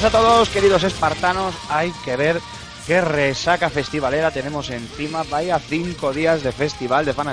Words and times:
Buenas 0.00 0.14
a 0.14 0.18
todos, 0.20 0.48
queridos 0.50 0.84
espartanos. 0.84 1.56
Hay 1.68 1.90
que 2.04 2.14
ver 2.14 2.40
qué 2.86 3.00
resaca 3.00 3.68
festivalera 3.68 4.30
tenemos 4.30 4.70
encima. 4.70 5.24
Vaya 5.28 5.58
cinco 5.58 6.12
días 6.12 6.44
de 6.44 6.52
festival 6.52 7.04
de 7.04 7.14
Fan 7.14 7.26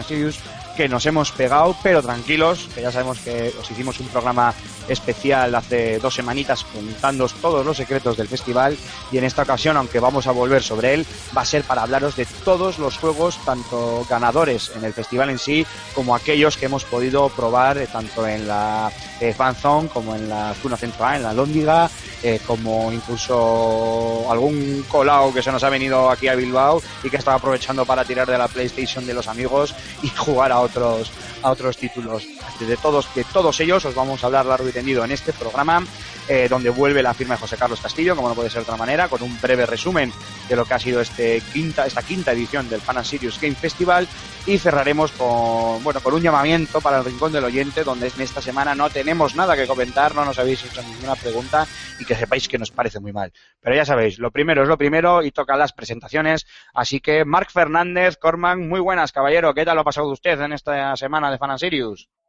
que 0.76 0.90
nos 0.90 1.06
hemos 1.06 1.32
pegado, 1.32 1.76
pero 1.82 2.02
tranquilos, 2.02 2.68
que 2.74 2.82
ya 2.82 2.92
sabemos 2.92 3.20
que 3.20 3.54
os 3.60 3.72
hicimos 3.72 4.00
un 4.00 4.08
programa 4.08 4.54
especial 4.90 5.56
hace 5.56 6.00
dos 6.00 6.16
semanitas 6.16 6.64
contándoos 6.66 7.34
todos 7.36 7.66
los 7.66 7.78
secretos 7.78 8.18
del 8.18 8.28
festival 8.28 8.78
y 9.12 9.18
en 9.18 9.24
esta 9.24 9.44
ocasión, 9.44 9.78
aunque 9.78 10.00
vamos 10.00 10.28
a 10.28 10.32
volver 10.32 10.62
sobre 10.62 10.94
él, 10.94 11.06
va 11.36 11.42
a 11.44 11.46
ser 11.46 11.64
para 11.64 11.84
hablaros 11.84 12.16
de 12.16 12.26
todos 12.44 12.78
los 12.78 12.98
juegos, 12.98 13.40
tanto 13.46 14.06
ganadores 14.10 14.72
en 14.76 14.84
el 14.84 14.94
festival 14.94 15.30
en 15.30 15.40
sí, 15.40 15.66
como 15.94 16.16
aquellos 16.16 16.58
que 16.58 16.66
hemos 16.66 16.84
podido 16.84 17.30
probar 17.30 17.78
eh, 17.78 17.88
tanto 17.88 18.28
en 18.28 18.48
la 18.48 18.92
Fanzone 19.36 19.90
como 19.90 20.16
en 20.16 20.30
la 20.30 20.54
Zona 20.54 20.78
Central, 20.78 21.18
en 21.18 21.24
la 21.24 21.34
Lóndiga, 21.34 21.90
eh, 22.24 22.40
como 22.46 22.92
incluso 22.92 24.26
algún 24.30 24.86
colado 24.88 25.34
que 25.34 25.42
se 25.42 25.52
nos 25.52 25.64
ha 25.64 25.70
venido 25.70 26.10
aquí 26.10 26.28
a 26.28 26.36
Bilbao 26.36 26.82
y 27.04 27.10
que 27.10 27.18
estaba 27.18 27.38
aprovechando 27.38 27.86
para 27.86 28.04
tirar 28.04 28.28
de 28.28 28.38
la 28.38 28.48
PlayStation 28.48 29.06
de 29.06 29.14
los 29.14 29.28
amigos 29.28 29.74
y 30.02 30.10
jugar 30.10 30.52
a 30.52 30.60
otros 30.60 31.12
a 31.46 31.52
otros 31.52 31.78
títulos. 31.78 32.28
De 32.60 32.76
todos, 32.78 33.14
de 33.14 33.24
todos 33.26 33.60
ellos 33.60 33.86
os 33.86 33.94
vamos 33.94 34.24
a 34.24 34.28
hablar 34.28 34.48
largo 34.48 34.68
y 34.68 34.72
tendido 34.72 35.06
en 35.06 35.12
este 35.12 35.32
programa, 35.32 35.86
eh, 36.28 36.48
donde 36.50 36.72
vuelve 36.72 37.04
la 37.04 37.14
firma 37.14 37.36
de 37.36 37.42
José 37.42 37.56
Carlos 37.56 37.80
Castillo, 37.80 38.16
como 38.16 38.30
no 38.30 38.36
puede 38.36 38.50
ser 38.50 38.62
de 38.62 38.64
otra 38.64 38.78
manera, 38.78 39.08
con 39.08 39.22
un 39.22 39.40
breve 39.40 39.68
resumen 39.68 40.12
de 40.50 40.56
lo 40.56 40.66
que 40.66 40.74
ha 40.74 40.80
sido 40.80 41.02
este 41.02 41.42
quinta, 41.54 41.86
esta 41.86 42.02
quinta 42.02 42.32
edición 42.32 42.68
del 42.68 42.82
Fan 42.82 42.98
and 42.98 43.06
Serious 43.06 43.40
Game 43.40 43.54
Festival 43.54 44.08
y 44.48 44.58
cerraremos 44.58 45.12
con 45.12 45.84
bueno 45.84 46.00
con 46.02 46.14
un 46.16 46.22
llamamiento 46.22 46.82
para 46.82 46.98
el 46.98 47.06
rincón 47.06 47.32
del 47.32 47.44
oyente, 47.44 47.84
donde 47.84 48.08
en 48.08 48.22
esta 48.22 48.42
semana 48.42 48.74
no 48.74 48.90
tenemos 48.90 49.36
nada 49.36 49.56
que 49.56 49.68
comentar, 49.68 50.16
no 50.16 50.26
nos 50.26 50.40
habéis 50.40 50.64
hecho 50.64 50.82
ninguna 50.82 51.16
pregunta 51.16 51.68
y 52.00 52.06
que 52.06 52.16
sepáis 52.16 52.48
que 52.48 52.58
nos 52.58 52.72
parece 52.72 53.00
muy 53.00 53.14
mal. 53.14 53.32
Pero 53.62 53.76
ya 53.76 53.86
sabéis, 53.86 54.18
lo 54.18 54.32
primero 54.32 54.64
es 54.64 54.68
lo 54.68 54.78
primero 54.78 55.24
y 55.24 55.32
toca 55.32 55.56
las 55.56 55.74
presentaciones. 55.74 56.48
Así 56.74 57.00
que 57.00 57.24
Marc 57.24 57.52
Fernández, 57.52 58.18
Corman, 58.18 58.68
muy 58.68 58.80
buenas, 58.80 59.12
caballero. 59.12 59.54
¿Qué 59.54 59.66
tal 59.66 59.76
lo 59.76 59.82
ha 59.82 59.86
pasado 59.86 60.10
usted 60.10 60.40
en 60.42 60.54
esta 60.54 60.96
semana 60.96 61.35
Fan 61.38 61.52
and? 61.52 61.60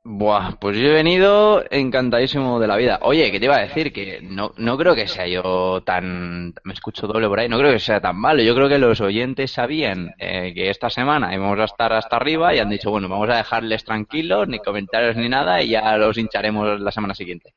Buah, 0.09 0.53
pues 0.61 0.77
yo 0.77 0.87
he 0.87 0.93
venido 0.93 1.65
encantadísimo 1.69 2.61
de 2.61 2.69
la 2.69 2.77
vida. 2.77 3.01
Oye, 3.03 3.33
¿qué 3.33 3.41
te 3.41 3.47
iba 3.47 3.57
a 3.57 3.63
decir? 3.63 3.93
Que 3.93 4.21
no, 4.23 4.53
no 4.57 4.79
creo 4.79 4.95
que 4.95 5.09
sea 5.09 5.27
yo 5.27 5.83
tan... 5.85 6.55
Me 6.63 6.75
escucho 6.75 7.09
doble 7.09 7.27
por 7.27 7.41
ahí, 7.41 7.49
no 7.49 7.59
creo 7.59 7.73
que 7.73 7.81
sea 7.81 8.01
tan 8.01 8.17
malo. 8.17 8.41
Yo 8.41 8.55
creo 8.55 8.69
que 8.69 8.79
los 8.79 9.01
oyentes 9.01 9.51
sabían 9.51 10.15
eh, 10.19 10.53
que 10.55 10.71
esta 10.71 10.91
semana 10.91 11.35
íbamos 11.35 11.59
a 11.59 11.65
estar 11.65 11.93
hasta 11.93 12.15
arriba 12.15 12.55
y 12.55 12.61
han 12.61 12.71
dicho, 12.71 12.93
bueno, 12.93 13.09
vamos 13.09 13.29
a 13.31 13.37
dejarles 13.37 13.85
tranquilos, 13.85 14.47
ni 14.47 14.61
comentarios 14.61 15.17
ni 15.17 15.29
nada, 15.29 15.61
y 15.61 15.71
ya 15.71 15.97
los 15.97 16.17
hincharemos 16.17 16.81
la 16.81 16.93
semana 16.93 17.15
siguiente. 17.15 17.55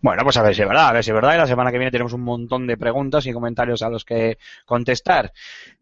Bueno, 0.00 0.22
pues 0.24 0.36
a 0.36 0.42
ver 0.42 0.54
si 0.54 0.62
es 0.62 0.68
verdad, 0.68 0.88
a 0.88 0.92
ver 0.92 1.04
si 1.04 1.10
es 1.10 1.14
verdad. 1.14 1.34
Y 1.34 1.38
la 1.38 1.46
semana 1.46 1.70
que 1.70 1.78
viene 1.78 1.90
tenemos 1.90 2.12
un 2.12 2.22
montón 2.22 2.66
de 2.66 2.76
preguntas 2.76 3.26
y 3.26 3.32
comentarios 3.32 3.82
a 3.82 3.90
los 3.90 4.04
que 4.04 4.38
contestar. 4.64 5.32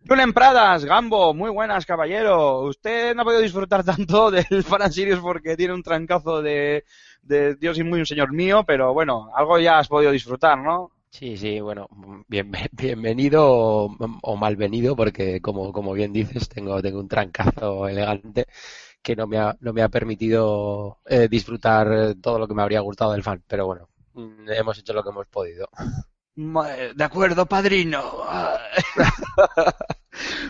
Julen 0.07 0.33
Pradas, 0.33 0.85
Gambo, 0.85 1.33
muy 1.35 1.51
buenas, 1.51 1.87
caballero. 1.87 2.63
Usted 2.63 3.15
no 3.15 3.23
ha 3.23 3.25
podido 3.25 3.43
disfrutar 3.43 3.85
tanto 3.85 4.31
del 4.31 4.63
Fan 4.65 4.83
and 4.83 4.93
Serious 4.93 5.21
porque 5.21 5.57
tiene 5.57 5.75
un 5.75 5.83
trancazo 5.83 6.43
de, 6.43 6.85
de 7.23 7.55
Dios 7.57 7.79
y 7.79 7.85
muy 7.85 8.01
un 8.01 8.07
señor 8.07 8.33
mío, 8.33 8.65
pero 8.67 8.93
bueno, 8.93 9.31
algo 9.35 9.59
ya 9.59 9.79
has 9.79 9.89
podido 9.89 10.13
disfrutar, 10.13 10.59
¿no? 10.59 10.93
Sí, 11.13 11.37
sí, 11.37 11.61
bueno, 11.61 11.89
bien, 12.29 12.53
bienvenido 12.73 13.43
o, 13.45 13.97
o 14.23 14.37
malvenido, 14.37 14.95
porque 14.97 15.41
como, 15.41 15.73
como 15.73 15.93
bien 15.93 16.13
dices, 16.13 16.49
tengo, 16.49 16.81
tengo 16.81 17.01
un 17.01 17.09
trancazo 17.09 17.89
elegante 17.89 18.47
que 19.03 19.17
no 19.17 19.27
me 19.27 19.39
ha, 19.39 19.57
no 19.61 19.73
me 19.73 19.83
ha 19.83 19.89
permitido 19.89 20.99
eh, 21.07 21.29
disfrutar 21.29 22.15
todo 22.23 22.39
lo 22.39 22.49
que 22.49 22.55
me 22.55 22.63
habría 22.63 22.81
gustado 22.81 23.13
del 23.13 23.23
fan, 23.25 23.43
pero 23.49 23.67
bueno, 23.67 23.89
mm, 24.15 24.51
hemos 24.53 24.79
hecho 24.79 24.93
lo 24.95 25.03
que 25.03 25.11
hemos 25.11 25.27
podido. 25.29 25.69
De 26.45 27.05
acuerdo, 27.05 27.45
padrino. 27.47 28.03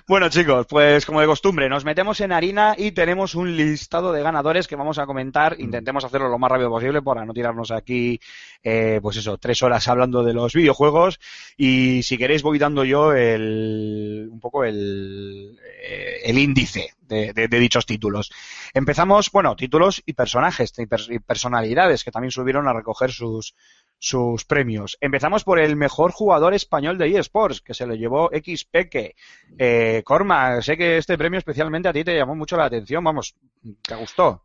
Bueno, 0.06 0.28
chicos, 0.31 0.67
pues 0.69 1.05
como 1.06 1.21
de 1.21 1.27
costumbre, 1.27 1.69
nos 1.69 1.84
metemos 1.84 2.21
en 2.21 2.33
harina 2.33 2.75
y 2.77 2.93
tenemos 2.93 3.34
un 3.34 3.56
listado 3.56 4.11
de 4.12 4.23
ganadores 4.23 4.67
que 4.67 4.75
vamos 4.75 4.99
a 4.99 5.06
comentar. 5.06 5.56
Intentemos 5.61 6.03
hacerlo 6.05 6.29
lo 6.29 6.39
más 6.39 6.50
rápido 6.50 6.71
posible 6.71 7.03
para 7.03 7.25
no 7.25 7.33
tirarnos 7.34 7.71
aquí, 7.71 8.19
eh, 8.65 8.99
pues 9.03 9.19
eso, 9.19 9.37
tres 9.39 9.62
horas 9.62 9.87
hablando 9.87 10.25
de 10.25 10.33
los 10.33 10.55
videojuegos. 10.55 11.21
Y 11.56 12.03
si 12.03 12.17
queréis 12.19 12.43
voy 12.43 12.59
dando 12.59 12.84
yo 12.84 13.12
el, 13.12 14.29
un 14.33 14.41
poco 14.41 14.65
el, 14.65 15.59
eh, 15.83 16.21
el 16.25 16.39
índice 16.39 16.95
de, 17.03 17.33
de- 17.34 17.49
de 17.49 17.59
dichos 17.59 17.84
títulos. 17.87 18.31
Empezamos, 18.73 19.31
bueno, 19.31 19.55
títulos 19.56 20.03
y 20.06 20.15
personajes 20.15 20.73
y 20.79 20.83
pers- 20.87 21.15
y 21.15 21.19
personalidades 21.19 22.03
que 22.03 22.11
también 22.11 22.31
subieron 22.33 22.67
a 22.67 22.73
recoger 22.73 23.12
sus, 23.12 23.55
sus 24.00 24.44
premios. 24.47 24.97
Empezamos 25.00 25.44
por 25.44 25.61
el 25.61 25.77
mejor 25.77 26.11
jugador 26.11 26.55
español 26.55 26.99
de 26.99 27.16
eSports, 27.16 27.61
que 27.61 27.75
se 27.75 27.87
lo 27.87 27.94
llevó 27.94 28.31
XPeque. 28.33 29.15
Eh, 29.59 30.03
Corma, 30.05 30.61
sé 30.62 30.77
que 30.77 30.97
este 30.97 31.19
premio 31.19 31.38
especialmente 31.38 31.88
a 31.88 31.93
ti 31.93 32.03
te 32.03 32.16
llamó 32.16 32.34
mucho 32.34 32.56
la 32.56 32.65
atención, 32.65 33.05
vamos, 33.05 33.37
¿te 33.83 33.94
gustó? 33.94 34.43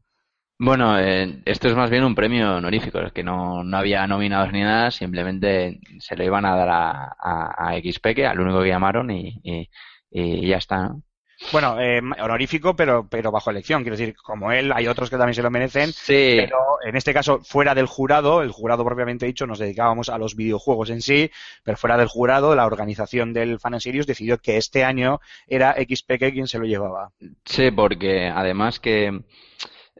Bueno, 0.59 0.99
eh, 0.99 1.41
esto 1.45 1.69
es 1.69 1.75
más 1.75 1.89
bien 1.89 2.03
un 2.03 2.15
premio 2.15 2.57
honorífico, 2.57 2.99
es 2.99 3.11
que 3.13 3.23
no, 3.23 3.63
no 3.63 3.77
había 3.77 4.05
nominados 4.07 4.51
ni 4.51 4.61
nada, 4.61 4.91
simplemente 4.91 5.79
se 5.99 6.15
lo 6.15 6.23
iban 6.23 6.45
a 6.45 6.55
dar 6.55 6.69
a, 6.69 7.15
a, 7.19 7.69
al 7.69 8.39
único 8.39 8.61
que 8.61 8.69
llamaron 8.69 9.11
y, 9.11 9.39
y, 9.43 9.69
y 10.11 10.47
ya 10.47 10.57
está, 10.57 10.89
¿no? 10.89 11.03
Bueno, 11.51 11.79
eh, 11.79 11.99
honorífico, 11.99 12.75
pero, 12.75 13.07
pero 13.09 13.31
bajo 13.31 13.51
elección. 13.51 13.83
Quiero 13.83 13.97
decir, 13.97 14.15
como 14.15 14.51
él, 14.51 14.71
hay 14.71 14.87
otros 14.87 15.09
que 15.09 15.17
también 15.17 15.35
se 15.35 15.41
lo 15.41 15.51
merecen, 15.51 15.91
Sí, 15.91 16.35
pero 16.37 16.57
en 16.85 16.95
este 16.95 17.13
caso, 17.13 17.41
fuera 17.43 17.75
del 17.75 17.87
jurado, 17.87 18.41
el 18.41 18.51
jurado 18.51 18.85
propiamente 18.85 19.25
dicho, 19.25 19.45
nos 19.45 19.59
dedicábamos 19.59 20.09
a 20.09 20.17
los 20.17 20.35
videojuegos 20.35 20.89
en 20.89 21.01
sí, 21.01 21.29
pero 21.63 21.77
fuera 21.77 21.97
del 21.97 22.07
jurado, 22.07 22.55
la 22.55 22.65
organización 22.65 23.33
del 23.33 23.59
Fan 23.59 23.73
decidió 23.73 24.37
que 24.37 24.57
este 24.57 24.83
año 24.83 25.19
era 25.47 25.75
XPeque 25.75 26.31
quien 26.31 26.47
se 26.47 26.59
lo 26.59 26.65
llevaba. 26.65 27.11
Sí, 27.43 27.71
porque 27.71 28.27
además 28.27 28.79
que 28.79 29.21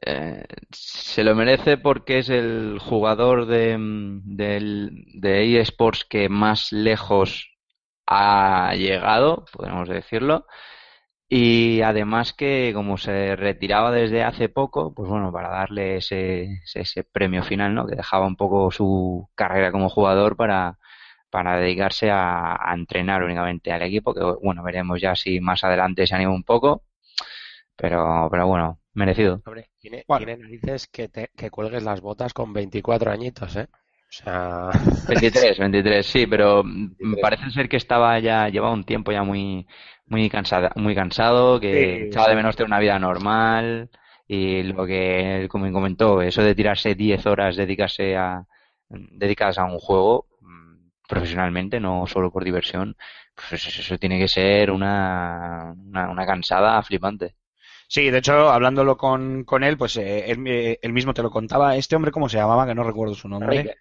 eh, 0.02 0.44
se 0.72 1.24
lo 1.24 1.36
merece 1.36 1.78
porque 1.78 2.20
es 2.20 2.30
el 2.30 2.80
jugador 2.80 3.46
de, 3.46 3.76
del, 3.80 5.06
de 5.14 5.60
eSports 5.60 6.06
que 6.06 6.30
más 6.30 6.72
lejos 6.72 7.52
ha 8.08 8.74
llegado, 8.76 9.46
podemos 9.52 9.90
decirlo. 9.90 10.46
Y 11.28 11.82
además 11.82 12.34
que 12.34 12.72
como 12.76 12.98
se 12.98 13.36
retiraba 13.36 13.92
desde 13.92 14.24
hace 14.24 14.48
poco, 14.50 14.94
pues 14.94 15.10
bueno, 15.10 15.32
para 15.32 15.50
darle 15.50 15.98
ese, 15.98 16.44
ese, 16.64 16.82
ese 16.82 17.04
premio 17.04 17.44
final, 17.44 17.74
¿no? 17.74 17.88
Que 17.88 17.96
dejaba 17.96 18.28
un 18.28 18.36
poco 18.36 18.70
su 18.72 19.28
carrera 19.36 19.72
como 19.72 19.90
jugador 19.90 20.36
para, 20.38 20.78
para 21.32 21.58
dedicarse 21.60 22.12
a, 22.12 22.56
a 22.56 22.74
entrenar 22.76 23.24
únicamente 23.24 23.72
al 23.72 23.82
equipo, 23.84 24.14
que 24.14 24.22
bueno, 24.44 24.64
veremos 24.64 25.02
ya 25.02 25.16
si 25.16 25.40
más 25.40 25.64
adelante 25.64 26.06
se 26.08 26.16
anima 26.16 26.32
un 26.34 26.44
poco. 26.44 26.84
Pero, 27.76 28.28
pero 28.32 28.48
bueno, 28.48 28.80
merecido. 28.94 29.44
Hombre, 29.46 29.70
tiene, 29.80 30.06
Bueno. 30.08 30.26
tiene 30.26 30.38
narices 30.44 30.88
que, 30.88 31.08
te, 31.10 31.30
que 31.36 31.50
cuelgues 31.50 31.84
las 31.84 32.02
botas 32.02 32.34
con 32.34 32.54
24 32.54 33.12
añiñitos, 33.12 33.56
¿eh? 33.58 33.68
O 33.72 34.12
sea, 34.18 34.70
23, 35.08 35.58
23, 35.60 36.06
sí, 36.06 36.28
pero 36.28 36.64
mm, 36.64 36.96
23. 37.00 37.20
parece 37.22 37.50
ser 37.52 37.68
que 37.68 37.78
estaba 37.78 38.18
ya, 38.20 38.48
llevaba 38.50 38.74
un 38.74 38.84
tiempo 38.86 39.12
ya 39.12 39.24
muy, 39.24 39.68
muy 40.08 40.30
cansada, 40.30 40.72
muy 40.76 40.96
cansado, 40.96 41.60
que 41.60 41.96
Sí, 41.96 42.04
echaba 42.04 42.30
de 42.30 42.36
menos 42.36 42.56
tener 42.56 42.68
una 42.68 42.80
vida 42.80 43.00
normal 43.00 43.90
y 44.28 44.64
lo 44.64 44.86
que 44.86 45.42
él 45.42 45.48
como 45.50 45.72
comentó, 45.72 46.22
eso 46.22 46.44
de 46.44 46.56
tirarse 46.56 46.96
10 46.96 47.26
horas, 47.26 47.56
dedicarse 47.56 48.16
a, 48.18 48.46
dedicadas 48.90 49.58
a 49.60 49.66
un 49.66 49.80
juego 49.80 50.28
mm, 50.42 50.90
profesionalmente, 51.08 51.80
no 51.80 52.06
solo 52.08 52.32
por 52.32 52.44
diversión, 52.44 52.96
pues 53.36 53.54
eso, 53.54 53.82
eso 53.82 53.98
tiene 53.98 54.20
que 54.20 54.28
ser 54.28 54.72
una, 54.72 55.74
una, 55.78 56.10
una 56.10 56.26
cansada 56.26 56.82
flipante. 56.84 57.36
Sí, 57.88 58.10
de 58.10 58.18
hecho, 58.20 58.50
hablándolo 58.50 58.98
con, 58.98 59.44
con 59.44 59.64
él, 59.64 59.78
pues 59.78 59.98
eh, 59.98 60.30
él, 60.32 60.44
eh, 60.48 60.80
él 60.82 60.94
mismo 60.94 61.14
te 61.14 61.22
lo 61.24 61.32
contaba. 61.32 61.76
Este 61.76 61.96
hombre, 61.96 62.12
¿cómo 62.12 62.30
se 62.30 62.38
llamaba? 62.38 62.66
Que 62.66 62.76
no 62.76 62.84
recuerdo 62.84 63.16
su 63.16 63.28
nombre. 63.30 63.60
Enrique. 63.60 63.76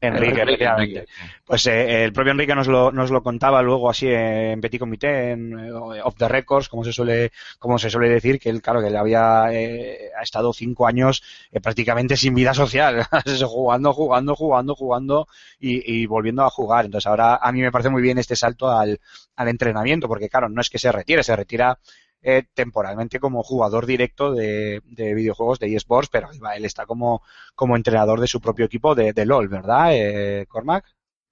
Enrique, 0.00 0.42
Enrique, 0.42 0.42
efectivamente. 0.42 0.98
Enrique. 1.00 1.12
Pues 1.44 1.66
eh, 1.66 2.04
el 2.04 2.12
propio 2.12 2.32
Enrique 2.32 2.54
nos 2.54 2.66
lo, 2.66 2.92
nos 2.92 3.10
lo 3.10 3.22
contaba 3.22 3.62
luego 3.62 3.88
así 3.88 4.08
en 4.08 4.60
Petit 4.60 4.78
Comité, 4.78 5.30
en 5.30 5.58
eh, 5.58 5.72
Off 6.02 6.16
the 6.16 6.28
Records, 6.28 6.68
como 6.68 6.84
se 6.84 6.92
suele, 6.92 7.32
como 7.58 7.78
se 7.78 7.88
suele 7.88 8.08
decir, 8.08 8.38
que 8.38 8.50
él, 8.50 8.60
claro, 8.60 8.80
que 8.80 8.88
él 8.88 8.96
había 8.96 9.46
eh, 9.52 10.10
ha 10.18 10.22
estado 10.22 10.52
cinco 10.52 10.86
años 10.86 11.22
eh, 11.50 11.60
prácticamente 11.60 12.16
sin 12.16 12.34
vida 12.34 12.52
social, 12.52 13.06
jugando, 13.46 13.92
jugando, 13.94 14.34
jugando, 14.36 14.74
jugando 14.74 15.28
y, 15.58 16.02
y 16.02 16.06
volviendo 16.06 16.44
a 16.44 16.50
jugar. 16.50 16.84
Entonces 16.84 17.06
ahora 17.06 17.36
a 17.36 17.52
mí 17.52 17.60
me 17.62 17.72
parece 17.72 17.90
muy 17.90 18.02
bien 18.02 18.18
este 18.18 18.36
salto 18.36 18.70
al, 18.70 19.00
al 19.36 19.48
entrenamiento, 19.48 20.08
porque 20.08 20.28
claro, 20.28 20.48
no 20.48 20.60
es 20.60 20.68
que 20.68 20.78
se 20.78 20.92
retire, 20.92 21.22
se 21.22 21.36
retira 21.36 21.78
eh, 22.22 22.44
temporalmente 22.54 23.20
como 23.20 23.42
jugador 23.42 23.86
directo 23.86 24.32
de, 24.32 24.80
de 24.86 25.14
videojuegos 25.14 25.58
de 25.58 25.74
eSports, 25.74 26.08
pero 26.10 26.28
él 26.54 26.64
está 26.64 26.86
como, 26.86 27.22
como 27.54 27.76
entrenador 27.76 28.20
de 28.20 28.28
su 28.28 28.40
propio 28.40 28.66
equipo 28.66 28.94
de, 28.94 29.12
de 29.12 29.26
LOL, 29.26 29.48
¿verdad, 29.48 29.90
eh, 29.92 30.46
Cormac? 30.48 30.84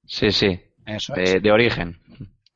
Sí, 0.07 0.31
sí, 0.31 0.61
Eso 0.85 1.15
es. 1.17 1.33
de, 1.33 1.41
de 1.41 1.53
origen. 1.53 1.99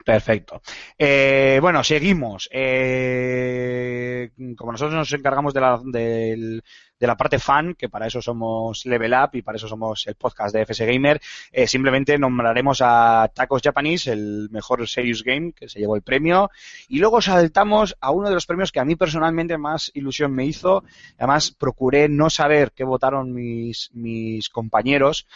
Perfecto. 0.04 0.60
Eh, 0.98 1.58
bueno, 1.62 1.82
seguimos. 1.82 2.48
Eh, 2.52 4.31
como 4.56 4.72
nosotros 4.72 4.94
nos 4.94 5.12
encargamos 5.14 5.54
de 5.54 5.60
la, 5.60 5.81
del- 5.84 6.62
de 6.99 7.06
la 7.06 7.17
parte 7.17 7.38
fan, 7.38 7.75
que 7.75 7.88
para 7.88 8.06
eso 8.06 8.23
somos 8.23 8.87
Level 8.87 9.12
Up 9.12 9.31
y 9.35 9.43
para 9.43 9.56
eso 9.56 9.69
somos 9.69 10.06
el 10.06 10.14
podcast 10.14 10.55
de 10.55 10.62
FS 10.62 10.87
Gamer, 10.87 11.20
eh, 11.52 11.67
simplemente 11.67 12.19
nombraremos 12.19 12.81
a 12.82 13.31
Tacos 13.35 13.62
Japanese, 13.62 14.12
el 14.12 14.49
mejor 14.50 14.87
Serious 14.88 15.23
Game 15.23 15.52
que 15.52 15.69
se 15.69 15.81
llevó 15.81 15.96
el 15.96 16.02
premio, 16.02 16.50
y 16.88 16.99
luego 16.99 17.20
saltamos 17.20 17.96
a 18.00 18.11
uno 18.11 18.29
de 18.29 18.35
los 18.35 18.46
premios 18.46 18.73
que 18.73 18.81
a 18.81 18.85
mí 18.85 18.96
personalmente 18.96 19.58
más 19.58 19.91
ilusión 19.94 20.32
me 20.32 20.46
hizo. 20.46 20.85
Además, 21.19 21.50
procuré 21.50 22.08
no 22.08 22.31
saber 22.31 22.73
qué 22.73 22.85
votaron 22.85 23.32
mis, 23.32 23.91
mis 23.93 24.49
compañeros 24.49 25.26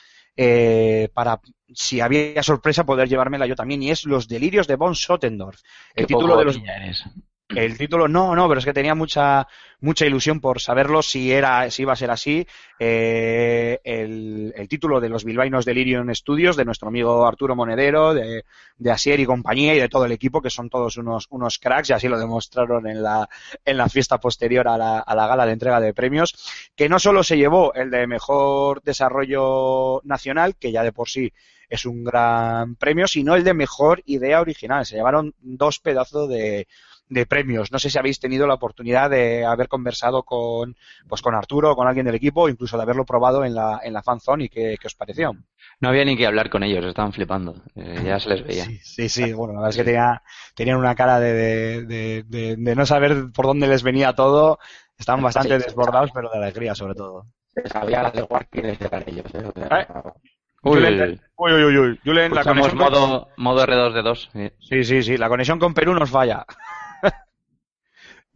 eh, 0.41 1.09
para, 1.13 1.41
si 1.75 2.01
había 2.01 2.45
sorpresa, 2.45 2.87
poder 2.87 3.09
llevármela 3.09 3.47
yo 3.47 3.57
también, 3.57 3.83
y 3.83 3.91
es 3.91 4.05
Los 4.05 4.29
Delirios 4.29 4.69
de 4.69 4.77
Von 4.77 4.95
Sottendorf. 4.95 5.61
El 5.97 6.07
título 6.07 6.37
de 6.37 6.45
los 6.45 6.57
eres. 6.57 7.05
El 7.49 7.79
título, 7.79 8.09
no, 8.09 8.37
no, 8.37 8.47
pero 8.47 8.59
es 8.59 8.65
que 8.67 8.75
tenía 8.75 8.95
mucha, 8.95 9.47
mucha 9.81 10.05
ilusión 10.05 10.39
por 10.41 10.61
saberlo 10.61 11.03
si 11.03 11.33
era, 11.33 11.71
si 11.71 11.83
iba 11.83 11.95
a 11.95 11.97
ser 11.97 12.11
así. 12.11 12.47
Eh, 12.79 13.81
el, 13.85 14.53
el 14.55 14.69
título 14.69 15.01
de 15.01 15.09
los 15.09 15.25
bilbaínos 15.25 15.65
Delirium 15.65 16.15
Studios, 16.15 16.57
de 16.57 16.67
nuestro 16.67 16.89
amigo 16.89 17.27
Arturo 17.27 17.57
Monedero, 17.57 18.13
de, 18.13 18.45
de 18.77 18.91
Asier 18.91 19.19
y 19.21 19.25
compañía 19.25 19.75
y 19.75 19.81
de 19.81 19.89
todo 19.89 20.05
el 20.05 20.13
equipo, 20.13 20.43
que 20.43 20.51
son 20.51 20.69
todos 20.69 20.99
unos, 20.99 21.27
unos 21.31 21.59
cracks, 21.59 21.89
y 21.89 21.95
así 21.95 22.07
lo 22.07 22.19
demostraron 22.19 22.87
en 22.87 23.03
la, 23.03 23.29
en 23.65 23.77
la 23.79 23.89
fiesta 23.89 24.19
posterior 24.21 24.69
a 24.69 24.77
la, 24.77 24.99
a 24.99 25.15
la 25.15 25.27
gala 25.27 25.47
de 25.47 25.53
entrega 25.53 25.81
de 25.81 25.95
premios, 25.95 26.71
que 26.77 26.91
no 26.91 26.99
solo 26.99 27.23
se 27.23 27.39
llevó 27.39 27.73
el 27.73 27.91
de 27.91 28.07
mejor 28.07 28.83
desarrollo 28.83 30.03
nacional, 30.05 30.57
que 30.57 30.71
ya 30.71 30.83
de 30.83 30.93
por 30.93 31.09
sí 31.09 31.33
es 31.71 31.87
un 31.87 32.05
gran 32.05 32.77
premio, 32.77 33.07
sino 33.07 33.35
el 33.35 33.45
de 33.45 33.55
mejor 33.55 34.03
idea 34.07 34.41
original. 34.41 34.87
Se 34.87 34.97
llevaron 34.97 35.35
dos 35.41 35.81
pedazos 35.81 36.29
de, 36.29 36.67
de 37.09 37.27
premios. 37.27 37.73
No 37.73 37.79
sé 37.79 37.91
si 37.91 37.99
habéis 37.99 38.21
tenido 38.21 38.47
la 38.47 38.55
oportunidad 38.55 39.09
de 39.11 39.45
haber 39.45 39.69
conversado 39.69 40.23
con, 40.23 40.77
pues 41.09 41.23
con 41.23 41.35
Arturo 41.35 41.73
o 41.73 41.77
con 41.77 41.87
alguien 41.89 42.07
del 42.07 42.15
equipo, 42.15 42.49
incluso 42.49 42.77
de 42.77 42.83
haberlo 42.83 43.05
probado 43.05 43.45
en 43.45 43.55
la, 43.55 43.81
en 43.83 43.93
la 43.93 44.03
fanzone 44.03 44.45
y 44.45 44.49
qué, 44.49 44.77
qué 44.81 44.87
os 44.87 44.95
pareció. 44.95 45.33
No 45.81 45.89
había 45.89 46.05
ni 46.05 46.17
que 46.17 46.27
hablar 46.27 46.51
con 46.51 46.63
ellos, 46.63 46.85
estaban 46.85 47.13
flipando. 47.13 47.55
Eh, 47.77 48.03
ya 48.05 48.19
se 48.21 48.29
les 48.31 48.45
veía. 48.47 48.65
Sí, 48.65 48.79
sí, 48.83 49.09
sí, 49.09 49.33
bueno, 49.33 49.55
la 49.55 49.61
verdad 49.61 49.71
es 49.71 49.77
que 49.77 49.85
tenía, 49.85 50.23
tenían 50.55 50.77
una 50.79 50.95
cara 50.95 51.19
de, 51.21 51.33
de, 51.33 51.83
de, 51.87 52.23
de- 52.27 52.57
de 52.57 52.75
no 52.77 52.85
saber 52.87 53.27
por 53.35 53.47
dónde 53.47 53.69
les 53.69 53.83
venía 53.83 54.13
todo. 54.13 54.59
Estaban 54.99 55.23
bastante 55.23 55.59
Sí. 55.61 55.65
desbordados, 55.67 56.11
pero 56.13 56.29
de 56.31 56.39
alegría 56.39 56.75
sobre 56.75 56.95
todo. 56.95 57.27
Se 57.55 57.69
sabía 57.69 58.03
la 58.03 58.11
de 58.11 58.23
Warcraft 58.23 58.83
eran 58.83 59.05
ellos. 59.07 59.27
¿eh? 59.35 59.45
O 59.47 59.53
sea, 59.59 59.81
¿Eh? 59.81 59.87
Uy, 60.65 60.79
Uy, 61.37 61.53
uy, 61.53 61.79
uy. 61.79 62.01
Julen, 62.05 62.35
la 62.35 62.43
con- 62.43 62.59
modo, 62.77 63.29
modo 63.37 63.65
R2D2. 63.65 64.29
sí. 64.33 64.51
Sí, 64.59 64.85
sí, 64.85 65.03
sí, 65.05 65.17
la 65.17 65.29
conexión 65.29 65.61
con 65.61 65.73
Perú 65.73 65.95
nos 65.95 66.11
falla. 66.11 66.45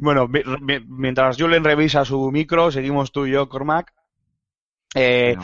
Bueno, 0.02 0.28
mi- 0.28 0.42
mi- 0.60 0.80
mientras 0.86 1.36
Julen 1.36 1.64
revisa 1.64 2.04
su 2.04 2.30
micro, 2.30 2.70
seguimos 2.70 3.12
tú 3.12 3.26
y 3.26 3.30
yo, 3.32 3.48
Cormac. 3.48 3.92
Eh, 4.94 5.34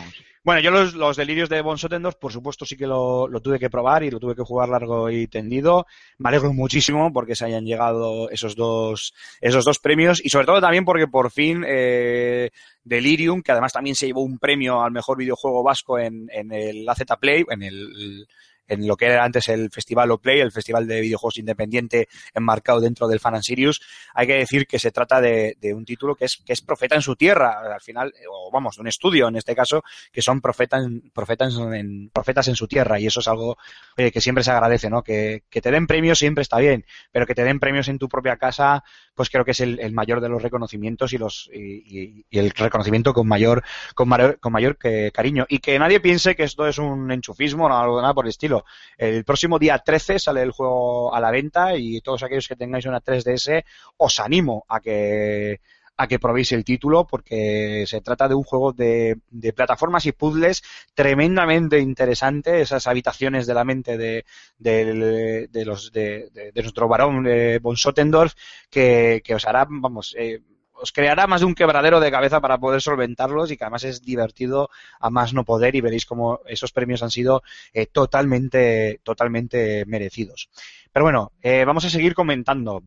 bueno, 0.44 0.60
yo 0.60 0.70
los, 0.70 0.94
los 0.94 1.16
delirios 1.16 1.48
de 1.48 1.60
Von 1.62 1.78
Sottendorf, 1.78 2.16
por 2.16 2.32
supuesto, 2.32 2.64
sí 2.64 2.76
que 2.76 2.86
lo, 2.86 3.28
lo 3.28 3.40
tuve 3.40 3.58
que 3.58 3.68
probar 3.70 4.02
y 4.02 4.10
lo 4.10 4.18
tuve 4.18 4.34
que 4.34 4.42
jugar 4.42 4.68
largo 4.68 5.10
y 5.10 5.26
tendido. 5.26 5.86
Me 6.18 6.28
alegro 6.30 6.52
muchísimo 6.52 7.12
porque 7.12 7.34
se 7.36 7.44
hayan 7.44 7.64
llegado 7.66 8.30
esos 8.30 8.56
dos, 8.56 9.14
esos 9.40 9.64
dos 9.64 9.78
premios 9.78 10.24
y 10.24 10.30
sobre 10.30 10.46
todo 10.46 10.60
también 10.60 10.84
porque 10.84 11.06
por 11.06 11.30
fin 11.30 11.64
eh, 11.66 12.50
Delirium, 12.82 13.42
que 13.42 13.52
además 13.52 13.72
también 13.72 13.94
se 13.96 14.06
llevó 14.06 14.22
un 14.22 14.38
premio 14.38 14.82
al 14.82 14.92
mejor 14.92 15.18
videojuego 15.18 15.62
vasco 15.62 15.98
en, 15.98 16.28
en 16.32 16.52
el 16.52 16.88
AZ 16.88 17.02
Play, 17.20 17.44
en 17.50 17.62
el 17.62 18.26
en 18.68 18.86
lo 18.86 18.96
que 18.96 19.06
era 19.06 19.24
antes 19.24 19.48
el 19.48 19.70
Festival 19.70 20.10
O 20.10 20.18
Play, 20.18 20.40
el 20.40 20.52
Festival 20.52 20.86
de 20.86 21.00
Videojuegos 21.00 21.38
Independiente 21.38 22.08
enmarcado 22.34 22.80
dentro 22.80 23.08
del 23.08 23.20
Fan 23.20 23.34
and 23.34 23.44
Sirius, 23.44 23.80
hay 24.14 24.26
que 24.26 24.34
decir 24.34 24.66
que 24.66 24.78
se 24.78 24.92
trata 24.92 25.20
de, 25.20 25.56
de 25.60 25.74
un 25.74 25.84
título 25.84 26.14
que 26.14 26.26
es, 26.26 26.36
que 26.44 26.52
es 26.52 26.60
profeta 26.60 26.94
en 26.94 27.02
su 27.02 27.16
tierra, 27.16 27.74
al 27.74 27.80
final, 27.80 28.12
o 28.30 28.50
vamos, 28.52 28.78
un 28.78 28.88
estudio 28.88 29.28
en 29.28 29.36
este 29.36 29.54
caso, 29.56 29.82
que 30.12 30.22
son 30.22 30.40
profetas, 30.40 30.86
profetas, 31.12 31.54
en, 31.56 32.10
profetas 32.10 32.48
en 32.48 32.56
su 32.56 32.68
tierra, 32.68 33.00
y 33.00 33.06
eso 33.06 33.20
es 33.20 33.28
algo 33.28 33.56
que 33.96 34.20
siempre 34.20 34.44
se 34.44 34.50
agradece, 34.50 34.90
¿no? 34.90 35.02
Que, 35.02 35.44
que 35.50 35.60
te 35.60 35.70
den 35.70 35.86
premios 35.86 36.18
siempre 36.18 36.42
está 36.42 36.58
bien, 36.58 36.84
pero 37.10 37.26
que 37.26 37.34
te 37.34 37.44
den 37.44 37.60
premios 37.60 37.88
en 37.88 37.98
tu 37.98 38.08
propia 38.08 38.36
casa, 38.36 38.84
pues 39.14 39.30
creo 39.30 39.44
que 39.44 39.50
es 39.50 39.60
el, 39.60 39.92
mayor 39.92 40.20
de 40.20 40.28
los 40.28 40.40
reconocimientos 40.40 41.12
y 41.12 41.18
los 41.18 41.50
y, 41.52 42.24
el 42.30 42.50
reconocimiento 42.50 43.12
con 43.12 43.26
mayor 43.26 43.64
con 43.94 44.08
mayor, 44.08 44.38
con 44.38 44.52
mayor 44.52 44.78
que 44.78 45.10
cariño 45.12 45.44
y 45.48 45.58
que 45.58 45.76
nadie 45.78 45.98
piense 45.98 46.36
que 46.36 46.44
esto 46.44 46.68
es 46.68 46.78
un 46.78 47.10
enchufismo 47.10 47.66
o 47.66 47.72
algo 47.72 48.00
nada 48.00 48.14
por 48.14 48.26
el 48.26 48.30
estilo. 48.30 48.57
El 48.96 49.24
próximo 49.24 49.58
día 49.58 49.78
13 49.78 50.18
sale 50.18 50.42
el 50.42 50.52
juego 50.52 51.14
a 51.14 51.20
la 51.20 51.30
venta 51.30 51.76
y 51.76 52.00
todos 52.00 52.22
aquellos 52.22 52.48
que 52.48 52.56
tengáis 52.56 52.86
una 52.86 53.00
3DS 53.00 53.64
os 53.96 54.20
animo 54.20 54.64
a 54.68 54.80
que 54.80 55.60
a 55.98 56.06
que 56.06 56.20
probéis 56.20 56.52
el 56.52 56.64
título 56.64 57.06
porque 57.06 57.84
se 57.86 58.00
trata 58.00 58.28
de 58.28 58.34
un 58.34 58.44
juego 58.44 58.72
de, 58.72 59.18
de 59.30 59.52
plataformas 59.52 60.06
y 60.06 60.12
puzzles 60.12 60.62
tremendamente 60.94 61.80
interesante, 61.80 62.60
esas 62.60 62.86
habitaciones 62.86 63.46
de 63.48 63.54
la 63.54 63.64
mente 63.64 63.98
de, 63.98 64.24
de, 64.58 65.48
de 65.50 65.64
los 65.64 65.90
de, 65.90 66.52
nuestro 66.54 66.86
varón 66.86 67.26
eh, 67.26 67.58
von 67.60 67.76
Sottendorf 67.76 68.34
que, 68.70 69.22
que 69.24 69.34
os 69.34 69.44
hará, 69.44 69.66
vamos, 69.68 70.14
eh, 70.16 70.40
os 70.80 70.92
creará 70.92 71.26
más 71.26 71.40
de 71.40 71.46
un 71.46 71.54
quebradero 71.54 72.00
de 72.00 72.10
cabeza 72.10 72.40
para 72.40 72.58
poder 72.58 72.80
solventarlos 72.80 73.50
y 73.50 73.56
que 73.56 73.64
además 73.64 73.84
es 73.84 74.02
divertido 74.02 74.70
a 75.00 75.10
más 75.10 75.34
no 75.34 75.44
poder 75.44 75.74
y 75.74 75.80
veréis 75.80 76.06
cómo 76.06 76.40
esos 76.46 76.72
premios 76.72 77.02
han 77.02 77.10
sido 77.10 77.42
eh, 77.72 77.86
totalmente, 77.86 79.00
totalmente 79.02 79.84
merecidos. 79.86 80.50
Pero 80.92 81.04
bueno, 81.04 81.32
eh, 81.42 81.64
vamos 81.64 81.84
a 81.84 81.90
seguir 81.90 82.14
comentando. 82.14 82.82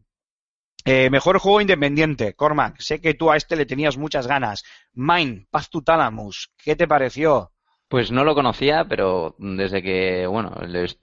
Eh, 0.84 1.10
mejor 1.12 1.38
juego 1.38 1.62
independiente, 1.62 2.34
Cormac. 2.34 2.80
Sé 2.80 3.00
que 3.00 3.14
tú 3.14 3.30
a 3.30 3.38
este 3.38 3.56
le 3.56 3.66
tenías 3.66 3.98
muchas 3.98 4.26
ganas. 4.26 4.64
Mine, 4.94 5.46
Path 5.52 5.68
to 5.70 5.82
Thalamus. 5.82 6.52
¿Qué 6.58 6.76
te 6.76 6.88
pareció? 6.88 7.52
Pues 7.92 8.10
no 8.10 8.24
lo 8.24 8.36
conocía, 8.36 8.86
pero 8.88 9.36
desde 9.38 9.84
que, 9.84 10.26
bueno, 10.26 10.54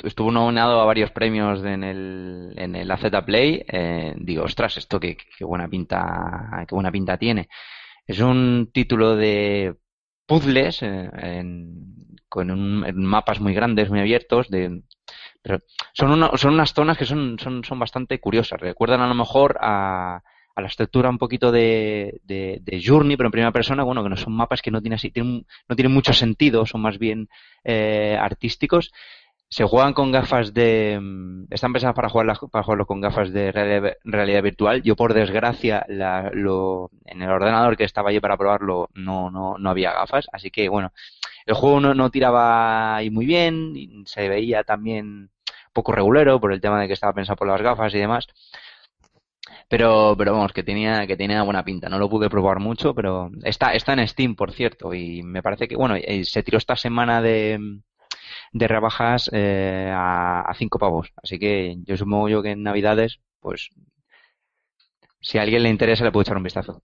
estuvo 0.05 0.31
nominado 0.33 0.81
a 0.81 0.87
varios 0.87 1.11
premios 1.11 1.63
en 1.63 1.85
el, 1.85 2.55
en 2.57 2.75
el 2.75 2.91
AZ 2.91 3.23
Play, 3.27 3.63
eh, 3.69 4.15
digo, 4.17 4.45
ostras, 4.45 4.79
esto 4.79 4.99
qué, 4.99 5.19
qué 5.37 5.45
buena 5.45 5.69
pinta, 5.69 6.65
qué 6.67 6.75
buena 6.75 6.91
pinta 6.91 7.19
tiene. 7.19 7.49
Es 8.07 8.21
un 8.21 8.71
título 8.73 9.17
de 9.17 9.77
puzzles 10.27 10.81
eh, 10.83 11.11
con 12.29 12.51
un- 12.51 12.85
mapas 13.05 13.41
muy 13.41 13.55
grandes, 13.55 13.91
muy 13.91 14.01
abiertos, 14.01 14.49
de, 14.49 14.83
pero 15.43 15.59
son, 15.95 16.31
son 16.39 16.55
unas 16.55 16.75
zonas 16.75 16.99
que 16.99 17.07
son, 17.07 17.39
son, 17.39 17.65
son 17.65 17.79
bastante 17.79 18.21
curiosas. 18.21 18.61
Recuerdan 18.61 19.01
a 19.03 19.09
lo 19.09 19.15
mejor 19.15 19.59
a, 19.61 20.23
a 20.59 20.61
la 20.63 20.67
estructura 20.67 21.09
un 21.09 21.19
poquito 21.19 21.53
de, 21.53 22.21
de, 22.25 22.83
Journey, 22.85 23.17
pero 23.17 23.29
en 23.29 23.33
primera 23.33 23.53
persona, 23.53 23.85
bueno, 23.85 24.03
que 24.03 24.09
no 24.11 24.17
son 24.17 24.33
mapas 24.35 24.61
que 24.61 24.73
no 24.73 24.81
tienen 24.81 24.97
así, 24.97 25.11
tienen, 25.11 25.47
no 25.69 25.77
tienen 25.77 25.93
mucho 25.93 26.13
sentido, 26.13 26.67
son 26.67 26.81
más 26.83 26.99
bien 26.99 27.29
eh, 27.65 28.19
artísticos. 28.21 28.93
Se 29.51 29.65
juegan 29.65 29.95
con 29.95 30.11
gafas 30.13 30.53
de. 30.53 30.99
mm, 31.01 31.45
Están 31.51 31.73
pensadas 31.73 31.95
para, 31.95 32.09
jugarlas, 32.09 32.39
para 32.51 32.65
jugarlo 32.65 32.87
con 32.87 33.01
gafas 33.01 33.33
de 33.33 33.53
realidad, 34.05 34.43
virtual. 34.43 34.83
Yo, 34.83 34.97
por 34.97 35.15
desgracia, 35.15 35.85
la- 35.89 36.31
lo, 36.35 36.91
en 37.07 37.23
el 37.23 37.31
ordenador 37.31 37.77
que 37.77 37.85
estaba 37.85 38.11
allí 38.11 38.21
para 38.21 38.37
probarlo 38.37 38.91
no, 38.95 39.31
no, 39.31 39.57
no 39.59 39.71
había 39.71 39.93
gafas. 39.93 40.27
Así 40.33 40.51
que, 40.51 40.69
bueno, 40.69 40.93
el 41.47 41.55
juego 41.55 41.81
no, 41.81 41.95
no 41.95 42.11
tiraba 42.11 42.97
ahí 42.97 43.11
muy 43.11 43.27
bien. 43.27 44.05
Se 44.07 44.29
veía 44.29 44.65
también 44.65 45.31
poco 45.73 45.93
regulero 45.93 46.41
por 46.41 46.53
el 46.53 46.61
tema 46.61 46.81
de 46.81 46.89
que 46.89 46.95
estaba 46.95 47.13
pensado 47.15 47.37
por 47.37 47.49
las 47.49 47.63
gafas 47.63 47.95
y 47.95 47.99
demás. 47.99 48.27
Pero, 49.69 50.15
pero 50.17 50.33
vamos, 50.33 50.53
que 50.53 50.63
tenía, 50.63 51.07
que 51.07 51.17
tenía 51.17 51.43
buena 51.43 51.65
pinta. 51.65 51.89
No 51.89 51.99
lo 51.99 52.09
pude 52.09 52.31
probar 52.31 52.59
mucho, 52.59 52.95
pero 52.95 53.31
está, 53.43 53.75
está 53.75 53.93
en 53.93 54.09
Steam, 54.09 54.35
por 54.35 54.53
cierto. 54.53 54.95
Y 54.95 55.23
me 55.23 55.43
parece 55.43 55.69
que, 55.69 55.77
bueno, 55.77 55.95
eh, 55.97 56.25
se 56.25 56.43
tiró 56.43 56.57
esta 56.57 56.75
semana 56.75 57.21
de, 57.21 57.59
de 58.53 58.69
rebajas 58.69 59.31
eh, 59.33 59.93
a, 59.95 60.41
a 60.41 60.55
cinco 60.55 60.79
pavos. 60.79 61.13
Así 61.23 61.39
que 61.39 61.77
yo 61.85 61.97
supongo 61.97 62.29
yo 62.31 62.43
que 62.43 62.53
en 62.53 62.63
Navidades, 62.63 63.21
pues 63.41 63.69
si 65.21 65.39
a 65.39 65.43
alguien 65.43 65.63
le 65.63 65.69
interesa 65.69 66.05
le 66.05 66.13
puedo 66.13 66.23
echar 66.23 66.37
un 66.37 66.45
vistazo. 66.45 66.81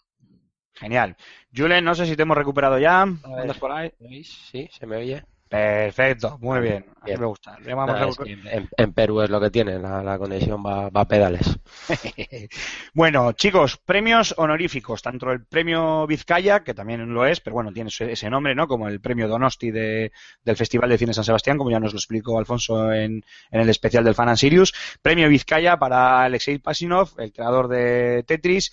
Genial. 0.75 1.17
Julen, 1.57 1.85
no 1.85 1.95
sé 1.95 2.05
si 2.05 2.17
te 2.17 2.23
hemos 2.23 2.37
recuperado 2.37 2.79
ya. 2.79 3.03
¿Andas 3.03 3.59
por 3.59 3.73
ahí? 3.73 3.93
Sí, 4.25 4.69
se 4.71 4.87
me 4.87 4.97
oye. 4.97 5.25
Perfecto, 5.49 6.37
muy 6.41 6.61
bien. 6.61 6.85
Así 7.01 7.11
Bien. 7.11 7.21
me 7.21 7.27
gusta. 7.27 7.57
Nada, 7.61 8.09
es 8.09 8.17
que 8.17 8.33
en, 8.33 8.69
en 8.77 8.93
Perú 8.95 9.21
es 9.21 9.29
lo 9.31 9.39
que 9.41 9.51
tiene, 9.51 9.79
la, 9.79 10.03
la 10.03 10.19
conexión 10.19 10.65
va, 10.65 10.89
va 10.89 11.03
a 11.03 11.07
pedales. 11.09 11.59
bueno, 12.95 13.31
chicos, 13.33 13.77
premios 13.77 14.35
honoríficos, 14.39 15.03
tanto 15.03 15.31
el 15.31 15.45
premio 15.45 16.07
Vizcaya, 16.07 16.65
que 16.65 16.73
también 16.75 17.13
lo 17.13 17.27
es, 17.27 17.41
pero 17.41 17.55
bueno, 17.55 17.73
tiene 17.73 17.91
ese 17.91 18.31
nombre, 18.31 18.55
¿no? 18.55 18.67
Como 18.67 18.89
el 18.89 19.01
premio 19.01 19.29
Donosti 19.29 19.71
de- 19.71 20.13
del 20.43 20.57
Festival 20.57 20.89
de 20.89 20.99
Cine 20.99 21.13
San 21.15 21.25
Sebastián, 21.25 21.59
como 21.59 21.71
ya 21.71 21.79
nos 21.79 21.93
lo 21.93 21.99
explicó 21.99 22.39
Alfonso 22.39 22.91
en, 22.93 23.23
en 23.51 23.61
el 23.61 23.69
especial 23.69 24.03
del 24.03 24.15
Fan 24.15 24.31
and 24.31 24.39
Sirius. 24.39 24.73
Premio 25.03 25.29
Vizcaya 25.29 25.77
para 25.77 26.23
Alexei 26.25 26.59
Pasinov, 26.59 27.11
el 27.19 27.33
creador 27.33 27.69
de 27.69 28.25
Tetris, 28.27 28.73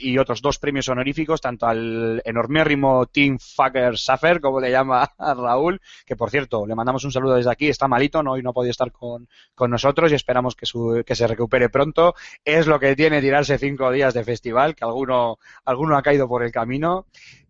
y 0.00 0.16
otros 0.18 0.40
dos 0.40 0.58
premios 0.58 0.88
honoríficos, 0.88 1.42
tanto 1.42 1.66
al 1.66 2.22
enormérrimo 2.24 3.04
Team 3.06 3.38
Fucker 3.38 3.98
Suffer, 3.98 4.40
como 4.40 4.60
le 4.60 4.70
llama 4.70 5.12
a 5.18 5.34
Raúl, 5.34 5.80
que 6.06 6.16
por 6.16 6.30
cierto, 6.30 6.66
le 6.66 6.74
mandamos 6.74 7.04
un 7.04 7.12
saludo 7.12 7.34
desde 7.34 7.50
aquí, 7.50 7.68
está 7.68 7.88
malito, 7.88 8.22
no, 8.22 8.32
hoy 8.32 8.42
no 8.42 8.50
ha 8.50 8.52
podido 8.54 8.70
estar 8.70 8.92
con, 8.92 9.28
con 9.54 9.70
nosotros 9.70 10.10
y 10.12 10.14
esperamos 10.14 10.54
que, 10.56 10.64
su- 10.66 11.02
que 11.04 11.14
se 11.16 11.26
recupere 11.26 11.68
pronto 11.68 12.14
es 12.44 12.66
lo 12.66 12.78
que 12.80 12.96
tiene 12.96 13.20
tirarse 13.20 13.58
cinco 13.58 13.90
días 13.90 14.14
de 14.14 14.24
festival, 14.24 14.74
que 14.74 14.84
alguno, 14.84 15.38
alguno 15.64 15.96
ha 15.96 16.02
caído 16.02 16.28
por 16.28 16.42
el 16.44 16.52
camino. 16.52 17.06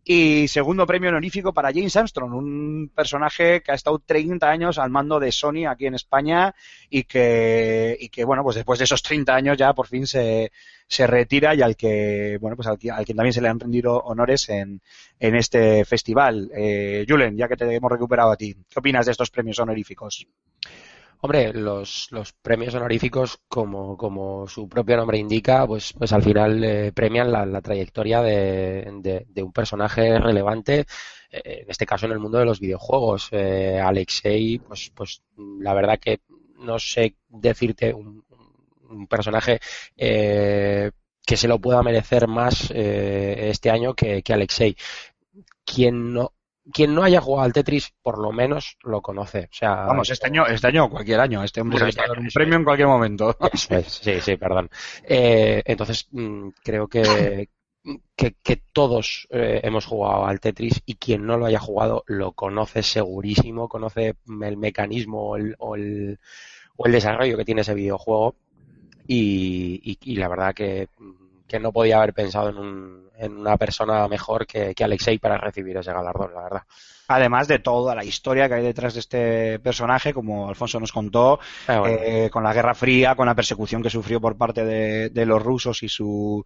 Y 0.09 0.47
segundo 0.47 0.87
premio 0.87 1.09
honorífico 1.11 1.53
para 1.53 1.73
James 1.73 1.97
Armstrong, 1.97 2.33
un 2.33 2.93
personaje 2.95 3.61
que 3.61 3.73
ha 3.73 3.75
estado 3.75 3.99
30 3.99 4.49
años 4.49 4.79
al 4.79 4.89
mando 4.89 5.19
de 5.19 5.33
Sony 5.33 5.67
aquí 5.69 5.87
en 5.87 5.95
España 5.97 6.55
y 6.89 7.03
que, 7.05 7.97
y 7.99 8.09
que 8.09 8.25
bueno, 8.25 8.45
pues 8.45 8.55
después 8.55 8.79
de 8.79 8.85
esos 8.85 9.03
30 9.03 9.35
años 9.35 9.59
ya 9.59 9.75
por 9.75 9.89
fin 9.89 10.07
se, 10.07 10.53
se 10.89 11.07
retira 11.07 11.55
y 11.55 11.63
al 11.63 11.77
que, 11.77 12.39
bueno, 12.41 12.57
pues 12.57 12.69
al, 12.69 12.79
quien 12.79 12.95
también 13.17 13.33
se 13.33 13.41
le 13.41 13.49
han 13.49 13.61
rendido 13.61 13.99
honores 13.99 14.49
en, 14.49 14.81
en 15.19 15.35
este 15.37 15.85
festival. 15.85 16.51
Eh, 16.55 17.05
Julen, 17.09 17.37
ya 17.37 17.49
que 17.49 17.57
te 17.57 17.75
hemos 17.75 17.91
recuperado 17.91 18.31
a 18.31 18.37
ti, 18.37 18.55
¿qué 18.69 18.79
opinas 18.79 19.07
de 19.07 19.13
estos 19.13 19.31
premios 19.31 19.59
honoríficos? 19.59 20.27
Hombre, 21.21 21.53
los, 21.55 22.09
los 22.11 22.33
premios 22.35 22.75
honoríficos, 22.75 23.41
como, 23.49 23.97
como 23.97 24.47
su 24.47 24.69
propio 24.69 24.97
nombre 24.99 25.19
indica, 25.19 25.67
pues, 25.67 25.93
pues 25.95 26.13
al 26.13 26.23
final 26.23 26.63
eh, 26.63 26.93
premian 26.93 27.33
la, 27.33 27.61
trayectoria 27.63 28.21
de, 28.23 28.87
de- 29.01 29.25
de 29.27 29.43
un 29.43 29.53
personaje 29.53 30.19
relevante, 30.19 30.81
eh, 31.31 31.63
en 31.63 31.71
este 31.71 31.87
caso 31.87 32.07
en 32.07 32.13
el 32.13 32.19
mundo 32.19 32.39
de 32.39 32.45
los 32.45 32.61
videojuegos. 32.61 33.29
Eh, 33.33 33.81
Alexei, 33.83 34.59
pues, 34.59 34.93
pues 34.95 35.23
la 35.37 35.73
verdad 35.75 35.99
que 35.99 36.21
no 36.59 36.79
sé 36.79 37.17
decirte 37.29 37.95
un, 37.95 38.23
un 38.91 39.07
personaje 39.07 39.61
eh, 39.97 40.91
que 41.25 41.37
se 41.37 41.49
lo 41.49 41.59
pueda 41.59 41.83
merecer 41.83 42.29
más 42.29 42.71
eh, 42.71 43.51
este 43.51 43.71
año 43.71 43.95
que, 43.95 44.23
que 44.23 44.33
Alexei. 44.33 44.77
Quien 45.65 46.13
no, 46.13 46.33
quien 46.73 46.95
no 46.95 47.03
haya 47.03 47.21
jugado 47.21 47.45
al 47.45 47.53
Tetris, 47.53 47.93
por 48.03 48.19
lo 48.19 48.33
menos 48.33 48.77
lo 48.83 49.01
conoce. 49.01 49.49
O 49.51 49.55
sea, 49.55 49.87
Vamos, 49.87 50.11
este 50.11 50.27
año, 50.27 50.47
este 50.47 50.69
año 50.69 50.85
o 50.85 50.91
cualquier 50.91 51.21
año, 51.21 51.43
este 51.43 51.61
hombre 51.61 51.79
Bueno, 51.79 51.93
se 51.93 51.99
va 51.99 52.05
a 52.05 52.09
dar 52.09 52.19
un 52.19 52.29
premio 52.29 52.57
en 52.57 52.65
cualquier 52.65 52.89
momento. 52.89 53.37
Es, 53.71 53.93
sí, 54.03 54.21
sí, 54.21 54.37
perdón. 54.37 54.71
Eh, 55.05 55.63
entonces, 55.65 56.09
mm, 56.11 56.49
creo 56.63 56.89
que, 56.89 57.49
que, 58.17 58.37
que 58.43 58.63
todos 58.73 59.29
eh, 59.31 59.61
hemos 59.63 59.87
jugado 59.87 60.27
al 60.27 60.41
Tetris 60.41 60.83
y 60.87 60.95
quien 60.95 61.27
no 61.27 61.37
lo 61.37 61.47
haya 61.47 61.61
jugado 61.61 62.05
lo 62.07 62.33
conoce 62.33 62.83
segurísimo, 62.83 63.69
conoce 63.69 64.17
el 64.43 64.57
mecanismo 64.57 65.31
o 65.31 65.37
el, 65.37 65.55
o 65.59 65.77
el, 65.77 66.19
o 66.77 66.87
el 66.87 66.93
desarrollo 66.93 67.37
que 67.37 67.45
tiene 67.45 67.61
ese 67.61 67.75
videojuego 67.75 68.37
y, 69.07 69.81
y- 69.85 69.99
y 70.13 70.17
la 70.17 70.29
verdad 70.29 70.55
que, 70.55 70.89
no 71.61 71.73
podía 71.73 71.99
haber 71.99 72.13
pensado 72.15 72.51
en, 72.51 72.59
un, 72.59 73.11
en 73.17 73.37
una 73.39 73.57
persona 73.57 74.07
mejor 74.09 74.47
que, 74.47 74.75
que 74.75 74.85
Alexei 74.85 75.19
para 75.19 75.39
recibir 75.39 75.77
ese 75.77 75.93
galardón, 75.93 76.35
la 76.35 76.43
verdad. 76.43 76.63
Además 77.09 77.47
de 77.49 77.59
toda 77.59 77.95
la 77.95 78.05
historia 78.05 78.49
que 78.49 78.55
hay 78.55 78.63
detrás 78.65 78.95
de 78.95 79.01
este 79.01 79.59
personaje, 79.61 80.13
como 80.13 80.49
Alfonso 80.49 80.81
nos 80.81 80.93
contó, 80.93 81.39
Ah, 81.69 81.81
bueno, 81.81 81.99
eh, 82.03 82.31
con 82.31 82.43
la 82.43 82.53
Guerra 82.53 82.75
Fría, 82.75 83.15
con 83.15 83.27
la 83.27 83.35
persecución 83.35 83.83
que 83.83 83.91
sufrió 83.91 84.21
por 84.21 84.37
parte 84.37 84.65
de, 84.65 85.11
de 85.11 85.27
los 85.27 85.43
rusos 85.43 85.83
y 85.83 85.89
su, 85.89 86.45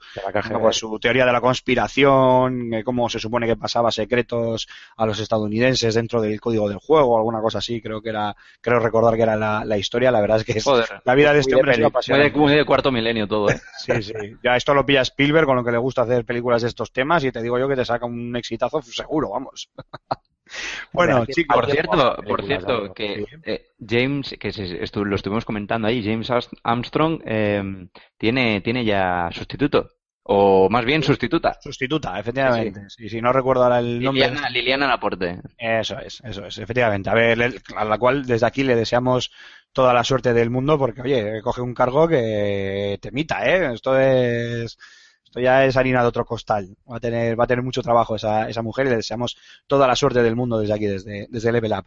pues 0.61 0.77
su 0.77 0.99
teoría 0.99 1.25
de 1.25 1.33
la 1.33 1.41
conspiración, 1.41 2.75
eh, 2.75 2.85
cómo 2.85 3.09
se 3.09 3.19
supone 3.19 3.47
que 3.47 3.57
pasaba 3.57 3.91
secretos 3.91 4.69
a 4.97 5.07
los 5.07 5.19
estadounidenses 5.21 5.95
dentro 5.95 6.21
del 6.21 6.41
código 6.41 6.69
del 6.69 6.79
juego, 6.79 7.17
alguna 7.17 7.41
cosa 7.41 7.59
así, 7.59 7.81
creo 7.81 8.03
que 8.03 8.11
era, 8.11 8.37
creo 8.61 8.79
recordar 8.81 9.17
que 9.17 9.23
era 9.23 9.37
la, 9.37 9.65
la 9.65 9.79
historia, 9.79 10.11
la 10.11 10.21
verdad 10.21 10.39
es 10.39 10.45
que 10.45 10.53
es- 10.59 10.65
Joder. 10.65 11.01
la 11.05 11.15
vida 11.15 11.33
de 11.33 11.41
este 11.41 11.55
hombre 11.55 11.73
peli- 11.73 11.85
muy 11.85 12.19
de, 12.19 12.31
muy 12.33 12.53
de 12.55 12.65
cuarto 12.65 12.93
milenio 12.93 13.27
todo, 13.27 13.51
¿eh? 13.51 13.61
Sí, 13.79 14.03
sí. 14.03 14.13
Ya 14.43 14.57
esto 14.57 14.75
lo 14.75 14.85
pilla 14.85 15.01
Spielberg 15.03 15.47
con 15.47 15.57
lo 15.57 15.65
que 15.65 15.73
le 15.73 15.79
gusta 15.79 16.03
hacer 16.03 16.25
películas 16.25 16.63
de 16.63 16.69
estos 16.69 16.93
temas 16.93 17.25
y 17.25 17.33
te 17.33 17.43
digo 17.43 17.59
yo 17.59 17.67
que 17.69 17.77
te 17.77 17.85
saca 17.85 18.05
un 18.07 18.37
exitazo 18.37 18.83
seguro, 18.83 19.31
vamos. 19.31 19.71
bueno, 20.93 21.25
chicos, 21.27 21.55
Por 21.57 21.71
cierto, 21.71 22.17
por 22.27 22.45
cierto, 22.45 22.95
que 22.95 23.25
eh, 23.45 23.67
James, 23.87 24.37
que 24.39 24.53
se- 24.53 24.83
estu- 24.83 25.05
lo 25.05 25.17
estuvimos 25.17 25.45
comentando 25.45 25.89
ahí, 25.89 26.03
James 26.05 26.31
Armstrong 26.63 27.21
eh, 27.25 27.63
tiene, 28.19 28.61
tiene 28.61 28.85
ya 28.85 29.31
sustituto, 29.33 29.89
o 30.23 30.69
más 30.71 30.85
bien 30.85 31.03
sustituta. 31.03 31.57
sustituta, 31.61 32.19
efectivamente. 32.19 32.89
Sí, 32.89 33.09
sí, 33.09 33.21
no 33.21 33.33
recuerdo 33.33 33.65
ahora 33.65 33.79
el 33.79 34.03
nombre. 34.03 34.27
Liliana, 34.29 34.51
Liliana 34.51 34.87
Laporte. 34.89 35.41
Eso 35.57 35.99
es, 35.99 36.21
eso 36.25 36.47
es, 36.47 36.59
efectivamente. 36.59 37.11
A 37.11 37.15
ver, 37.15 37.39
le- 37.39 37.61
a 37.77 37.85
la 37.85 37.99
cual 37.99 38.27
desde 38.27 38.47
aquí 38.47 38.63
le 38.65 38.77
deseamos 38.77 39.31
toda 39.73 39.95
la 39.95 40.05
suerte 40.05 40.33
del 40.35 40.51
mundo 40.51 40.79
porque, 40.79 41.03
oye, 41.03 41.41
coge 41.43 41.61
un 41.61 41.75
cargo 41.75 42.09
que 42.09 42.99
temita, 43.01 43.49
¿eh? 43.49 43.73
Esto 43.75 43.99
es, 43.99 44.77
esto 45.31 45.39
ya 45.39 45.65
es 45.65 45.77
harina 45.77 46.03
de 46.03 46.09
otro 46.09 46.25
costal. 46.25 46.77
Va 46.91 46.97
a 46.97 47.01
tener, 47.01 47.39
va 47.39 47.45
a 47.45 47.47
tener 47.47 47.63
mucho 47.63 47.83
trabajo 47.83 48.17
esa, 48.17 48.49
esa 48.49 48.63
mujer 48.63 48.87
y 48.87 48.91
le 48.91 48.97
deseamos 48.97 49.37
toda 49.69 49.87
la 49.87 49.95
suerte 49.95 50.25
del 50.25 50.35
mundo 50.35 50.59
desde 50.59 50.75
aquí, 50.75 50.87
desde, 50.87 51.29
desde 51.31 51.53
Level 51.53 51.73
Up. 51.73 51.87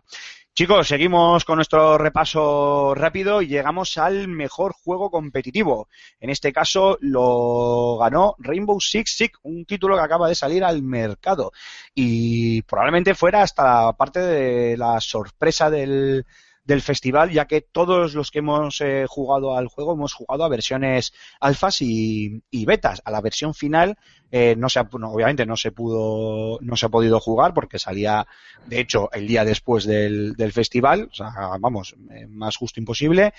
Chicos, 0.56 0.88
seguimos 0.88 1.44
con 1.44 1.58
nuestro 1.58 1.98
repaso 1.98 2.96
rápido 2.96 3.42
y 3.42 3.48
llegamos 3.48 3.98
al 3.98 4.30
mejor 4.30 4.72
juego 4.72 5.12
competitivo. 5.12 5.90
En 6.22 6.30
este 6.30 6.54
caso 6.54 6.98
lo 7.02 7.98
ganó 7.98 8.36
Rainbow 8.40 8.80
Six 8.80 9.18
Siege, 9.18 9.34
un 9.42 9.66
título 9.66 9.98
que 9.98 10.04
acaba 10.04 10.30
de 10.30 10.36
salir 10.36 10.64
al 10.64 10.82
mercado 10.82 11.52
y 11.94 12.62
probablemente 12.62 13.14
fuera 13.14 13.42
hasta 13.42 13.92
parte 13.94 14.22
de 14.22 14.78
la 14.78 15.02
sorpresa 15.02 15.70
del, 15.70 16.26
del 16.64 16.82
festival, 16.82 17.32
ya 17.32 17.46
que 17.46 17.62
todos 17.62 18.14
los 18.14 18.32
que 18.32 18.40
hemos 18.40 18.80
eh, 18.82 19.06
jugado 19.08 19.58
al 19.58 19.68
juego 19.68 19.94
hemos 19.94 20.14
jugado 20.14 20.44
a 20.46 20.50
versiones 20.50 21.14
alfas 21.40 21.82
y, 21.82 22.42
betas. 22.66 23.02
A 23.04 23.12
la 23.12 23.20
versión 23.22 23.54
final 23.54 23.98
eh, 24.32 24.56
no 24.58 24.70
se 24.70 24.80
ha- 24.80 24.90
obviamente 24.92 25.46
no 25.46 25.58
se 25.58 25.72
pudo 25.72 26.58
no 26.62 26.76
se 26.78 26.86
ha 26.86 26.90
podido 26.90 27.20
jugar 27.20 27.54
porque 27.54 27.78
salía 27.80 28.26
de 28.66 28.80
hecho 28.80 29.10
el 29.12 29.28
día 29.28 29.44
después 29.46 29.84
del, 29.86 30.34
del 30.34 30.52
festival, 30.54 31.10
o 31.12 31.14
sea, 31.14 31.32
vamos, 31.60 31.96
eh, 32.12 32.26
más 32.28 32.56
justo 32.56 32.80
imposible 32.80 33.34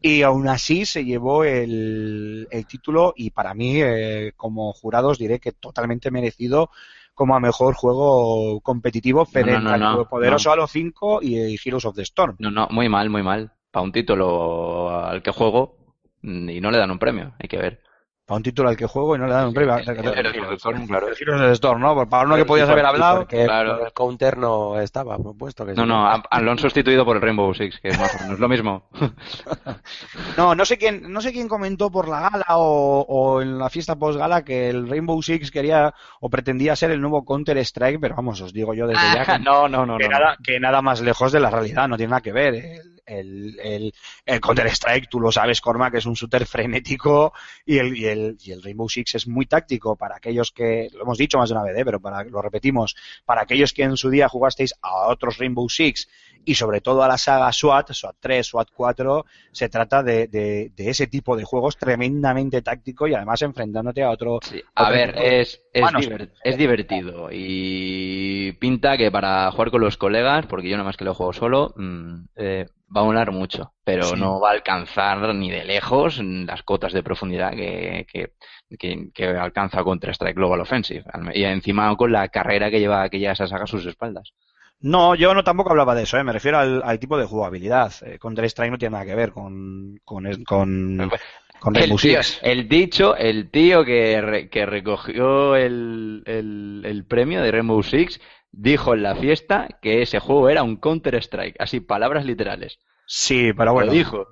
y 0.00 0.22
aún 0.22 0.48
así 0.48 0.86
se 0.86 1.04
llevó 1.04 1.44
el, 1.44 2.46
el 2.50 2.66
título 2.66 3.12
y 3.16 3.30
para 3.30 3.54
mí 3.54 3.82
eh, 3.82 4.32
como 4.36 4.72
jurados 4.72 5.18
diré 5.18 5.40
que 5.40 5.52
totalmente 5.52 6.10
merecido 6.10 6.70
como 7.18 7.34
a 7.34 7.40
mejor 7.40 7.74
juego 7.74 8.60
competitivo 8.60 9.26
frente 9.26 9.58
no, 9.58 9.76
no, 9.76 10.08
poderoso 10.08 10.50
no. 10.50 10.52
Halo 10.52 10.66
5 10.68 11.18
y 11.20 11.58
Heroes 11.62 11.84
of 11.84 11.96
the 11.96 12.02
Storm. 12.02 12.36
No, 12.38 12.52
no, 12.52 12.68
muy 12.70 12.88
mal, 12.88 13.10
muy 13.10 13.24
mal. 13.24 13.50
Para 13.72 13.82
un 13.82 13.90
título 13.90 14.88
al 15.04 15.20
que 15.20 15.32
juego 15.32 15.76
mm, 16.22 16.48
y 16.48 16.60
no 16.60 16.70
le 16.70 16.78
dan 16.78 16.92
un 16.92 17.00
premio, 17.00 17.34
hay 17.40 17.48
que 17.48 17.58
ver. 17.58 17.82
Para 18.28 18.36
un 18.36 18.42
título 18.42 18.68
al 18.68 18.76
que 18.76 18.84
juego 18.86 19.16
y 19.16 19.18
no 19.18 19.26
le 19.26 19.32
dan 19.32 19.46
un 19.48 19.54
premio. 19.54 19.78
El- 19.78 19.88
el 19.88 20.26
Heroes 20.26 20.48
the 20.50 20.54
Storm, 20.56 20.86
claro. 20.86 21.08
El 21.08 21.16
Heroes 21.18 21.40
of 21.40 21.46
the 21.46 21.52
Storm, 21.54 21.80
¿no? 21.80 22.06
Para 22.08 22.26
uno 22.26 22.36
que 22.36 22.44
podías 22.44 22.68
haber 22.68 22.84
hablado. 22.84 23.20
Porque 23.20 23.44
Claro. 23.46 23.86
el 23.86 23.92
counter 23.94 24.36
no 24.36 24.78
estaba 24.78 25.16
propuesto. 25.16 25.64
Que 25.64 25.72
No, 25.72 25.82
sí. 25.84 25.88
no, 25.88 26.40
lo 26.42 26.50
han 26.50 26.58
sustituido 26.58 27.06
por 27.06 27.16
el 27.16 27.22
Rainbow 27.22 27.54
Six, 27.54 27.80
que 27.80 27.88
es 27.88 27.98
más 27.98 28.14
o 28.16 28.24
menos 28.24 28.38
lo 28.38 28.48
mismo. 28.48 28.82
No, 30.36 30.54
no 30.54 30.64
sé 30.64 30.76
quién, 30.78 31.10
no 31.10 31.20
sé 31.20 31.32
quién 31.32 31.48
comentó 31.48 31.90
por 31.90 32.08
la 32.08 32.20
gala 32.30 32.44
o, 32.50 33.00
o 33.08 33.40
en 33.42 33.58
la 33.58 33.70
fiesta 33.70 33.96
post 33.96 34.18
gala 34.18 34.44
que 34.44 34.68
el 34.68 34.88
Rainbow 34.88 35.20
Six 35.22 35.50
quería 35.50 35.94
o 36.20 36.28
pretendía 36.30 36.76
ser 36.76 36.90
el 36.90 37.00
nuevo 37.00 37.24
Counter 37.24 37.56
Strike, 37.58 37.98
pero 38.00 38.14
vamos, 38.16 38.40
os 38.40 38.52
digo 38.52 38.74
yo 38.74 38.86
desde 38.86 39.02
ya 39.14 39.24
que, 39.24 39.38
no, 39.38 39.68
no, 39.68 39.86
no, 39.86 39.96
que 39.98 40.04
no. 40.08 40.10
nada, 40.18 40.36
que 40.44 40.60
nada 40.60 40.82
más 40.82 41.00
lejos 41.00 41.32
de 41.32 41.40
la 41.40 41.50
realidad, 41.50 41.88
no 41.88 41.96
tiene 41.96 42.10
nada 42.10 42.20
que 42.20 42.32
ver. 42.32 42.54
El, 42.54 42.97
el, 43.08 43.58
el, 43.60 43.94
el 44.24 44.40
Counter 44.40 44.66
Strike, 44.66 45.08
tú 45.08 45.20
lo 45.20 45.32
sabes, 45.32 45.60
Corma, 45.60 45.90
que 45.90 45.98
es 45.98 46.06
un 46.06 46.14
shooter 46.14 46.46
frenético 46.46 47.32
y 47.64 47.78
el, 47.78 47.96
y 47.96 48.06
el, 48.06 48.36
y 48.40 48.52
el 48.52 48.62
Rainbow 48.62 48.88
Six 48.88 49.16
es 49.16 49.26
muy 49.26 49.46
táctico 49.46 49.96
para 49.96 50.16
aquellos 50.16 50.52
que, 50.52 50.88
lo 50.92 51.02
hemos 51.02 51.18
dicho 51.18 51.38
más 51.38 51.48
de 51.48 51.54
una 51.54 51.64
vez, 51.64 51.76
¿eh? 51.76 51.84
pero 51.84 52.00
para, 52.00 52.24
lo 52.24 52.42
repetimos, 52.42 52.94
para 53.24 53.42
aquellos 53.42 53.72
que 53.72 53.82
en 53.82 53.96
su 53.96 54.10
día 54.10 54.28
jugasteis 54.28 54.74
a 54.82 55.08
otros 55.08 55.38
Rainbow 55.38 55.68
Six 55.68 56.08
y 56.44 56.54
sobre 56.54 56.80
todo 56.80 57.02
a 57.02 57.08
la 57.08 57.18
saga 57.18 57.52
SWAT, 57.52 57.92
SWAT 57.92 58.16
3, 58.20 58.46
SWAT 58.46 58.68
4, 58.74 59.26
se 59.52 59.68
trata 59.68 60.02
de, 60.02 60.28
de, 60.28 60.72
de 60.74 60.90
ese 60.90 61.06
tipo 61.06 61.36
de 61.36 61.44
juegos 61.44 61.76
tremendamente 61.76 62.62
táctico 62.62 63.06
y 63.06 63.14
además 63.14 63.42
enfrentándote 63.42 64.02
a 64.02 64.10
otro. 64.10 64.38
Sí, 64.42 64.62
A 64.74 64.84
Otro 64.84 64.94
ver, 64.94 65.12
tipo 65.12 65.24
es, 65.26 65.62
es, 65.72 66.28
es 66.44 66.56
divertido 66.56 67.28
y 67.30 68.52
pinta 68.52 68.96
que 68.96 69.10
para 69.10 69.50
jugar 69.50 69.70
con 69.70 69.80
los 69.80 69.96
colegas, 69.96 70.46
porque 70.46 70.68
yo 70.68 70.76
nada 70.76 70.86
más 70.86 70.96
que 70.96 71.04
lo 71.04 71.14
juego 71.14 71.32
solo, 71.32 71.74
mm, 71.76 72.24
eh, 72.36 72.66
va 72.94 73.02
a 73.02 73.04
molar 73.04 73.30
mucho, 73.32 73.72
pero 73.84 74.02
Sí. 74.04 74.16
no 74.18 74.40
va 74.40 74.50
a 74.50 74.52
alcanzar 74.52 75.34
ni 75.34 75.50
de 75.50 75.64
lejos 75.64 76.20
las 76.22 76.62
cotas 76.62 76.92
de 76.92 77.02
profundidad 77.02 77.50
que, 77.52 78.06
que 78.10 78.32
que, 78.78 79.08
que 79.14 79.24
alcanza 79.26 79.82
Counter 79.82 80.10
Strike 80.10 80.36
Global 80.36 80.60
Offensive. 80.60 81.02
Y 81.32 81.42
encima 81.44 81.96
con 81.96 82.12
la 82.12 82.28
carrera 82.28 82.70
que 82.70 82.78
lleva 82.80 83.08
que 83.08 83.18
ya 83.18 83.32
esa 83.32 83.46
saga 83.46 83.64
a 83.64 83.66
sus 83.66 83.86
espaldas. 83.86 84.32
No, 84.80 85.14
yo 85.14 85.32
no 85.32 85.42
tampoco 85.42 85.70
hablaba 85.70 85.94
de 85.94 86.02
eso, 86.02 86.18
¿eh? 86.18 86.22
me 86.24 86.32
refiero 86.34 86.58
al, 86.58 86.82
al 86.84 86.98
tipo 86.98 87.16
de 87.18 87.24
jugabilidad. 87.24 87.92
Eh, 88.02 88.18
Counter 88.18 88.44
Strike 88.44 88.70
no 88.70 88.76
tiene 88.78 88.92
nada 88.92 89.06
que 89.06 89.14
ver 89.14 89.32
con, 89.32 89.98
con, 90.04 90.26
es- 90.26 90.38
con, 90.44 91.10
con 91.58 91.76
El, 91.76 91.96
tío, 91.96 92.20
el 92.42 92.68
dicho, 92.68 93.16
el 93.16 93.50
tío 93.50 93.84
que, 93.84 94.20
re- 94.20 94.48
que 94.50 94.66
recogió 94.66 95.56
el, 95.56 96.22
el, 96.26 96.82
el 96.84 97.04
premio 97.06 97.40
de 97.42 97.50
Rainbow 97.50 97.82
Six 97.82 98.20
dijo 98.52 98.94
en 98.94 99.02
la 99.02 99.16
fiesta 99.16 99.68
que 99.80 100.02
ese 100.02 100.18
juego 100.18 100.48
era 100.48 100.62
un 100.62 100.76
Counter 100.76 101.14
Strike, 101.16 101.56
así 101.58 101.80
palabras 101.80 102.24
literales. 102.24 102.78
Sí, 103.06 103.52
pero 103.56 103.72
bueno. 103.72 103.86
Lo 103.86 103.92
dijo. 103.92 104.26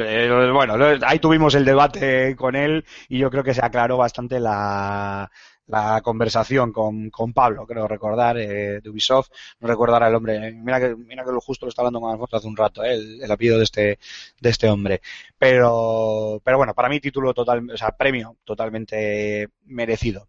Eh, 0.00 0.50
bueno, 0.52 0.74
ahí 1.06 1.18
tuvimos 1.18 1.54
el 1.54 1.64
debate 1.64 2.36
con 2.36 2.54
él 2.54 2.84
y 3.08 3.18
yo 3.18 3.30
creo 3.30 3.42
que 3.42 3.54
se 3.54 3.64
aclaró 3.64 3.96
bastante 3.96 4.38
la, 4.38 5.30
la 5.66 6.00
conversación 6.02 6.70
con, 6.72 7.08
con 7.08 7.32
Pablo, 7.32 7.66
creo 7.66 7.88
recordar, 7.88 8.36
eh, 8.36 8.80
de 8.82 8.90
Ubisoft. 8.90 9.30
No 9.60 9.68
recordar 9.68 10.02
al 10.02 10.14
hombre. 10.14 10.52
Mira 10.52 10.80
que, 10.80 10.94
mira 10.96 11.24
que 11.24 11.32
lo 11.32 11.40
justo 11.40 11.64
lo 11.64 11.70
está 11.70 11.80
hablando 11.82 12.00
con 12.00 12.10
Alfonso 12.10 12.36
hace 12.36 12.46
un 12.46 12.56
rato, 12.56 12.84
eh, 12.84 12.92
el, 12.94 13.22
el 13.22 13.30
apellido 13.30 13.56
de 13.56 13.64
este, 13.64 13.98
de 14.40 14.50
este 14.50 14.68
hombre. 14.68 15.00
Pero, 15.38 16.42
pero 16.44 16.58
bueno, 16.58 16.74
para 16.74 16.88
mí 16.88 17.00
título 17.00 17.32
total, 17.32 17.70
o 17.70 17.76
sea, 17.76 17.92
premio 17.92 18.36
totalmente 18.44 19.48
merecido. 19.64 20.28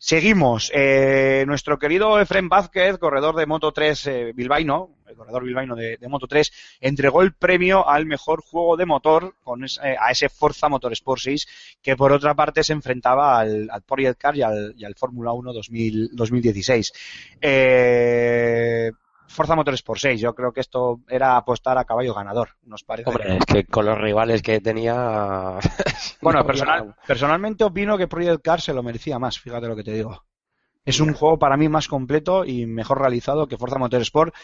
Seguimos. 0.00 0.70
Eh, 0.74 1.42
nuestro 1.48 1.76
querido 1.78 2.20
Efren 2.20 2.48
Vázquez, 2.48 2.98
corredor 2.98 3.34
de 3.34 3.46
Moto 3.46 3.72
3 3.72 4.06
eh, 4.06 4.32
bilbaíno, 4.32 4.90
el 5.08 5.16
corredor 5.16 5.42
bilbaíno 5.42 5.74
de, 5.74 5.96
de 5.96 6.08
Moto 6.08 6.28
3, 6.28 6.52
entregó 6.80 7.22
el 7.22 7.32
premio 7.32 7.88
al 7.88 8.06
mejor 8.06 8.40
juego 8.42 8.76
de 8.76 8.86
motor 8.86 9.34
con 9.42 9.64
es- 9.64 9.80
eh, 9.82 9.96
a 9.98 10.12
ese 10.12 10.28
Forza 10.28 10.68
Motorsport 10.68 11.20
6, 11.20 11.48
que 11.82 11.96
por 11.96 12.12
otra 12.12 12.34
parte 12.34 12.62
se 12.62 12.74
enfrentaba 12.74 13.40
al, 13.40 13.68
al 13.72 13.82
Project 13.82 14.20
Car 14.20 14.36
y 14.36 14.42
al, 14.42 14.76
al 14.84 14.94
Fórmula 14.94 15.32
1 15.32 15.52
2000 15.52 16.10
2016. 16.12 16.92
Eh, 17.40 18.92
Forza 19.28 19.54
Motorsport 19.54 20.00
6, 20.00 20.20
yo 20.20 20.34
creo 20.34 20.52
que 20.52 20.60
esto 20.60 21.00
era 21.08 21.36
apostar 21.36 21.78
a 21.78 21.84
caballo 21.84 22.14
ganador, 22.14 22.50
nos 22.62 22.82
parece. 22.82 23.08
Hombre, 23.10 23.36
es 23.36 23.44
que 23.46 23.64
con 23.64 23.84
los 23.86 23.98
rivales 23.98 24.42
que 24.42 24.60
tenía. 24.60 25.58
Bueno, 26.20 26.40
no 26.40 26.46
personal- 26.46 26.94
personalmente 27.06 27.62
opino 27.64 27.96
que 27.96 28.08
Project 28.08 28.42
Cars 28.42 28.64
se 28.64 28.72
lo 28.74 28.82
merecía 28.82 29.18
más, 29.18 29.38
fíjate 29.38 29.68
lo 29.68 29.76
que 29.76 29.84
te 29.84 29.92
digo. 29.92 30.24
Es 30.84 31.00
un 31.00 31.12
juego 31.12 31.38
para 31.38 31.56
mí 31.56 31.68
más 31.68 31.86
completo 31.86 32.44
y 32.46 32.64
mejor 32.66 32.98
realizado 33.00 33.46
que 33.46 33.58
Forza 33.58 33.78
Motorsport. 33.78 34.34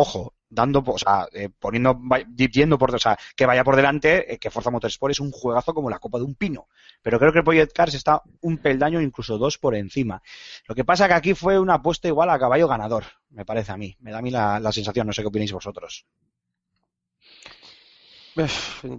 Ojo, 0.00 0.32
dando, 0.48 0.80
o 0.86 0.96
sea, 0.96 1.26
eh, 1.32 1.48
poniendo, 1.58 1.92
va- 2.00 2.20
yendo 2.36 2.78
por, 2.78 2.94
o 2.94 2.98
sea, 3.00 3.18
que 3.34 3.46
vaya 3.46 3.64
por 3.64 3.74
delante, 3.74 4.32
eh, 4.32 4.38
que 4.38 4.48
Forza 4.48 4.70
Motorsport 4.70 5.10
es 5.10 5.18
un 5.18 5.32
juegazo 5.32 5.74
como 5.74 5.90
la 5.90 5.98
copa 5.98 6.18
de 6.18 6.24
un 6.24 6.36
pino. 6.36 6.68
Pero 7.02 7.18
creo 7.18 7.32
que 7.32 7.42
Project 7.42 7.72
Cars 7.72 7.94
está 7.94 8.22
un 8.42 8.58
peldaño, 8.58 9.00
incluso 9.00 9.38
dos 9.38 9.58
por 9.58 9.74
encima. 9.74 10.22
Lo 10.68 10.76
que 10.76 10.84
pasa 10.84 11.08
que 11.08 11.14
aquí 11.14 11.34
fue 11.34 11.58
una 11.58 11.74
apuesta 11.74 12.06
igual 12.06 12.30
a 12.30 12.38
caballo 12.38 12.68
ganador, 12.68 13.04
me 13.30 13.44
parece 13.44 13.72
a 13.72 13.76
mí. 13.76 13.96
Me 13.98 14.12
da 14.12 14.18
a 14.18 14.22
mí 14.22 14.30
la, 14.30 14.60
la 14.60 14.70
sensación, 14.70 15.04
no 15.08 15.12
sé 15.12 15.22
qué 15.22 15.28
opináis 15.28 15.50
vosotros. 15.52 16.06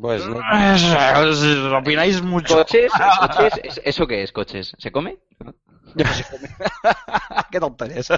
Pues 0.01 0.27
no. 0.27 0.38
Opináis 1.77 2.22
mucho. 2.22 2.56
¿Coches? 2.58 2.91
¿Coches? 3.22 3.53
¿Es- 3.63 3.82
¿Eso 3.86 4.06
qué 4.06 4.24
es, 4.24 4.34
coches? 4.34 4.74
¿Se 4.77 4.91
come? 4.91 5.18
Qué 7.51 7.60
tonterías. 7.60 8.10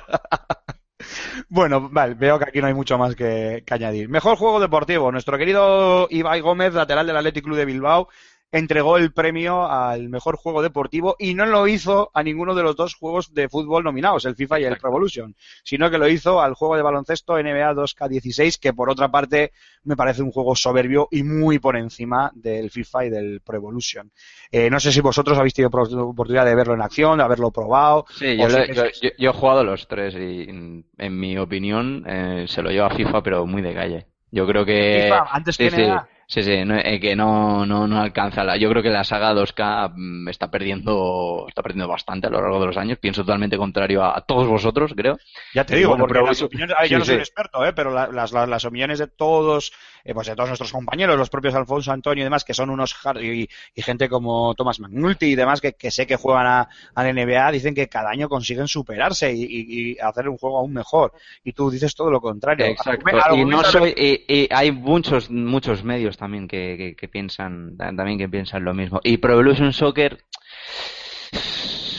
Bueno, 1.49 1.89
vale, 1.89 2.15
veo 2.15 2.39
que 2.39 2.45
aquí 2.45 2.61
no 2.61 2.67
hay 2.67 2.73
mucho 2.73 2.97
más 2.97 3.15
que, 3.15 3.63
que 3.65 3.73
añadir. 3.73 4.09
Mejor 4.09 4.37
juego 4.37 4.59
deportivo. 4.59 5.11
Nuestro 5.11 5.37
querido 5.37 6.07
Ibai 6.09 6.41
Gómez, 6.41 6.73
lateral 6.73 7.07
del 7.07 7.17
Athletic 7.17 7.43
Club 7.43 7.57
de 7.57 7.65
Bilbao, 7.65 8.09
entregó 8.51 8.97
el 8.97 9.13
premio 9.13 9.65
al 9.69 10.09
mejor 10.09 10.35
juego 10.35 10.61
deportivo 10.61 11.15
y 11.17 11.33
no 11.35 11.45
lo 11.45 11.67
hizo 11.67 12.11
a 12.13 12.21
ninguno 12.23 12.53
de 12.53 12.63
los 12.63 12.75
dos 12.75 12.95
juegos 12.95 13.33
de 13.33 13.47
fútbol 13.49 13.83
nominados, 13.83 14.25
el 14.25 14.35
FIFA 14.35 14.59
y 14.59 14.63
el 14.65 14.77
Pro 14.77 14.89
Evolution, 14.89 15.35
sino 15.63 15.89
que 15.89 15.97
lo 15.97 16.07
hizo 16.07 16.41
al 16.41 16.53
juego 16.53 16.75
de 16.75 16.81
baloncesto 16.81 17.37
NBA 17.37 17.73
2K16, 17.73 18.59
que 18.59 18.73
por 18.73 18.89
otra 18.89 19.09
parte 19.09 19.51
me 19.83 19.95
parece 19.95 20.21
un 20.21 20.31
juego 20.31 20.55
soberbio 20.55 21.07
y 21.11 21.23
muy 21.23 21.59
por 21.59 21.77
encima 21.77 22.31
del 22.35 22.69
FIFA 22.69 23.05
y 23.05 23.09
del 23.09 23.41
Pro 23.41 23.57
Evolution. 23.57 24.11
Eh, 24.51 24.69
no 24.69 24.79
sé 24.79 24.91
si 24.91 24.99
vosotros 25.01 25.37
habéis 25.37 25.53
tenido 25.53 25.69
oportunidad 25.69 26.45
de 26.45 26.55
verlo 26.55 26.73
en 26.73 26.81
acción, 26.81 27.17
de 27.19 27.23
haberlo 27.23 27.51
probado. 27.51 28.05
Sí, 28.13 28.35
yo, 28.37 28.49
si 28.49 28.57
lo- 28.57 28.65
que- 28.65 28.73
yo, 28.73 28.83
yo- 29.01 29.09
yo 29.17 29.29
he 29.29 29.33
jugado 29.33 29.63
los 29.63 29.87
tres 29.87 30.13
y 30.15 30.49
en, 30.49 30.85
en 30.97 31.19
mi 31.19 31.37
opinión 31.37 32.03
eh, 32.07 32.45
se 32.47 32.61
lo 32.61 32.69
lleva 32.69 32.89
FIFA, 32.89 33.23
pero 33.23 33.45
muy 33.45 33.61
de 33.61 33.73
calle. 33.73 34.07
Yo 34.33 34.45
creo 34.47 34.65
que... 34.65 35.01
FIFA, 35.09 35.25
antes 35.31 35.57
que 35.57 35.69
sí, 35.69 35.75
NBA. 35.77 36.01
sí, 36.01 36.20
sí, 36.43 36.63
no, 36.63 36.77
eh, 36.77 36.99
que 36.99 37.13
no, 37.15 37.65
no, 37.65 37.87
no 37.87 37.99
alcanza 38.01 38.43
la... 38.45 38.55
Yo 38.55 38.69
creo 38.69 38.81
que 38.81 38.89
la 38.89 39.03
saga 39.03 39.33
2K 39.33 39.91
mm, 39.93 40.29
está 40.29 40.49
perdiendo, 40.49 41.45
está 41.47 41.61
perdiendo 41.61 41.89
bastante 41.89 42.27
a 42.27 42.29
lo 42.29 42.39
largo 42.41 42.59
de 42.61 42.67
los 42.67 42.77
años. 42.77 42.97
Pienso 42.99 43.23
totalmente 43.23 43.57
contrario 43.57 44.01
a, 44.01 44.17
a 44.17 44.21
todos 44.21 44.47
vosotros, 44.47 44.93
creo. 44.95 45.17
Ya 45.53 45.65
te 45.65 45.75
digo, 45.75 45.89
Bueno, 45.89 46.03
porque 46.03 46.13
pero 46.19 46.27
las 46.27 46.41
opiniones, 46.41 46.75
a 46.77 46.81
ver, 46.83 46.89
yo 46.89 46.95
sí, 46.95 46.99
no 46.99 47.05
soy 47.05 47.13
sí. 47.13 47.15
un 47.15 47.19
experto, 47.21 47.65
¿eh? 47.65 47.73
pero 47.73 47.91
la- 47.93 48.07
las, 48.07 48.31
las, 48.31 48.47
las 48.47 48.63
opiniones 48.63 48.99
de 48.99 49.07
todos, 49.07 49.73
eh, 50.05 50.13
pues 50.13 50.27
de 50.27 50.35
todos 50.35 50.47
nuestros 50.49 50.71
compañeros, 50.71 51.17
los 51.17 51.29
propios 51.29 51.53
Alfonso 51.53 51.91
Antonio 51.91 52.21
y 52.21 52.25
demás, 52.25 52.45
que 52.45 52.53
son 52.53 52.69
unos 52.69 52.95
hard- 53.03 53.21
y, 53.21 53.49
y 53.75 53.81
gente 53.81 54.07
como 54.07 54.55
Thomas 54.55 54.79
McNulty 54.79 55.25
y 55.25 55.35
demás, 55.35 55.59
que, 55.59 55.73
que 55.73 55.91
sé 55.91 56.07
que 56.07 56.15
juegan 56.15 56.45
a, 56.47 56.69
a 56.95 57.03
la 57.03 57.09
NBA, 57.09 57.51
dicen 57.51 57.75
que 57.75 57.89
cada 57.89 58.09
año 58.09 58.29
consiguen 58.29 58.69
superarse 58.69 59.33
y, 59.33 59.43
y- 59.43 59.91
y 59.91 59.99
hacer 59.99 60.29
un 60.29 60.37
juego 60.37 60.59
aún 60.59 60.71
mejor. 60.71 61.11
Y 61.43 61.51
tú 61.51 61.69
dices 61.69 61.93
todo 61.93 62.09
lo 62.09 62.21
contrario. 62.21 62.67
Exacto. 62.67 63.35
Y 63.35 63.43
no 63.43 63.63
soy, 63.65 63.93
y, 63.97 64.23
y 64.43 64.47
hay 64.49 64.71
muchos, 64.71 65.29
muchos 65.29 65.83
medios 65.83 66.17
también 66.21 66.47
que, 66.47 66.75
que, 66.77 66.95
que 66.95 67.07
piensan, 67.07 67.75
también 67.77 68.19
que 68.19 68.29
piensan 68.29 68.63
lo 68.63 68.75
mismo. 68.75 68.99
Y 69.03 69.17
Pro 69.17 69.33
Evolution 69.33 69.73
Soccer, 69.73 70.19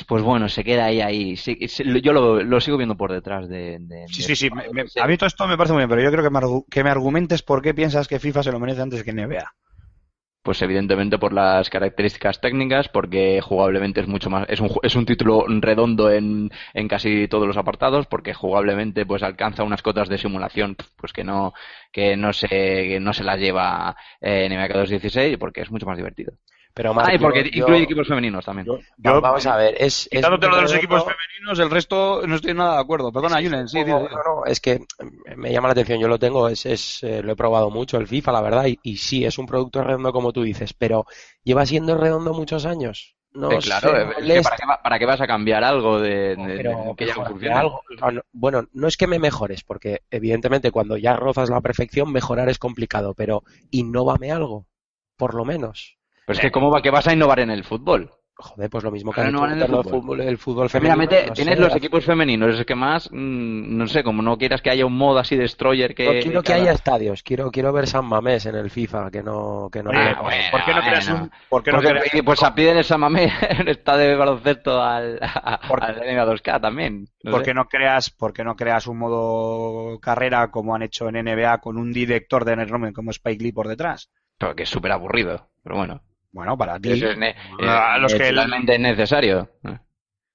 pues 0.06 0.22
bueno, 0.22 0.48
se 0.48 0.62
queda 0.62 0.84
ahí, 0.86 1.00
ahí. 1.00 1.36
Sí, 1.36 1.58
yo 2.02 2.12
lo, 2.12 2.42
lo 2.42 2.60
sigo 2.60 2.76
viendo 2.76 2.96
por 2.96 3.12
detrás 3.12 3.48
de. 3.48 3.78
de- 3.80 4.06
Sí, 4.08 4.22
de- 4.22 4.26
sí, 4.28 4.36
sí. 4.36 4.50
me- 4.50 4.68
me- 4.72 4.84
a 5.00 5.06
mí 5.08 5.16
todo 5.16 5.26
esto 5.26 5.46
me 5.48 5.56
parece 5.56 5.72
muy 5.72 5.80
bien, 5.80 5.88
pero 5.90 6.02
yo 6.02 6.10
creo 6.12 6.22
que 6.22 6.30
me, 6.30 6.40
que 6.70 6.84
me 6.84 6.90
argumentes 6.90 7.42
por 7.42 7.62
qué 7.62 7.74
piensas 7.74 8.06
que 8.06 8.20
FIFA 8.20 8.44
se 8.44 8.52
lo 8.52 8.60
merece 8.60 8.82
antes 8.82 9.02
que 9.02 9.10
NBA. 9.12 9.52
Pues 10.42 10.60
evidentemente 10.62 11.18
por 11.18 11.32
las 11.32 11.70
características 11.70 12.40
técnicas, 12.40 12.88
porque 12.88 13.40
jugablemente 13.40 14.00
es 14.00 14.08
mucho 14.08 14.28
más, 14.28 14.44
es 14.48 14.58
un, 14.60 14.70
es 14.82 14.96
un 14.96 15.06
título 15.06 15.44
redondo 15.48 16.10
en, 16.10 16.50
en 16.74 16.88
casi 16.88 17.28
todos 17.28 17.46
los 17.46 17.56
apartados, 17.56 18.06
porque 18.06 18.34
jugablemente 18.34 19.06
pues 19.06 19.22
alcanza 19.22 19.62
unas 19.62 19.82
cotas 19.82 20.08
de 20.08 20.18
simulación 20.18 20.76
pues 20.96 21.12
que 21.12 21.22
no, 21.22 21.52
que 21.92 22.16
no 22.16 22.32
se, 22.32 22.48
que 22.48 22.98
no 23.00 23.12
se 23.12 23.22
las 23.24 23.38
lleva 23.38 23.96
eh, 24.20 24.46
en 24.46 24.52
MK 24.52 24.72
216, 24.72 25.38
porque 25.38 25.60
es 25.62 25.70
mucho 25.70 25.86
más 25.86 25.96
divertido. 25.96 26.32
Pero 26.74 26.94
Marc, 26.94 27.08
Ah, 27.10 27.14
y 27.14 27.18
porque 27.18 27.42
yo- 27.44 27.48
incluye 27.60 27.80
yo- 27.80 27.84
equipos 27.84 28.08
femeninos 28.08 28.44
también. 28.44 28.66
Yo, 28.66 28.78
Va- 29.12 29.20
vamos 29.20 29.46
a 29.46 29.56
ver, 29.56 29.74
es. 29.78 30.08
es 30.10 30.22
lo 30.28 30.38
de 30.38 30.48
los 30.48 30.72
equipos 30.74 31.02
femeninos, 31.04 31.58
el 31.58 31.70
resto 31.70 32.26
no 32.26 32.36
estoy 32.36 32.54
nada 32.54 32.76
de 32.76 32.80
acuerdo. 32.80 33.12
Perdona, 33.12 33.36
Julen, 33.42 33.68
sí, 33.68 33.78
sí, 33.78 33.84
juego- 33.84 34.08
sí. 34.08 34.14
no, 34.14 34.36
no, 34.40 34.44
es 34.46 34.60
que 34.60 34.80
me 35.36 35.52
llama 35.52 35.68
la 35.68 35.72
atención, 35.72 35.98
yo 36.00 36.08
lo 36.08 36.18
tengo, 36.18 36.48
es, 36.48 36.64
es 36.64 37.02
eh, 37.02 37.22
lo 37.22 37.32
he 37.32 37.36
probado 37.36 37.70
mucho, 37.70 37.98
el 37.98 38.06
FIFA, 38.06 38.32
la 38.32 38.40
verdad, 38.40 38.66
y, 38.66 38.78
y 38.82 38.96
sí, 38.96 39.24
es 39.24 39.36
un 39.38 39.46
producto 39.46 39.82
redondo 39.84 40.12
como 40.12 40.32
tú 40.32 40.42
dices, 40.42 40.72
pero 40.72 41.04
lleva 41.44 41.66
siendo 41.66 41.96
redondo 41.98 42.32
muchos 42.32 42.64
años. 42.64 43.16
No 43.34 43.50
Eh, 43.50 43.58
claro, 43.60 43.96
eh, 43.96 44.02
es 44.02 44.08
que 44.08 44.20
molesta, 44.22 44.42
¿para, 44.50 44.56
qué 44.56 44.66
va- 44.66 44.82
para 44.82 44.98
qué 44.98 45.06
vas 45.06 45.20
a 45.22 45.26
cambiar 45.26 45.64
algo 45.64 45.98
de, 46.00 46.36
de- 46.36 46.56
pero, 46.56 46.70
de- 46.70 46.94
que 46.96 47.06
ya 47.06 47.14
algo- 47.58 47.82
no, 48.00 48.10
no, 48.12 48.20
bueno, 48.32 48.66
no 48.72 48.86
es 48.88 48.96
que 48.98 49.06
me 49.06 49.18
mejores, 49.18 49.62
porque 49.64 50.02
evidentemente 50.10 50.70
cuando 50.70 50.96
ya 50.98 51.16
rozas 51.16 51.48
la 51.48 51.60
perfección, 51.62 52.12
mejorar 52.12 52.48
es 52.50 52.58
complicado, 52.58 53.14
pero 53.14 53.42
innóvame 53.70 54.30
algo, 54.32 54.66
por 55.16 55.34
lo 55.34 55.44
menos. 55.46 55.96
Pero 56.32 56.38
es 56.38 56.40
que 56.40 56.50
¿cómo 56.52 56.70
va 56.70 56.82
que 56.82 56.90
vas 56.90 57.06
a 57.08 57.12
innovar 57.12 57.40
en 57.40 57.50
el 57.50 57.64
fútbol? 57.64 58.10
Joder, 58.34 58.70
pues 58.70 58.82
lo 58.82 58.90
mismo 58.90 59.12
que 59.12 59.20
no 59.30 59.44
en 59.46 59.52
el 59.60 59.66
fútbol. 59.68 59.84
fútbol, 59.84 60.20
el 60.22 60.38
fútbol 60.38 60.64
Mira, 60.64 60.94
femenino. 60.96 60.96
mete- 60.96 61.26
no 61.28 61.32
tienes 61.32 61.54
sé, 61.54 61.60
los 61.60 61.76
equipos 61.76 62.04
femeninos, 62.04 62.58
es 62.58 62.66
que 62.66 62.74
más, 62.74 63.08
mm, 63.12 63.76
no 63.76 63.86
sé, 63.86 64.02
como 64.02 64.20
no 64.22 64.36
quieras 64.36 64.62
que 64.62 64.70
haya 64.70 64.84
un 64.84 64.96
modo 64.96 65.18
así 65.20 65.36
destroyer 65.36 65.94
que... 65.94 66.20
Quiero 66.22 66.42
que 66.42 66.52
haya 66.54 66.72
estadios, 66.72 67.22
quiero, 67.22 67.50
quiero 67.52 67.72
ver 67.72 67.86
San 67.86 68.06
Mamés 68.06 68.46
en 68.46 68.56
el 68.56 68.70
FIFA, 68.70 69.10
que 69.12 69.22
no, 69.22 69.68
que 69.70 69.82
no 69.82 69.90
bueno, 69.90 70.16
¿por 70.50 70.64
qué 70.64 70.74
no 70.74 70.80
creas 70.80 71.08
bueno. 71.08 71.22
un, 71.24 71.30
por 71.48 71.62
qué 71.62 71.70
no 71.72 71.78
Pues, 71.78 71.90
creas- 71.90 72.14
eh, 72.14 72.22
pues 72.24 72.42
a 72.42 72.54
piden 72.54 72.78
el 72.78 72.84
Samamé 72.84 73.30
está 73.66 73.96
de 73.96 74.16
baloncesto 74.16 74.82
al, 74.82 75.18
a- 75.22 75.60
Por- 75.68 75.84
al 75.84 75.96
NBA 75.96 76.24
2K 76.26 76.60
también. 76.60 77.06
No 77.22 77.30
¿Por 77.32 77.42
qué 77.44 77.54
no 77.54 77.66
creas, 77.66 78.10
por 78.10 78.32
qué 78.32 78.42
no 78.42 78.56
creas 78.56 78.86
un 78.88 78.98
modo 78.98 80.00
carrera 80.00 80.50
como 80.50 80.74
han 80.74 80.82
hecho 80.82 81.08
en 81.08 81.16
NBA 81.16 81.58
con 81.58 81.76
un 81.76 81.92
director 81.92 82.44
de 82.44 82.56
renombre 82.56 82.92
como 82.92 83.10
Spike 83.12 83.42
Lee 83.44 83.52
por 83.52 83.68
detrás? 83.68 84.10
Pero 84.38 84.56
que 84.56 84.64
es 84.64 84.68
súper 84.70 84.90
aburrido, 84.90 85.50
pero 85.62 85.76
bueno. 85.76 86.02
Bueno, 86.32 86.56
para 86.56 86.80
ti. 86.80 86.92
Eso 86.92 87.08
es, 87.10 87.18
ne- 87.18 87.36
A 87.60 87.96
es- 87.96 88.02
los 88.02 88.12
es 88.14 88.18
que- 88.20 88.28
totalmente 88.30 88.78
necesario. 88.78 89.50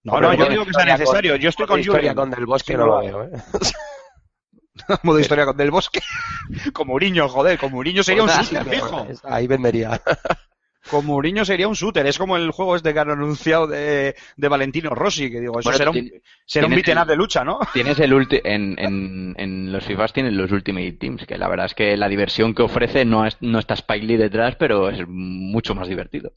No, 0.04 0.22
no, 0.22 0.34
yo 0.34 0.46
digo 0.48 0.66
que 0.66 0.74
sea 0.74 0.86
necesario. 0.86 1.34
con- 1.34 1.42
Yo 1.42 1.50
estoy 1.50 1.64
modo 1.66 1.74
con 1.74 1.80
historia 1.82 2.12
Julen. 2.12 2.16
con 2.16 2.30
Del 2.32 2.46
Bosque 2.46 2.72
Sí, 2.74 2.78
no 2.78 2.86
lo 2.86 3.00
veo, 3.00 3.24
¿eh? 3.24 3.32
modo 5.04 5.20
historia 5.20 5.46
con 5.46 5.58
Del 5.58 5.72
Bosque. 5.72 6.00
Con 6.74 6.88
Mourinho, 6.88 7.28
joder, 7.28 7.58
con 7.60 7.72
Mourinho 7.72 8.04
sería 8.04 8.24
un 8.24 8.30
Pues, 8.30 8.50
shooter, 8.50 8.64
sí, 8.64 8.70
fijo. 8.70 9.06
es- 9.10 9.26
Ahí 9.26 9.48
vendería. 9.48 10.00
Con 10.90 11.06
Mourinho 11.06 11.44
sería 11.44 11.68
un 11.68 11.74
shooter. 11.74 12.06
Es 12.08 12.18
como 12.18 12.38
el 12.38 12.52
juego 12.52 12.76
este 12.76 12.94
que 12.94 13.00
han 13.00 13.10
anunciado 13.10 13.68
de, 13.68 14.16
de 14.38 14.48
Valentino 14.48 14.92
Rossi, 14.92 15.30
que 15.30 15.42
digo, 15.42 15.60
eso 15.60 15.70
Bueno, 15.70 15.78
será 15.78 15.92
un, 15.92 16.12
será 16.46 16.68
un 16.68 16.74
tienes 16.74 16.88
el- 17.02 17.08
de 17.08 17.16
lucha, 17.18 17.44
¿no? 17.44 17.60
Tienes 17.74 18.00
el 18.00 18.14
ulti 18.14 18.40
en, 18.44 18.76
en, 18.80 19.36
en 19.38 19.72
los 19.74 19.84
FIFAs 19.86 20.14
tienen 20.14 20.38
los 20.38 20.52
Ultimate 20.52 20.94
Teams, 20.94 21.26
que 21.26 21.38
la 21.38 21.50
verdad 21.50 21.66
es 21.66 21.74
que 21.76 21.98
la 21.98 22.08
diversión 22.08 22.56
que 22.56 22.62
ofrece 22.64 23.04
no, 23.04 23.26
es, 23.26 23.38
no 23.42 23.60
está 23.60 23.74
Spike 23.74 24.06
Lee 24.06 24.18
detrás, 24.18 24.56
pero 24.56 24.90
es 24.90 25.06
mucho 25.08 25.76
más 25.76 25.88
divertido. 25.90 26.32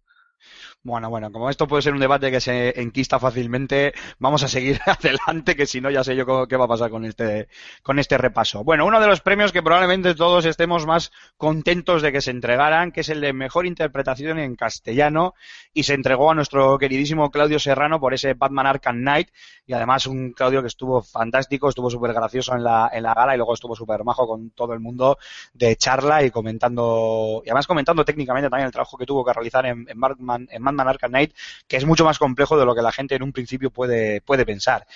Bueno, 0.83 1.11
bueno, 1.11 1.31
como 1.31 1.51
esto 1.51 1.69
puede 1.69 1.83
ser 1.83 1.93
un 1.93 2.01
debate 2.01 2.31
que 2.31 2.41
se 2.41 2.81
enquista 2.81 3.19
fácilmente, 3.19 3.93
vamos 4.19 4.43
a 4.45 4.49
seguir 4.49 4.81
adelante, 4.87 5.55
que 5.55 5.67
si 5.67 5.79
no 5.79 5.91
ya 5.91 6.03
sé 6.03 6.17
yo 6.17 6.49
qué 6.49 6.57
va 6.57 6.65
a 6.65 6.69
pasar 6.69 6.89
con 6.91 7.05
este, 7.05 7.49
con 7.83 7.99
este 7.99 8.17
repaso. 8.17 8.65
Bueno, 8.65 8.87
uno 8.87 8.99
de 8.99 9.07
los 9.07 9.21
premios 9.21 9.53
que 9.53 9.63
probablemente 9.63 10.15
todos 10.15 10.47
estemos 10.47 10.87
más 10.87 11.13
contentos 11.37 12.01
de 12.01 12.13
que 12.13 12.23
se 12.23 12.31
entregaran, 12.31 12.93
que 12.93 13.03
es 13.03 13.11
el 13.11 13.21
de 13.21 13.35
mejor 13.35 13.67
interpretación 13.67 14.39
en 14.39 14.57
castellano, 14.57 15.35
y 15.75 15.83
se 15.83 15.93
entregó 15.93 16.31
a 16.31 16.35
nuestro 16.35 16.79
queridísimo 16.79 17.31
Claudio 17.31 17.59
Serrano 17.59 18.01
por 18.01 18.15
ese 18.15 18.33
Batman 18.33 18.67
Arkham 18.67 19.01
Knight, 19.01 19.29
y 19.67 19.75
además 19.75 20.07
un 20.07 20.33
Claudio 20.33 20.63
que 20.63 20.69
estuvo 20.69 21.03
fantástico, 21.03 21.69
estuvo 21.69 21.91
súper 21.91 22.15
gracioso 22.15 22.55
en 22.55 22.65
la, 22.65 22.89
en 22.91 23.03
la 23.03 23.13
gala 23.13 23.35
y 23.35 23.37
luego 23.37 23.53
estuvo 23.53 23.77
súper 23.77 24.03
majo 24.03 24.27
con 24.27 24.49
todo 24.53 24.73
el 24.73 24.81
mundo 24.81 25.19
de 25.53 25.77
charla 25.77 26.25
y 26.25 26.31
comentando, 26.31 27.43
y 27.45 27.51
además 27.51 27.67
comentando 27.67 28.03
técnicamente 28.03 28.49
también 28.49 28.67
el 28.69 28.73
trabajo 28.73 28.97
que 28.97 29.05
tuvo 29.05 29.23
que 29.23 29.35
realizar 29.35 29.67
en, 29.67 29.87
en 29.87 30.01
Batman, 30.01 30.49
Batman 30.71 30.89
Arkham 30.89 31.11
Knight, 31.11 31.35
que 31.69 31.77
es 31.77 31.85
mucho 31.85 32.05
más 32.05 32.19
complejo 32.19 32.59
de 32.59 32.65
lo 32.65 32.75
que 32.75 32.83
la 32.83 32.93
gente 32.93 33.15
en 33.15 33.23
un 33.23 33.33
principio 33.33 33.71
puede, 33.71 34.21
puede 34.21 34.45
pensar. 34.47 34.87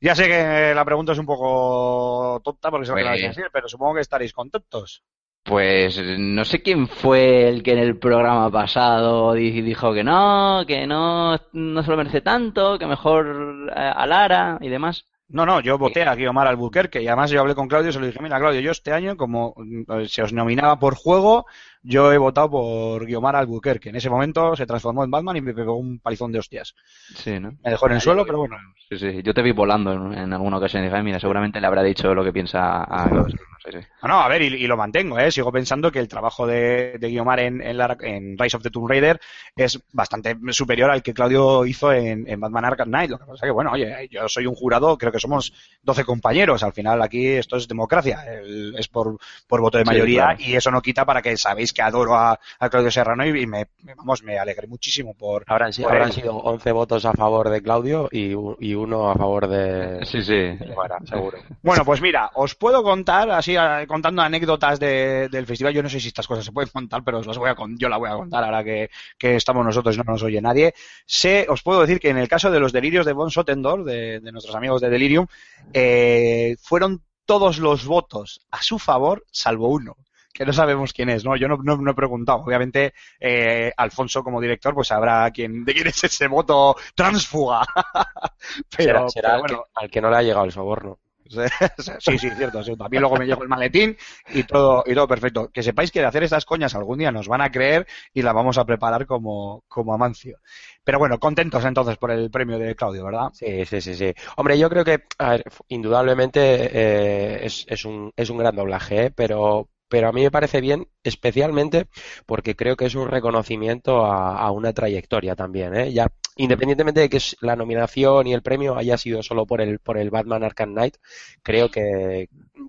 Ya 0.00 0.14
sé 0.14 0.26
que 0.28 0.72
la 0.74 0.84
pregunta 0.84 1.12
es 1.12 1.18
un 1.18 1.26
poco 1.26 2.40
tonta 2.44 2.70
porque 2.70 2.86
lo 2.86 2.94
que 2.94 3.02
Pues- 3.02 3.10
vais 3.12 3.24
a 3.24 3.28
decir, 3.28 3.46
pero 3.52 3.68
supongo 3.68 3.94
que 3.94 4.00
estaréis 4.02 4.32
contentos. 4.32 5.02
Pues 5.42 6.00
no 6.18 6.44
sé 6.44 6.60
quién 6.60 6.88
fue 6.88 7.48
el 7.48 7.62
que 7.62 7.72
en 7.72 7.78
el 7.78 7.96
programa 7.98 8.50
pasado 8.50 9.32
di- 9.32 9.62
dijo 9.62 9.94
que 9.94 10.02
no, 10.02 10.64
que 10.66 10.88
no, 10.88 11.38
no 11.52 11.82
se 11.84 11.90
lo 11.90 11.96
merece 11.96 12.20
tanto, 12.20 12.76
que 12.78 12.86
mejor 12.86 13.70
eh, 13.74 13.92
a 13.94 14.04
Lara 14.06 14.58
y 14.60 14.68
demás. 14.68 15.04
No, 15.28 15.46
no, 15.46 15.60
yo 15.60 15.78
voté 15.78 16.02
a 16.02 16.14
Guiomar 16.16 16.48
Albuquerque 16.48 17.00
y 17.02 17.06
además 17.06 17.30
yo 17.30 17.40
hablé 17.40 17.54
con 17.54 17.68
Claudio 17.68 17.90
y 17.90 17.92
se 17.92 18.00
lo 18.00 18.06
dije, 18.06 18.20
mira 18.20 18.38
Claudio, 18.40 18.60
yo 18.60 18.72
este 18.72 18.92
año 18.92 19.16
como 19.16 19.54
mm, 19.56 20.04
se 20.08 20.22
os 20.22 20.32
nominaba 20.32 20.78
por 20.80 20.96
juego, 20.96 21.46
yo 21.86 22.12
he 22.12 22.18
votado 22.18 22.50
por 22.50 23.06
Guiomar 23.06 23.36
Albuquerque. 23.36 23.88
En 23.90 23.96
ese 23.96 24.10
momento 24.10 24.56
se 24.56 24.66
transformó 24.66 25.04
en 25.04 25.10
Batman 25.10 25.36
y 25.36 25.40
me 25.40 25.54
pegó 25.54 25.76
un 25.76 25.98
palizón 26.00 26.32
de 26.32 26.38
hostias. 26.40 26.74
Sí, 27.14 27.38
¿no? 27.38 27.52
Me 27.64 27.70
dejó 27.70 27.86
en 27.86 27.92
el 27.94 28.00
suelo, 28.00 28.24
pero 28.26 28.38
bueno. 28.38 28.56
Sí, 28.88 28.98
sí. 28.98 29.22
Yo 29.22 29.34
te 29.34 29.42
vi 29.42 29.52
volando 29.52 29.92
en, 29.92 30.12
en 30.18 30.32
alguna 30.32 30.58
ocasión 30.58 30.82
y 30.82 30.86
dije, 30.86 30.96
"Ay, 30.96 31.02
mira, 31.02 31.18
seguramente 31.20 31.60
le 31.60 31.66
habrá 31.66 31.82
dicho 31.82 32.14
lo 32.14 32.22
que 32.24 32.32
piensa 32.32 32.82
a 32.84 33.08
Claudio. 33.08 33.34
No 33.36 33.58
sé, 33.72 33.80
sí. 33.80 33.86
No, 34.02 34.08
no, 34.08 34.20
a 34.20 34.28
ver, 34.28 34.42
y, 34.42 34.46
y 34.46 34.66
lo 34.68 34.76
mantengo, 34.76 35.18
¿eh? 35.18 35.30
Sigo 35.32 35.50
pensando 35.50 35.90
que 35.90 35.98
el 35.98 36.06
trabajo 36.06 36.46
de, 36.46 36.98
de 37.00 37.08
Guiomar 37.08 37.40
en, 37.40 37.60
en, 37.60 37.76
la- 37.78 37.96
en 38.00 38.36
Rise 38.38 38.56
of 38.56 38.62
the 38.62 38.70
Tomb 38.70 38.88
Raider 38.88 39.18
es 39.56 39.80
bastante 39.92 40.36
superior 40.50 40.90
al 40.90 41.02
que 41.02 41.12
Claudio 41.14 41.64
hizo 41.66 41.92
en, 41.92 42.28
en 42.28 42.38
Batman 42.38 42.64
Arkham 42.64 42.88
Knight. 42.88 43.10
Lo 43.10 43.18
que 43.18 43.24
pasa 43.24 43.44
que, 43.46 43.50
bueno, 43.52 43.72
oye, 43.72 44.08
yo 44.10 44.28
soy 44.28 44.46
un 44.46 44.54
jurado, 44.54 44.96
creo 44.98 45.10
que 45.10 45.18
somos 45.18 45.52
12 45.82 46.04
compañeros. 46.04 46.62
Al 46.62 46.72
final 46.72 47.02
aquí 47.02 47.26
esto 47.26 47.56
es 47.56 47.66
democracia, 47.66 48.22
el- 48.40 48.74
es 48.78 48.86
por, 48.86 49.16
por 49.48 49.60
voto 49.60 49.78
de 49.78 49.84
Sí, 49.84 49.90
mayoría 49.90 50.24
claro. 50.26 50.38
y 50.40 50.54
eso 50.54 50.70
no 50.70 50.80
quita 50.80 51.04
para 51.04 51.22
que 51.22 51.36
sabéis 51.36 51.72
que 51.76 51.82
adoro 51.82 52.16
a, 52.16 52.40
a 52.58 52.70
Claudio 52.70 52.90
Serrano 52.90 53.26
y, 53.26 53.42
y 53.42 53.46
me, 53.46 53.66
me- 53.82 53.94
vamos, 53.94 54.22
me 54.22 54.38
alegré 54.38 54.66
muchísimo 54.66 55.12
por... 55.14 55.44
Habrán, 55.46 55.74
sido- 55.74 55.88
por 55.88 55.96
habrán 55.96 56.08
él. 56.08 56.14
sido 56.14 56.34
11 56.36 56.72
votos 56.72 57.04
a 57.04 57.12
favor 57.12 57.50
de 57.50 57.60
Claudio 57.62 58.08
y, 58.10 58.32
uno 58.74 59.10
a 59.10 59.14
favor 59.14 59.46
de... 59.46 60.04
Sí, 60.06 60.22
sí. 60.22 60.32
Guevara, 60.32 60.98
seguro. 61.04 61.38
Bueno, 61.62 61.84
pues 61.84 62.00
mira, 62.00 62.30
os 62.34 62.54
puedo 62.54 62.82
contar, 62.82 63.30
así 63.30 63.54
contando 63.86 64.22
anécdotas 64.22 64.80
de- 64.80 65.28
del 65.30 65.44
festival. 65.46 65.74
Yo 65.74 65.82
no 65.82 65.88
sé 65.90 66.00
si 66.00 66.08
estas 66.08 66.26
cosas 66.26 66.44
se 66.46 66.52
pueden 66.52 66.70
contar, 66.70 67.02
pero 67.04 67.18
os 67.18 67.26
las 67.26 67.36
voy 67.36 67.50
a 67.50 67.56
yo 67.78 67.88
la 67.90 67.98
voy 67.98 68.08
a 68.08 68.14
contar 68.16 68.42
ahora 68.42 68.64
que, 68.64 68.88
que 69.18 69.36
estamos 69.36 69.64
nosotros 69.66 69.94
y 69.94 69.98
no 69.98 70.04
nos 70.12 70.22
oye 70.22 70.40
nadie. 70.40 70.72
Sé, 71.04 71.46
os 71.48 71.62
puedo 71.62 71.82
decir 71.82 72.00
que 72.00 72.08
en 72.08 72.16
el 72.18 72.28
caso 72.28 72.50
de 72.50 72.58
los 72.60 72.72
delirios 72.72 73.04
de 73.04 73.12
Von 73.12 73.30
Sotendorf, 73.30 73.84
de, 73.84 74.20
de 74.20 74.32
nuestros 74.32 74.54
amigos 74.56 74.80
de 74.80 74.88
Delirium, 74.88 75.26
eh, 75.72 76.56
fueron 76.62 77.02
todos 77.24 77.58
los 77.58 77.84
votos 77.86 78.40
a 78.50 78.62
su 78.62 78.78
favor, 78.78 79.24
salvo 79.30 79.68
uno. 79.68 79.96
Que 80.36 80.44
no 80.44 80.52
sabemos 80.52 80.92
quién 80.92 81.08
es, 81.08 81.24
¿no? 81.24 81.34
Yo 81.36 81.48
no, 81.48 81.56
no, 81.56 81.76
no 81.76 81.90
he 81.90 81.94
preguntado. 81.94 82.40
Obviamente, 82.40 82.92
eh, 83.18 83.72
Alfonso, 83.76 84.22
como 84.22 84.40
director, 84.40 84.74
pues 84.74 84.88
sabrá 84.88 85.30
quién, 85.30 85.64
de 85.64 85.72
quién 85.72 85.86
es 85.86 86.04
ese 86.04 86.26
voto 86.28 86.76
transfuga. 86.94 87.62
pero, 88.76 89.08
será 89.08 89.08
será 89.08 89.28
pero 89.28 89.34
al, 89.34 89.40
bueno, 89.40 89.64
que, 89.64 89.70
al 89.74 89.90
que 89.90 90.00
no 90.00 90.10
le 90.10 90.16
ha 90.16 90.22
llegado 90.22 90.44
el 90.44 90.52
soborno. 90.52 90.98
Sí, 91.28 91.40
sí, 92.18 92.18
cierto, 92.18 92.62
cierto. 92.62 92.84
A 92.84 92.88
mí 92.88 92.98
luego 92.98 93.16
me 93.16 93.26
llegó 93.26 93.42
el 93.42 93.48
maletín 93.48 93.96
y 94.28 94.44
todo, 94.44 94.84
y 94.86 94.94
todo 94.94 95.08
perfecto. 95.08 95.50
Que 95.50 95.62
sepáis 95.62 95.90
que 95.90 96.00
de 96.00 96.06
hacer 96.06 96.22
estas 96.22 96.44
coñas 96.44 96.74
algún 96.74 96.98
día 96.98 97.10
nos 97.10 97.28
van 97.28 97.40
a 97.40 97.50
creer 97.50 97.86
y 98.12 98.22
la 98.22 98.32
vamos 98.32 98.58
a 98.58 98.64
preparar 98.64 99.06
como, 99.06 99.64
como 99.68 99.94
Amancio. 99.94 100.38
Pero 100.84 100.98
bueno, 100.98 101.18
contentos 101.18 101.64
entonces 101.64 101.96
por 101.96 102.10
el 102.10 102.30
premio 102.30 102.58
de 102.58 102.76
Claudio, 102.76 103.04
¿verdad? 103.04 103.30
Sí, 103.32 103.64
sí, 103.64 103.80
sí, 103.80 103.94
sí. 103.94 104.14
Hombre, 104.36 104.58
yo 104.58 104.68
creo 104.68 104.84
que, 104.84 105.04
a 105.18 105.30
ver, 105.30 105.44
indudablemente 105.68 106.40
eh, 106.40 107.46
es, 107.46 107.64
es 107.68 107.84
un, 107.84 108.12
es 108.16 108.30
un 108.30 108.38
gran 108.38 108.54
doblaje, 108.54 109.06
¿eh? 109.06 109.12
pero, 109.14 109.68
pero 109.88 110.08
a 110.08 110.12
mí 110.12 110.22
me 110.22 110.30
parece 110.30 110.60
bien, 110.60 110.88
especialmente 111.04 111.86
porque 112.26 112.56
creo 112.56 112.76
que 112.76 112.86
es 112.86 112.94
un 112.94 113.08
reconocimiento 113.08 114.04
a, 114.06 114.50
una 114.50 114.72
trayectoria 114.72 115.36
también, 115.36 115.74
¿eh? 115.76 115.92
Ya, 115.92 116.08
independientemente 116.36 117.00
de 117.00 117.08
que 117.08 117.20
la 117.40 117.56
nominación 117.56 118.26
y 118.26 118.34
el 118.34 118.42
premio 118.42 118.76
haya 118.76 118.98
sido 118.98 119.22
solo 119.22 119.46
por 119.46 119.60
el, 119.60 119.78
por 119.78 119.98
el 119.98 120.10
Batman 120.10 120.44
Arkham 120.44 120.72
Knight, 120.72 120.96
creo 121.42 121.70
que, 121.70 122.28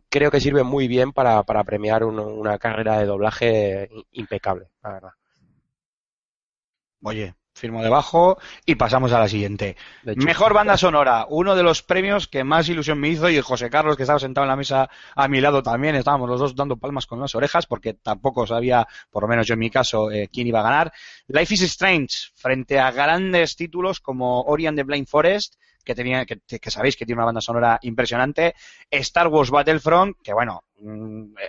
creo 0.10 0.32
que 0.32 0.40
sirve 0.42 0.64
muy 0.64 0.88
bien 0.88 1.12
para, 1.14 1.44
para 1.44 1.64
premiar 1.64 2.04
un- 2.04 2.20
una 2.20 2.58
carrera 2.60 3.00
de 3.00 3.06
doblaje 3.06 3.90
impecable, 4.12 4.68
la 4.84 4.92
verdad. 4.94 5.12
Oye, 7.02 7.36
firmo 7.58 7.84
debajo 7.84 8.38
y 8.66 8.76
pasamos 8.76 9.12
a 9.12 9.20
la 9.20 9.28
siguiente. 9.28 9.76
Hecho, 10.06 10.26
Mejor 10.26 10.54
banda 10.54 10.78
sonora, 10.78 11.26
uno 11.30 11.56
de 11.56 11.64
los 11.64 11.84
premios 11.84 12.28
que 12.28 12.44
más 12.44 12.70
ilusión 12.70 13.00
me 13.00 13.10
hizo 13.10 13.30
y 13.30 13.42
José 13.42 13.70
Carlos 13.70 13.98
que 13.98 14.04
estaba 14.04 14.20
sentado 14.20 14.46
en 14.46 14.50
la 14.50 14.56
mesa 14.56 14.90
a 15.16 15.28
mi 15.28 15.42
lado 15.42 15.64
también, 15.64 15.96
estábamos 15.96 16.30
los 16.30 16.40
dos 16.40 16.56
dando 16.56 16.78
palmas 16.78 17.06
con 17.08 17.20
las 17.20 17.36
orejas 17.36 17.66
porque 17.66 17.94
tampoco 17.94 18.46
sabía, 18.48 18.88
por 19.10 19.24
lo 19.24 19.28
menos 19.28 19.48
yo 19.48 19.54
en 19.54 19.60
mi 19.60 19.70
caso, 19.70 20.12
eh, 20.12 20.30
quién 20.32 20.48
iba 20.48 20.60
a 20.60 20.64
ganar. 20.64 20.94
Life 21.28 21.54
is 21.54 21.62
Strange 21.64 22.30
frente 22.36 22.80
a 22.80 22.92
grandes 22.92 23.56
títulos 23.56 24.00
como 24.00 24.42
Ori 24.44 24.68
and 24.68 24.78
the 24.78 24.84
Blind 24.84 25.08
Forest, 25.08 25.56
que 25.84 25.96
tenía, 25.96 26.26
que, 26.26 26.40
que 26.40 26.72
sabéis 26.72 26.96
que 26.96 27.06
tiene 27.06 27.20
una 27.20 27.26
banda 27.26 27.42
sonora 27.42 27.80
impresionante, 27.82 28.56
Star 28.92 29.28
Wars 29.28 29.50
Battlefront, 29.50 30.18
que 30.22 30.34
bueno, 30.34 30.64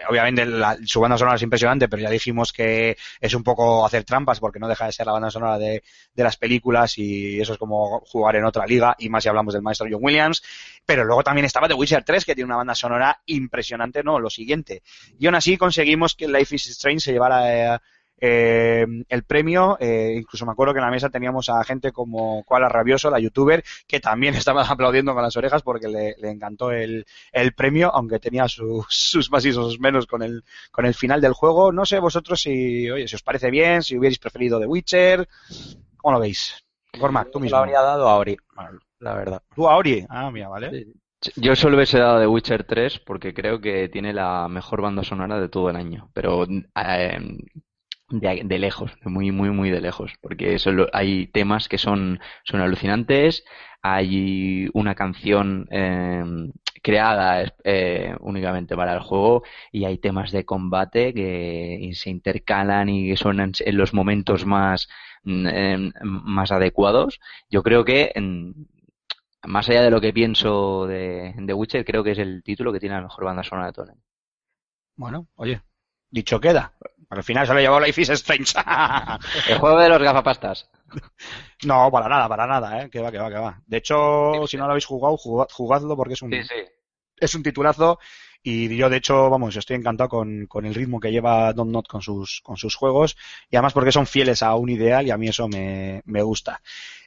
obviamente 0.08 0.44
la- 0.46 0.76
su 0.84 1.00
banda 1.00 1.18
sonora 1.18 1.36
es 1.36 1.42
impresionante, 1.42 1.88
pero 1.88 2.02
ya 2.02 2.10
dijimos 2.10 2.52
que 2.52 2.96
es 3.20 3.34
un 3.34 3.42
poco 3.42 3.84
hacer 3.86 4.04
trampas 4.04 4.40
porque 4.40 4.58
no 4.58 4.68
deja 4.68 4.86
de 4.86 4.92
ser 4.92 5.06
la 5.06 5.12
banda 5.12 5.30
sonora 5.30 5.58
de, 5.58 5.82
de 6.14 6.22
las 6.24 6.36
películas 6.36 6.98
y 6.98 7.40
eso 7.40 7.52
es 7.52 7.58
como 7.58 8.00
jugar 8.00 8.36
en 8.36 8.44
otra 8.44 8.66
liga 8.66 8.94
y 8.98 9.08
más 9.08 9.22
si 9.22 9.28
hablamos 9.28 9.54
del 9.54 9.62
maestro 9.62 9.86
John 9.90 10.00
Williams. 10.02 10.42
Pero 10.86 11.04
luego 11.04 11.22
también 11.22 11.44
estaba 11.44 11.68
The 11.68 11.74
Witcher 11.74 12.04
3 12.04 12.24
que 12.24 12.34
tiene 12.34 12.46
una 12.46 12.56
banda 12.56 12.74
sonora 12.74 13.20
impresionante, 13.26 14.02
no, 14.02 14.18
lo 14.18 14.30
siguiente. 14.30 14.82
Y 15.18 15.26
aún 15.26 15.34
así 15.34 15.56
conseguimos 15.56 16.14
que 16.14 16.28
Life 16.28 16.54
is 16.54 16.68
Strange 16.68 17.00
se 17.00 17.12
llevara 17.12 17.74
eh, 17.74 17.78
eh, 18.20 18.86
el 19.08 19.24
premio. 19.24 19.76
eh, 19.80 20.14
incluso 20.18 20.44
me 20.46 20.52
acuerdo 20.52 20.74
que 20.74 20.78
en 20.80 20.84
la 20.86 20.90
mesa 20.90 21.10
teníamos 21.10 21.48
a 21.48 21.62
gente 21.64 21.92
como 21.92 22.42
Koala 22.44 22.68
Rabioso, 22.68 23.10
la 23.10 23.18
youtuber, 23.20 23.64
que 23.86 24.00
también 24.00 24.34
estaba 24.36 24.62
aplaudiendo 24.62 25.14
con 25.14 25.22
las 25.22 25.36
orejas 25.36 25.62
porque 25.62 25.88
le, 25.88 26.14
le 26.18 26.30
encantó 26.30 26.70
el, 26.72 27.04
el 27.32 27.52
premio, 27.54 27.90
aunque 27.94 28.18
tenía 28.20 28.48
sus, 28.48 28.86
sus 28.88 29.30
más 29.30 29.44
y 29.44 29.52
sus 29.52 29.78
menos 29.80 30.06
con 30.06 30.22
el, 30.22 30.44
con 30.70 30.86
el 30.86 30.94
final 30.94 31.20
del 31.20 31.32
juego. 31.32 31.72
No 31.72 31.84
sé 31.86 31.98
vosotros 32.00 32.40
si, 32.40 32.90
oye, 32.90 33.08
si 33.08 33.14
os 33.16 33.22
parece 33.22 33.50
bien, 33.50 33.82
si 33.82 33.96
hubierais 33.98 34.18
preferido 34.18 34.58
The 34.60 34.66
Witcher, 34.66 35.28
¿cómo 35.96 36.14
lo 36.14 36.20
veis? 36.20 36.64
Cormac, 36.98 37.30
tú 37.30 37.40
lo 37.40 37.42
mismo. 37.44 37.58
habría 37.58 37.80
dado 37.80 38.08
a 38.08 38.16
Ori, 38.16 38.36
la 39.00 39.14
verdad. 39.14 39.42
Tú 39.54 39.68
a 39.68 39.76
Ori. 39.76 40.04
Ah, 40.08 40.30
mira, 40.30 40.48
vale. 40.48 40.70
Sí. 40.70 40.92
Yo 41.36 41.56
solo 41.56 41.76
hubiese 41.76 41.98
dado 41.98 42.20
The 42.20 42.26
Witcher 42.26 42.64
3 42.64 43.00
porque 43.00 43.34
creo 43.34 43.60
que 43.60 43.88
tiene 43.88 44.12
la 44.12 44.48
mejor 44.48 44.82
banda 44.82 45.02
sonora 45.02 45.40
de 45.40 45.48
todo 45.48 45.68
el 45.70 45.76
año, 45.76 46.10
pero 46.14 46.44
eh, 46.44 47.18
de, 48.10 48.58
lejos, 48.58 48.92
muy, 49.04 49.30
muy, 49.32 49.50
muy 49.50 49.70
de 49.70 49.80
lejos, 49.80 50.12
porque 50.20 50.58
solo 50.58 50.88
hay 50.92 51.26
temas 51.28 51.68
que 51.68 51.78
son, 51.78 52.20
son 52.44 52.60
alucinantes, 52.60 53.44
hay 53.82 54.68
una 54.74 54.94
canción 54.94 55.66
eh, 55.70 56.24
creada 56.82 57.54
eh, 57.64 58.14
únicamente 58.20 58.76
para 58.76 58.94
el 58.94 59.00
juego 59.00 59.42
y 59.72 59.84
hay 59.84 59.98
temas 59.98 60.32
de 60.32 60.44
combate 60.44 61.12
que 61.14 61.90
se 61.94 62.10
intercalan 62.10 62.88
y 62.88 63.08
que 63.08 63.16
suenan 63.16 63.52
en 63.60 63.76
los 63.76 63.94
momentos 63.94 64.44
más, 64.46 64.88
mm, 65.24 65.46
eh, 65.48 65.90
más 66.02 66.50
adecuados. 66.52 67.20
Yo 67.50 67.62
creo 67.62 67.84
que 67.84 68.12
en- 68.14 68.68
más 69.46 69.68
allá 69.68 69.82
de 69.82 69.90
lo 69.90 70.00
que 70.00 70.12
pienso 70.12 70.86
de, 70.86 71.34
Witcher, 71.54 71.84
creo 71.84 72.04
que 72.04 72.12
es 72.12 72.18
el 72.18 72.42
título 72.44 72.72
que 72.72 72.80
tiene 72.80 72.96
la 72.96 73.02
mejor 73.02 73.24
banda 73.24 73.44
sonora 73.44 73.68
de 73.68 73.72
todo. 73.74 73.94
Bueno, 74.96 75.28
oye, 75.36 75.62
dicho 76.10 76.40
queda. 76.40 76.74
Al 77.10 77.22
final 77.22 77.46
se 77.46 77.54
lo 77.54 77.60
llevado 77.60 77.80
Life 77.80 78.02
is 78.02 78.10
Strange. 78.10 78.54
El 79.48 79.58
juego 79.58 79.78
de 79.80 79.88
los 79.88 80.02
gafapastas. 80.02 80.68
no, 81.64 81.90
para 81.90 82.08
nada, 82.08 82.28
para 82.28 82.46
nada, 82.46 82.82
¿eh? 82.82 82.90
Que 82.90 83.00
va, 83.00 83.10
que 83.10 83.18
va, 83.18 83.28
que 83.30 83.38
va. 83.38 83.60
De 83.66 83.78
hecho, 83.78 84.46
si 84.46 84.56
no 84.56 84.64
lo 84.66 84.70
habéis 84.72 84.84
jugado, 84.86 85.16
jugad- 85.16 85.48
jugadlo 85.50 85.96
porque 85.96 86.14
es 86.14 86.22
un, 86.22 86.30
Sí, 86.32 86.42
sí. 86.42 86.54
es 87.18 87.34
un 87.34 87.42
titulazo 87.42 87.98
y 88.42 88.74
yo 88.76 88.88
de 88.88 88.98
hecho, 88.98 89.28
vamos, 89.30 89.56
estoy 89.56 89.76
encantado 89.76 90.08
con, 90.08 90.46
con 90.46 90.64
el 90.64 90.74
ritmo 90.74 91.00
que 91.00 91.10
lleva 91.10 91.52
Don't 91.52 91.72
Not 91.72 91.88
con 91.88 92.02
sus, 92.02 92.40
con 92.42 92.56
sus 92.56 92.74
juegos 92.76 93.16
y 93.50 93.56
además 93.56 93.72
porque 93.72 93.90
son 93.92 94.06
fieles 94.06 94.42
a 94.42 94.54
un 94.54 94.68
ideal 94.68 95.06
y 95.06 95.10
a 95.10 95.16
mí 95.18 95.28
eso 95.28 95.48
me, 95.48 96.02
me 96.04 96.22
gusta. 96.22 96.60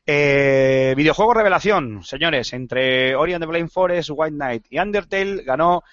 Eh, 0.06 0.94
videojuego 0.98 1.34
revelación, 1.36 2.04
señores, 2.04 2.52
entre 2.54 3.16
Ori 3.16 3.34
and 3.34 3.44
the 3.44 3.48
Blind 3.48 3.70
Forest, 3.70 4.10
White 4.14 4.36
Knight 4.36 4.66
y 4.70 4.80
Undertale 4.80 5.44
ganó 5.44 5.84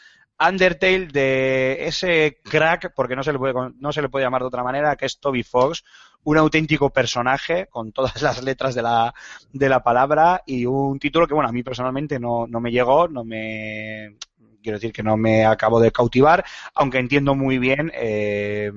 Undertale 0.40 1.07
de 1.07 1.87
ese 1.87 2.38
crack, 2.44 2.92
porque 2.94 3.16
no 3.16 3.22
se 3.22 3.33
le 3.33 3.38
puede, 3.38 3.55
no 3.79 3.92
se 3.92 4.03
le 4.03 4.09
puede 4.09 4.24
llamar 4.24 4.42
de 4.42 4.48
otra 4.48 4.62
manera, 4.62 4.96
que 4.96 5.07
es 5.07 5.18
Toby 5.18 5.42
Fox, 5.42 5.83
un 6.24 6.37
auténtico 6.37 6.90
personaje 6.90 7.66
con 7.66 7.92
todas 7.92 8.22
las 8.22 8.42
letras 8.42 8.74
de 8.74 8.83
la, 8.83 9.14
de 9.53 9.68
la 9.68 9.83
palabra 9.83 10.42
y 10.46 10.64
un 10.66 10.98
título 10.98 11.27
que, 11.27 11.35
bueno, 11.35 11.48
a 11.48 11.53
mí 11.53 11.62
personalmente 11.62 12.20
no, 12.20 12.46
no 12.46 12.61
me 12.61 12.70
llegó, 12.70 13.09
no 13.09 13.24
me, 13.24 14.16
quiero 14.62 14.79
decir 14.79 14.92
que 14.92 15.03
no 15.03 15.16
me 15.16 15.44
acabo 15.44 15.81
de 15.81 15.92
cautivar, 15.92 16.44
aunque 16.74 16.98
entiendo 16.98 17.35
muy 17.35 17.59
bien 17.59 17.90
eh, 17.94 18.70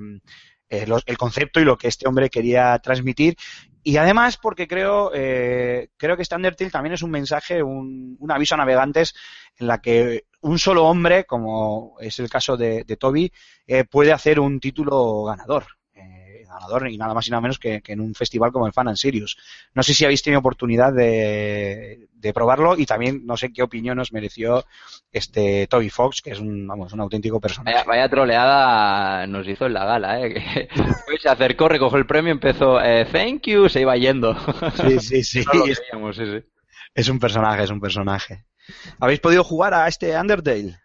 eh, 0.72 0.86
el 1.04 1.18
concepto 1.18 1.60
y 1.60 1.64
lo 1.64 1.76
que 1.76 1.88
este 1.88 2.08
hombre 2.08 2.30
quería 2.30 2.78
transmitir. 2.78 3.36
Y 3.82 3.98
además 3.98 4.38
porque 4.38 4.66
creo, 4.66 5.10
eh, 5.14 5.90
creo 5.98 6.16
que 6.16 6.22
este 6.22 6.34
Undertale 6.34 6.70
también 6.70 6.94
es 6.94 7.02
un 7.02 7.10
mensaje, 7.10 7.62
un, 7.62 8.16
un 8.18 8.30
aviso 8.30 8.54
a 8.54 8.58
navegantes 8.58 9.14
en 9.58 9.66
la 9.66 9.82
que 9.82 10.24
un 10.40 10.58
solo 10.58 10.86
hombre, 10.86 11.24
como 11.24 11.96
es 12.00 12.18
el 12.20 12.30
caso 12.30 12.56
de, 12.56 12.84
de 12.84 12.96
Toby, 12.96 13.30
eh, 13.66 13.84
puede 13.84 14.12
hacer 14.12 14.40
un 14.40 14.60
título 14.60 15.24
ganador. 15.24 15.66
Ganador 16.52 16.88
y 16.90 16.96
nada 16.96 17.14
más 17.14 17.26
y 17.26 17.30
nada 17.30 17.40
menos 17.40 17.58
que, 17.58 17.80
que 17.82 17.92
en 17.92 18.00
un 18.00 18.14
festival 18.14 18.52
como 18.52 18.66
el 18.66 18.72
Fan 18.72 18.88
and 18.88 18.96
Sirius. 18.96 19.36
No 19.74 19.82
sé 19.82 19.94
si 19.94 20.04
habéis 20.04 20.22
tenido 20.22 20.40
oportunidad 20.40 20.92
de, 20.92 22.08
de 22.12 22.32
probarlo 22.32 22.76
y 22.78 22.86
también 22.86 23.26
no 23.26 23.36
sé 23.36 23.52
qué 23.52 23.62
opinión 23.62 23.98
os 23.98 24.12
mereció 24.12 24.64
este 25.10 25.66
Toby 25.66 25.90
Fox, 25.90 26.22
que 26.22 26.30
es 26.30 26.40
un, 26.40 26.66
vamos, 26.66 26.92
un 26.92 27.00
auténtico 27.00 27.40
personaje. 27.40 27.74
Vaya, 27.74 27.84
vaya 27.86 28.08
troleada 28.08 29.26
nos 29.26 29.46
hizo 29.48 29.66
en 29.66 29.74
la 29.74 29.84
gala, 29.84 30.20
¿eh? 30.20 30.34
Que 30.34 30.68
se 31.22 31.28
acercó, 31.28 31.68
recogió 31.68 31.98
el 31.98 32.06
premio, 32.06 32.32
empezó, 32.32 32.80
eh, 32.80 33.06
thank 33.10 33.42
you, 33.46 33.68
se 33.68 33.80
iba 33.80 33.96
yendo. 33.96 34.34
Sí, 34.76 35.00
sí, 35.00 35.24
sí. 35.24 35.44
No 35.52 35.54
lo 35.60 35.66
es, 35.66 35.80
veíamos, 35.80 36.16
sí, 36.16 36.24
sí. 36.26 36.44
es 36.94 37.08
un 37.08 37.18
personaje, 37.18 37.64
es 37.64 37.70
un 37.70 37.80
personaje. 37.80 38.44
¿Habéis 39.00 39.20
podido 39.20 39.42
jugar 39.44 39.74
a 39.74 39.88
este 39.88 40.18
Undertale? 40.18 40.78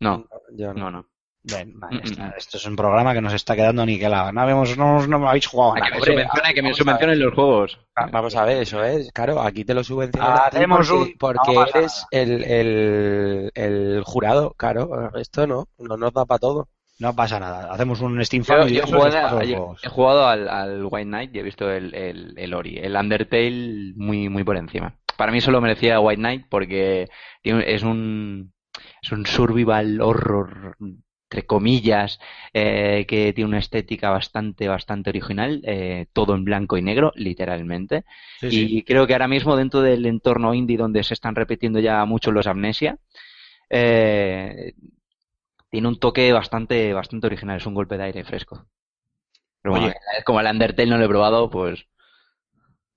No, 0.00 0.26
Yo 0.56 0.72
no. 0.74 0.80
no, 0.84 0.90
no. 0.90 1.09
Bien, 1.42 1.72
vale, 1.80 1.96
Mm, 2.00 2.04
está- 2.04 2.24
mm. 2.26 2.32
esto 2.36 2.56
es 2.58 2.66
un 2.66 2.76
programa 2.76 3.14
que 3.14 3.20
nos 3.22 3.32
está 3.32 3.56
quedando 3.56 3.86
niquelado. 3.86 4.30
No, 4.30 4.42
habemos, 4.42 4.76
no, 4.76 5.06
no 5.06 5.28
habéis 5.28 5.46
jugado 5.46 5.72
que 5.74 5.80
nada. 5.80 5.90
me 5.92 5.96
hombre, 5.98 6.12
subvencione, 6.12 6.54
que 6.54 6.62
me 6.62 6.68
vamos 6.68 6.78
a 6.80 6.82
subvencionen 6.84 7.18
los 7.20 7.34
juegos. 7.34 7.78
Va- 7.98 8.06
Vamos 8.12 8.36
a 8.36 8.44
ver, 8.44 8.58
eso 8.62 8.84
es. 8.84 9.10
Claro, 9.12 9.40
aquí 9.40 9.64
te 9.64 9.72
lo 9.72 9.82
subvencionan 9.82 10.30
Ah, 10.30 10.50
porque, 10.50 10.92
un- 10.92 11.14
porque 11.18 11.54
no 11.54 11.66
eres 11.66 12.06
el, 12.10 12.44
el, 12.44 13.50
el 13.54 14.02
jurado, 14.04 14.52
claro. 14.56 15.10
Esto 15.18 15.46
no, 15.46 15.66
no 15.78 15.96
nos 15.96 16.12
da 16.12 16.26
para 16.26 16.38
todo. 16.38 16.68
No 16.98 17.16
pasa 17.16 17.40
nada. 17.40 17.72
Hacemos 17.72 18.02
un 18.02 18.22
Steam 18.22 18.42
Yo, 18.42 18.54
Family. 18.56 18.74
yo 18.76 18.82
y 18.86 18.90
jugado, 18.92 19.42
yo 19.42 19.56
juegos. 19.56 19.80
he 19.84 19.88
jugado 19.88 20.26
al, 20.28 20.46
al 20.46 20.84
White 20.84 21.06
Knight 21.08 21.34
y 21.34 21.38
he 21.38 21.42
visto 21.42 21.70
el, 21.70 21.94
el, 21.94 22.34
el 22.36 22.52
Ori. 22.52 22.76
El 22.76 22.94
Undertale 22.94 23.94
muy, 23.96 24.28
muy 24.28 24.44
por 24.44 24.58
encima. 24.58 24.94
Para 25.16 25.32
mí 25.32 25.40
solo 25.40 25.62
merecía 25.62 25.98
White 26.00 26.20
Knight 26.20 26.46
porque 26.50 27.08
es 27.42 27.82
un, 27.82 28.52
es 29.02 29.12
un 29.12 29.24
survival 29.24 30.02
horror, 30.02 30.76
entre 31.30 31.46
comillas, 31.46 32.18
eh, 32.52 33.06
que 33.06 33.32
tiene 33.32 33.48
una 33.48 33.60
estética 33.60 34.10
bastante, 34.10 34.66
bastante 34.66 35.10
original, 35.10 35.62
eh, 35.64 36.06
todo 36.12 36.34
en 36.34 36.44
blanco 36.44 36.76
y 36.76 36.82
negro, 36.82 37.12
literalmente. 37.14 38.04
Sí, 38.40 38.50
sí. 38.50 38.66
Y 38.78 38.82
creo 38.82 39.06
que 39.06 39.12
ahora 39.12 39.28
mismo 39.28 39.56
dentro 39.56 39.80
del 39.80 40.04
entorno 40.06 40.54
indie 40.54 40.76
donde 40.76 41.04
se 41.04 41.14
están 41.14 41.36
repitiendo 41.36 41.78
ya 41.78 42.04
mucho 42.04 42.32
los 42.32 42.48
Amnesia, 42.48 42.98
eh, 43.68 44.72
tiene 45.70 45.86
un 45.86 46.00
toque 46.00 46.32
bastante, 46.32 46.92
bastante 46.92 47.28
original, 47.28 47.58
es 47.58 47.66
un 47.66 47.74
golpe 47.74 47.96
de 47.96 48.04
aire 48.04 48.24
fresco. 48.24 48.66
Pero 49.62 49.76
bueno, 49.76 49.94
como 50.24 50.40
el 50.40 50.46
Undertale 50.48 50.90
no 50.90 50.98
lo 50.98 51.04
he 51.04 51.08
probado, 51.08 51.48
pues 51.48 51.86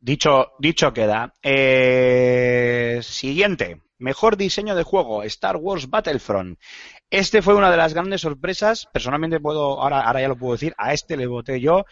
Dicho, 0.04 0.52
dicho 0.60 0.92
queda. 0.92 1.34
Eh, 1.42 3.00
siguiente. 3.04 3.82
Mejor 4.00 4.36
diseño 4.36 4.76
de 4.76 4.84
juego, 4.84 5.24
Star 5.24 5.56
Wars 5.56 5.90
Battlefront. 5.90 6.60
Este 7.14 7.44
fue 7.44 7.54
una 7.54 7.70
de 7.70 7.78
las 7.78 7.94
grandes 7.94 8.22
sorpresas. 8.22 8.88
Personalmente 8.92 9.40
puedo, 9.40 9.80
ahora, 9.80 10.02
ahora 10.02 10.22
ya 10.22 10.28
lo 10.28 10.36
puedo 10.36 10.54
decir, 10.54 10.74
a 10.80 10.94
este 10.94 11.16
le 11.16 11.28
voté 11.28 11.62
yo. 11.62 11.86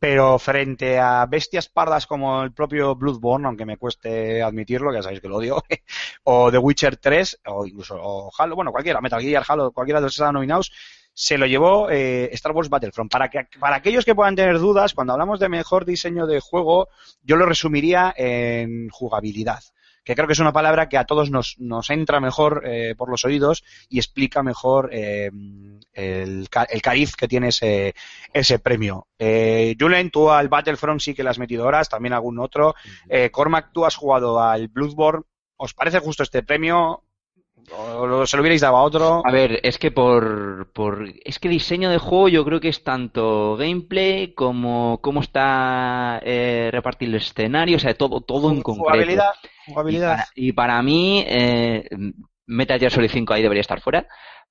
Pero 0.00 0.36
frente 0.40 0.98
a 0.98 1.24
bestias 1.26 1.68
pardas 1.68 2.08
como 2.08 2.42
el 2.42 2.50
propio 2.50 2.96
Bloodborne, 2.96 3.46
aunque 3.46 3.66
me 3.66 3.76
cueste 3.76 4.42
admitirlo, 4.42 4.92
ya 4.92 5.00
sabéis 5.00 5.20
que 5.20 5.28
lo 5.28 5.36
odio, 5.36 5.62
o 6.24 6.50
The 6.50 6.58
Witcher 6.58 6.96
3, 6.96 7.42
o 7.46 7.64
incluso 7.64 7.96
o 8.02 8.32
Halo, 8.36 8.56
bueno, 8.56 8.72
cualquiera, 8.72 9.00
Metal 9.00 9.22
Gear, 9.22 9.44
Halo, 9.46 9.70
cualquiera 9.70 10.00
de 10.00 10.06
los 10.06 10.16
que 10.16 10.22
están 10.22 10.34
nominados, 10.34 10.72
se 11.14 11.38
lo 11.38 11.46
llevó 11.46 11.88
eh, 11.88 12.30
Star 12.32 12.50
Wars 12.50 12.68
Battlefront. 12.68 13.12
Para, 13.12 13.30
que, 13.30 13.46
para 13.60 13.76
aquellos 13.76 14.04
que 14.04 14.16
puedan 14.16 14.34
tener 14.34 14.58
dudas, 14.58 14.92
cuando 14.92 15.12
hablamos 15.12 15.38
de 15.38 15.48
mejor 15.48 15.84
diseño 15.84 16.26
de 16.26 16.40
juego, 16.40 16.88
yo 17.22 17.36
lo 17.36 17.46
resumiría 17.46 18.12
en 18.16 18.88
jugabilidad, 18.88 19.62
que 20.04 20.14
creo 20.14 20.26
que 20.26 20.34
es 20.34 20.38
una 20.38 20.52
palabra 20.52 20.88
que 20.88 20.98
a 20.98 21.04
todos 21.04 21.30
nos, 21.30 21.56
nos 21.58 21.90
entra 21.90 22.20
mejor 22.20 22.62
eh, 22.66 22.94
por 22.96 23.10
los 23.10 23.24
oídos 23.24 23.64
y 23.88 23.98
explica 23.98 24.42
mejor 24.42 24.90
eh, 24.92 25.30
el, 25.92 26.48
el 26.68 26.82
cariz 26.82 27.16
que 27.16 27.28
tiene 27.28 27.48
ese, 27.48 27.94
ese 28.32 28.58
premio. 28.58 29.08
Eh, 29.18 29.74
Julen, 29.78 30.10
tú 30.10 30.30
al 30.30 30.48
Battlefront 30.48 31.00
sí 31.00 31.14
que 31.14 31.24
le 31.24 31.30
has 31.30 31.38
metido 31.38 31.66
horas, 31.66 31.88
también 31.88 32.12
algún 32.12 32.38
otro. 32.38 32.74
Eh, 33.08 33.30
Cormac, 33.30 33.70
tú 33.72 33.84
has 33.84 33.96
jugado 33.96 34.40
al 34.40 34.68
Bloodborne. 34.68 35.24
¿Os 35.56 35.72
parece 35.72 36.00
justo 36.00 36.22
este 36.22 36.42
premio? 36.42 37.02
¿O 37.72 38.06
lo- 38.06 38.26
se 38.26 38.36
lo 38.36 38.42
hubierais 38.42 38.60
dado 38.60 38.76
a 38.76 38.82
otro? 38.82 39.22
A 39.24 39.30
ver, 39.32 39.60
es 39.62 39.78
que 39.78 39.90
por, 39.90 40.70
por 40.72 41.06
es 41.24 41.38
que 41.38 41.48
diseño 41.48 41.88
de 41.90 41.98
juego 41.98 42.28
yo 42.28 42.44
creo 42.44 42.60
que 42.60 42.68
es 42.68 42.82
tanto 42.84 43.56
gameplay 43.56 44.34
como 44.34 44.98
cómo 45.02 45.20
está 45.20 46.20
eh, 46.22 46.68
repartido 46.72 47.10
el 47.10 47.16
escenario, 47.16 47.76
o 47.76 47.80
sea, 47.80 47.94
todo, 47.94 48.20
todo 48.20 48.50
en 48.50 48.62
concreto. 48.62 48.90
Jugabilidad. 48.90 49.30
Y 49.66 49.72
Jugabilidad. 49.72 50.10
para, 50.16 50.28
y 50.34 50.52
para 50.52 50.82
mí, 50.82 51.24
eh, 51.26 51.88
Metal 52.46 52.78
Gear 52.78 52.92
Solid 52.92 53.10
5 53.10 53.32
ahí 53.32 53.42
debería 53.42 53.62
estar 53.62 53.80
fuera, 53.80 54.06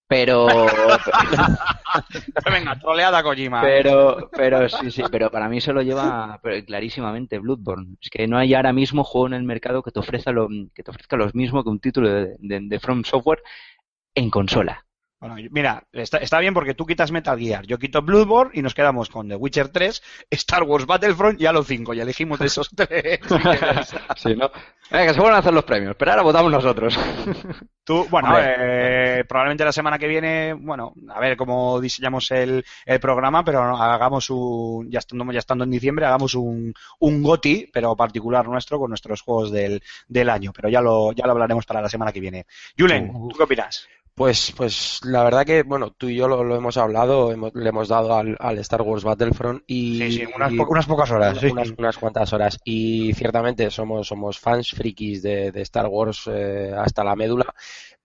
pero, 0.07 0.47
Venga, 2.51 2.77
troleada 2.79 3.23
Kojima. 3.23 3.61
pero, 3.61 4.29
pero 4.31 4.69
sí, 4.69 4.91
sí, 4.91 5.03
pero 5.11 5.31
para 5.31 5.49
mí 5.49 5.61
se 5.61 5.73
lo 5.73 5.81
lleva 5.81 6.39
clarísimamente 6.65 7.39
Bloodborne. 7.39 7.97
Es 8.01 8.09
que 8.09 8.27
no 8.27 8.37
hay 8.37 8.53
ahora 8.53 8.73
mismo 8.73 9.03
juego 9.03 9.27
en 9.27 9.33
el 9.33 9.43
mercado 9.43 9.81
que 9.81 9.91
te 9.91 9.99
ofrezca 9.99 10.31
lo, 10.31 10.47
que 10.73 10.83
te 10.83 10.91
ofrezca 10.91 11.17
lo 11.17 11.29
mismo 11.33 11.63
que 11.63 11.69
un 11.69 11.79
título 11.79 12.09
de, 12.09 12.35
de, 12.39 12.59
de 12.61 12.79
From 12.79 13.03
Software 13.03 13.41
en 14.15 14.29
consola. 14.29 14.85
Bueno, 15.23 15.37
mira, 15.51 15.87
está, 15.93 16.17
está 16.17 16.37
bien 16.39 16.53
porque 16.53 16.73
tú 16.73 16.85
quitas 16.85 17.09
Metal 17.09 17.39
Gear, 17.39 17.65
yo 17.65 17.79
quito 17.79 18.01
Bloodborne 18.01 18.51
y 18.55 18.61
nos 18.61 18.73
quedamos 18.73 19.07
con 19.07 19.29
The 19.29 19.37
Witcher 19.37 19.69
3, 19.69 20.03
Star 20.31 20.63
Wars 20.63 20.85
Battlefront 20.85 21.39
y 21.39 21.45
Halo 21.45 21.63
5. 21.63 21.93
Y 21.93 22.01
elegimos 22.01 22.39
de 22.39 22.47
esos 22.47 22.69
tres. 22.75 23.21
Sí, 24.17 24.35
¿no? 24.35 24.51
Venga, 24.91 25.07
que 25.07 25.13
se 25.13 25.19
vuelvan 25.21 25.37
a 25.37 25.39
hacer 25.39 25.53
los 25.53 25.63
premios, 25.63 25.95
pero 25.97 26.11
ahora 26.11 26.23
votamos 26.23 26.51
nosotros. 26.51 26.99
Tú, 27.85 28.05
bueno, 28.09 28.35
eh, 28.37 29.23
probablemente 29.25 29.63
la 29.63 29.71
semana 29.71 29.97
que 29.97 30.07
viene, 30.07 30.53
bueno, 30.53 30.93
a 31.09 31.21
ver 31.21 31.37
cómo 31.37 31.79
diseñamos 31.79 32.29
el, 32.31 32.65
el 32.85 32.99
programa, 32.99 33.45
pero 33.45 33.65
no, 33.65 33.77
hagamos 33.81 34.29
un, 34.29 34.91
ya 34.91 34.99
estando, 34.99 35.31
ya 35.31 35.39
estando 35.39 35.63
en 35.63 35.71
diciembre, 35.71 36.05
hagamos 36.05 36.35
un, 36.35 36.73
un 36.99 37.23
GOTI, 37.23 37.69
pero 37.71 37.95
particular 37.95 38.45
nuestro, 38.49 38.77
con 38.77 38.89
nuestros 38.89 39.21
juegos 39.21 39.51
del, 39.53 39.81
del 40.09 40.29
año. 40.29 40.51
Pero 40.53 40.67
ya 40.67 40.81
lo, 40.81 41.13
ya 41.13 41.25
lo 41.25 41.31
hablaremos 41.31 41.65
para 41.65 41.81
la 41.81 41.87
semana 41.87 42.11
que 42.11 42.19
viene. 42.19 42.45
Julen, 42.77 43.09
Uh. 43.13 43.29
¿tú 43.29 43.37
qué 43.37 43.43
opinas? 43.43 43.87
Pues, 44.15 44.53
pues 44.55 44.99
la 45.05 45.23
verdad 45.23 45.43
que, 45.43 45.63
bueno, 45.63 45.91
tú 45.91 46.07
y 46.07 46.15
yo 46.15 46.27
lo, 46.27 46.43
lo 46.43 46.55
hemos 46.55 46.77
hablado, 46.77 47.31
hemos- 47.31 47.51
le 47.55 47.69
hemos 47.69 47.87
dado 47.89 48.13
al, 48.15 48.37
al 48.39 48.59
Star 48.59 48.83
Wars 48.83 49.03
Battlefront 49.03 49.63
y, 49.65 49.97
Sí, 49.97 50.11
sí, 50.19 50.25
unas, 50.35 50.53
y- 50.53 50.57
po- 50.57 50.67
unas 50.69 50.85
pocas 50.85 51.09
horas. 51.09 51.39
sí. 51.39 51.47
unas, 51.47 51.71
unas 51.75 51.97
cuantas 51.97 52.31
horas. 52.31 52.59
Y 52.63 53.11
ciertamente 53.15 53.71
somos, 53.71 54.07
somos 54.07 54.39
fans 54.39 54.69
frikis 54.69 55.23
de, 55.23 55.51
de 55.51 55.61
Star 55.63 55.87
Wars 55.87 56.25
eh, 56.27 56.71
hasta 56.77 57.03
la 57.03 57.15
médula, 57.15 57.55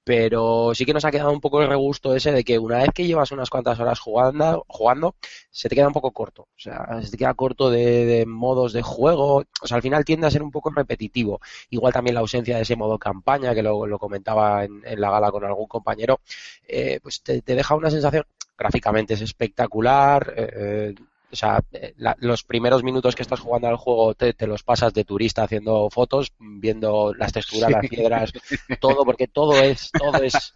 pero 0.08 0.72
sí 0.74 0.86
que 0.86 0.94
nos 0.94 1.04
ha 1.04 1.10
quedado 1.10 1.30
un 1.30 1.40
poco 1.42 1.60
el 1.60 1.68
regusto 1.68 2.14
ese 2.16 2.32
de 2.32 2.42
que 2.42 2.58
una 2.58 2.78
vez 2.78 2.88
que 2.94 3.06
llevas 3.06 3.30
unas 3.30 3.50
cuantas 3.50 3.78
horas 3.78 4.00
jugando, 4.00 4.64
jugando 4.66 5.14
se 5.50 5.68
te 5.68 5.74
queda 5.74 5.88
un 5.88 5.92
poco 5.92 6.12
corto. 6.12 6.44
O 6.44 6.58
sea, 6.58 6.98
se 7.02 7.10
te 7.10 7.18
queda 7.18 7.34
corto 7.34 7.68
de, 7.68 8.24
modos 8.26 8.72
de 8.72 8.80
juego. 8.80 9.44
O 9.60 9.66
sea, 9.66 9.76
al 9.76 9.82
final 9.82 10.06
tiende 10.06 10.26
a 10.26 10.30
ser 10.30 10.42
un 10.42 10.50
poco 10.50 10.70
repetitivo. 10.70 11.40
Igual 11.68 11.92
también 11.92 12.14
la 12.14 12.20
ausencia 12.20 12.56
de 12.56 12.62
ese 12.62 12.74
modo 12.74 12.98
campaña, 12.98 13.54
que 13.54 13.62
lo, 13.62 13.86
lo 13.86 13.98
comentaba 13.98 14.64
en, 14.64 14.80
en 14.86 14.98
la 14.98 15.10
gala 15.10 15.30
con 15.30 15.44
algún 15.44 15.66
compañero, 15.66 16.20
eh, 16.66 17.00
pues 17.02 17.22
te, 17.22 17.42
te 17.42 17.54
deja 17.54 17.74
una 17.74 17.90
sensación 17.90 18.24
gráficamente 18.56 19.12
es 19.12 19.20
espectacular. 19.20 20.32
eh, 20.38 20.50
eh, 20.56 20.94
o 21.30 21.36
sea, 21.36 21.60
eh, 21.72 21.94
la- 21.96 22.16
los 22.20 22.42
primeros 22.42 22.82
minutos 22.82 23.14
que 23.14 23.22
estás 23.22 23.40
jugando 23.40 23.68
al 23.68 23.76
juego 23.76 24.14
te, 24.14 24.32
te 24.34 24.46
los 24.46 24.62
pasas 24.62 24.92
de 24.94 25.04
turista 25.04 25.42
haciendo 25.44 25.88
fotos, 25.90 26.32
viendo 26.38 27.12
las 27.14 27.32
texturas, 27.32 27.70
las 27.70 27.86
piedras, 27.88 28.32
todo, 28.80 29.04
porque 29.04 29.28
todo 29.28 29.60
es, 29.60 29.90
todo 29.92 30.22
es 30.22 30.52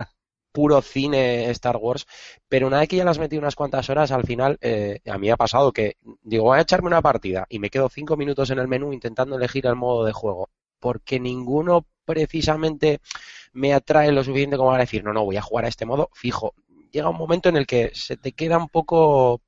puro 0.52 0.82
cine 0.82 1.50
Star 1.50 1.76
Wars. 1.76 2.06
Pero 2.48 2.66
una 2.66 2.80
vez 2.80 2.88
que 2.88 2.96
ya 2.96 3.04
las 3.04 3.18
metí 3.18 3.38
unas 3.38 3.54
cuantas 3.54 3.88
horas, 3.90 4.10
al 4.12 4.24
final, 4.24 4.58
eh, 4.60 5.00
a 5.10 5.18
mí 5.18 5.30
ha 5.30 5.36
pasado 5.36 5.72
que 5.72 5.96
digo, 6.22 6.44
voy 6.44 6.58
a 6.58 6.62
echarme 6.62 6.88
una 6.88 7.02
partida 7.02 7.46
y 7.48 7.58
me 7.58 7.70
quedo 7.70 7.88
cinco 7.88 8.16
minutos 8.16 8.50
en 8.50 8.58
el 8.58 8.68
menú 8.68 8.92
intentando 8.92 9.36
elegir 9.36 9.66
el 9.66 9.76
modo 9.76 10.04
de 10.04 10.12
juego. 10.12 10.50
Porque 10.78 11.20
ninguno 11.20 11.86
precisamente 12.04 13.00
me 13.52 13.72
atrae 13.72 14.10
lo 14.12 14.24
suficiente 14.24 14.56
como 14.56 14.70
para 14.70 14.82
decir, 14.82 15.04
no, 15.04 15.12
no, 15.12 15.24
voy 15.24 15.36
a 15.36 15.42
jugar 15.42 15.64
a 15.64 15.68
este 15.68 15.86
modo 15.86 16.10
fijo. 16.12 16.54
Llega 16.90 17.08
un 17.08 17.16
momento 17.16 17.48
en 17.48 17.56
el 17.56 17.66
que 17.66 17.90
se 17.94 18.16
te 18.16 18.32
queda 18.32 18.58
un 18.58 18.68
poco 18.68 19.40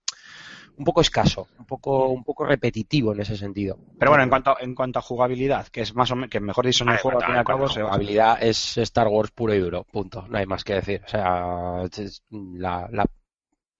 un 0.76 0.84
poco 0.84 1.00
escaso, 1.00 1.46
un 1.58 1.66
poco, 1.66 2.08
un 2.08 2.24
poco 2.24 2.44
repetitivo 2.44 3.12
en 3.12 3.20
ese 3.20 3.36
sentido. 3.36 3.78
Pero 3.98 4.10
bueno, 4.10 4.24
en 4.24 4.28
cuanto, 4.30 4.56
en 4.60 4.74
cuanto 4.74 4.98
a 4.98 5.02
jugabilidad, 5.02 5.68
que 5.68 5.82
es 5.82 5.94
más 5.94 6.10
o 6.10 6.16
menos, 6.16 6.30
que 6.30 6.40
mejor 6.40 6.66
de 6.66 6.72
Ah, 6.86 6.98
juego, 6.98 7.18
al 7.20 7.24
fin 7.26 7.34
y 7.34 7.38
al 7.38 7.44
cabo, 7.44 7.66
habilidad 7.92 8.42
es 8.42 8.78
Star 8.78 9.08
Wars 9.08 9.30
puro 9.30 9.54
y 9.54 9.58
duro, 9.60 9.84
punto. 9.84 10.26
No 10.28 10.38
hay 10.38 10.46
más 10.46 10.64
que 10.64 10.74
decir. 10.74 11.02
O 11.04 11.08
sea, 11.08 11.82
es- 11.84 12.22
la, 12.30 12.88
la- 12.90 13.06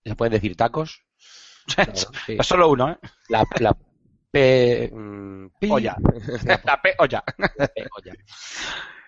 ¿se 0.04 0.14
pueden 0.14 0.32
decir 0.32 0.56
tacos? 0.56 1.02
Claro, 1.74 1.92
sí. 2.26 2.36
Es 2.38 2.46
solo 2.46 2.68
uno, 2.68 2.90
¿eh? 2.90 2.98
La, 3.30 3.42
la 3.58 3.74
P... 4.30 4.90
mm, 4.92 5.46
Olla. 5.70 5.96
La 6.64 6.80
P, 6.82 6.94
olla. 6.98 7.24
P- 7.24 7.86
olla. 7.96 8.12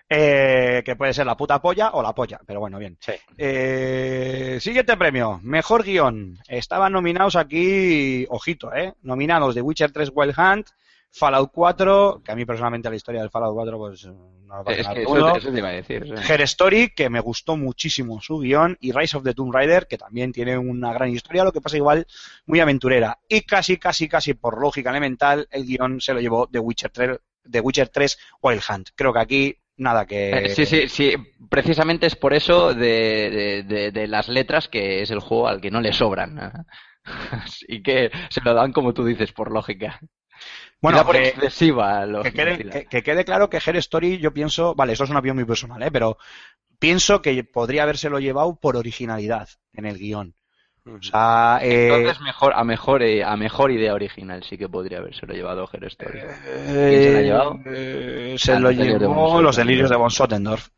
Eh, 0.09 0.83
que 0.85 0.95
puede 0.95 1.13
ser 1.13 1.25
la 1.25 1.35
puta 1.35 1.61
polla 1.61 1.91
o 1.91 2.01
la 2.01 2.15
polla, 2.15 2.39
pero 2.45 2.61
bueno, 2.61 2.79
bien. 2.79 2.97
Sí. 3.01 3.11
Eh, 3.37 4.57
siguiente 4.61 4.95
premio, 4.95 5.39
mejor 5.43 5.83
guion. 5.83 6.37
Estaban 6.47 6.93
nominados 6.93 7.35
aquí, 7.35 8.25
ojito, 8.29 8.73
¿eh? 8.73 8.93
Nominados 9.01 9.53
The 9.53 9.61
Witcher 9.61 9.91
3 9.91 10.11
Wild 10.13 10.35
Hunt, 10.37 10.67
Fallout 11.11 11.51
4, 11.51 12.21
que 12.23 12.31
a 12.31 12.35
mí 12.35 12.45
personalmente 12.45 12.89
la 12.89 12.95
historia 12.95 13.21
del 13.21 13.29
Fallout 13.29 13.53
4 13.53 13.77
pues 13.77 14.05
no 14.05 14.63
me 14.63 14.73
Es 14.73 14.83
nada 14.83 14.93
que 14.95 15.03
eso, 15.03 15.35
eso 15.35 15.51
te 15.51 15.57
iba 15.57 15.67
a 15.67 15.73
decir. 15.73 16.15
Her 16.29 16.41
Story, 16.41 16.93
que 16.95 17.09
me 17.09 17.19
gustó 17.19 17.57
muchísimo 17.57 18.21
su 18.21 18.39
guion, 18.39 18.77
y 18.79 18.93
Rise 18.93 19.17
of 19.17 19.23
the 19.23 19.33
Tomb 19.33 19.53
Raider, 19.53 19.87
que 19.87 19.97
también 19.97 20.31
tiene 20.31 20.57
una 20.57 20.93
gran 20.93 21.09
historia, 21.09 21.43
lo 21.43 21.51
que 21.51 21.59
pasa 21.59 21.75
igual 21.75 22.07
muy 22.45 22.61
aventurera. 22.61 23.19
Y 23.27 23.41
casi, 23.41 23.75
casi, 23.75 24.07
casi 24.07 24.35
por 24.35 24.61
lógica 24.61 24.89
elemental, 24.89 25.49
el 25.51 25.65
guion 25.65 25.99
se 25.99 26.13
lo 26.13 26.21
llevó 26.21 26.47
The 26.47 26.59
Witcher 26.59 26.91
3, 26.91 27.19
The 27.51 27.59
Witcher 27.59 27.89
3 27.89 28.17
Wild 28.41 28.61
Hunt. 28.69 28.89
Creo 28.95 29.11
que 29.11 29.19
aquí 29.19 29.57
nada 29.77 30.05
que... 30.05 30.29
Eh, 30.31 30.49
sí, 30.49 30.65
sí, 30.65 30.87
sí. 30.89 31.13
Precisamente 31.49 32.07
es 32.07 32.15
por 32.15 32.33
eso 32.33 32.73
de, 32.73 33.29
de- 33.29 33.63
de- 33.63 33.91
de 33.91 34.07
las 34.07 34.27
letras 34.27 34.67
que 34.67 35.01
es 35.01 35.11
el 35.11 35.19
juego 35.19 35.47
al 35.47 35.61
que 35.61 35.71
no 35.71 35.81
le 35.81 35.93
sobran. 35.93 36.65
Así 37.31 37.81
que 37.81 38.11
se 38.29 38.41
lo 38.41 38.53
dan 38.53 38.73
como 38.73 38.93
tú 38.93 39.05
dices, 39.05 39.31
por 39.31 39.51
lógica. 39.51 39.99
Bueno, 40.81 41.03
por 41.05 41.15
que- 41.15 41.29
excesiva. 41.29 42.05
Lo, 42.05 42.21
que 42.23 42.31
quede, 42.33 42.57
que- 42.69 42.85
que 42.85 43.03
quede 43.03 43.25
claro 43.25 43.49
que 43.49 43.57
Her 43.65 43.77
Story, 43.77 44.17
yo 44.19 44.33
pienso, 44.33 44.75
vale, 44.75 44.93
esto 44.93 45.05
es 45.05 45.09
una 45.09 45.19
opinión 45.19 45.37
muy 45.37 45.45
personal, 45.45 45.81
¿eh? 45.81 45.91
pero 45.91 46.17
pienso 46.79 47.21
que 47.21 47.43
podría 47.43 47.83
habérselo 47.83 48.19
llevado 48.19 48.59
por 48.59 48.75
originalidad 48.77 49.49
en 49.73 49.85
el 49.85 49.97
guion. 49.97 50.35
O 50.95 51.01
sea, 51.01 51.59
eh, 51.61 51.87
Entonces 51.97 52.21
mejor, 52.21 52.53
a 52.55 52.63
mejor 52.63 53.03
eh, 53.03 53.23
a 53.23 53.35
mejor 53.37 53.71
idea 53.71 53.93
original 53.93 54.43
sí 54.43 54.57
que 54.57 54.69
podría 54.69 54.99
habérselo 54.99 55.33
llevado 55.33 55.69
Her 55.71 55.85
Story. 55.85 56.19
eh, 56.19 56.87
¿Quién 56.87 57.01
se 57.01 57.11
lo 57.11 57.17
ha 57.17 57.21
llevado? 57.21 57.61
eh, 57.65 58.35
se 58.37 58.53
Ah, 58.53 58.59
lo 58.59 58.69
los 58.69 58.75
delirios 58.75 58.99
de 58.99 59.07
llevó 59.07 59.29
von 59.29 59.43
los 59.43 59.55
Sottendorf. 59.55 59.57
delirios 59.57 59.89
de 59.89 59.95
von 59.97 60.11
Sottendorf. 60.11 60.69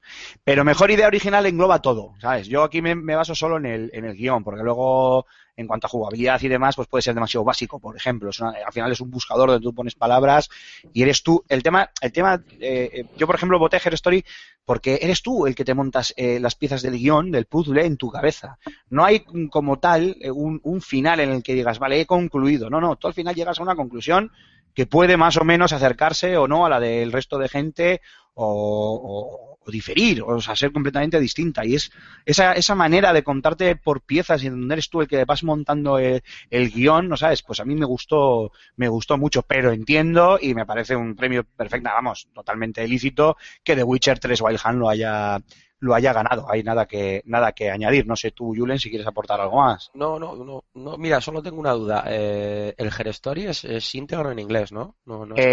Pero 0.43 0.63
mejor 0.63 0.91
idea 0.91 1.07
original 1.07 1.45
engloba 1.45 1.81
todo, 1.81 2.15
¿sabes? 2.19 2.47
Yo 2.47 2.63
aquí 2.63 2.81
me, 2.81 2.95
me 2.95 3.15
baso 3.15 3.35
solo 3.35 3.57
en 3.57 3.65
el, 3.65 3.89
en 3.93 4.05
el 4.05 4.15
guion, 4.15 4.43
porque 4.43 4.63
luego, 4.63 5.25
en 5.59 5.67
cuanto 5.67 5.87
a 5.87 5.89
jugabilidad 5.89 6.41
y 6.41 6.47
demás, 6.47 6.75
pues 6.75 6.87
puede 6.87 7.01
ser 7.01 7.13
demasiado 7.13 7.43
básico, 7.43 7.79
por 7.79 7.95
ejemplo. 7.95 8.29
Una- 8.39 8.53
al 8.65 8.71
final 8.73 8.91
es 8.91 9.01
un 9.01 9.11
buscador 9.11 9.49
donde 9.49 9.63
tú 9.63 9.73
pones 9.75 9.93
palabras 9.93 10.49
y 10.93 11.01
eres 11.03 11.21
tú. 11.21 11.43
El 11.49 11.61
tema, 11.61 11.89
el 12.01 12.11
tema 12.13 12.41
eh, 12.59 12.89
eh, 12.93 13.05
yo 13.17 13.27
por 13.27 13.35
ejemplo 13.35 13.59
voté 13.59 13.77
Her 13.83 13.93
Story 13.95 14.23
porque 14.63 14.99
eres 15.01 15.21
tú 15.21 15.45
el 15.47 15.55
que 15.55 15.65
te 15.65 15.73
montas 15.73 16.13
eh, 16.15 16.39
las 16.39 16.55
piezas 16.55 16.81
del 16.81 16.97
guion, 16.97 17.31
del 17.31 17.45
puzzle, 17.45 17.85
en 17.85 17.97
tu 17.97 18.09
cabeza. 18.09 18.57
No 18.89 19.03
hay 19.03 19.23
mm, 19.31 19.47
como 19.47 19.79
tal 19.79 20.15
eh, 20.21 20.31
un, 20.31 20.61
un 20.63 20.81
final 20.81 21.19
en 21.19 21.31
el 21.31 21.43
que 21.43 21.53
digas, 21.55 21.77
vale, 21.79 21.99
he 21.99 22.05
concluido. 22.05 22.69
No, 22.69 22.79
no, 22.79 22.95
tú 22.95 23.07
al 23.07 23.13
final 23.13 23.35
llegas 23.35 23.59
a 23.59 23.63
una 23.63 23.75
conclusión 23.75 24.31
que 24.79 24.85
puede 24.85 25.17
más 25.17 25.35
o 25.35 25.43
menos 25.43 25.73
acercarse 25.73 26.37
o 26.37 26.47
no 26.47 26.65
a 26.65 26.69
la 26.69 26.79
del 26.79 27.11
resto 27.11 27.37
de 27.37 27.49
gente 27.49 27.99
o, 28.33 29.57
diferir, 29.67 30.21
o 30.21 30.39
sea, 30.39 30.55
ser 30.55 30.71
completamente 30.71 31.19
distinta. 31.19 31.65
Y 31.65 31.75
es 31.75 31.91
esa, 32.25 32.53
esa 32.53 32.75
manera 32.75 33.11
de 33.11 33.21
contarte 33.21 33.75
por 33.75 33.99
piezas 34.03 34.41
y 34.41 34.47
donde 34.47 34.75
eres 34.75 34.89
tú 34.89 35.01
el 35.01 35.09
que 35.09 35.25
vas 35.25 35.43
montando 35.43 35.99
el, 35.99 36.21
guion, 36.49 37.09
¿no 37.09 37.17
sabes? 37.17 37.43
Pues 37.43 37.59
a 37.59 37.65
mí 37.65 37.75
me 37.75 37.85
gustó, 37.85 38.53
me 38.77 38.87
gustó 38.87 39.17
mucho, 39.17 39.41
pero 39.41 39.73
entiendo 39.73 40.39
y 40.41 40.53
me 40.53 40.65
parece 40.65 40.95
un 40.95 41.13
premio 41.13 41.43
perfecto, 41.43 41.89
vamos, 41.93 42.29
totalmente 42.33 42.85
ilícito 42.85 43.35
que 43.61 43.75
The 43.75 43.83
Witcher 43.83 44.17
3 44.17 44.39
Wild 44.39 44.61
Hunt 44.65 44.79
lo 44.79 44.89
haya, 44.89 45.41
lo 45.79 45.95
haya 45.95 46.13
ganado. 46.13 46.49
Hay 46.49 46.63
nada 46.63 46.85
que, 46.85 47.21
nada 47.25 47.51
que 47.51 47.69
añadir. 47.71 48.05
No 48.07 48.15
sé 48.15 48.31
tú, 48.31 48.53
Julen, 48.55 48.79
si 48.79 48.89
quieres 48.89 49.07
aportar 49.07 49.39
algo 49.41 49.57
más. 49.57 49.91
No, 49.93 50.19
no, 50.19 50.35
no, 50.35 50.63
no, 50.73 50.97
mira, 50.97 51.21
solo 51.21 51.41
tengo 51.41 51.59
una 51.59 51.71
duda. 51.71 52.03
Eh, 52.07 52.73
el 52.77 52.87
Her 52.87 53.07
Story 53.09 53.45
es, 53.45 53.63
es 53.65 53.95
íntegro 53.95 54.31
en 54.31 54.39
inglés, 54.39 54.71
¿no? 54.71 54.95
No, 55.05 55.25
no 55.25 55.35
está 55.35 55.47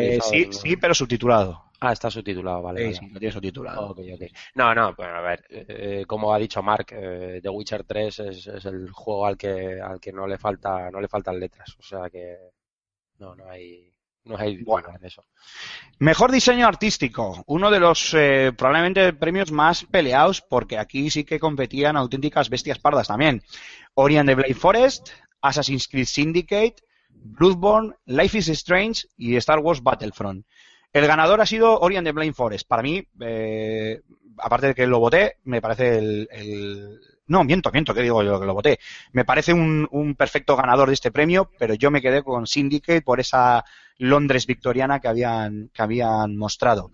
Eh, 0.00 0.18
sí, 0.22 0.42
en- 0.42 0.52
sí, 0.52 0.76
pero 0.76 0.94
subtitulado. 0.94 1.64
Ah, 1.80 1.92
está 1.92 2.10
subtitulado, 2.10 2.60
vale, 2.62 2.80
Sí, 2.80 2.84
vale. 2.86 2.96
sí, 2.96 3.10
lo 3.12 3.18
tiene 3.20 3.32
subtitulado. 3.32 3.94
No, 4.56 4.74
no, 4.74 4.94
bueno, 4.94 5.14
a 5.14 5.20
ver, 5.20 5.44
eh, 5.50 6.04
como 6.06 6.34
ha 6.34 6.38
dicho 6.38 6.60
Mark, 6.62 6.86
eh, 6.90 7.38
The 7.40 7.48
Witcher 7.48 7.84
3 7.84 8.18
es, 8.18 8.46
es 8.48 8.64
el 8.64 8.90
juego 8.90 9.26
al 9.26 9.36
que, 9.36 9.80
al 9.80 10.00
que 10.00 10.12
no 10.12 10.26
le 10.26 10.38
falta, 10.38 10.90
no 10.90 11.00
le 11.00 11.06
faltan 11.08 11.38
letras, 11.38 11.76
o 11.78 11.82
sea 11.82 12.10
que 12.10 12.36
no, 13.18 13.34
no 13.34 13.48
hay, 13.48 13.92
hay 14.36 14.62
Bueno. 14.64 14.88
en 14.98 15.04
eso. 15.06 15.24
Mejor 15.98 16.30
diseño 16.32 16.66
artístico, 16.66 17.42
uno 17.46 17.70
de 17.70 17.80
los 17.80 18.14
eh, 18.14 18.52
probablemente 18.56 19.12
premios 19.12 19.50
más 19.52 19.84
peleados, 19.84 20.40
porque 20.42 20.78
aquí 20.78 21.10
sí 21.10 21.24
que 21.24 21.38
competían 21.40 21.96
auténticas 21.96 22.50
bestias 22.50 22.78
pardas 22.78 23.08
también. 23.08 23.42
Ori 23.94 24.16
and 24.18 24.28
the 24.28 24.34
Blade 24.34 24.54
Forest, 24.54 25.10
Assassin's 25.40 25.88
Creed 25.88 26.06
Syndicate, 26.06 26.76
Bloodborne, 27.10 27.94
Life 28.06 28.38
is 28.38 28.48
Strange 28.48 29.08
y 29.16 29.36
Star 29.36 29.58
Wars 29.58 29.82
Battlefront. 29.82 30.46
El 30.92 31.06
ganador 31.06 31.40
ha 31.40 31.46
sido 31.46 31.78
Ori 31.80 31.96
and 31.96 32.06
the 32.06 32.12
Blind 32.12 32.34
Forest. 32.34 32.66
Para 32.66 32.82
mí, 32.82 33.04
eh, 33.20 34.00
aparte 34.38 34.68
de 34.68 34.74
que 34.74 34.86
lo 34.86 35.00
voté, 35.00 35.36
me 35.44 35.60
parece 35.60 35.98
el, 35.98 36.28
el- 36.30 37.00
No, 37.26 37.44
miento, 37.44 37.70
miento, 37.70 37.92
que 37.92 38.00
digo 38.02 38.22
yo 38.22 38.40
que 38.40 38.46
lo 38.46 38.54
voté. 38.54 38.78
Me 39.12 39.24
parece 39.24 39.52
un, 39.52 39.86
un 39.90 40.14
perfecto 40.14 40.56
ganador 40.56 40.88
de 40.88 40.94
este 40.94 41.10
premio, 41.10 41.50
pero 41.58 41.74
yo 41.74 41.90
me 41.90 42.00
quedé 42.00 42.22
con 42.22 42.46
Syndicate 42.46 43.02
por 43.02 43.20
esa 43.20 43.64
Londres 43.98 44.46
victoriana 44.46 45.00
que 45.00 45.08
habían, 45.08 45.70
que 45.72 45.82
habían 45.82 46.36
mostrado. 46.36 46.90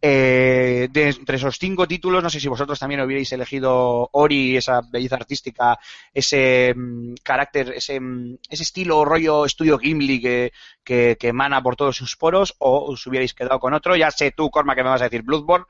Eh, 0.00 0.88
de 0.92 1.08
entre 1.08 1.36
esos 1.36 1.58
cinco 1.58 1.88
títulos, 1.88 2.22
no 2.22 2.28
sé 2.28 2.38
si 2.38 2.48
vosotros 2.48 2.78
también 2.78 3.00
hubierais 3.00 3.32
elegido 3.32 4.08
Ori, 4.12 4.56
esa 4.56 4.82
belleza 4.82 5.16
artística, 5.16 5.78
ese 6.12 6.74
mm, 6.76 7.14
carácter, 7.22 7.72
ese, 7.74 7.98
mm, 7.98 8.36
ese 8.48 8.62
estilo 8.62 9.04
rollo 9.04 9.46
estudio 9.46 9.78
Gimli 9.78 10.20
que, 10.20 10.52
que, 10.84 11.16
emana 11.22 11.62
por 11.62 11.76
todos 11.76 11.96
sus 11.96 12.14
poros, 12.16 12.54
o 12.58 12.92
os 12.92 13.06
hubierais 13.06 13.34
quedado 13.34 13.58
con 13.58 13.72
otro. 13.74 13.96
Ya 13.96 14.10
sé 14.10 14.32
tú, 14.32 14.50
Corma, 14.50 14.74
que 14.74 14.84
me 14.84 14.90
vas 14.90 15.00
a 15.00 15.04
decir 15.04 15.22
Bloodborne, 15.22 15.66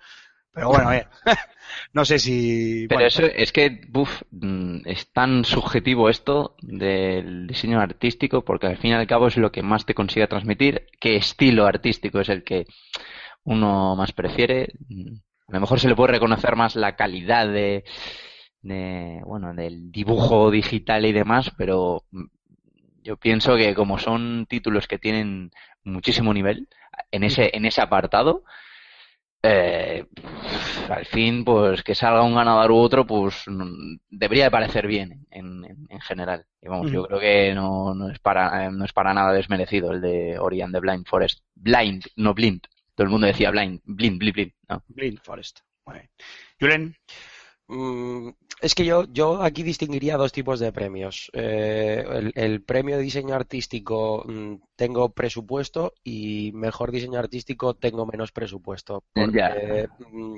pero 0.57 0.69
bueno, 0.71 0.88
no 1.92 2.07
sé 2.07 2.19
si... 2.19 2.87
Pero 2.88 2.97
bueno, 2.97 3.09
eso 3.09 3.27
es 3.27 3.53
que 3.53 3.83
buf, 3.90 4.23
mm, 4.31 4.79
es 4.87 5.12
tan 5.12 5.45
subjetivo 5.45 6.09
esto 6.09 6.57
del 6.62 7.47
diseño 7.47 7.79
artístico 7.79 8.42
porque 8.42 8.66
al 8.66 8.79
fin 8.79 8.92
y 8.92 8.95
al 8.95 9.07
cabo 9.07 9.27
es 9.27 9.37
lo 9.37 9.53
que 9.53 9.62
más 9.62 9.85
te 9.85 9.92
consigue 9.92 10.27
transmitir, 10.29 10.87
qué 10.99 11.16
estilo 11.16 11.66
artístico 11.66 12.21
es 12.21 12.31
el 12.31 12.42
que 12.42 12.64
uno 13.45 13.97
más 13.97 14.12
prefiere. 14.12 14.73
A 15.47 15.53
lo 15.53 15.61
mejor 15.61 15.79
se 15.79 15.88
le 15.88 15.95
puede 15.95 16.14
reconocer 16.14 16.57
más 16.57 16.75
la 16.75 16.97
calidad 16.97 17.47
de, 17.49 17.85
de 18.62 19.21
bueno, 19.27 19.53
del 19.53 19.92
dibujo 19.92 20.51
digital 20.51 21.05
y 21.05 21.12
demás, 21.12 21.53
pero 21.59 22.03
mm, 22.12 22.25
yo 23.03 23.19
pienso 23.19 23.57
que 23.57 23.75
como 23.75 23.99
son 23.99 24.47
títulos 24.49 24.88
que 24.88 24.99
tienen 24.99 25.51
muchísimo 25.85 26.33
nivel 26.33 26.66
en 27.11 27.25
ese, 27.25 27.51
en 27.53 27.66
ese 27.66 27.83
apartado, 27.83 28.45
eh, 29.47 30.07
al 30.89 31.07
fin, 31.07 31.45
pues 31.45 31.83
que 31.83 31.95
salga 31.95 32.23
un 32.23 32.35
ganador 32.35 32.71
u 32.71 32.77
otro, 32.77 33.07
pues 33.07 33.45
debería 34.09 34.45
de 34.45 34.51
parecer 34.51 34.87
bien 34.87 35.27
en, 35.31 35.65
en, 35.65 35.87
en 35.89 36.01
general. 36.01 36.45
Y 36.61 36.69
vamos, 36.69 36.91
yo 36.91 37.05
creo 37.05 37.21
que 37.21 37.55
no, 37.55 37.95
no 37.95 38.11
es 38.11 38.19
para, 38.19 38.67
eh, 38.67 38.71
no 38.71 38.85
es 38.85 38.93
para 38.93 39.15
nada 39.15 39.33
desmerecido 39.33 39.93
el 39.93 40.01
de 40.01 40.39
Ori 40.39 40.63
and 40.63 40.75
the 40.75 40.81
Blind 40.81 41.07
Forest. 41.07 41.41
Blind, 41.55 42.05
no 42.17 42.35
blind. 42.35 42.63
Todo 42.95 43.05
el 43.05 43.11
mundo 43.11 43.27
decía 43.27 43.51
blind, 43.51 43.81
blind, 43.85 44.19
blind, 44.19 44.35
blind. 44.35 44.53
No. 44.69 44.83
Blind 44.89 45.21
Forest. 45.21 45.61
Bien. 45.87 46.11
Julen, 46.59 46.97
es 47.68 48.74
que 48.74 48.85
yo, 48.85 49.05
yo 49.12 49.42
aquí 49.42 49.62
distinguiría 49.62 50.16
dos 50.16 50.33
tipos 50.33 50.61
de 50.61 50.72
premios. 50.72 51.31
Eh, 51.33 52.05
el, 52.09 52.33
el 52.35 52.62
premio 52.62 52.96
de 52.96 53.02
diseño 53.02 53.35
artístico 53.35 54.24
mm, 54.26 54.55
tengo 54.76 55.09
presupuesto 55.11 55.92
y 56.05 56.52
mejor 56.55 56.92
diseño 56.92 57.18
artístico 57.18 57.74
tengo 57.74 58.07
menos 58.07 58.31
presupuesto. 58.31 59.02
Porque 59.12 59.88
mm, 59.98 60.37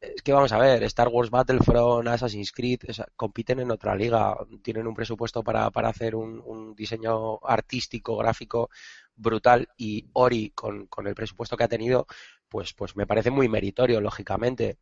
es 0.00 0.22
que 0.22 0.32
vamos 0.32 0.52
a 0.52 0.58
ver, 0.58 0.82
Star 0.84 1.08
Wars 1.08 1.30
Battlefront, 1.30 2.08
Assassin's 2.08 2.52
Creed, 2.52 2.80
compiten 3.16 3.60
en 3.60 3.70
otra 3.70 3.94
liga, 3.94 4.36
tienen 4.62 4.86
un 4.86 4.94
presupuesto 4.94 5.42
para, 5.42 5.70
para 5.70 5.88
hacer 5.88 6.14
un, 6.14 6.42
un 6.44 6.74
diseño 6.74 7.38
artístico, 7.44 8.16
gráfico 8.16 8.70
brutal 9.14 9.68
y 9.76 10.06
Ori 10.12 10.50
con, 10.50 10.86
con 10.86 11.06
el 11.06 11.14
presupuesto 11.14 11.56
que 11.56 11.64
ha 11.64 11.68
tenido, 11.68 12.06
pues, 12.48 12.72
pues 12.74 12.96
me 12.96 13.06
parece 13.06 13.30
muy 13.30 13.48
meritorio, 13.48 14.00
lógicamente 14.00 14.78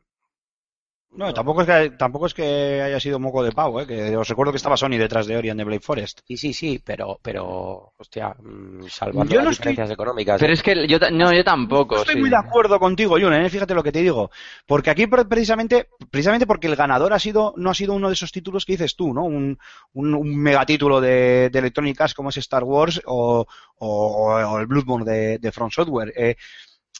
No, 1.16 1.32
tampoco 1.32 1.62
es 1.62 1.66
que 1.68 1.90
tampoco 1.96 2.26
es 2.26 2.34
que 2.34 2.82
haya 2.82 2.98
sido 2.98 3.20
moco 3.20 3.44
de 3.44 3.52
pavo, 3.52 3.80
¿eh? 3.80 3.86
que 3.86 4.16
os 4.16 4.28
recuerdo 4.28 4.52
que 4.52 4.56
estaba 4.56 4.76
Sony 4.76 4.98
detrás 4.98 5.26
de 5.26 5.36
Ori 5.36 5.48
and 5.50 5.60
the 5.60 5.64
Blade 5.64 5.80
Forest. 5.80 6.20
Sí, 6.26 6.36
sí, 6.36 6.52
sí, 6.52 6.82
pero, 6.84 7.20
pero, 7.22 7.92
hostia, 7.96 8.34
mm, 8.38 8.88
salvando 8.88 9.32
Yo 9.32 9.40
las 9.42 9.52
estoy- 9.52 9.70
diferencias 9.70 9.90
económicas. 9.94 10.40
Pero 10.40 10.52
es 10.52 10.62
que 10.62 10.88
yo, 10.88 10.98
no, 11.12 11.32
yo 11.32 11.44
tampoco. 11.44 11.94
No 11.94 12.00
estoy 12.00 12.16
sí. 12.16 12.20
muy 12.20 12.30
de 12.30 12.36
acuerdo 12.36 12.80
contigo, 12.80 13.12
Julen, 13.18 13.44
¿eh? 13.44 13.50
fíjate 13.50 13.74
lo 13.74 13.82
que 13.84 13.92
te 13.92 14.00
digo. 14.02 14.30
Porque 14.66 14.90
aquí 14.90 15.06
pre- 15.06 15.24
precisamente, 15.24 15.88
precisamente 16.10 16.46
porque 16.46 16.66
el 16.66 16.74
ganador 16.76 17.12
ha 17.12 17.18
sido, 17.20 17.54
no 17.56 17.70
ha 17.70 17.74
sido 17.74 17.94
uno 17.94 18.08
de 18.08 18.14
esos 18.14 18.32
títulos 18.32 18.64
que 18.66 18.72
dices 18.72 18.96
tú, 18.96 19.14
¿no? 19.14 19.22
Un, 19.24 19.56
un, 19.92 20.14
un 20.14 20.36
megatítulo 20.36 21.00
de, 21.00 21.48
de 21.48 21.58
Electronic 21.60 22.00
Arts 22.00 22.14
como 22.14 22.30
es 22.30 22.36
Star 22.38 22.64
Wars 22.64 23.00
o, 23.06 23.46
o- 23.78 24.34
o 24.34 24.58
el 24.58 24.66
Bloodborne 24.66 25.04
de, 25.10 25.38
de 25.38 25.52
From 25.52 25.70
Software. 25.70 26.12
Eh, 26.16 26.34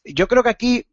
yo 0.05 0.29
creo 0.29 0.43
que 0.43 0.51
aquí 0.51 0.77
eh, 0.77 0.85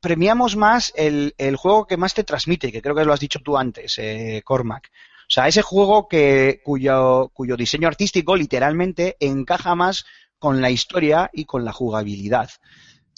premiamos 0.00 0.56
más 0.56 0.92
el, 0.96 1.34
el 1.38 1.56
juego 1.56 1.86
que 1.86 1.96
más 1.96 2.14
te 2.14 2.24
transmite, 2.24 2.70
que 2.72 2.82
creo 2.82 2.94
que 2.94 3.04
lo 3.04 3.12
has 3.12 3.20
dicho 3.20 3.40
tú 3.40 3.56
antes, 3.56 3.98
eh, 3.98 4.42
Cormac. 4.44 4.90
O 5.28 5.32
sea, 5.32 5.46
ese 5.48 5.62
juego 5.62 6.08
que, 6.08 6.60
cuyo, 6.64 7.30
cuyo 7.32 7.56
diseño 7.56 7.88
artístico 7.88 8.36
literalmente 8.36 9.16
encaja 9.20 9.74
más 9.74 10.04
con 10.38 10.60
la 10.60 10.70
historia 10.70 11.30
y 11.32 11.44
con 11.44 11.64
la 11.64 11.72
jugabilidad. 11.72 12.50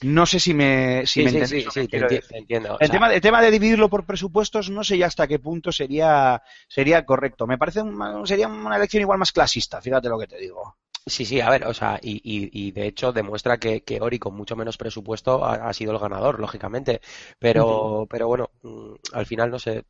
No 0.02 0.26
sé 0.26 0.40
si 0.40 0.54
me, 0.54 1.06
si 1.06 1.22
sí, 1.22 1.22
me 1.22 1.30
sí, 1.30 1.44
sí, 1.46 1.70
sí, 1.70 1.88
te, 1.88 2.02
te 2.28 2.38
entiendo. 2.38 2.74
O 2.74 2.78
El 2.78 2.86
sea, 2.86 2.94
tema, 2.94 3.12
el 3.14 3.20
tema 3.20 3.40
de 3.42 3.50
dividirlo 3.50 3.88
por 3.88 4.04
presupuestos 4.04 4.68
no 4.70 4.84
sé 4.84 4.98
ya 4.98 5.06
hasta 5.06 5.28
qué 5.28 5.38
punto 5.38 5.72
sería, 5.72 6.42
sería 6.68 7.04
correcto. 7.06 7.46
Me 7.46 7.58
parece 7.58 7.82
una- 7.82 8.26
sería 8.26 8.48
una 8.48 8.76
elección 8.76 9.02
igual 9.02 9.18
más 9.18 9.32
clasista, 9.32 9.80
fíjate 9.80 10.08
lo 10.08 10.18
que 10.18 10.26
te 10.26 10.38
digo. 10.38 10.76
Sí, 11.04 11.24
sí, 11.24 11.40
a 11.40 11.50
ver, 11.50 11.66
o 11.66 11.74
sea, 11.74 11.98
y, 12.00 12.16
y, 12.22 12.48
y 12.68 12.70
de 12.70 12.86
hecho 12.86 13.12
demuestra 13.12 13.58
que, 13.58 13.82
que 13.82 14.00
Ori 14.00 14.20
con 14.20 14.34
mucho 14.36 14.54
menos 14.54 14.76
presupuesto 14.78 15.44
ha, 15.44 15.54
ha 15.68 15.72
sido 15.72 15.90
el 15.92 15.98
ganador, 15.98 16.38
lógicamente. 16.38 17.00
Pero, 17.40 18.06
pero 18.08 18.28
bueno, 18.28 18.50
mm, 18.62 18.94
al 19.12 19.26
final 19.26 19.50
no 19.50 19.58
sé, 19.58 19.84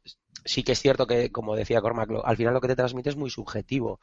sí 0.44 0.62
que 0.62 0.72
es 0.72 0.80
cierto 0.80 1.06
que, 1.06 1.30
como 1.30 1.54
decía 1.54 1.82
Cormac, 1.82 2.10
lo- 2.10 2.24
al 2.26 2.36
final 2.38 2.54
lo 2.54 2.60
que 2.62 2.68
te 2.68 2.76
transmite 2.76 3.10
es 3.10 3.16
muy 3.16 3.28
subjetivo. 3.30 4.00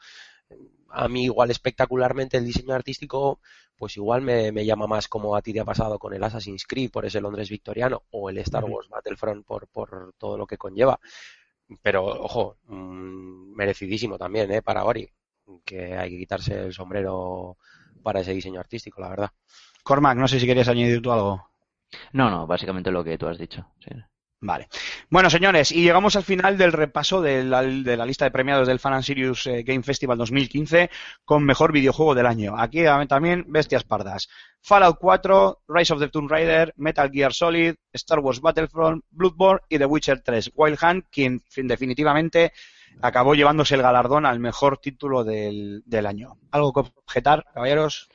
A 0.90 1.08
mí 1.08 1.24
igual 1.24 1.50
espectacularmente 1.50 2.36
el 2.38 2.46
diseño 2.46 2.74
artístico, 2.74 3.40
pues 3.76 3.96
igual 3.96 4.22
me, 4.22 4.52
me 4.52 4.64
llama 4.66 4.86
más 4.86 5.08
como 5.08 5.36
a 5.36 5.42
ti 5.42 5.52
te 5.52 5.60
ha 5.60 5.64
pasado 5.64 5.98
con 5.98 6.14
el 6.14 6.22
Assassin's 6.24 6.66
Creed 6.66 6.90
por 6.92 7.06
ese 7.06 7.20
Londres 7.20 7.50
victoriano 7.50 8.04
o 8.10 8.30
el 8.30 8.38
Star. 8.38 8.64
Wars 8.66 8.88
Battlefront 8.88 9.46
por, 9.46 9.68
por 9.68 10.14
todo 10.18 10.38
lo 10.38 10.46
que 10.46 10.58
conlleva. 10.58 11.00
Pero, 11.82 12.04
ojo, 12.06 12.56
mm, 12.66 13.54
merecidísimo 13.56 14.18
también, 14.18 14.50
¿eh? 14.52 14.62
Para 14.62 14.84
Ori 14.84 15.08
que 15.64 15.96
hay 15.96 16.10
que 16.10 16.18
quitarse 16.18 16.54
el 16.66 16.72
sombrero 16.72 17.56
para 18.02 18.20
ese 18.20 18.32
diseño 18.32 18.60
artístico, 18.60 19.00
la 19.00 19.08
verdad. 19.10 19.30
Cormac, 19.82 20.16
no 20.18 20.28
sé 20.28 20.38
si 20.40 20.46
querías 20.46 20.68
añadir 20.68 21.00
tú 21.02 21.12
algo. 21.12 21.48
No, 22.12 22.30
no, 22.30 22.46
básicamente 22.46 22.90
lo 22.90 23.02
que 23.04 23.18
tú 23.18 23.26
has 23.26 23.38
dicho. 23.38 23.66
sí. 23.80 23.90
Vale. 24.42 24.68
Bueno, 25.10 25.28
señores, 25.28 25.70
y 25.70 25.82
llegamos 25.82 26.16
al 26.16 26.22
final 26.22 26.56
del 26.56 26.72
repaso 26.72 27.20
de 27.20 27.44
la, 27.44 27.60
de 27.62 27.94
la 27.94 28.06
lista 28.06 28.24
de 28.24 28.30
premiados 28.30 28.66
del 28.66 28.78
Fan 28.78 28.94
and 28.94 29.02
Serious 29.02 29.46
eh, 29.46 29.62
Game 29.64 29.82
Festival 29.82 30.16
2015 30.16 30.88
con 31.26 31.44
mejor 31.44 31.72
videojuego 31.72 32.14
del 32.14 32.24
año. 32.24 32.54
Aquí 32.56 32.80
eh, 32.80 33.06
también 33.06 33.44
bestias 33.48 33.84
pardas. 33.84 34.28
Fallout 34.62 34.96
4, 34.98 35.64
Rise 35.68 35.92
of 35.92 36.00
the 36.00 36.08
Tomb 36.08 36.30
Raider, 36.30 36.72
Metal 36.78 37.10
Gear 37.12 37.34
Solid, 37.34 37.74
Star 37.92 38.20
Wars 38.20 38.40
Battlefront, 38.40 39.04
Bloodborne 39.10 39.60
y 39.68 39.76
The 39.76 39.84
Witcher 39.84 40.22
3. 40.22 40.52
Wild 40.54 40.78
Hunt, 40.82 41.04
quien 41.10 41.42
fin- 41.46 41.68
definitivamente 41.68 42.54
acabó 43.00 43.34
llevándose 43.34 43.74
el 43.74 43.82
galardón 43.82 44.26
al 44.26 44.40
mejor 44.40 44.78
título 44.78 45.24
del, 45.24 45.82
del 45.86 46.06
año. 46.06 46.38
¿Algo 46.50 46.72
que 46.72 46.80
objetar, 46.80 47.44
caballeros? 47.52 48.08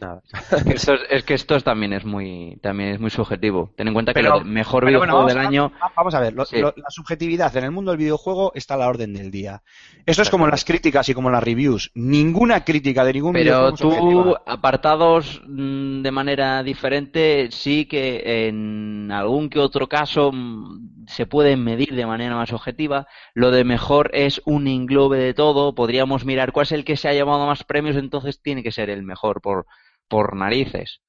Nada. 0.00 0.22
Es 0.50 0.64
que 0.64 0.72
esto, 0.74 0.94
es, 0.94 1.00
es 1.10 1.24
que 1.24 1.34
esto 1.34 1.60
también 1.60 1.92
es 1.92 2.04
muy 2.04 2.58
también 2.60 2.90
es 2.90 3.00
muy 3.00 3.10
subjetivo. 3.10 3.72
Ten 3.76 3.88
en 3.88 3.94
cuenta 3.94 4.12
que 4.12 4.20
Pero- 4.20 4.38
el 4.38 4.44
mejor 4.44 4.84
Pero 4.84 4.98
bueno, 4.98 5.12
videojuego 5.14 5.28
del 5.28 5.38
a- 5.46 5.48
año 5.48 5.72
va- 5.82 5.92
vamos 5.96 6.14
a 6.14 6.20
ver, 6.20 6.32
lo- 6.34 6.44
Sí. 6.44 6.58
lo- 6.58 6.74
la 6.76 6.90
subjetividad 6.90 7.56
en 7.56 7.64
el 7.64 7.70
mundo 7.70 7.92
del 7.92 7.98
videojuego 7.98 8.52
está 8.54 8.74
a 8.74 8.78
la 8.78 8.88
orden 8.88 9.12
del 9.12 9.30
día. 9.30 9.62
Esto 10.06 10.22
es 10.22 10.30
como 10.30 10.46
las 10.48 10.64
críticas 10.64 11.08
y 11.08 11.14
como 11.14 11.30
las 11.30 11.42
reviews. 11.44 11.90
Ninguna 11.94 12.64
crítica 12.64 13.04
de 13.04 13.12
ningún 13.12 13.32
Pero 13.34 13.72
videojuego 13.72 14.30
es 14.32 14.36
tú, 14.36 14.36
apartados 14.46 15.40
mm, 15.46 16.02
de 16.02 16.10
manera 16.10 16.62
diferente, 16.62 17.48
sí 17.52 17.86
que 17.86 18.48
en 18.48 19.10
algún 19.12 19.48
que 19.48 19.60
otro 19.60 19.88
caso 19.88 20.30
mm, 20.32 21.06
se 21.06 21.26
pueden 21.26 21.62
medir 21.62 21.94
de 21.94 22.06
manera 22.06 22.34
más 22.36 22.52
objetiva. 22.52 23.06
Lo 23.34 23.50
de 23.50 23.64
mejor 23.64 24.10
es 24.14 24.40
un 24.44 24.66
englobe 24.66 25.18
de 25.18 25.34
todo. 25.34 25.74
Podríamos 25.74 26.24
mirar 26.24 26.52
cuál 26.52 26.64
es 26.64 26.72
el 26.72 26.84
que 26.84 26.96
se 26.96 27.08
ha 27.08 27.12
llevado 27.12 27.46
más 27.46 27.64
premios, 27.64 27.96
entonces 27.96 28.40
tiene 28.40 28.62
que 28.62 28.72
ser 28.72 28.88
el 28.90 29.02
mejor 29.02 29.40
por, 29.40 29.51
por 30.08 30.36
narices. 30.36 31.00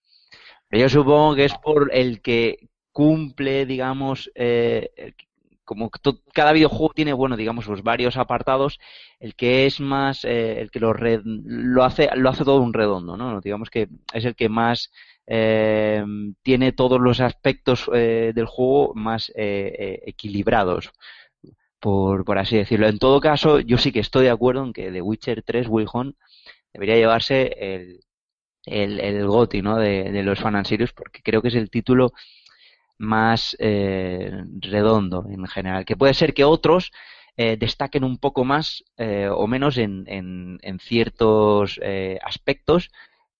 Yo 0.71 0.89
supongo 0.89 1.35
que 1.35 1.45
es 1.45 1.53
por 1.55 1.91
el 1.93 2.21
que 2.21 2.69
cumple, 2.91 3.65
digamos, 3.65 4.31
eh, 4.35 5.13
como 5.65 5.89
cada 6.33 6.51
videojuego 6.53 6.93
tiene, 6.93 7.13
bueno, 7.13 7.37
digamos, 7.37 7.67
los 7.67 7.83
varios 7.83 8.17
apartados, 8.17 8.79
el 9.19 9.35
que 9.35 9.65
es 9.65 9.79
más, 9.79 10.25
eh, 10.25 10.59
el 10.59 10.71
que 10.71 10.79
lo, 10.79 10.93
lo 10.93 11.83
hace, 11.83 12.09
lo 12.15 12.29
hace 12.29 12.43
todo 12.43 12.61
un 12.61 12.73
redondo, 12.73 13.17
¿no? 13.17 13.39
Digamos 13.41 13.69
que 13.69 13.87
es 14.13 14.25
el 14.25 14.35
que 14.35 14.49
más 14.49 14.91
eh, 15.25 16.03
tiene 16.41 16.73
todos 16.73 16.99
los 16.99 17.19
aspectos 17.21 17.89
eh, 17.93 18.33
del 18.35 18.45
juego 18.45 18.93
más 18.95 19.31
eh, 19.35 20.01
equilibrados, 20.05 20.91
por, 21.79 22.25
por 22.25 22.37
así 22.37 22.57
decirlo. 22.57 22.87
En 22.87 22.99
todo 22.99 23.21
caso, 23.21 23.59
yo 23.59 23.77
sí 23.77 23.91
que 23.91 23.99
estoy 23.99 24.25
de 24.25 24.31
acuerdo 24.31 24.63
en 24.65 24.73
que 24.73 24.91
The 24.91 25.01
Witcher 25.01 25.43
3, 25.43 25.67
Will 25.69 25.87
Hunt, 25.93 26.15
debería 26.73 26.95
llevarse 26.95 27.53
el, 27.59 28.02
el, 28.65 28.99
el 28.99 29.27
GOTY, 29.27 29.61
¿no? 29.61 29.77
De, 29.77 30.11
de 30.11 30.23
los 30.23 30.39
Serious, 30.65 30.93
porque 30.93 31.21
creo 31.23 31.41
que 31.41 31.49
es 31.49 31.55
el 31.55 31.69
título 31.69 32.13
más 32.97 33.55
eh, 33.59 34.31
redondo 34.61 35.25
en 35.29 35.45
general. 35.47 35.85
Que 35.85 35.97
puede 35.97 36.13
ser 36.13 36.33
que 36.33 36.43
otros 36.43 36.91
eh, 37.37 37.57
destaquen 37.59 38.03
un 38.03 38.17
poco 38.17 38.45
más 38.45 38.83
eh, 38.97 39.29
o 39.31 39.47
menos 39.47 39.77
en, 39.77 40.03
en, 40.07 40.59
en 40.61 40.79
ciertos 40.79 41.79
eh, 41.83 42.19
aspectos, 42.23 42.91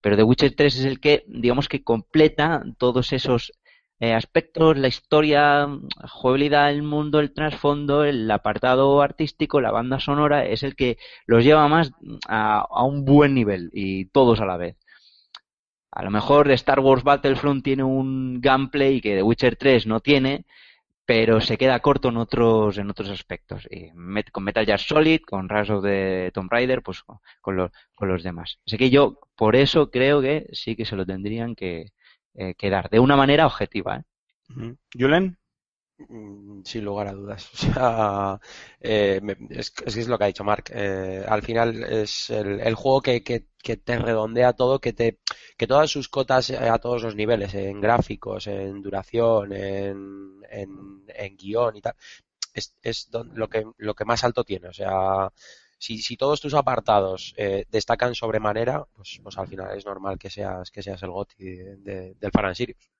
pero 0.01 0.17
The 0.17 0.23
Witcher 0.23 0.55
3 0.55 0.79
es 0.79 0.85
el 0.85 0.99
que, 0.99 1.23
digamos 1.27 1.69
que 1.69 1.83
completa 1.83 2.63
todos 2.77 3.13
esos 3.13 3.53
eh, 3.99 4.13
aspectos, 4.13 4.77
la 4.77 4.87
historia, 4.89 5.67
jugabilidad, 6.09 6.71
el 6.71 6.83
mundo, 6.83 7.19
el 7.19 7.33
trasfondo, 7.33 8.03
el 8.03 8.29
apartado 8.31 9.01
artístico, 9.01 9.61
la 9.61 9.71
banda 9.71 9.99
sonora, 9.99 10.45
es 10.45 10.63
el 10.63 10.75
que 10.75 10.97
los 11.25 11.43
lleva 11.43 11.67
más 11.69 11.91
a, 12.27 12.59
a 12.69 12.83
un 12.83 13.05
buen 13.05 13.33
nivel 13.33 13.69
y 13.73 14.05
todos 14.05 14.41
a 14.41 14.45
la 14.45 14.57
vez. 14.57 14.77
A 15.95 16.03
lo 16.03 16.09
mejor 16.11 16.49
Star 16.51 16.79
Wars 16.79 17.03
Battlefront 17.03 17.63
tiene 17.63 17.83
un 17.83 18.41
gameplay 18.41 18.99
que 19.01 19.15
The 19.15 19.23
Witcher 19.23 19.55
3 19.55 19.85
no 19.87 19.99
tiene, 19.99 20.45
pero 21.05 21.41
se 21.41 21.57
queda 21.57 21.79
corto 21.81 22.09
en 22.09 22.17
otros 22.17 22.77
en 22.77 22.89
otros 22.89 23.09
aspectos. 23.09 23.67
Y 23.69 23.91
Met- 23.93 24.31
con 24.31 24.43
Metal 24.43 24.65
Gear 24.65 24.79
Solid, 24.79 25.21
con 25.21 25.49
Rise 25.49 25.73
of 25.73 25.83
the 25.83 26.31
Tomb 26.33 26.51
Raider, 26.51 26.81
pues 26.81 27.03
con, 27.41 27.55
los, 27.55 27.71
con 27.93 28.07
los 28.07 28.23
demás. 28.23 28.59
Así 28.65 28.77
que 28.77 28.89
yo 28.89 29.19
por 29.35 29.55
eso 29.55 29.91
creo 29.91 30.21
que 30.21 30.47
sí 30.53 30.75
que 30.75 30.85
se 30.85 30.95
lo 30.95 31.05
tendrían 31.05 31.55
que, 31.55 31.91
eh, 32.35 32.55
dar, 32.69 32.89
de 32.89 32.99
una 32.99 33.15
manera 33.15 33.45
objetiva. 33.45 33.97
¿eh? 33.97 34.03
Julen, 34.97 35.37
Sin 36.65 36.83
lugar 36.85 37.07
a 37.07 37.13
dudas. 37.13 37.49
O 37.53 37.57
sea, 37.57 38.39
eh, 38.81 39.21
es, 39.49 39.73
es 39.85 40.07
lo 40.07 40.17
que 40.17 40.23
ha 40.25 40.27
dicho 40.27 40.43
Mark. 40.43 40.65
Eh, 40.73 41.23
al 41.27 41.41
final 41.43 41.83
es 41.83 42.29
el, 42.29 42.73
juego 42.75 43.01
que, 43.01 43.21
te 43.21 43.97
redondea 43.99 44.53
todo, 44.53 44.79
que 44.79 44.93
te, 44.93 45.19
que 45.57 45.67
todas 45.67 45.89
sus 45.89 46.09
cotas 46.09 46.49
eh, 46.49 46.57
a 46.57 46.79
todos 46.79 47.03
los 47.03 47.15
niveles, 47.15 47.53
en 47.53 47.79
gráficos, 47.81 48.47
en 48.47 48.81
duración, 48.81 49.53
en, 49.53 50.41
en, 50.49 51.37
guion 51.37 51.75
y 51.77 51.81
tal, 51.81 51.95
es, 52.53 52.75
es 52.83 53.09
lo 53.35 53.49
que, 53.49 53.65
lo 53.77 53.95
que 53.95 54.05
más 54.05 54.23
alto 54.23 54.43
tiene. 54.45 54.69
O 54.69 54.73
sea, 54.73 55.31
si, 55.79 55.99
si 55.99 56.17
todos 56.17 56.41
tus 56.41 56.53
apartados 56.55 57.33
eh, 57.37 57.65
destacan 57.69 58.15
sobremanera, 58.15 58.85
pues, 58.95 59.19
pues 59.23 59.37
al 59.37 59.47
final 59.47 59.77
es 59.77 59.85
normal 59.85 60.19
que 60.19 60.29
seas, 60.31 60.71
que 60.71 60.83
seas 60.83 61.03
el 61.03 61.11
GOTY 61.11 61.45
de- 61.45 61.77
de- 61.77 62.15
del 62.15 62.31
Fan 62.31 62.45
and 62.47 62.55
Sirius. 62.55 62.92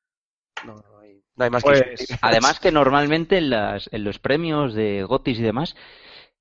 No, 0.66 0.76
no 0.76 1.00
hay, 1.02 1.22
no 1.36 1.44
hay 1.46 1.50
más 1.52 1.64
que 1.64 1.70
Pues. 1.70 2.08
Además 2.22 2.60
que 2.60 2.72
normalmente 2.72 3.38
en, 3.38 3.50
las, 3.50 3.90
en 3.92 4.04
los 4.04 4.20
premios 4.20 4.74
de 4.74 5.04
GOTYs 5.04 5.40
y 5.40 5.44
demás 5.44 5.76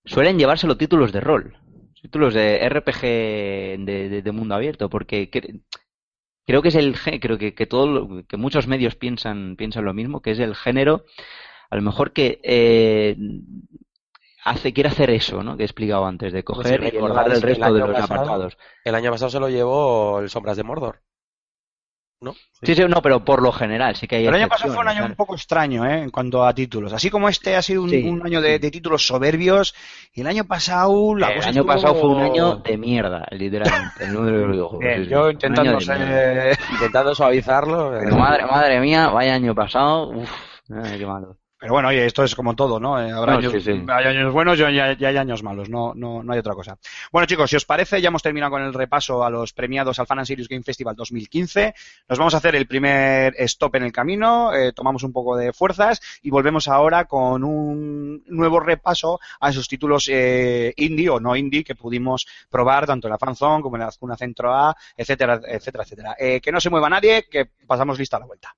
suelen 0.04 0.38
llevarse 0.38 0.66
los 0.66 0.78
títulos 0.78 1.12
de 1.12 1.20
rol, 1.20 1.56
títulos 2.00 2.34
de 2.34 2.58
RPG 2.68 3.00
de, 3.02 4.08
de- 4.08 4.22
de 4.22 4.32
mundo 4.32 4.54
abierto, 4.54 4.88
porque 4.90 5.30
cre- 5.30 5.60
creo 6.46 6.60
que 6.62 6.68
es 6.68 6.74
el 6.74 6.96
creo 7.20 7.38
que, 7.38 7.54
que 7.54 7.66
todo 7.66 7.86
lo- 7.86 8.26
que 8.26 8.36
muchos 8.36 8.66
medios 8.66 8.96
piensan 8.96 9.56
piensan 9.56 9.84
lo 9.84 9.94
mismo, 9.94 10.20
que 10.20 10.32
es 10.32 10.38
el 10.40 10.54
género 10.56 11.04
a 11.70 11.76
lo 11.76 11.82
mejor 11.82 12.12
que 12.12 12.40
eh, 12.42 13.16
hace 14.44 14.72
quiere 14.72 14.88
hacer 14.90 15.10
eso, 15.10 15.42
¿no? 15.42 15.56
Que 15.56 15.62
he 15.62 15.66
explicado 15.66 16.04
antes 16.04 16.32
de 16.32 16.42
Pues 16.42 16.58
coger 16.58 16.82
y 16.82 16.90
recordáis, 16.90 17.28
el 17.28 17.32
el 17.36 17.42
resto 17.42 17.72
de 17.72 17.80
los 17.80 17.90
pasado- 17.92 18.04
apartados. 18.14 18.58
El 18.84 18.94
año 18.94 19.10
pasado 19.10 19.30
se 19.30 19.40
lo 19.40 19.48
llevó 19.48 20.18
el 20.20 20.28
Sombras 20.28 20.56
de 20.56 20.64
Mordor. 20.64 21.00
¿No? 22.22 22.34
Sí, 22.62 22.76
sí, 22.76 22.82
no, 22.88 23.02
pero 23.02 23.24
por 23.24 23.42
lo 23.42 23.50
general 23.50 23.96
sí 23.96 24.06
que 24.06 24.14
hay 24.14 24.26
el 24.26 24.32
año 24.34 24.46
pasado 24.48 24.72
fue 24.72 24.82
un 24.82 24.88
año 24.88 25.04
un 25.04 25.16
poco 25.16 25.34
extraño 25.34 25.84
¿eh? 25.84 26.02
en 26.02 26.10
cuanto 26.10 26.44
a 26.46 26.54
títulos. 26.54 26.92
Así 26.92 27.10
como 27.10 27.28
este 27.28 27.56
ha 27.56 27.62
sido 27.62 27.82
un, 27.82 27.90
Sí, 27.90 28.04
un 28.08 28.24
año 28.24 28.40
de, 28.40 28.52
sí. 28.54 28.58
de 28.60 28.70
títulos 28.70 29.04
soberbios, 29.04 29.74
y 30.14 30.20
el 30.20 30.28
año 30.28 30.44
pasado 30.44 31.16
la 31.16 31.30
el 31.30 31.34
cosa 31.38 31.48
año 31.48 31.60
estuvo- 31.62 31.74
pasado 31.74 31.94
fue 31.96 32.10
un 32.10 32.22
año 32.22 32.56
de 32.58 32.78
mierda, 32.78 33.26
literalmente, 33.32 34.04
el 34.04 34.12
mundo 34.12 34.30
de 34.30 34.38
los 34.38 34.50
videojuegos. 34.52 34.78
Bien, 34.78 34.98
sí, 34.98 35.04
sí. 35.04 35.10
yo 35.10 35.30
intentando 35.30 35.78
eh, 35.96 36.56
Intentando 36.74 37.14
suavizarlo. 37.16 37.96
eh, 37.96 38.00
Pero 38.04 38.16
madre, 38.16 38.46
madre 38.46 38.80
mía, 38.80 39.08
vaya 39.08 39.34
año 39.34 39.54
pasado, 39.56 40.10
uff, 40.10 40.30
qué 40.68 41.04
malo. 41.04 41.38
Pero 41.62 41.74
bueno, 41.74 41.90
oye, 41.90 42.04
esto 42.04 42.24
es 42.24 42.34
como 42.34 42.56
todo, 42.56 42.80
¿no? 42.80 43.00
Eh, 43.00 43.12
habrá 43.12 43.34
No, 43.34 43.38
años, 43.38 43.52
sí, 43.52 43.60
sí. 43.60 43.84
hay 43.86 44.04
años 44.06 44.32
buenos 44.32 44.58
y 44.58 44.64
hay, 44.64 44.96
y 44.98 45.04
hay 45.04 45.16
años 45.16 45.44
malos, 45.44 45.68
no, 45.68 45.94
no, 45.94 46.20
no 46.20 46.32
hay 46.32 46.40
otra 46.40 46.54
cosa. 46.54 46.76
Bueno, 47.12 47.24
chicos, 47.26 47.48
si 47.48 47.54
os 47.54 47.64
parece, 47.64 48.00
ya 48.00 48.08
hemos 48.08 48.20
terminado 48.20 48.50
con 48.50 48.62
el 48.62 48.74
repaso 48.74 49.22
a 49.22 49.30
los 49.30 49.52
premiados 49.52 50.00
al 50.00 50.08
Fan 50.08 50.18
and 50.18 50.26
Serious 50.26 50.48
Game 50.48 50.64
Festival 50.64 50.96
2015. 50.96 51.72
Nos 52.08 52.18
vamos 52.18 52.34
a 52.34 52.38
hacer 52.38 52.56
el 52.56 52.66
primer 52.66 53.36
stop 53.38 53.76
en 53.76 53.84
el 53.84 53.92
camino, 53.92 54.52
eh, 54.52 54.72
tomamos 54.72 55.04
un 55.04 55.12
poco 55.12 55.36
de 55.36 55.52
fuerzas 55.52 56.00
y 56.20 56.30
volvemos 56.30 56.66
ahora 56.66 57.04
con 57.04 57.44
un 57.44 58.24
nuevo 58.26 58.58
repaso 58.58 59.20
a 59.38 59.50
esos 59.50 59.68
títulos 59.68 60.08
eh, 60.12 60.74
indie 60.78 61.10
o 61.10 61.20
no 61.20 61.36
indie 61.36 61.62
que 61.62 61.76
pudimos 61.76 62.26
probar 62.50 62.86
tanto 62.88 63.06
en 63.06 63.12
la 63.12 63.18
Fanzone 63.18 63.62
como 63.62 63.76
en 63.76 63.82
la 63.82 63.86
Azcuna 63.86 64.16
Centro 64.16 64.52
A, 64.52 64.74
etcétera, 64.96 65.40
etcétera, 65.46 65.84
etcétera. 65.84 66.16
Eh, 66.18 66.40
que 66.40 66.50
no 66.50 66.60
se 66.60 66.70
mueva 66.70 66.90
nadie, 66.90 67.28
que 67.30 67.50
pasamos 67.68 68.00
lista 68.00 68.16
a 68.16 68.20
la 68.20 68.26
vuelta. 68.26 68.52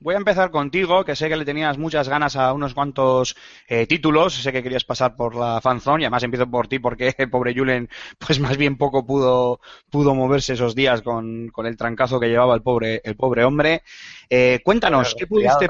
Voy 0.00 0.14
a 0.14 0.18
empezar 0.18 0.50
contigo, 0.50 1.04
que 1.04 1.14
sé 1.14 1.28
que 1.28 1.36
le 1.36 1.44
tenías 1.44 1.78
muchas 1.78 2.08
ganas 2.08 2.34
a 2.36 2.52
unos 2.52 2.74
cuantos 2.74 3.36
eh, 3.68 3.86
títulos, 3.86 4.34
sé 4.34 4.52
que 4.52 4.62
querías 4.62 4.84
pasar 4.84 5.14
por 5.14 5.34
la 5.36 5.60
fanzone 5.60 6.02
y 6.02 6.04
además 6.06 6.22
empiezo 6.22 6.50
por 6.50 6.68
ti 6.68 6.78
porque 6.78 7.12
pobre 7.30 7.54
Julen, 7.54 7.88
pues 8.18 8.40
más 8.40 8.56
bien 8.56 8.76
poco 8.76 9.06
pudo, 9.06 9.60
pudo 9.90 10.14
moverse 10.14 10.54
esos 10.54 10.74
días 10.74 11.02
con, 11.02 11.48
con 11.48 11.66
el 11.66 11.76
trancazo 11.76 12.18
que 12.18 12.28
llevaba 12.28 12.54
el 12.54 12.62
pobre, 12.62 13.00
el 13.04 13.16
pobre 13.16 13.44
hombre. 13.44 13.82
Eh, 14.28 14.60
cuéntanos, 14.64 15.14
¿qué 15.14 15.26
pudiste, 15.26 15.66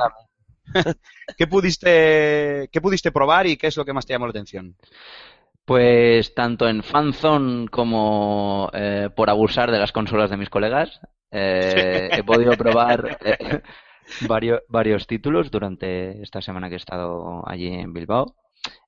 ¿qué 1.37 1.47
pudiste, 1.47 2.69
qué 2.73 2.81
pudiste 2.81 3.13
probar 3.13 3.47
y 3.47 3.57
qué 3.57 3.67
es 3.67 3.77
lo 3.77 3.85
que 3.85 3.93
más 3.93 4.07
te 4.07 4.15
llamó 4.15 4.27
la 4.27 4.31
atención? 4.31 4.77
Pues 5.65 6.35
tanto 6.35 6.69
en 6.69 6.83
fanzone 6.83 7.69
como 7.69 8.71
eh, 8.73 9.09
por 9.15 9.31
abusar 9.31 9.71
de 9.71 9.79
las 9.79 9.93
consolas 9.93 10.31
de 10.31 10.37
mis 10.37 10.51
colegas, 10.51 11.01
eh, 11.31 12.09
he 12.13 12.25
podido 12.25 12.57
probar 12.57 13.19
eh, 13.25 13.63
varios, 14.23 14.61
varios 14.69 15.07
títulos 15.07 15.51
durante 15.51 16.23
esta 16.23 16.41
semana 16.43 16.69
que 16.69 16.75
he 16.75 16.79
estado 16.79 17.43
allí 17.49 17.69
en 17.69 17.93
Bilbao. 17.93 18.35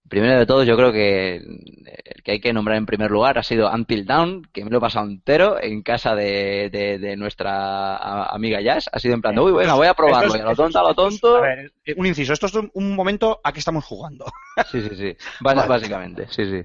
Primero 0.09 0.39
de 0.39 0.45
todo, 0.45 0.65
yo 0.65 0.77
creo 0.77 0.93
que 0.93 1.37
el 1.37 2.23
que 2.23 2.33
hay 2.33 2.41
que 2.41 2.53
nombrar 2.53 2.77
en 2.77 2.85
primer 2.85 3.11
lugar 3.11 3.39
ha 3.39 3.43
sido 3.43 3.71
Until 3.73 4.05
Dawn, 4.05 4.43
que 4.53 4.63
me 4.65 4.71
lo 4.71 4.77
he 4.77 4.81
pasado 4.81 5.07
entero 5.07 5.63
en 5.63 5.83
casa 5.83 6.15
de, 6.15 6.69
de, 6.71 6.99
de 6.99 7.17
nuestra 7.17 8.25
amiga 8.27 8.61
Jazz. 8.61 8.91
Ha 8.93 8.99
sido 8.99 9.15
en 9.15 9.23
plan, 9.23 9.35
de, 9.35 9.41
uy, 9.41 9.53
bueno, 9.53 9.75
voy 9.77 9.87
a 9.87 9.95
probarlo, 9.95 10.35
a 10.35 10.39
lo 10.39 10.55
tonto, 10.55 10.79
a 10.79 10.83
lo 10.83 10.95
tonto. 10.95 11.37
a 11.37 11.41
ver, 11.41 11.73
eh, 11.87 11.95
un 11.97 12.07
inciso, 12.07 12.35
esto 12.35 12.47
es 12.47 12.55
un- 12.55 12.95
momento 12.95 13.41
a 13.43 13.53
que 13.53 13.61
estamos 13.61 13.85
jugando. 13.87 14.27
Sí, 14.71 14.83
sí, 14.83 14.95
sí. 14.95 15.17
Vale. 15.41 15.67
Básicamente, 15.67 16.27
sí, 16.29 16.45
sí. 16.45 16.63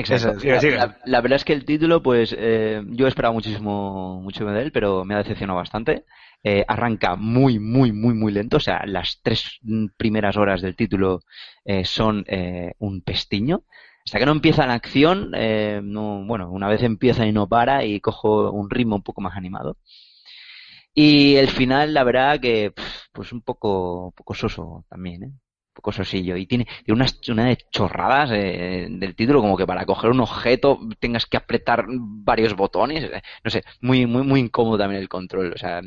Exacto. 0.00 0.30
Eso, 0.30 0.40
sigue, 0.40 0.52
La- 0.54 0.60
sigue. 0.60 0.76
La, 0.76 0.98
la 1.04 1.20
verdad 1.20 1.36
es 1.36 1.44
que 1.44 1.52
el 1.52 1.64
título, 1.64 2.02
pues, 2.02 2.34
eh, 2.38 2.82
yo 2.88 3.06
esperaba 3.06 3.32
muchísimo, 3.34 4.20
mucho 4.22 4.44
de 4.46 4.62
él, 4.62 4.72
pero 4.72 5.04
me 5.04 5.14
ha 5.14 5.18
decepcionado 5.18 5.58
bastante. 5.58 6.04
Eh, 6.42 6.64
arranca 6.66 7.16
muy, 7.16 7.58
muy, 7.58 7.92
muy, 7.92 8.14
muy 8.14 8.32
lento. 8.32 8.56
O 8.56 8.60
sea, 8.60 8.84
las 8.86 9.20
tres 9.22 9.58
primeras 9.96 10.36
horas 10.36 10.62
del 10.62 10.76
título 10.76 11.20
eh, 11.64 11.84
son 11.84 12.24
eh, 12.28 12.72
un 12.78 13.02
pestiño. 13.02 13.64
Hasta 14.06 14.18
que 14.18 14.26
no 14.26 14.32
empieza 14.32 14.66
la 14.66 14.74
acción, 14.74 15.30
no, 15.30 16.24
bueno, 16.26 16.50
una 16.50 16.68
vez 16.68 16.82
empieza 16.82 17.26
y 17.26 17.32
no 17.32 17.48
para 17.48 17.84
y 17.84 18.00
cojo 18.00 18.50
un 18.50 18.70
ritmo 18.70 18.96
un 18.96 19.02
poco 19.02 19.20
más 19.20 19.36
animado. 19.36 19.76
Y 20.94 21.36
el 21.36 21.48
final, 21.48 21.94
la 21.94 22.04
verdad 22.04 22.40
que, 22.40 22.72
pues 23.12 23.32
un 23.32 23.42
poco, 23.42 24.06
un 24.06 24.12
poco 24.12 24.34
soso 24.34 24.84
también, 24.88 25.22
¿eh? 25.24 25.32
Un 25.70 25.74
poco 25.74 25.92
sosillo. 25.92 26.36
Y 26.36 26.46
tiene, 26.46 26.64
tiene 26.84 26.96
unas, 27.00 27.18
una 27.28 27.44
de 27.46 27.58
chorradas 27.70 28.30
eh, 28.32 28.86
del 28.90 29.14
título, 29.14 29.40
como 29.40 29.56
que 29.56 29.66
para 29.66 29.86
coger 29.86 30.10
un 30.10 30.20
objeto 30.20 30.78
tengas 30.98 31.26
que 31.26 31.36
apretar 31.36 31.84
varios 31.88 32.54
botones. 32.54 33.04
eh, 33.04 33.22
No 33.44 33.50
sé, 33.50 33.62
muy, 33.80 34.06
muy, 34.06 34.22
muy 34.22 34.40
incómodo 34.40 34.78
también 34.78 35.00
el 35.00 35.08
control. 35.08 35.52
O 35.54 35.58
sea, 35.58 35.80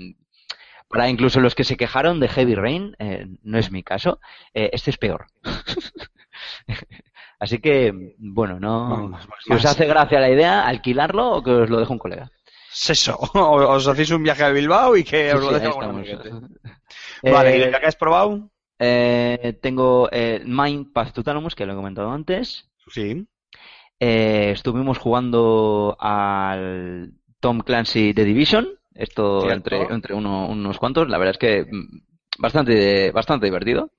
Para 0.88 1.10
incluso 1.10 1.40
los 1.42 1.56
que 1.56 1.64
se 1.66 1.78
quejaron 1.78 2.20
de 2.20 2.30
Heavy 2.30 2.56
Rain, 2.56 2.96
eh, 3.00 3.28
no 3.44 3.58
es 3.58 3.72
mi 3.72 3.84
caso, 3.84 4.20
este 4.54 4.92
es 4.92 4.98
peor. 4.98 5.28
Así 7.40 7.60
que, 7.60 7.94
bueno, 8.18 8.60
no. 8.60 8.90
Vamos, 8.90 9.28
Si 9.46 9.54
os 9.54 9.66
hace 9.66 9.86
gracia 9.86 10.20
la 10.20 10.30
idea, 10.30 10.66
alquilarlo 10.66 11.32
o 11.32 11.44
que 11.44 11.52
os 11.52 11.70
lo 11.70 11.80
deje 11.80 11.92
un 11.92 12.00
colega. 12.00 12.32
Es 12.72 12.90
eso. 12.90 13.18
Os 13.34 13.88
hacéis 13.88 14.10
un 14.12 14.24
viaje 14.24 14.44
a 14.44 14.50
Bilbao 14.50 14.98
y 14.98 15.04
que 15.04 15.30
Sí, 15.30 15.36
os 15.36 15.44
lo 15.44 15.52
deje. 15.52 15.68
Eh, 17.22 17.32
Vale, 17.32 17.58
¿y 17.58 17.70
la 17.70 17.80
que 17.80 17.86
has 17.86 17.96
probado? 17.96 18.50
Eh, 18.80 19.58
tengo 19.62 20.10
eh, 20.12 20.42
Mind 20.46 20.92
Path 20.94 21.14
to 21.14 21.24
Thalamus, 21.24 21.56
que 21.56 21.66
lo 21.66 21.74
he 21.74 21.76
comentado 21.76 22.12
antes. 22.12 22.70
Sí. 22.90 23.26
Eh, 24.00 24.52
estuvimos 24.52 24.98
jugando 24.98 25.96
al 26.00 27.14
Tom 27.40 27.60
Clancy 27.62 28.14
The 28.14 28.26
Division. 28.26 28.68
Esto 28.94 29.42
Cierto. 29.42 29.76
entre, 29.76 29.94
entre 29.94 30.14
uno- 30.14 30.48
unos 30.48 30.78
cuantos. 30.78 31.08
La 31.10 31.18
verdad 31.18 31.32
es 31.34 31.38
que 31.38 31.66
mm, 31.72 32.02
bastante, 32.40 33.12
bastante 33.12 33.46
divertido. 33.46 33.92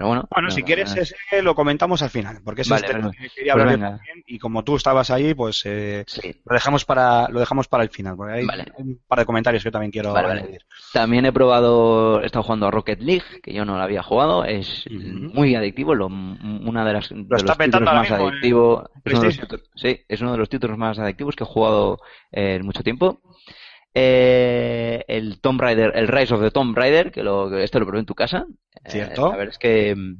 Pero 0.00 0.08
bueno. 0.08 0.24
Bueno, 0.30 0.48
no, 0.48 0.54
si 0.54 0.62
quieres 0.62 0.96
ese 0.96 1.42
lo 1.42 1.54
comentamos 1.54 2.00
al 2.00 2.08
final, 2.08 2.40
porque 2.42 2.62
ese 2.62 2.70
Vale, 2.72 2.86
es 2.86 2.94
el 2.94 3.10
que 3.10 3.28
quería 3.28 3.52
Pues 3.52 3.66
hablar 3.66 4.00
y 4.26 4.38
como 4.38 4.64
tú 4.64 4.76
estabas 4.76 5.10
ahí, 5.10 5.34
pues 5.34 5.60
eh, 5.66 6.04
Sí. 6.06 6.40
lo 6.42 6.54
dejamos 6.54 6.86
para 6.86 7.28
lo 7.28 7.38
dejamos 7.38 7.68
para 7.68 7.82
el 7.82 7.90
final, 7.90 8.16
porque 8.16 8.32
hay 8.32 8.46
Vale. 8.46 8.64
un 8.78 8.98
par 9.06 9.18
de 9.18 9.26
comentarios 9.26 9.62
que 9.62 9.66
yo 9.68 9.72
también 9.72 9.90
quiero 9.92 10.14
Vale. 10.14 10.58
También 10.94 11.26
he 11.26 11.32
probado, 11.32 12.22
he 12.22 12.24
estado 12.26 12.42
jugando 12.44 12.66
a 12.66 12.70
Rocket 12.70 12.98
League, 13.02 13.42
que 13.42 13.52
yo 13.52 13.66
no 13.66 13.76
lo 13.76 13.82
había 13.82 14.02
jugado. 14.02 14.44
Es 14.46 14.86
muy 14.90 15.54
adictivo, 15.54 15.94
lo, 15.94 16.06
una 16.06 16.82
de 16.86 16.92
las 16.94 17.10
de 17.10 17.16
Lo 17.28 17.36
está 17.36 17.48
los 17.48 17.56
petando 17.58 17.90
títulos 17.90 18.10
ahora 18.10 18.24
más 18.24 18.32
adictivos. 18.32 18.84
Es 19.04 19.12
uno 19.12 19.20
de 19.20 19.26
los 19.26 19.36
PlayStation. 19.36 19.48
títulos- 19.48 19.70
sí, 19.74 20.00
es 20.08 20.20
uno 20.22 20.32
de 20.32 20.38
los 20.38 20.48
títulos 20.48 20.78
más 20.78 20.98
adictivos 20.98 21.36
que 21.36 21.44
he 21.44 21.46
jugado 21.46 21.98
eh, 22.32 22.54
en 22.54 22.64
mucho 22.64 22.82
tiempo. 22.82 23.20
Eh, 23.94 25.04
el 25.08 25.40
Tomb 25.40 25.60
Raider, 25.60 25.92
el 25.94 26.08
Rise 26.08 26.34
of 26.34 26.40
the 26.42 26.50
Tomb 26.50 26.76
Raider, 26.76 27.10
que, 27.10 27.22
lo, 27.22 27.50
que 27.50 27.62
esto 27.64 27.80
lo 27.80 27.86
probé 27.86 28.00
en 28.00 28.06
tu 28.06 28.14
casa. 28.14 28.46
Eh, 28.84 28.90
Cierto. 28.90 29.30
la 29.30 29.36
verdad 29.36 29.52
es 29.52 29.58
que 29.58 29.94
mm, 29.96 30.14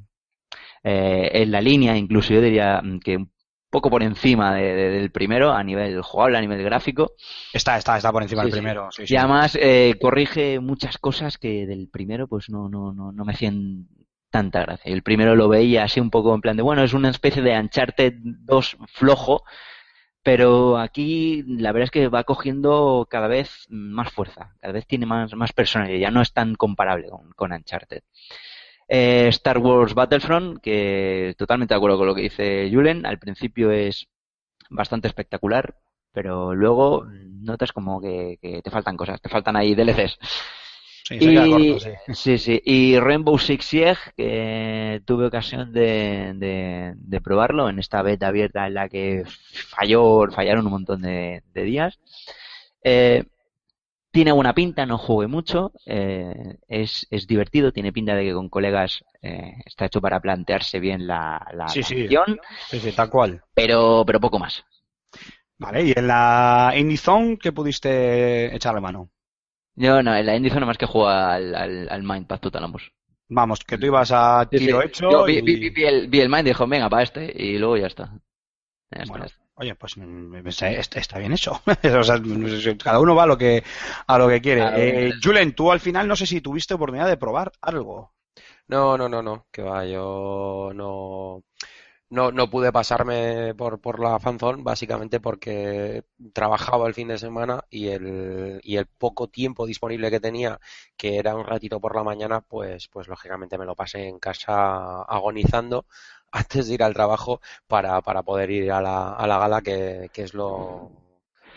eh, 0.84 1.30
en 1.34 1.50
la 1.50 1.60
línea, 1.60 1.96
incluso 1.96 2.32
yo 2.34 2.40
diría 2.40 2.80
mm, 2.82 2.98
que 3.00 3.16
un 3.18 3.30
poco 3.70 3.88
por 3.90 4.02
encima 4.02 4.54
de- 4.54 4.74
de- 4.74 4.90
del 4.90 5.10
primero, 5.12 5.52
a 5.52 5.62
nivel 5.62 6.02
jugable, 6.02 6.38
a 6.38 6.40
nivel 6.40 6.62
gráfico. 6.64 7.12
Está, 7.52 7.76
está, 7.78 7.96
está 7.96 8.10
por 8.10 8.22
encima 8.22 8.42
Sí, 8.42 8.46
del 8.46 8.52
primero. 8.58 8.88
sí, 8.90 9.06
sí. 9.06 9.14
Y 9.14 9.16
además 9.16 9.56
eh, 9.60 9.94
corrige 10.00 10.58
muchas 10.58 10.98
cosas 10.98 11.38
que 11.38 11.66
del 11.66 11.88
primero 11.88 12.26
pues 12.26 12.50
no, 12.50 12.68
no, 12.68 12.92
no, 12.92 13.12
no 13.12 13.24
me 13.24 13.32
hacían 13.32 13.86
tanta 14.30 14.62
gracia. 14.62 14.92
El 14.92 15.02
primero 15.02 15.36
lo 15.36 15.48
veía 15.48 15.84
así 15.84 16.00
un 16.00 16.10
poco 16.10 16.34
en 16.34 16.40
plan 16.40 16.56
de, 16.56 16.62
bueno, 16.62 16.82
es 16.82 16.92
una 16.94 17.10
especie 17.10 17.42
de 17.42 17.56
Uncharted 17.58 18.14
2 18.22 18.76
flojo, 18.88 19.42
pero 20.22 20.78
aquí 20.78 21.42
la 21.46 21.72
verdad 21.72 21.84
es 21.84 21.90
que 21.90 22.08
va 22.08 22.24
cogiendo 22.24 23.06
cada 23.10 23.28
vez 23.28 23.66
más 23.68 24.12
fuerza, 24.12 24.54
cada 24.60 24.72
vez 24.72 24.86
tiene 24.86 25.06
más, 25.06 25.34
más 25.34 25.52
personalidad, 25.52 25.98
ya 25.98 26.10
no 26.10 26.20
es 26.20 26.32
tan 26.32 26.54
comparable 26.54 27.08
con, 27.08 27.30
con 27.32 27.52
Uncharted. 27.52 28.02
Eh, 28.88 29.28
Star 29.28 29.58
Wars 29.58 29.94
Battlefront, 29.94 30.60
que 30.60 31.34
totalmente 31.38 31.74
de 31.74 31.76
acuerdo 31.76 31.98
con 31.98 32.08
lo 32.08 32.14
que 32.14 32.22
dice 32.22 32.68
Julen, 32.72 33.06
al 33.06 33.18
principio 33.18 33.70
es 33.70 34.08
bastante 34.68 35.08
espectacular, 35.08 35.76
pero 36.12 36.54
luego 36.54 37.06
notas 37.06 37.72
como 37.72 38.00
que, 38.00 38.38
que 38.42 38.62
te 38.62 38.70
faltan 38.70 38.96
cosas, 38.96 39.20
te 39.22 39.28
faltan 39.28 39.56
ahí 39.56 39.74
DLCs. 39.74 40.18
Sí, 41.18 41.20
Y, 41.20 41.78
sí. 41.78 41.90
sí, 42.14 42.38
sí. 42.38 42.62
Y 42.64 42.98
Rainbow 42.98 43.38
Six 43.38 43.64
Siege, 43.64 44.12
que 44.16 45.02
tuve 45.04 45.26
ocasión 45.26 45.72
de, 45.72 46.32
de, 46.36 46.94
de 46.96 47.20
probarlo 47.20 47.68
en 47.68 47.78
esta 47.78 48.02
beta 48.02 48.28
abierta 48.28 48.66
en 48.66 48.74
la 48.74 48.88
que 48.88 49.24
falló, 49.68 50.30
fallaron 50.30 50.66
un 50.66 50.72
montón 50.72 51.02
de, 51.02 51.42
de 51.52 51.62
días. 51.64 51.98
Eh, 52.84 53.24
tiene 54.12 54.32
buena 54.32 54.54
pinta, 54.54 54.86
no 54.86 54.98
jugué 54.98 55.26
mucho, 55.28 55.72
eh, 55.86 56.58
es, 56.68 57.06
es 57.10 57.26
divertido, 57.28 57.72
tiene 57.72 57.92
pinta 57.92 58.14
de 58.16 58.24
que 58.24 58.34
con 58.34 58.48
colegas 58.48 59.04
eh, 59.22 59.54
está 59.66 59.86
hecho 59.86 60.00
para 60.00 60.20
plantearse 60.20 60.80
bien 60.80 61.06
la, 61.06 61.46
la, 61.54 61.66
Sí, 61.66 61.82
la 61.82 61.88
sí. 61.88 61.94
acción, 61.94 62.40
Sí, 62.68 62.80
sí, 62.80 62.92
tal 62.92 63.10
cual. 63.10 63.42
pero, 63.54 64.04
pero 64.06 64.20
poco 64.20 64.38
más. 64.38 64.64
Vale, 65.58 65.84
y 65.84 65.92
en 65.94 66.06
la 66.08 66.72
Indie 66.76 66.96
Zone, 66.96 67.38
¿qué 67.38 67.52
pudiste 67.52 68.54
echarle 68.54 68.80
mano? 68.80 69.10
Yo 69.76 70.02
no, 70.02 70.14
en 70.14 70.26
la 70.26 70.36
Indie 70.36 70.52
Zone 70.52 70.66
más 70.66 70.78
que 70.78 70.86
juega 70.86 71.34
al, 71.34 71.54
al, 71.54 71.88
al 71.90 72.02
Mind 72.02 72.26
Path 72.26 72.40
to 72.42 72.50
Thalamus. 72.50 72.92
Vamos, 73.28 73.60
que 73.60 73.78
tú 73.78 73.86
ibas 73.86 74.10
a 74.12 74.46
Sí, 74.50 74.58
sí. 74.58 74.66
tiro 74.66 74.82
hecho. 74.82 75.10
Yo 75.10 75.24
vi, 75.24 75.38
y- 75.38 75.42
vi- 75.42 75.56
vi- 75.56 75.70
vi 75.70 75.84
el, 75.84 76.08
vi 76.08 76.20
el 76.20 76.28
Mind 76.28 76.46
y 76.46 76.50
dijo, 76.50 76.66
venga, 76.66 76.88
para 76.90 77.02
este, 77.02 77.32
y 77.34 77.58
luego 77.58 77.76
ya 77.76 77.86
está. 77.86 78.12
Ya 78.90 79.02
está, 79.02 79.08
Bueno, 79.12 79.24
ya 79.24 79.26
está. 79.32 79.40
Oye, 79.54 79.74
pues 79.74 79.96
mm, 79.96 80.36
está, 80.46 81.18
bien 81.18 81.32
hecho. 81.32 81.60
O 82.00 82.02
sea, 82.02 82.20
cada 82.82 82.98
uno 82.98 83.14
va 83.14 83.24
a 83.24 83.26
lo 83.26 83.38
que 83.38 83.62
a 84.06 84.18
lo 84.18 84.28
que 84.28 84.40
quiere. 84.40 84.60
Claro. 84.62 84.76
Eh, 84.78 85.12
Julen, 85.22 85.54
tú 85.54 85.70
al 85.70 85.80
final 85.80 86.08
no 86.08 86.16
sé 86.16 86.26
si 86.26 86.40
tuviste 86.40 86.74
oportunidad 86.74 87.08
de 87.08 87.16
probar 87.16 87.52
algo. 87.60 88.12
No, 88.68 88.96
no, 88.96 89.08
no, 89.08 89.22
no, 89.22 89.46
que 89.52 89.62
va, 89.62 89.84
yo 89.84 90.70
no, 90.74 91.42
no, 92.10 92.32
no 92.32 92.50
pude 92.50 92.72
pasarme 92.72 93.54
por, 93.54 93.80
por 93.80 94.00
la 94.00 94.18
fanzone 94.18 94.62
básicamente 94.62 95.20
porque 95.20 96.04
trabajaba 96.32 96.86
el 96.88 96.94
fin 96.94 97.08
de 97.08 97.18
semana 97.18 97.64
y 97.70 97.88
el, 97.88 98.60
y 98.64 98.76
el 98.76 98.86
poco 98.86 99.28
tiempo 99.28 99.66
disponible 99.66 100.10
que 100.10 100.20
tenía, 100.20 100.60
que 100.96 101.16
era 101.18 101.36
un 101.36 101.46
ratito 101.46 101.80
por 101.80 101.94
la 101.96 102.04
mañana, 102.04 102.40
pues, 102.40 102.88
pues 102.88 103.08
lógicamente 103.08 103.58
me 103.58 103.66
lo 103.66 103.76
pasé 103.76 104.08
en 104.08 104.18
casa 104.18 105.02
agonizando 105.02 105.86
antes 106.32 106.68
de 106.68 106.74
ir 106.74 106.82
al 106.82 106.94
trabajo 106.94 107.40
para, 107.66 108.00
para 108.02 108.22
poder 108.22 108.50
ir 108.50 108.72
a 108.72 108.80
la, 108.82 109.12
a 109.14 109.26
la 109.26 109.38
gala, 109.38 109.62
que, 109.62 110.10
que 110.12 110.22
es 110.22 110.34
lo, 110.34 110.90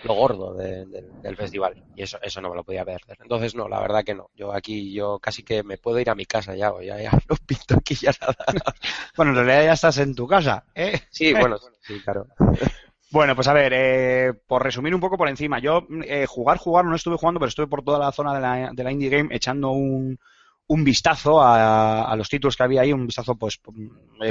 lo 0.04 0.14
gordo 0.14 0.54
de- 0.54 0.86
de- 0.86 1.14
del 1.22 1.36
festival. 1.36 1.76
Y 1.96 2.04
eso, 2.04 2.18
eso 2.22 2.42
no 2.42 2.50
me 2.50 2.56
lo 2.56 2.64
podía 2.64 2.86
perder. 2.86 3.18
Entonces, 3.22 3.56
no, 3.56 3.68
la 3.70 3.80
verdad 3.82 4.04
que 4.04 4.14
no. 4.16 4.30
Yo 4.36 4.54
aquí, 4.54 4.94
yo 4.94 5.20
casi 5.20 5.44
que 5.44 5.64
me 5.64 5.78
puedo 5.78 6.00
ir 6.00 6.10
a 6.10 6.16
mi 6.16 6.26
casa 6.26 6.56
ya, 6.56 6.72
ya, 6.84 7.02
ya 7.02 7.12
no 7.30 7.36
pinto 7.46 7.76
aquí 7.76 7.96
ya 7.96 8.12
nada. 8.22 8.36
Bueno, 9.16 9.32
en 9.32 9.38
realidad 9.46 9.66
ya 9.66 9.74
estás 9.74 9.98
en 10.00 10.16
tu 10.16 10.28
casa, 10.28 10.66
¿eh? 10.76 11.00
Sí, 11.10 11.34
bueno, 11.34 11.58
sí, 11.82 12.02
claro. 12.02 12.28
Bueno, 13.12 13.36
pues 13.36 13.48
a 13.48 13.54
ver, 13.54 13.72
eh, 13.76 14.34
por 14.48 14.64
resumir 14.64 14.96
un 14.96 15.00
poco 15.00 15.18
por 15.20 15.30
encima, 15.30 15.60
yo 15.60 15.86
eh, 16.04 16.26
jugar, 16.28 16.58
jugar 16.58 16.86
no 16.86 16.96
estuve 16.96 17.16
jugando, 17.18 17.40
pero 17.40 17.50
estuve 17.50 17.68
por 17.68 17.84
toda 17.84 18.00
la 18.00 18.12
zona 18.12 18.34
de 18.34 18.40
la, 18.42 18.72
de 18.74 18.84
la 18.84 18.92
Indie 18.92 19.10
Game 19.10 19.30
echando 19.36 19.70
un, 19.70 20.18
un 20.68 20.84
vistazo 20.84 21.42
a, 21.42 22.04
a 22.04 22.16
los 22.16 22.30
títulos 22.30 22.56
que 22.56 22.64
había 22.64 22.82
ahí, 22.82 22.94
un 22.94 23.06
vistazo 23.06 23.36
pues 23.36 23.60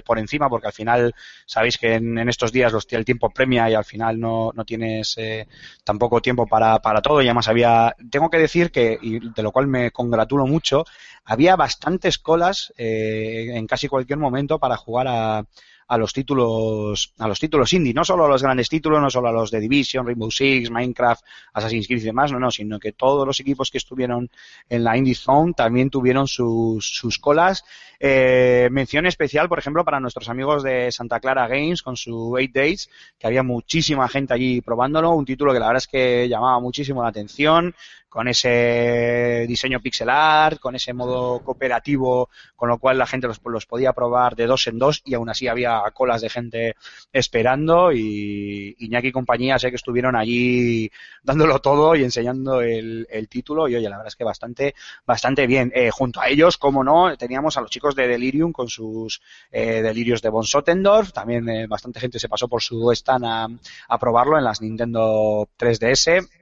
por 0.05 0.19
encima, 0.19 0.49
porque 0.49 0.69
al 0.69 0.73
final 0.73 1.15
sabéis 1.47 1.77
que 1.79 1.95
en, 1.95 2.19
en 2.19 2.29
estos 2.29 2.53
días 2.53 2.73
los, 2.73 2.87
el 2.91 3.05
tiempo 3.05 3.31
premia 3.31 3.69
y 3.69 3.75
al 3.75 3.85
final 3.85 4.19
no, 4.19 4.51
no 4.55 4.65
tienes 4.65 5.15
eh, 5.19 5.47
tampoco 5.85 6.23
tiempo 6.23 6.47
para, 6.47 6.79
para 6.81 7.03
todo. 7.03 7.21
Y 7.21 7.27
además 7.27 7.49
había, 7.49 7.95
tengo 8.11 8.31
que 8.31 8.39
decir 8.39 8.71
que, 8.71 8.99
y 9.01 9.19
de 9.31 9.43
lo 9.43 9.53
cual 9.53 9.67
me 9.67 9.91
congratulo 9.91 10.47
mucho, 10.47 10.85
había 11.25 11.57
bastantes 11.57 12.19
colas 12.19 12.73
eh, 12.77 13.51
en 13.55 13.67
casi 13.67 13.89
cualquier 13.89 14.19
momento 14.19 14.59
para 14.59 14.77
jugar 14.77 15.09
a, 15.09 15.45
a 15.93 15.99
los 15.99 16.15
títulos 16.15 17.13
a 17.19 17.29
los 17.29 17.39
títulos 17.39 17.71
indie, 17.75 17.93
no 17.93 18.03
solo 18.03 18.25
a 18.25 18.29
los 18.29 18.43
grandes 18.43 18.71
títulos, 18.71 18.99
no 18.99 19.11
solo 19.11 19.29
a 19.29 19.33
los 19.33 19.51
de 19.51 19.61
Division, 19.61 20.07
Rainbow 20.07 20.31
Six, 20.31 20.71
Minecraft, 20.71 21.23
Assassin's 21.53 21.87
Creed 21.87 22.01
y 22.01 22.05
demás, 22.07 22.33
no, 22.33 22.39
no, 22.39 22.51
sino 22.51 22.79
que 22.79 22.93
todos 22.93 23.27
los 23.27 23.39
equipos 23.41 23.71
que 23.71 23.77
estuvieron 23.77 24.31
en 24.71 24.85
la 24.85 24.97
Indie 24.97 25.15
Zone 25.15 25.53
también 25.55 25.91
tuvieron 25.91 26.27
sus, 26.27 26.87
sus 26.87 27.19
colas. 27.19 27.67
Eh, 28.01 28.71
mención 28.73 29.05
especial, 29.05 29.51
por 29.51 29.59
ejemplo, 29.59 29.85
para 29.85 30.01
nuestros 30.01 30.31
amigos 30.31 30.63
de 30.63 30.91
Santa 30.91 31.21
Clara 31.21 31.47
Games 31.47 31.83
con 31.83 31.99
su 31.99 32.35
8 32.35 32.51
Days, 32.55 32.89
que 33.19 33.27
había 33.27 33.43
muchísima 33.43 34.09
gente 34.09 34.33
allí 34.33 34.63
probándolo, 34.63 35.11
un 35.11 35.27
título 35.27 35.53
que 35.53 35.61
la 35.61 35.67
verdad 35.67 35.83
es 35.83 35.89
que 35.89 36.27
llamaba 36.27 36.59
muchísimo 36.59 37.03
la 37.03 37.11
atención, 37.11 37.75
con 38.13 38.29
ese 38.29 39.47
diseño 39.49 39.81
pixel 39.81 40.11
art, 40.11 40.61
con 40.61 40.75
ese 40.75 40.93
modo 40.93 41.41
cooperativo, 41.43 42.29
con 42.55 42.69
lo 42.69 42.77
cual 42.77 42.99
la 42.99 43.07
gente 43.07 43.27
los, 43.27 43.41
los 43.43 43.65
podía 43.65 43.95
probar 43.95 44.37
de 44.37 44.47
dos 44.47 44.67
en 44.67 44.79
dos 44.79 45.01
y 45.07 45.15
aún 45.15 45.31
así 45.31 45.49
había 45.49 45.81
colas 45.95 46.21
de 46.21 46.29
gente 46.29 46.77
esperando 47.11 47.91
y 47.91 48.77
Iñaki 48.81 49.09
y 49.09 49.13
compañía 49.13 49.59
sé 49.59 49.71
que 49.71 49.77
estuvieron 49.77 50.15
allí 50.15 50.91
dándolo 51.23 51.61
todo 51.61 51.97
y 51.97 52.05
enseñando 52.05 52.61
el, 52.61 53.07
el 53.11 53.29
título 53.31 53.67
y 53.67 53.77
oye, 53.77 53.89
la 53.89 53.97
verdad 53.97 54.09
es 54.09 54.17
que 54.17 54.25
bastante, 54.25 54.75
bastante 55.07 55.47
bien. 55.47 55.73
Eh, 55.75 55.91
junto 55.91 56.21
a 56.21 56.29
ellos, 56.29 56.59
como 56.59 56.85
no, 56.85 57.17
teníamos 57.17 57.57
a 57.57 57.63
los 57.63 57.71
chicos 57.71 57.95
de 57.97 58.09
Delirium 58.09 58.53
con 58.53 58.69
sus 58.69 59.23
eh, 59.51 59.81
delirios 59.81 60.21
de 60.21 60.29
Von 60.29 60.45
Sottendorf, 60.45 61.15
también 61.15 61.49
eh, 61.49 61.67
bastante 61.67 61.99
gente 61.99 62.19
se 62.19 62.29
pasó 62.29 62.47
por 62.47 62.63
su 62.63 62.93
stand 62.93 63.25
a, 63.25 63.49
a 63.89 63.99
probarlo 63.99 64.37
en 64.37 64.45
las 64.45 64.61
Nintendo 64.61 65.49
3DS. 65.59 66.42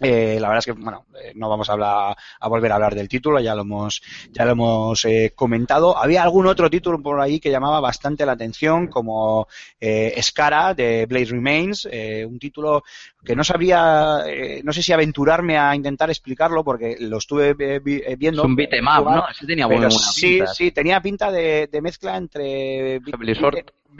Eh, 0.00 0.38
la 0.40 0.48
verdad 0.48 0.58
es 0.60 0.64
que, 0.66 0.72
bueno, 0.72 1.04
eh, 1.22 1.32
no 1.34 1.48
vamos 1.48 1.68
a 1.68 1.74
hablar, 1.74 2.16
a 2.40 2.48
volver 2.48 2.72
a 2.72 2.76
hablar 2.76 2.94
del 2.94 3.08
título, 3.08 3.38
ya 3.40 3.54
lo 3.54 3.62
hemos, 3.62 4.00
ya 4.30 4.44
lo 4.44 4.52
hemos 4.52 5.04
eh, 5.04 5.32
comentado. 5.34 5.96
Había 5.96 6.22
algún 6.22 6.46
otro 6.46 6.70
título 6.70 7.00
por 7.02 7.20
ahí 7.20 7.38
que 7.38 7.50
llamaba 7.50 7.80
bastante 7.80 8.24
la 8.24 8.32
atención, 8.32 8.86
como 8.88 9.46
eh, 9.78 10.18
Scara 10.22 10.72
de 10.74 11.06
Blade 11.06 11.26
Remains, 11.26 11.86
eh, 11.90 12.24
un 12.24 12.38
título 12.38 12.82
que 13.22 13.36
no 13.36 13.44
sabría, 13.44 14.20
eh, 14.26 14.62
no 14.64 14.72
sé 14.72 14.82
si 14.82 14.92
aventurarme 14.92 15.58
a 15.58 15.74
intentar 15.74 16.08
explicarlo 16.08 16.64
porque 16.64 16.96
lo 17.00 17.18
estuve 17.18 17.52
vi- 17.52 18.02
viendo. 18.16 18.42
Es 18.42 18.46
un 18.46 18.56
up, 18.56 18.96
jugar, 18.96 19.16
¿no? 19.18 19.28
Ese 19.28 19.46
tenía 19.46 19.66
buena, 19.66 19.90
sí, 19.90 20.36
pinta. 20.36 20.46
sí, 20.54 20.70
tenía 20.70 21.00
pinta 21.02 21.30
de, 21.30 21.68
de 21.70 21.82
mezcla 21.82 22.16
entre 22.16 23.00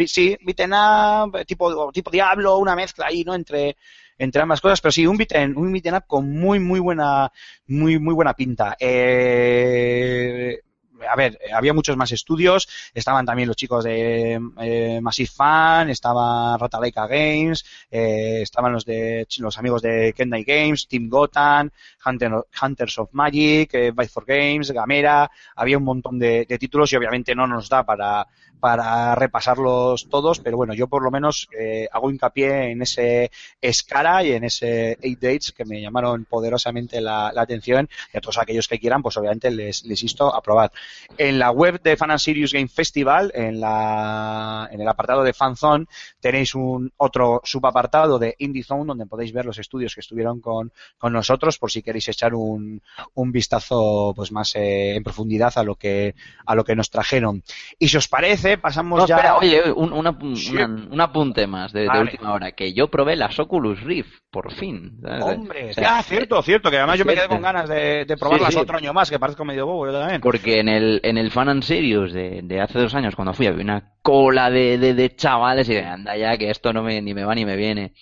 sí, 0.07 0.36
beat'em 0.40 0.72
up, 0.72 1.44
tipo, 1.44 1.92
tipo 1.92 2.11
Diablo, 2.11 2.57
una 2.59 2.74
mezcla 2.74 3.07
ahí, 3.07 3.22
¿no? 3.24 3.34
Entre, 3.34 3.76
entre 4.20 4.42
ambas 4.42 4.60
cosas, 4.60 4.80
pero 4.80 4.92
sí, 4.92 5.06
un 5.06 5.16
beat'em 5.16 5.56
un 5.56 5.72
beat'em 5.72 5.96
up 5.96 6.04
con 6.06 6.30
muy, 6.30 6.60
muy 6.60 6.78
buena, 6.78 7.32
muy, 7.66 7.98
muy 7.98 8.14
buena 8.14 8.34
pinta. 8.34 8.76
Eh, 8.78 10.60
a 11.08 11.16
ver, 11.16 11.38
eh, 11.40 11.52
había 11.54 11.72
muchos 11.72 11.96
más 11.96 12.12
estudios, 12.12 12.68
estaban 12.92 13.24
también 13.24 13.48
los 13.48 13.56
chicos 13.56 13.82
de 13.84 14.38
eh, 14.60 15.00
Massive 15.00 15.30
Fan, 15.34 15.88
estaba 15.88 16.58
Ratalaika 16.58 17.06
Games, 17.06 17.64
eh, 17.90 18.40
estaban 18.42 18.74
los 18.74 18.84
de 18.84 19.26
los 19.38 19.56
amigos 19.56 19.80
de 19.80 20.12
Kendai 20.14 20.44
Games, 20.44 20.86
Team 20.86 21.10
Hunter, 21.10 22.32
Hunters 22.60 22.98
of 22.98 23.08
Magic, 23.12 23.70
eh, 23.72 23.92
for 24.12 24.26
Games, 24.26 24.70
Gamera, 24.70 25.30
había 25.56 25.78
un 25.78 25.84
montón 25.84 26.18
de 26.18 26.44
títulos 26.58 26.92
y 26.92 26.96
obviamente 26.96 27.34
no 27.34 27.46
nos 27.46 27.70
da 27.70 27.84
para, 27.84 28.26
para 28.61 29.14
repasarlos 29.14 30.08
todos, 30.08 30.40
pero 30.40 30.56
bueno, 30.56 30.74
yo 30.74 30.86
por 30.88 31.02
lo 31.02 31.11
menos 31.11 31.48
eh, 31.58 31.88
hago 31.90 32.11
hincapié 32.11 32.70
en 32.70 32.82
ese 32.82 33.30
Escara 33.61 34.22
y 34.22 34.32
en 34.32 34.44
ese 34.44 34.98
Eight 35.00 35.20
Dates 35.20 35.52
que 35.52 35.64
me 35.64 35.80
llamaron 35.80 36.24
poderosamente 36.26 37.00
la, 37.00 37.32
atención 37.40 37.88
y 38.12 38.18
a 38.18 38.20
todos 38.20 38.38
aquellos 38.38 38.68
que 38.68 38.78
quieran, 38.78 39.02
pues 39.02 39.16
obviamente 39.16 39.50
les, 39.50 39.84
les 39.84 40.02
insto 40.02 40.34
a 40.34 40.42
probar. 40.42 40.70
En 41.16 41.38
la 41.38 41.50
web 41.50 41.80
de 41.82 41.96
Fan 41.96 42.11
and 42.11 42.20
Serious 42.20 42.52
Game 42.52 42.68
Festival, 42.68 43.32
en, 43.34 43.61
la, 43.61 44.68
en 44.70 44.80
el 44.80 44.88
apartado 44.88 45.24
de 45.24 45.32
Fanzone, 45.32 45.86
tenéis 46.20 46.54
un 46.54 46.92
otro 46.98 47.40
subapartado 47.44 48.18
de 48.18 48.34
Indie 48.38 48.62
Zone 48.62 48.84
donde 48.86 49.06
podéis 49.06 49.32
ver 49.32 49.46
los 49.46 49.58
estudios 49.58 49.94
que 49.94 50.00
estuvieron 50.00 50.40
con, 50.40 50.72
con 50.98 51.12
nosotros 51.12 51.58
por 51.58 51.70
si 51.70 51.82
queréis 51.82 52.08
echar 52.08 52.34
un, 52.34 52.82
un 53.14 53.32
vistazo 53.32 54.12
pues 54.14 54.32
más 54.32 54.54
eh, 54.54 54.94
en 54.94 55.02
profundidad 55.02 55.52
a 55.56 55.62
lo 55.62 55.76
que 55.76 56.14
a 56.44 56.54
lo 56.54 56.64
que 56.64 56.76
nos 56.76 56.90
trajeron. 56.90 57.42
Y 57.78 57.88
si 57.88 57.96
os 57.96 58.08
parece, 58.08 58.49
pasamos 58.59 59.01
No, 59.01 59.07
ya 59.07 59.16
espera, 59.16 59.36
oye, 59.36 59.72
un, 59.72 59.92
una- 59.92 60.16
Sí. 60.34 60.55
una- 60.55 60.66
un 60.90 61.01
apunte 61.01 61.46
más 61.46 61.72
de, 61.72 61.82
de 61.88 62.01
última 62.01 62.32
hora, 62.32 62.53
que 62.53 62.72
yo 62.72 62.88
probé 62.88 63.16
las 63.16 63.38
Oculus 63.38 63.80
Rift, 63.82 64.20
por 64.30 64.53
fin. 64.53 64.98
¿sabes? 65.03 65.24
Hombre, 65.24 65.70
O 65.70 65.74
sea, 65.74 65.98
ah, 65.98 66.03
cierto, 66.03 66.42
cierto, 66.42 66.70
que 66.70 66.78
además 66.78 66.98
yo 66.98 67.05
me 67.05 67.14
quedé 67.14 67.28
con 67.28 67.42
ganas 67.42 67.68
de, 67.68 68.05
de 68.05 68.16
probarlas 68.16 68.48
Sí, 68.48 68.55
sí. 68.55 68.61
otro 68.61 68.76
año 68.78 68.92
más, 68.92 69.11
que 69.11 69.18
parezco 69.18 69.44
medio 69.44 69.66
bobo 69.66 69.86
yo 69.86 69.92
también. 69.98 70.20
Porque 70.20 70.61
en 70.61 70.68
el, 70.68 71.01
en 71.03 71.18
el 71.18 71.30
Fan 71.30 71.48
and 71.48 71.62
Serious 71.62 72.12
de, 72.12 72.40
de 72.42 72.61
hace 72.61 72.78
dos 72.78 72.94
años, 72.94 73.14
cuando 73.16 73.34
fui, 73.34 73.46
había 73.46 73.62
una 73.64 73.92
cola 74.03 74.51
de, 74.51 74.78
de, 74.78 74.94
de 74.94 75.14
chavales 75.16 75.68
y 75.68 75.74
de, 75.74 75.84
anda 75.84 76.16
ya, 76.16 76.36
que 76.38 76.51
esto 76.51 76.72
no 76.72 76.82
me, 76.82 77.01
ni 77.03 77.14
me 77.14 77.24
va 77.24 77.34
ni 77.34 77.44
me 77.44 77.57
viene. 77.57 77.92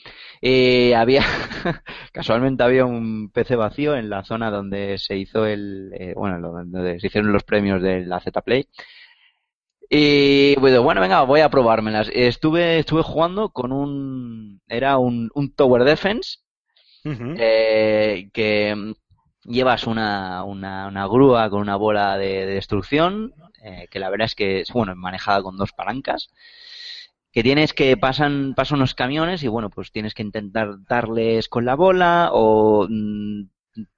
Eh, 0.41 0.95
había, 0.95 1.23
casualmente 2.13 2.63
había 2.63 2.85
un 2.85 3.31
PC 3.31 3.57
vacío 3.57 3.97
en 3.97 4.09
la 4.09 4.23
zona 4.25 4.51
donde 4.51 4.97
se 4.99 5.17
hizo 5.17 5.47
el, 5.47 5.91
eh, 5.99 6.13
bueno, 6.17 6.39
donde 6.41 7.01
se 7.01 7.09
hicieron 7.09 7.33
los 7.33 7.43
premios 7.43 7.83
de 7.83 8.05
la 8.07 8.21
Z 8.21 8.41
Play. 8.43 8.67
Y 9.91 10.55
bueno, 10.57 10.83
bueno, 10.83 11.01
venga, 11.01 11.23
voy 11.23 11.41
a 11.41 11.49
probármelas. 11.51 12.11
Estuve, 12.13 12.79
estuve 12.79 13.03
jugando 13.03 13.51
con 13.51 13.73
un, 13.73 14.61
era 14.69 14.99
un, 14.99 15.31
un 15.35 15.53
Tower 15.55 15.85
Defense, 15.85 16.39
eh, 17.05 18.29
que 18.33 18.95
llevas 19.45 19.87
una, 19.87 20.45
una, 20.45 20.89
una 20.89 21.07
grúa 21.07 21.49
con 21.51 21.61
una 21.61 21.77
bola 21.77 22.19
de, 22.19 22.47
de 22.47 22.55
destrucción, 22.55 23.33
eh, 23.63 23.87
que 23.91 23.99
la 23.99 24.11
verdad 24.11 24.27
es 24.27 24.35
que 24.35 24.61
es 24.61 24.73
bueno, 24.73 24.95
manejada 24.95 25.43
con 25.43 25.57
dos 25.57 25.73
palancas, 25.73 26.31
que 27.33 27.43
tienes 27.43 27.73
que 27.75 27.97
pasan, 27.97 28.55
pasan 28.55 28.79
unos 28.79 28.95
camiones 28.95 29.43
y 29.43 29.49
bueno, 29.49 29.71
pues 29.71 29.93
tienes 29.93 30.15
que 30.15 30.23
intentar 30.23 30.83
darles 30.89 31.49
con 31.49 31.65
la 31.65 31.75
bola 31.77 32.31
o 32.33 32.87
mm, 32.89 33.43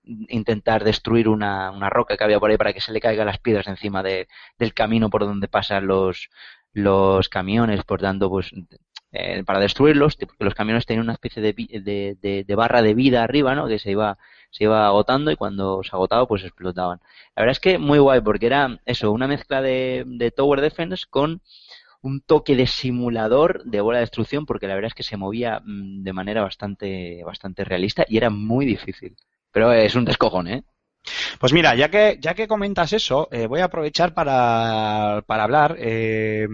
intentar 0.05 0.85
destruir 0.85 1.28
una, 1.28 1.70
una 1.70 1.91
roca 1.91 2.16
que 2.16 2.24
había 2.24 2.41
por 2.41 2.51
ahí 2.51 2.57
para 2.57 2.72
que 2.72 2.81
se 2.81 2.93
le 2.93 3.01
caigan 3.01 3.26
las 3.26 3.39
piedras 3.39 3.66
encima 3.68 4.03
de, 4.03 4.28
del 4.59 4.74
camino 4.74 5.11
por 5.11 5.24
donde 5.24 5.49
pasan 5.49 5.87
los, 5.87 6.31
los 6.72 7.28
camiones, 7.28 7.85
por 7.85 8.01
tanto, 8.01 8.28
pues 8.31 8.51
eh, 9.12 9.43
para 9.45 9.59
destruirlos, 9.61 10.16
porque 10.16 10.45
los 10.45 10.55
camiones 10.55 10.87
tenían 10.87 11.05
una 11.05 11.14
especie 11.14 11.43
de, 11.43 11.53
de, 11.83 12.45
de- 12.47 12.55
barra 12.55 12.83
de 12.83 12.95
vida 12.95 13.22
arriba, 13.24 13.55
¿no? 13.55 13.66
Que 13.68 13.78
se 13.78 13.91
iba, 13.91 14.18
se 14.51 14.64
iba 14.64 14.87
agotando 14.87 15.31
y 15.31 15.37
cuando 15.37 15.83
se 15.83 15.91
agotaba, 15.93 16.26
pues 16.26 16.45
explotaban. 16.45 17.01
La 17.37 17.43
verdad 17.43 17.53
es 17.53 17.61
que 17.61 17.78
muy 17.78 17.99
guay, 17.99 18.20
porque 18.20 18.47
era 18.47 18.78
eso, 18.87 19.11
una 19.12 19.26
mezcla 19.28 19.62
de, 19.62 20.05
de 20.07 20.31
Tower 20.31 20.61
Defense 20.61 21.05
con 21.11 21.41
un 22.03 22.20
toque 22.22 22.57
de 22.57 22.66
simulador 22.66 23.64
de 23.64 23.81
bola 23.81 23.99
de 23.99 24.03
destrucción, 24.05 24.47
porque 24.47 24.66
la 24.68 24.74
verdad 24.74 24.89
es 24.89 24.95
que 24.95 25.03
se 25.03 25.16
movía 25.16 25.61
mm, 25.64 26.03
de 26.03 26.12
manera 26.12 26.43
bastante, 26.43 27.22
bastante 27.24 27.64
realista 27.64 28.05
y 28.09 28.16
era 28.18 28.31
muy 28.31 28.66
difícil. 28.66 29.16
Pero 29.53 29.72
es 29.72 29.94
un 29.94 30.05
descojón, 30.05 30.48
¿eh? 30.48 30.64
Pues 31.38 31.53
mira, 31.53 31.74
ya 31.74 31.90
que, 31.90 32.18
ya 32.20 32.34
que 32.34 32.46
comentas 32.46 32.92
eso, 32.92 33.28
eh, 33.32 33.46
voy 33.46 33.61
a 33.61 33.64
aprovechar 33.64 34.12
para, 34.14 35.22
para 35.26 35.44
hablar 35.44 35.76
eh, 35.78 36.46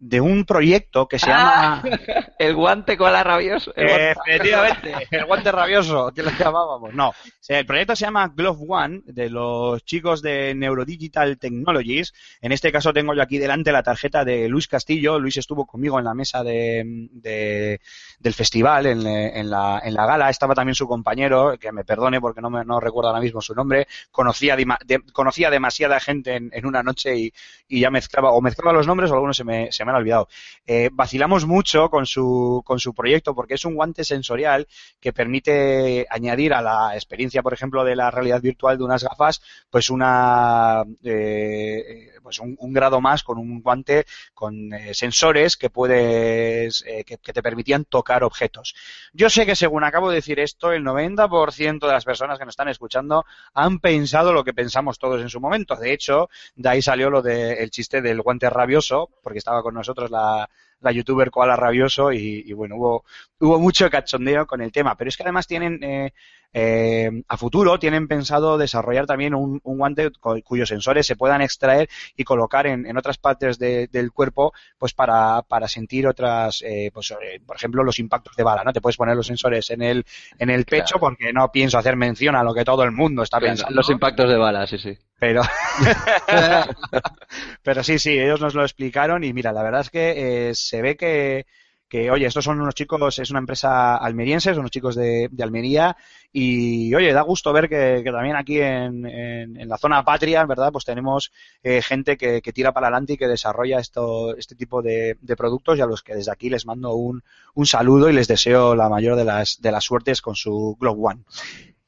de 0.00 0.20
un 0.20 0.44
proyecto 0.44 1.08
que 1.08 1.18
se 1.18 1.26
llama... 1.28 1.82
El 2.38 2.54
guante 2.54 2.96
cola 2.96 3.24
rabioso. 3.24 3.72
el 3.74 3.88
guante- 3.88 4.14
Efectivamente, 4.26 4.94
el 5.10 5.24
guante 5.24 5.50
rabioso, 5.50 6.12
que 6.14 6.22
lo 6.22 6.30
llamábamos. 6.30 6.94
No, 6.94 7.12
el 7.48 7.66
proyecto 7.66 7.96
se 7.96 8.04
llama 8.04 8.28
Glove 8.32 8.64
One, 8.68 9.00
de 9.06 9.28
los 9.28 9.84
chicos 9.84 10.22
de 10.22 10.54
Neurodigital 10.54 11.36
Technologies. 11.36 12.12
En 12.40 12.52
este 12.52 12.70
caso 12.70 12.92
tengo 12.92 13.12
yo 13.14 13.22
aquí 13.22 13.38
delante 13.38 13.72
la 13.72 13.82
tarjeta 13.82 14.24
de 14.24 14.48
Luis 14.48 14.68
Castillo. 14.68 15.18
Luis 15.18 15.36
estuvo 15.36 15.66
conmigo 15.66 15.98
en 15.98 16.04
la 16.04 16.14
mesa 16.14 16.44
de, 16.44 17.08
de- 17.10 17.80
del 18.20 18.34
festival, 18.34 18.86
en, 18.86 19.04
en 19.04 19.50
la, 19.50 19.80
en 19.84 19.94
la 19.94 20.06
gala. 20.06 20.30
Estaba 20.30 20.54
también 20.54 20.76
su 20.76 20.86
compañero, 20.86 21.56
que 21.58 21.72
me 21.72 21.84
perdone 21.84 22.20
porque 22.20 22.40
no, 22.40 22.50
me, 22.50 22.64
no 22.64 22.78
recuerdo 22.78 23.08
ahora 23.08 23.20
mismo 23.20 23.40
su 23.40 23.52
nombre. 23.52 23.88
Conocía, 24.12 24.54
de- 24.56 25.02
conocía 25.12 25.50
demasiada 25.50 25.98
gente 25.98 26.36
en, 26.36 26.50
en 26.52 26.66
una 26.66 26.84
noche 26.84 27.16
y, 27.16 27.32
y 27.66 27.80
ya 27.80 27.90
mezclaba, 27.90 28.30
o 28.30 28.40
mezclaba 28.40 28.72
los 28.72 28.86
nombres 28.86 29.10
o 29.10 29.14
algunos 29.14 29.36
se 29.36 29.42
me, 29.42 29.72
se 29.72 29.84
me 29.88 29.92
han 29.92 30.02
olvidado. 30.02 30.28
Eh, 30.66 30.90
vacilamos 30.92 31.46
mucho 31.46 31.88
con 31.88 32.06
su, 32.06 32.62
con 32.64 32.78
su 32.78 32.94
proyecto 32.94 33.34
porque 33.34 33.54
es 33.54 33.64
un 33.64 33.74
guante 33.74 34.04
sensorial 34.04 34.68
que 35.00 35.12
permite 35.12 36.06
añadir 36.10 36.52
a 36.52 36.60
la 36.60 36.94
experiencia, 36.94 37.42
por 37.42 37.54
ejemplo, 37.54 37.84
de 37.84 37.96
la 37.96 38.10
realidad 38.10 38.40
virtual 38.42 38.76
de 38.76 38.84
unas 38.84 39.02
gafas, 39.02 39.40
pues 39.70 39.90
una, 39.90 40.84
eh, 41.02 42.10
pues 42.22 42.38
un, 42.40 42.72
grado 42.72 43.00
más 43.00 43.22
con 43.22 43.38
un 43.38 43.62
guante 43.62 44.04
con 44.34 44.72
eh, 44.74 44.92
sensores 44.92 45.56
que 45.56 45.70
puedes, 45.70 46.84
que, 47.06 47.16
te 47.18 47.42
permitían 47.42 47.84
tocar 47.84 48.22
objetos. 48.24 48.74
Yo 49.12 49.30
sé 49.30 49.46
que 49.46 49.56
según 49.56 49.84
acabo 49.84 50.10
de 50.10 50.16
decir 50.16 50.38
esto, 50.38 50.72
el 50.72 50.84
90% 50.84 51.86
de 51.86 51.92
las 51.92 52.04
personas 52.04 52.38
que 52.38 52.44
nos 52.44 52.52
están 52.52 52.68
escuchando 52.68 53.24
han 53.54 53.78
pensado 53.78 54.32
lo 54.32 54.44
que 54.44 54.52
pensamos 54.52 54.98
todos 54.98 55.22
en 55.22 55.30
su 55.30 55.40
momento. 55.40 55.76
De 55.76 55.92
hecho, 55.92 56.28
de 56.56 56.68
ahí 56.68 56.82
salió 56.82 57.10
lo 57.10 57.22
del 57.22 57.70
chiste 57.70 58.02
del 58.02 58.20
guante 58.20 58.50
rabioso, 58.50 59.10
porque 59.22 59.38
estaba 59.38 59.62
con 59.62 59.74
nosotros 59.78 60.10
la, 60.10 60.48
la 60.80 60.92
youtuber 60.92 61.30
Koala 61.30 61.56
Rabioso 61.56 62.12
y, 62.12 62.44
y 62.46 62.52
bueno, 62.52 62.76
hubo, 62.76 63.04
hubo 63.40 63.58
mucho 63.58 63.88
cachondeo 63.90 64.46
con 64.46 64.60
el 64.60 64.72
tema. 64.72 64.96
Pero 64.96 65.08
es 65.08 65.16
que 65.16 65.22
además 65.22 65.46
tienen, 65.46 65.82
eh, 65.82 66.12
eh, 66.52 67.10
a 67.28 67.36
futuro, 67.36 67.78
tienen 67.78 68.08
pensado 68.08 68.56
desarrollar 68.58 69.06
también 69.06 69.34
un, 69.34 69.60
un 69.62 69.78
guante 69.78 70.10
cu- 70.10 70.40
cuyos 70.42 70.68
sensores 70.70 71.06
se 71.06 71.14
puedan 71.16 71.42
extraer 71.42 71.88
y 72.16 72.24
colocar 72.24 72.66
en, 72.66 72.86
en 72.86 72.96
otras 72.96 73.18
partes 73.18 73.58
de- 73.58 73.86
del 73.88 74.12
cuerpo, 74.12 74.52
pues 74.78 74.94
para, 74.94 75.42
para 75.42 75.68
sentir 75.68 76.06
otras, 76.06 76.62
eh, 76.62 76.90
pues 76.92 77.10
eh, 77.10 77.40
por 77.46 77.56
ejemplo, 77.56 77.84
los 77.84 77.98
impactos 77.98 78.34
de 78.34 78.42
bala, 78.44 78.64
¿no? 78.64 78.72
Te 78.72 78.80
puedes 78.80 78.96
poner 78.96 79.14
los 79.14 79.26
sensores 79.26 79.68
en 79.70 79.82
el, 79.82 80.04
en 80.38 80.50
el 80.50 80.64
pecho 80.64 80.98
Claro. 80.98 81.00
porque 81.00 81.32
no 81.32 81.52
pienso 81.52 81.78
hacer 81.78 81.96
mención 81.96 82.34
a 82.34 82.42
lo 82.42 82.54
que 82.54 82.64
todo 82.64 82.82
el 82.82 82.92
mundo 82.92 83.22
está 83.22 83.38
Claro, 83.38 83.52
pensando. 83.52 83.74
Los 83.74 83.90
impactos 83.90 84.28
de 84.30 84.36
balas, 84.36 84.70
sí, 84.70 84.78
sí. 84.78 84.96
Pero, 85.20 85.42
pero 87.62 87.82
sí, 87.84 87.98
sí, 87.98 88.18
ellos 88.18 88.40
nos 88.40 88.54
lo 88.54 88.62
explicaron 88.62 89.24
y 89.24 89.32
mira, 89.32 89.52
la 89.52 89.62
verdad 89.62 89.82
es 89.82 89.90
que 89.90 90.48
eh, 90.50 90.54
se 90.54 90.82
ve 90.82 90.96
que, 90.96 91.46
que, 91.88 92.10
oye, 92.10 92.26
estos 92.26 92.44
son 92.44 92.60
unos 92.60 92.74
chicos, 92.74 93.18
es 93.18 93.30
una 93.30 93.38
empresa 93.38 93.96
almeriense, 93.96 94.50
son 94.50 94.60
unos 94.60 94.70
chicos 94.70 94.94
de, 94.94 95.28
de 95.30 95.42
Almería 95.42 95.96
y, 96.32 96.94
oye, 96.94 97.12
da 97.12 97.22
gusto 97.22 97.52
ver 97.52 97.68
que, 97.68 98.02
también 98.04 98.36
aquí 98.36 98.60
en, 98.60 99.06
en, 99.06 99.58
en 99.58 99.68
la 99.68 99.78
zona 99.78 100.04
patria, 100.04 100.44
¿verdad? 100.44 100.70
Pues 100.70 100.84
tenemos 100.84 101.32
eh, 101.62 101.80
gente 101.82 102.16
que, 102.16 102.42
que 102.42 102.52
tira 102.52 102.72
para 102.72 102.88
adelante 102.88 103.14
y 103.14 103.16
que 103.16 103.26
desarrolla 103.26 103.78
esto, 103.78 104.36
este 104.36 104.54
tipo 104.54 104.82
de, 104.82 105.16
de 105.20 105.36
productos 105.36 105.78
y 105.78 105.80
a 105.80 105.86
los 105.86 106.02
que 106.02 106.14
desde 106.14 106.32
aquí 106.32 106.50
les 106.50 106.66
mando 106.66 106.94
un, 106.94 107.22
un 107.54 107.66
saludo 107.66 108.10
y 108.10 108.12
les 108.12 108.28
deseo 108.28 108.74
la 108.74 108.88
mayor 108.88 109.16
de 109.16 109.24
las, 109.24 109.60
de 109.60 109.72
las 109.72 109.84
suertes 109.84 110.20
con 110.20 110.36
su 110.36 110.76
Globe 110.78 111.00
One. 111.02 111.20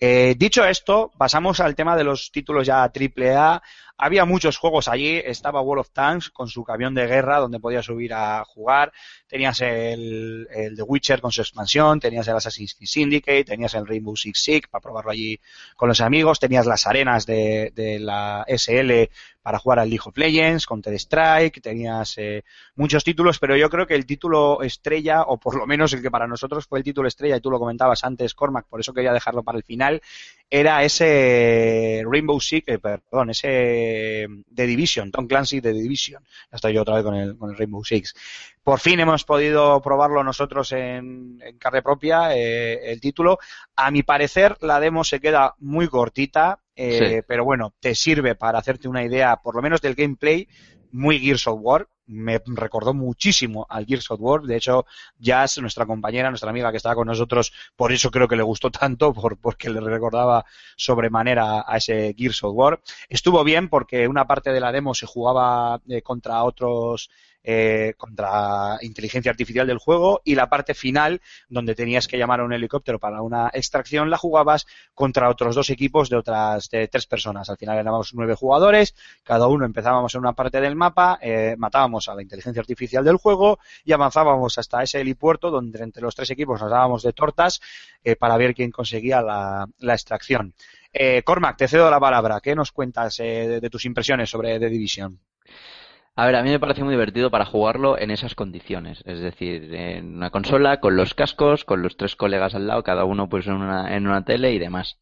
Eh, 0.03 0.35
dicho 0.39 0.65
esto, 0.65 1.11
pasamos 1.19 1.61
al 1.61 1.75
tema 1.75 1.95
de 1.95 2.05
los 2.05 2.33
títulos 2.33 2.67
ya 2.67 2.89
triple 2.89 3.35
A. 3.35 3.63
Había 4.03 4.25
muchos 4.25 4.57
juegos 4.57 4.89
allí. 4.89 5.21
Estaba 5.23 5.61
World 5.61 5.83
of 5.83 5.91
Tanks 5.91 6.31
con 6.31 6.49
su 6.49 6.65
camión 6.65 6.95
de 6.95 7.07
guerra 7.07 7.39
donde 7.39 7.61
podías 7.61 7.85
subir 7.85 8.15
a 8.15 8.43
jugar. 8.47 8.93
Tenías 9.27 9.61
el, 9.61 10.49
el 10.51 10.75
The 10.75 10.83
Witcher 10.83 11.21
con 11.21 11.31
su 11.31 11.43
expansión. 11.43 12.01
Tenías 12.01 12.27
el 12.27 12.37
Assassin's 12.37 12.75
Creed 12.75 12.89
Syndicate. 12.89 13.45
Tenías 13.45 13.75
el 13.75 13.87
Rainbow 13.87 14.17
Six 14.17 14.43
Siege 14.43 14.69
para 14.71 14.81
probarlo 14.81 15.11
allí 15.11 15.39
con 15.77 15.89
los 15.89 16.01
amigos. 16.01 16.41
Tenías 16.41 16.65
las 16.65 16.87
arenas 16.87 17.27
de, 17.27 17.73
de 17.75 18.01
la 18.01 18.47
SL 18.49 19.11
para 19.43 19.59
jugar 19.59 19.79
al 19.79 19.89
League 19.89 20.03
of 20.05 20.17
Legends, 20.17 20.67
Counter 20.67 20.95
Strike. 20.95 21.61
Tenías 21.61 22.17
eh, 22.19 22.45
muchos 22.75 23.05
títulos, 23.05 23.39
pero 23.39 23.57
yo 23.57 23.71
creo 23.71 23.87
que 23.87 23.95
el 23.95 24.07
título 24.07 24.63
estrella, 24.63 25.23
o 25.23 25.39
por 25.39 25.57
lo 25.57 25.67
menos 25.67 25.93
el 25.93 26.03
que 26.03 26.11
para 26.11 26.27
nosotros 26.27 26.67
fue 26.67 26.79
el 26.79 26.85
título 26.85 27.09
estrella, 27.09 27.37
y 27.37 27.41
tú 27.41 27.51
lo 27.51 27.59
comentabas 27.59 28.05
antes, 28.05 28.35
Cormac, 28.35 28.67
por 28.67 28.81
eso 28.81 28.93
quería 28.93 29.13
dejarlo 29.13 29.43
para 29.43 29.59
el 29.59 29.65
final, 29.65 30.03
era 30.53 30.83
ese 30.83 32.03
Rainbow 32.11 32.41
Six, 32.41 32.67
eh, 32.67 32.79
perdón, 32.79 33.31
ese 33.31 34.27
The 34.53 34.67
Division, 34.67 35.11
Tom 35.13 35.29
Clancy 35.29 35.61
The 35.61 35.73
Division. 35.73 36.23
Ya 36.25 36.57
estoy 36.57 36.73
yo 36.75 36.83
otra 36.83 36.97
vez 36.97 37.05
con 37.05 37.15
el, 37.15 37.37
con 37.39 37.51
el 37.51 37.57
Rainbow 37.57 37.85
Six. 37.85 38.15
Por 38.63 38.81
fin 38.81 38.99
hemos 38.99 39.25
podido 39.25 39.81
probarlo 39.81 40.25
nosotros 40.25 40.73
en, 40.73 41.41
en 41.43 41.57
carne 41.59 41.83
propia, 41.83 42.37
eh, 42.37 42.91
el 42.93 43.01
título. 43.01 43.39
A 43.77 43.91
mi 43.91 44.03
parecer, 44.03 44.57
la 44.61 44.81
demo 44.81 45.05
se 45.05 45.21
queda 45.21 45.55
muy 45.61 45.87
cortita, 45.89 46.59
eh, 46.75 47.19
Sí. 47.21 47.25
pero 47.27 47.45
bueno, 47.45 47.73
te 47.79 47.95
sirve 47.95 48.35
para 48.35 48.59
hacerte 48.59 48.89
una 48.89 49.05
idea, 49.05 49.37
por 49.37 49.55
lo 49.55 49.63
menos 49.63 49.81
del 49.81 49.95
gameplay, 49.95 50.49
muy 50.93 51.21
Gears 51.21 51.47
of 51.47 51.61
War. 51.63 51.87
Me 52.11 52.41
recordó 52.45 52.93
muchísimo 52.93 53.67
al 53.69 53.87
Gears 53.87 54.11
of 54.11 54.21
War. 54.21 54.43
De 54.43 54.57
hecho, 54.57 54.85
Jazz, 55.19 55.59
nuestra 55.59 55.87
compañera, 55.87 56.29
nuestra 56.29 56.51
amiga 56.51 56.71
que 56.73 56.79
estaba 56.79 56.97
con 56.97 57.07
nosotros, 57.07 57.53
por 57.77 57.93
eso 57.93 58.11
creo 58.11 58.27
que 58.27 58.37
le 58.37 58.43
gustó 58.43 58.71
tanto, 58.71 59.13
por, 59.15 59.37
porque 59.37 59.71
le 59.71 59.81
recordaba 59.81 60.45
sobremanera 60.77 61.65
a 61.67 61.77
ese 61.77 62.15
Gears 62.19 62.43
of 62.43 62.55
War. 62.55 62.81
Estuvo 63.09 63.45
bien 63.45 63.69
porque 63.69 64.09
una 64.09 64.27
parte 64.27 64.53
de 64.53 64.61
la 64.61 64.73
demo 64.73 64.95
se 64.95 65.07
jugaba 65.07 65.81
eh, 65.89 66.03
contra 66.03 66.43
otros 66.43 67.11
eh, 67.43 67.95
contra 67.97 68.77
inteligencia 68.83 69.31
artificial 69.31 69.67
del 69.67 69.79
juego 69.79 70.21
y 70.27 70.35
la 70.35 70.51
parte 70.51 70.75
final 70.75 71.23
donde 71.49 71.75
tenías 71.75 72.07
que 72.07 72.19
llamar 72.19 72.41
a 72.41 72.45
un 72.45 72.53
helicóptero 72.53 72.99
para 72.99 73.23
una 73.23 73.49
extracción 73.55 74.11
la 74.11 74.19
jugabas 74.19 74.67
contra 74.93 75.31
otros 75.31 75.55
dos 75.55 75.71
equipos 75.71 76.11
de 76.11 76.17
otras 76.17 76.69
de 76.69 76.87
tres 76.89 77.07
personas. 77.07 77.49
Al 77.49 77.57
final 77.57 77.79
éramos 77.79 78.13
nueve 78.13 78.35
jugadores, 78.35 78.95
cada 79.23 79.47
uno 79.47 79.65
empezábamos 79.65 80.15
en 80.15 80.21
una 80.21 80.35
parte 80.35 80.61
del 80.61 80.77
mapa, 80.77 81.19
eh, 81.23 81.55
matábamos 81.57 82.00
a 82.09 82.15
la 82.15 82.23
inteligencia 82.23 82.61
artificial 82.61 83.05
del 83.05 83.17
juego 83.17 83.59
y 83.85 83.93
avanzábamos 83.93 84.59
hasta 84.59 84.83
ese 84.83 85.01
helipuerto 85.01 85.51
donde 85.51 85.83
entre 85.83 86.03
los 86.03 86.15
tres 86.15 86.31
equipos 86.31 86.61
nos 86.61 86.71
dábamos 86.71 87.03
de 87.03 87.13
tortas 87.13 87.61
eh, 88.03 88.17
para 88.17 88.37
ver 88.37 88.55
quién 88.55 88.71
conseguía 88.71 89.23
la, 89.23 89.69
la 89.79 89.95
extracción. 89.95 90.55
Eh, 90.93 91.23
Cormac, 91.23 91.57
te 91.57 91.69
cedo 91.69 91.91
la 91.91 92.01
palabra. 92.01 92.41
¿Qué 92.41 92.55
nos 92.55 92.73
cuentas 92.73 93.21
eh, 93.21 93.47
de, 93.49 93.61
de 93.61 93.71
tus 93.71 93.85
impresiones 93.85 94.29
sobre 94.29 94.59
The 94.59 94.69
Division? 94.69 95.21
A 96.21 96.27
ver, 96.27 96.37
a 96.37 96.43
mí 96.43 96.51
me 96.51 96.61
parece 96.61 96.85
muy 96.85 96.93
divertido 96.93 97.31
para 97.31 97.47
jugarlo 97.47 97.99
en 97.99 98.11
esas 98.11 98.35
condiciones, 98.35 99.03
es 99.07 99.21
decir, 99.21 99.73
en 99.75 100.17
una 100.17 100.31
consola, 100.31 100.79
con 100.81 100.95
los 100.97 101.15
cascos, 101.15 101.65
con 101.65 101.81
los 101.83 101.97
tres 101.97 102.15
colegas 102.15 102.55
al 102.55 102.67
lado, 102.67 102.83
cada 102.83 103.05
uno 103.07 103.29
pues 103.29 103.47
en 103.47 103.55
una, 103.55 103.97
en 103.97 104.07
una 104.07 104.25
tele 104.25 104.53
y 104.53 104.59
demás. 104.59 104.99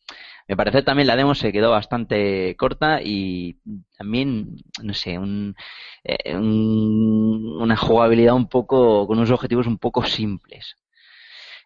Me 0.46 0.56
parece 0.56 0.82
también 0.82 1.08
la 1.08 1.16
demo 1.16 1.34
se 1.34 1.52
quedó 1.52 1.70
bastante 1.72 2.54
corta 2.56 3.00
y 3.02 3.58
también, 3.98 4.56
no 4.82 4.94
sé, 4.94 5.18
un, 5.18 5.56
eh, 6.04 6.36
un- 6.36 7.56
una 7.60 7.76
jugabilidad 7.76 8.34
un 8.34 8.48
poco, 8.48 9.06
con 9.06 9.18
unos 9.18 9.30
objetivos 9.32 9.66
un 9.66 9.78
poco 9.78 10.04
simples. 10.06 10.76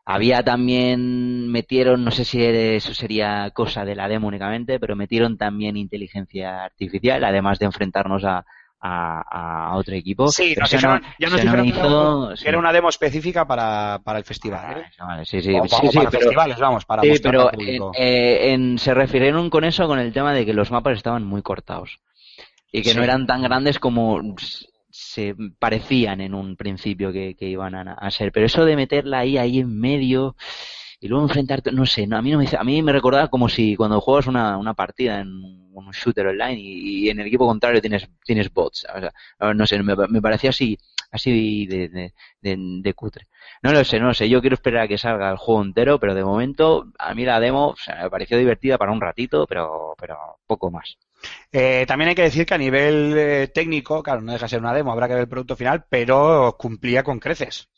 Había 0.05 0.43
también, 0.43 1.49
metieron, 1.51 2.05
no 2.05 2.11
sé 2.11 2.25
si 2.25 2.43
eso 2.43 2.95
sería 2.95 3.51
cosa 3.55 3.85
de 3.85 3.95
la 3.95 4.09
demo 4.09 4.29
únicamente, 4.29 4.81
pero 4.81 4.97
metieron 4.97 5.39
también 5.39 5.77
inteligencia 5.77 6.65
artificial, 6.65 7.23
además 7.25 7.59
de 7.59 7.67
enfrentarnos 7.67 8.25
a, 8.25 8.45
a, 8.85 9.69
a 9.71 9.77
otro 9.77 9.95
equipo. 9.95 10.29
Sí, 10.29 10.55
nos 10.59 10.73
eso 10.73 10.89
no- 10.89 11.01
ya 11.19 11.29
nos 11.29 11.45
no 11.45 12.31
que 12.31 12.37
sí. 12.37 12.49
era 12.49 12.59
una 12.59 12.73
demo 12.73 12.89
específica 12.89 13.47
para, 13.47 14.01
para 14.05 14.19
el 14.19 14.25
festival. 14.25 14.67
Vale, 14.67 14.81
¿eh? 14.81 14.91
vale, 14.99 15.25
sí, 15.25 15.41
sí, 15.41 15.55
O- 15.55 15.63
sí, 15.69 15.87
o 15.87 15.91
sí, 15.91 15.97
para 15.99 16.11
pero, 16.11 16.23
festivales, 16.23 16.59
vamos, 16.59 16.85
para 16.85 17.03
sí, 17.03 17.13
pero 17.23 17.49
al 17.49 17.57
público. 17.57 17.93
en- 17.95 18.03
eh, 18.05 18.53
en- 18.53 18.79
se 18.79 18.93
refirieron 18.93 19.49
con 19.51 19.65
eso 19.65 19.87
con 19.87 19.99
el 20.01 20.13
tema 20.13 20.33
de 20.35 20.45
que 20.45 20.53
los 20.53 20.71
mapas 20.71 20.97
estaban 20.97 21.25
muy 21.25 21.43
cortados 21.43 22.01
y 22.73 22.83
que 22.83 22.95
no 22.95 23.03
eran 23.05 23.27
tan 23.27 23.43
grandes 23.43 23.79
como 23.79 24.35
se 24.91 25.35
parecían 25.59 26.21
en 26.21 26.35
un 26.35 26.57
principio 26.57 27.13
que, 27.13 27.35
que 27.35 27.47
iban 27.47 27.75
a, 27.75 27.93
a 27.93 28.11
ser. 28.11 28.33
Pero 28.33 28.47
eso 28.47 28.65
de 28.65 28.77
meterla 28.77 29.21
ahí, 29.21 29.39
ahí 29.39 29.61
en 29.61 29.79
medio 29.79 30.35
y 31.03 31.09
luego 31.09 31.25
enfrentarte, 31.25 31.73
no 31.73 31.85
sé, 31.85 32.07
no, 32.07 32.17
a 32.17 32.23
mí 32.23 32.31
no 32.31 32.39
me, 32.39 32.47
a 32.57 32.65
mí 32.65 32.81
me 32.83 32.93
recordaba 32.93 33.29
como 33.29 33.49
si 33.49 33.75
cuando 33.77 34.01
juegas 34.01 34.29
una, 34.29 34.57
una 34.57 34.73
partida 34.75 35.21
en 35.21 35.29
un 35.73 35.91
shooter 35.91 36.29
online 36.29 36.61
y, 36.61 37.07
y 37.07 37.11
en 37.11 37.19
el 37.21 37.27
equipo 37.27 37.47
contrario 37.47 37.81
tienes, 37.81 38.09
tienes 38.25 38.53
bots. 38.53 38.87
O 38.95 39.01
sea, 39.01 39.55
no 39.55 39.67
sé, 39.67 39.83
me, 39.83 39.97
me 40.09 40.23
parecía 40.23 40.51
así, 40.51 40.79
así 41.11 41.67
de, 41.67 41.89
de, 41.89 42.15
de, 42.41 42.57
de 42.83 42.95
cutre. 42.95 43.27
No 43.63 43.73
lo 43.73 43.85
sé, 43.85 43.99
no 43.99 44.07
lo 44.09 44.15
sé. 44.15 44.29
Yo 44.29 44.41
quiero 44.41 44.55
esperar 44.55 44.83
a 44.85 44.89
que 44.89 44.97
salga 44.99 45.31
el 45.31 45.39
juego 45.39 45.63
entero, 45.63 45.99
pero 45.99 46.15
de 46.15 46.25
momento 46.25 46.87
a 46.99 47.15
mí 47.15 47.25
la 47.25 47.41
demo 47.41 47.69
o 47.71 47.77
sea, 47.77 48.03
me 48.05 48.11
pareció 48.11 48.39
divertida 48.39 48.79
para 48.79 48.93
un 48.93 49.01
ratito, 49.01 49.47
pero, 49.47 49.95
pero 49.99 50.17
poco 50.47 50.71
más. 50.71 50.97
Eh, 51.53 51.85
también 51.87 52.11
hay 52.11 52.15
que 52.15 52.23
decir 52.23 52.47
que 52.47 52.55
a 52.55 52.59
nivel 52.59 53.15
eh, 53.17 53.49
técnico, 53.49 54.03
claro, 54.03 54.21
no 54.23 54.33
deja 54.33 54.47
de 54.47 54.51
ser 54.51 54.61
una 54.61 54.75
demo, 54.75 54.93
habrá 54.93 55.09
que 55.09 55.15
ver 55.15 55.23
el 55.23 55.29
producto 55.29 55.57
final, 55.57 55.85
pero 55.89 56.57
cumplía 56.59 57.03
con 57.03 57.19
creces. 57.19 57.69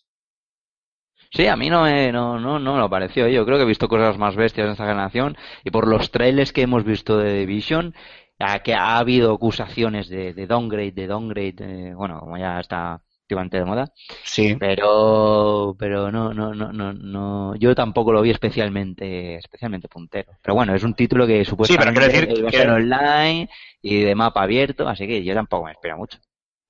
Sí, 1.35 1.47
a 1.49 1.57
mí 1.57 1.69
no 1.69 1.83
me, 1.83 2.13
no, 2.13 2.39
no, 2.39 2.59
no 2.61 2.75
me 2.75 2.79
lo 2.81 2.89
pareció. 2.89 3.27
Yo 3.29 3.45
creo 3.45 3.57
que 3.59 3.65
he 3.65 3.67
visto 3.67 3.89
cosas 3.89 4.17
más 4.19 4.37
bestias 4.37 4.67
en 4.67 4.73
esta 4.73 4.87
generación 4.87 5.37
y 5.65 5.71
por 5.71 5.89
los 5.89 6.11
trailers 6.11 6.53
que 6.53 6.63
hemos 6.63 6.85
visto 6.85 7.19
de 7.19 7.41
Division, 7.41 7.95
a 8.39 8.61
que 8.61 8.75
ha 8.75 8.99
habido 8.99 9.35
acusaciones 9.35 10.09
de, 10.09 10.33
de 10.33 10.47
downgrade, 10.47 10.93
de 10.93 11.07
downgrade, 11.09 11.55
eh, 11.61 11.95
bueno, 11.95 12.21
como 12.21 12.37
ya 12.39 12.61
está 12.61 13.01
activamente 13.25 13.57
de 13.59 13.65
moda, 13.65 13.93
Sí. 14.23 14.55
pero, 14.61 15.75
pero 15.79 16.13
no, 16.13 16.35
no, 16.35 16.55
no, 16.55 16.73
no, 16.73 16.93
no, 16.93 17.55
yo 17.57 17.75
tampoco 17.75 18.13
lo 18.13 18.21
vi 18.23 18.31
especialmente, 18.31 19.37
especialmente 19.37 19.89
puntero. 19.89 20.33
Pero 20.43 20.55
bueno, 20.55 20.75
es 20.75 20.85
un 20.85 20.95
título 20.95 21.27
que 21.27 21.45
supuestamente 21.45 22.01
decir 22.01 22.29
a 22.47 22.51
que- 22.51 22.57
ser 22.57 22.69
online 22.71 23.49
y 23.83 24.03
de 24.03 24.15
mapa 24.15 24.43
abierto, 24.43 24.87
así 24.89 25.07
que 25.07 25.25
yo 25.25 25.35
tampoco 25.35 25.65
me 25.65 25.73
espero 25.73 25.97
mucho. 25.97 26.19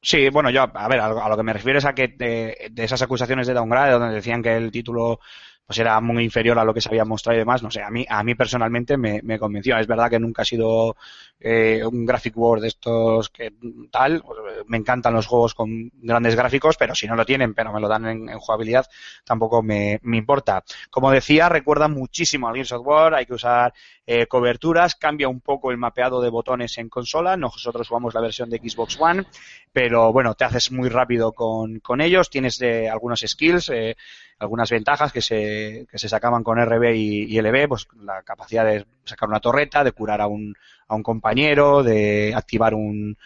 Sí, 0.07 0.29
bueno, 0.29 0.51
yo, 0.51 0.63
a 0.75 0.89
ver, 0.89 1.01
a 1.01 1.29
lo, 1.31 1.37
que 1.37 1.43
me 1.43 1.55
refiero 1.55 1.79
es 1.79 1.87
a 1.87 1.95
que 1.95 2.09
de, 2.09 2.69
de 2.71 2.85
esas 2.85 3.01
acusaciones 3.01 3.47
de 3.47 3.55
downgrade, 3.55 3.93
donde 3.93 4.15
decían 4.15 4.43
que 4.43 4.55
el 4.55 4.71
título 4.71 5.19
pues 5.67 5.79
era 5.79 5.99
muy 6.01 6.25
inferior 6.25 6.59
a 6.59 6.65
lo 6.65 6.75
que 6.75 6.81
se 6.81 6.89
había 6.91 7.05
mostrado 7.05 7.37
y 7.37 7.39
demás, 7.39 7.63
no 7.63 7.71
sé, 7.71 7.83
a 7.83 7.91
mí, 7.91 8.05
a 8.09 8.23
mí 8.23 8.35
personalmente 8.35 8.97
me, 8.97 9.21
me 9.23 9.39
convenció. 9.39 9.79
Es 9.79 9.87
verdad 9.87 10.11
que 10.11 10.19
nunca 10.19 10.43
ha 10.43 10.45
sido 10.45 10.97
eh, 11.41 11.83
un 11.85 12.05
graphic 12.05 12.35
board 12.35 12.61
de 12.61 12.69
estos 12.69 13.31
que 13.31 13.53
tal, 13.91 14.23
me 14.67 14.77
encantan 14.77 15.15
los 15.15 15.27
juegos 15.27 15.55
con 15.55 15.91
grandes 15.95 16.37
gráficos, 16.37 16.77
pero 16.77 16.95
si 16.95 17.07
no 17.07 17.17
lo 17.17 17.25
tienen, 17.25 17.55
pero 17.55 17.73
me 17.73 17.81
lo 17.81 17.89
dan 17.89 18.07
en, 18.07 18.29
en 18.29 18.39
jugabilidad, 18.39 18.87
tampoco 19.25 19.63
me, 19.63 20.01
me 20.03 20.19
importa. 20.19 20.65
Como 20.91 21.11
decía, 21.11 21.49
recuerda 21.49 21.89
muchísimo 21.89 22.49
al 22.49 22.55
Gears 22.55 22.73
War, 22.73 23.15
hay 23.15 23.25
que 23.25 23.35
usar 23.35 23.73
eh, 24.07 24.27
coberturas, 24.27 24.95
cambia 24.95 25.29
un 25.29 25.41
poco 25.41 25.71
el 25.71 25.79
mapeado 25.79 26.21
de 26.21 26.29
botones 26.29 26.77
en 26.77 26.91
consola, 26.91 27.39
nosotros 27.39 27.89
jugamos 27.89 28.13
la 28.13 28.21
versión 28.21 28.51
de 28.51 28.59
Xbox 28.59 28.99
One, 29.01 29.25
pero 29.73 30.13
bueno, 30.13 30.35
te 30.35 30.45
haces 30.45 30.71
muy 30.71 30.91
rápido 30.91 31.33
con, 31.33 31.81
con 31.81 32.03
ellos, 32.03 32.29
tienes 32.29 32.61
eh, 32.61 32.89
algunos 32.89 33.25
skills, 33.27 33.71
eh, 33.71 33.97
algunas 34.39 34.71
ventajas 34.71 35.13
que 35.13 35.23
se, 35.23 35.87
que 35.91 35.99
se 35.99 36.09
sacaban 36.09 36.43
con 36.43 36.59
RB 36.59 36.95
y, 36.95 37.37
y 37.37 37.41
LB, 37.41 37.69
pues 37.69 37.89
la 38.01 38.23
capacidad 38.23 38.65
de 38.65 38.87
sacar 39.05 39.29
una 39.29 39.41
torreta, 39.41 39.85
de 39.85 39.93
curar 39.93 40.21
a 40.21 40.27
un, 40.27 40.55
a 40.89 40.95
un 40.95 41.03
compañero, 41.03 41.83
de 41.83 42.33
activar 42.35 42.75
un, 42.75 43.17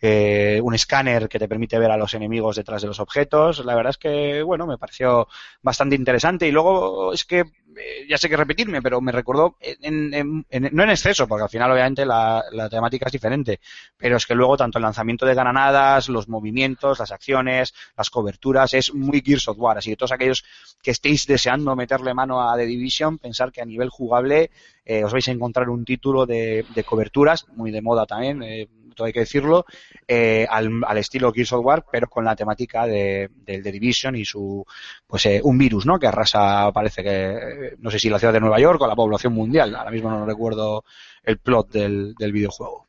eh, 0.00 0.60
un 0.62 0.74
escáner 0.74 1.28
que 1.28 1.38
te 1.38 1.48
permite 1.48 1.78
ver 1.78 1.90
a 1.90 1.96
los 1.96 2.14
enemigos 2.14 2.56
detrás 2.56 2.82
de 2.82 2.88
los 2.88 3.00
objetos. 3.00 3.64
La 3.64 3.74
verdad 3.74 3.90
es 3.90 3.98
que, 3.98 4.42
bueno, 4.42 4.66
me 4.66 4.78
pareció 4.78 5.26
bastante 5.62 5.96
interesante. 5.96 6.46
Y 6.46 6.52
luego 6.52 7.12
es 7.12 7.24
que, 7.24 7.40
eh, 7.40 8.06
ya 8.08 8.18
sé 8.18 8.28
que 8.28 8.36
repetirme, 8.36 8.82
pero 8.82 9.00
me 9.00 9.12
recordó, 9.12 9.56
en, 9.60 10.12
en- 10.14 10.46
en- 10.50 10.68
no 10.72 10.82
en 10.82 10.90
exceso, 10.90 11.26
porque 11.28 11.44
al 11.44 11.50
final 11.50 11.70
obviamente 11.72 12.04
la, 12.06 12.42
temática 12.70 13.06
es 13.06 13.12
diferente, 13.12 13.60
pero 13.96 14.16
es 14.16 14.26
que 14.26 14.34
luego 14.34 14.56
tanto 14.56 14.78
el 14.78 14.82
lanzamiento 14.82 15.26
de 15.26 15.34
granadas, 15.34 16.08
los 16.08 16.28
movimientos, 16.28 16.98
las 16.98 17.12
acciones, 17.12 17.74
las 17.96 18.10
coberturas, 18.10 18.74
es 18.74 18.94
muy 18.94 19.22
Gears 19.24 19.48
of 19.48 19.58
War. 19.58 19.78
Así 19.78 19.90
que 19.90 19.96
todos 19.96 20.12
aquellos 20.12 20.44
que 20.82 20.90
estéis 20.90 21.26
deseando 21.26 21.74
meterle 21.76 22.14
mano 22.14 22.48
a 22.48 22.56
The 22.56 22.66
Division, 22.66 23.18
pensar 23.18 23.52
que 23.52 23.62
a 23.62 23.64
nivel 23.64 23.88
jugable 23.90 24.50
eh, 24.84 25.04
os 25.04 25.12
vais 25.12 25.26
a 25.28 25.32
encontrar 25.32 25.68
un 25.68 25.84
título 25.84 26.26
de, 26.26 26.64
de 26.74 26.84
coberturas, 26.84 27.46
muy 27.56 27.70
de 27.70 27.82
moda 27.82 28.06
también, 28.06 28.42
eh, 28.42 28.68
todo 28.96 29.06
hay 29.06 29.12
que 29.12 29.20
decirlo, 29.20 29.64
eh, 30.08 30.44
al, 30.50 30.70
al 30.84 30.98
estilo 30.98 31.32
Gears 31.32 31.52
of 31.52 31.64
War, 31.64 31.84
pero 31.92 32.08
con 32.08 32.24
la 32.24 32.34
temática 32.34 32.84
de, 32.86 33.30
del 33.44 33.62
The 33.62 33.70
Division 33.70 34.16
y 34.16 34.24
su, 34.24 34.64
pues 35.06 35.24
eh, 35.26 35.40
un 35.44 35.56
virus, 35.58 35.86
¿no? 35.86 35.98
Que 36.00 36.08
arrasa, 36.08 36.72
parece 36.72 37.04
que, 37.04 37.30
eh, 37.30 37.76
no 37.78 37.90
sé 37.92 38.00
si 38.00 38.10
la 38.10 38.18
ciudad 38.18 38.32
de 38.32 38.40
Nueva 38.40 38.58
York 38.58 38.80
o 38.82 38.86
la 38.88 38.96
población 38.96 39.32
mundial, 39.34 39.76
ahora 39.76 39.92
mismo 39.92 40.10
no 40.10 40.26
recuerdo 40.26 40.82
el 41.22 41.38
plot 41.38 41.70
del, 41.70 42.14
del 42.18 42.32
videojuego. 42.32 42.86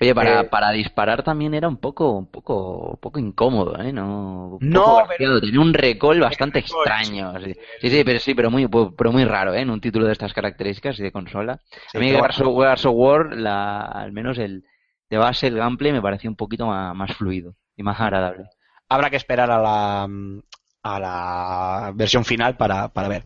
Oye, 0.00 0.14
para, 0.14 0.40
Eh, 0.42 0.44
para 0.44 0.70
disparar 0.70 1.22
también 1.24 1.54
era 1.54 1.66
un 1.66 1.78
poco, 1.78 2.10
un 2.12 2.26
poco, 2.26 2.90
un 2.92 2.96
poco 2.98 3.18
incómodo, 3.18 3.80
¿eh? 3.80 3.92
No, 3.92 4.58
un 4.60 4.68
No, 4.70 4.82
poco 4.84 4.96
pero- 4.96 5.08
vaciado, 5.08 5.40
tenía 5.40 5.60
un 5.60 5.72
recall 5.74 6.20
bastante 6.20 6.60
recall, 6.60 6.78
extraño. 6.84 7.32
Sí. 7.44 7.54
sí, 7.80 7.90
sí, 7.90 8.04
pero 8.04 8.20
sí, 8.20 8.34
pero 8.34 8.50
muy, 8.50 8.68
pero 8.96 9.10
muy 9.12 9.24
raro, 9.24 9.54
¿eh? 9.54 9.60
En 9.62 9.70
un 9.70 9.80
título 9.80 10.06
de 10.06 10.12
estas 10.12 10.32
características 10.32 10.98
y 11.00 11.02
de 11.04 11.10
consola. 11.12 11.60
Sí, 11.90 11.96
a 11.96 12.00
mí 12.00 12.10
Gears 12.10 12.40
of 12.86 12.92
War, 12.94 13.36
la, 13.36 13.80
al 13.86 14.12
menos 14.12 14.38
el 14.38 14.64
de 15.08 15.16
base, 15.16 15.46
el 15.46 15.56
gameplay 15.56 15.92
me 15.92 16.02
pareció 16.02 16.30
un 16.30 16.36
poquito 16.36 16.66
más, 16.66 17.16
fluido 17.16 17.54
y 17.76 17.82
más 17.82 18.00
agradable. 18.00 18.44
habrá 18.88 19.10
que 19.10 19.16
esperar 19.16 19.50
a 19.50 19.58
la, 20.82 21.92
versión 21.94 22.24
final 22.24 22.56
para, 22.56 22.90
ver. 23.08 23.24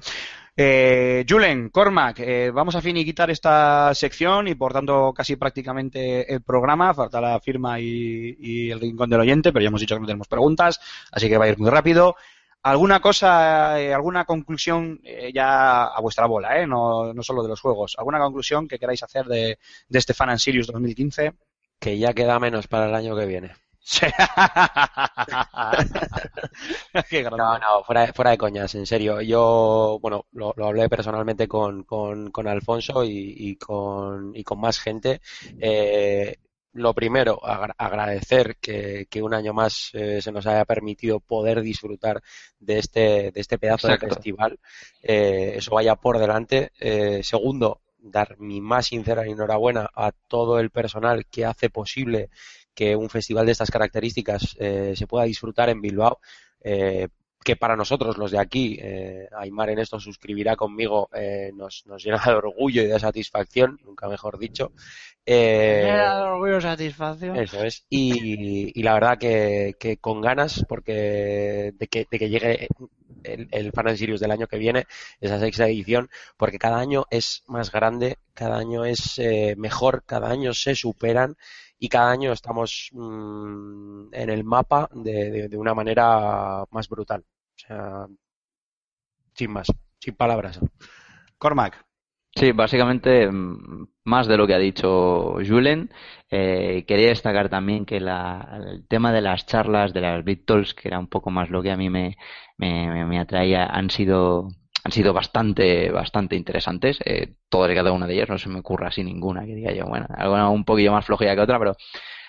Eh, 0.55 1.25
Julen, 1.27 1.71
Cormac, 1.71 2.21
eh, 2.21 2.51
vamos 2.51 2.77
a 2.77 2.83
finiquitar 2.83 3.31
esta 3.31 3.95
sección 3.95 4.49
y 4.49 4.55
por 4.55 4.73
tanto 4.73 5.13
casi 5.15 5.37
prácticamente 5.37 6.33
el 6.33 6.43
programa. 6.43 6.95
Falta 6.95 7.21
la 7.21 7.41
firma 7.41 7.81
y, 7.81 8.71
el 8.71 8.81
rincón 8.81 9.11
del 9.11 9.21
oyente, 9.21 9.53
pero 9.53 9.63
ya 9.63 9.69
hemos 9.69 9.81
dicho 9.81 9.95
que 9.97 10.01
no 10.01 10.07
tenemos 10.07 10.29
preguntas, 10.29 10.81
así 11.11 11.29
que 11.29 11.39
va 11.39 11.47
a 11.47 11.49
ir 11.49 11.59
muy 11.59 11.71
rápido. 11.71 12.17
¿Alguna 12.65 13.01
cosa, 13.01 13.81
eh, 13.81 13.93
alguna 13.93 14.25
conclusión 14.25 15.01
ya 15.35 15.85
a 15.85 16.01
vuestra 16.01 16.27
bola, 16.27 16.65
no, 16.67 17.13
no 17.13 17.23
solo 17.25 17.43
de 17.43 17.49
los 17.49 17.61
juegos? 17.61 17.97
¿Alguna 17.99 18.21
conclusión 18.21 18.69
que 18.69 18.79
queráis 18.79 19.03
hacer 19.03 19.27
de, 19.27 19.59
de 19.89 19.99
este 19.99 20.15
Fan 20.15 20.31
and 20.31 20.39
Sirius 20.39 20.69
2015? 20.69 21.33
Que 21.83 21.99
ya 21.99 22.15
queda 22.15 22.39
menos 22.39 22.67
para 22.69 22.87
el 22.89 22.95
año 22.95 23.17
que 23.17 23.27
viene. 23.27 23.51
Qué. 27.11 27.23
No, 27.25 27.59
no, 27.59 27.83
fuera, 27.85 28.07
de- 28.07 28.13
fuera 28.13 28.31
de 28.31 28.39
coñas, 28.39 28.75
en 28.75 28.87
serio. 28.87 29.21
Yo, 29.21 29.99
bueno, 30.01 30.27
lo, 30.33 30.53
lo 30.57 30.67
hablé 30.67 30.89
personalmente 30.89 31.49
con, 31.49 31.83
con, 31.85 32.31
con 32.31 32.47
Alfonso 32.47 33.03
y, 33.05 33.35
y 33.37 33.57
con, 33.57 34.33
y 34.37 34.45
con 34.45 34.61
más 34.61 34.79
gente. 34.79 35.21
Eh, 35.61 36.37
lo 36.75 36.95
primero, 36.95 37.45
agra- 37.45 37.75
agradecer 37.77 38.57
que, 38.61 39.07
que 39.11 39.21
un 39.23 39.35
año 39.35 39.53
más 39.53 39.91
eh, 39.93 40.23
se 40.23 40.33
nos 40.33 40.47
haya 40.47 40.65
permitido 40.65 41.21
poder 41.21 41.61
disfrutar 41.63 42.23
de 42.61 42.79
este, 42.79 43.31
de 43.33 43.41
este 43.41 43.59
pedazo 43.59 43.89
de 43.89 43.95
festival. 44.15 44.59
Eh, 45.03 45.55
eso 45.57 45.75
vaya 45.75 45.97
por 45.97 46.19
delante. 46.19 46.71
Segundo, 47.23 47.81
dar 48.03 48.37
mi 48.39 48.61
más 48.61 48.87
sincera 48.87 49.25
enhorabuena 49.25 49.89
a 49.95 50.13
todo 50.13 50.59
el 50.59 50.71
personal 50.71 51.27
que 51.27 51.47
hace 51.47 51.71
posible 51.71 52.31
que 52.75 52.97
un 52.97 53.11
festival 53.11 53.47
de 53.47 53.53
estas 53.53 53.71
características 53.71 54.57
eh, 54.59 54.95
se 54.97 55.07
pueda 55.07 55.25
disfrutar 55.25 55.69
en 55.71 55.81
Bilbao. 55.81 56.21
Eh, 56.61 57.09
que 57.45 57.57
para 57.57 57.77
nosotros, 57.77 58.19
los 58.19 58.31
de 58.31 58.39
aquí, 58.39 58.79
eh, 58.81 59.29
Aymar 59.37 59.71
en 59.71 59.79
esto 59.79 59.99
suscribirá 59.99 60.57
conmigo, 60.57 61.09
eh, 61.13 61.51
nos, 61.55 61.85
nos 61.87 62.05
llena 62.05 62.21
de 62.25 62.33
orgullo 62.33 62.83
y 62.83 62.87
de 62.87 62.99
satisfacción, 62.99 63.79
nunca 63.85 64.09
mejor 64.09 64.39
dicho. 64.39 64.73
Eh, 65.25 65.89
orgullo, 66.25 66.61
satisfacción. 66.61 67.37
eso 67.37 67.63
es. 67.63 67.85
Y, 67.89 68.79
y 68.79 68.83
la 68.83 68.95
verdad 68.95 69.19
que, 69.19 69.75
que 69.79 69.99
con 69.99 70.21
ganas, 70.21 70.65
porque 70.69 71.73
de 71.79 71.87
que, 71.89 72.07
de 72.11 72.19
que 72.19 72.29
llegue 72.29 72.69
el, 73.25 73.49
el 73.51 73.73
Fan 73.73 73.97
Sirius 73.97 74.21
del 74.21 74.31
año 74.31 74.47
que 74.47 74.59
viene, 74.59 74.87
esa 75.21 75.39
sexta 75.39 75.67
edición, 75.67 76.11
porque 76.37 76.59
cada 76.59 76.79
año 76.79 77.07
es 77.11 77.43
más 77.47 77.71
grande, 77.71 78.19
cada 78.35 78.59
año 78.59 78.85
es 78.85 79.19
eh, 79.19 79.55
mejor, 79.57 80.05
cada 80.07 80.29
año 80.31 80.55
se 80.55 80.75
superan 80.75 81.37
y 81.85 81.89
cada 81.89 82.13
año 82.13 82.33
estamos 82.33 82.91
mm, 82.93 84.15
en 84.15 84.31
el 84.31 84.45
mapa 84.45 84.89
de, 84.95 85.31
de- 85.33 85.49
de 85.49 85.57
una 85.59 85.75
manera 85.75 86.65
más 86.71 86.89
brutal. 86.89 87.23
O 87.23 87.59
sea, 87.59 88.07
sin 89.35 89.51
más, 89.51 89.69
sin 89.99 90.15
palabras. 90.15 90.61
Cormac. 91.39 91.85
Sí, 92.35 92.53
básicamente 92.53 93.31
mm, 93.31 93.87
más 94.05 94.27
de 94.27 94.37
lo 94.37 94.47
que 94.47 94.55
ha 94.55 94.59
dicho 94.59 95.35
Julen. 95.47 95.91
Eh, 96.31 96.85
quería 96.87 97.09
destacar 97.09 97.49
también 97.51 97.85
que 97.85 98.01
la- 98.01 98.61
el 98.67 98.87
tema 98.89 99.13
de 99.13 99.21
las 99.21 99.47
charlas, 99.47 99.93
de 99.93 100.01
las 100.01 100.25
Big 100.25 100.47
Talks, 100.47 100.75
que 100.75 100.89
era 100.89 100.99
un 100.99 101.09
poco 101.09 101.31
más 101.31 101.51
lo 101.51 101.63
que 101.63 101.71
a 101.73 101.77
mí 101.77 101.91
me, 101.91 102.17
me, 102.59 102.89
me- 102.91 103.05
me 103.07 103.19
atraía, 103.21 103.67
han 103.67 103.91
sido, 103.91 104.49
han 104.85 104.93
sido 104.93 105.13
bastante, 105.13 105.91
bastante 105.91 106.37
interesantes. 106.37 106.99
Eh, 107.05 107.35
todas 107.49 107.71
y 107.71 107.75
cada 107.75 107.93
una 107.93 108.07
de 108.07 108.15
ellas, 108.15 108.29
no 108.29 108.39
se 108.39 108.49
me 108.49 108.61
ocurre 108.61 108.87
así 108.87 109.05
ninguna 109.05 109.45
que 109.45 109.55
diga 109.55 109.73
yo, 109.73 109.87
bueno, 109.87 110.07
alguna 110.17 110.49
un 110.51 110.65
poquillo 110.65 110.93
más 110.93 111.05
flojilla 111.05 111.35
que 111.35 111.41
otra, 111.43 111.59
pero 111.59 111.77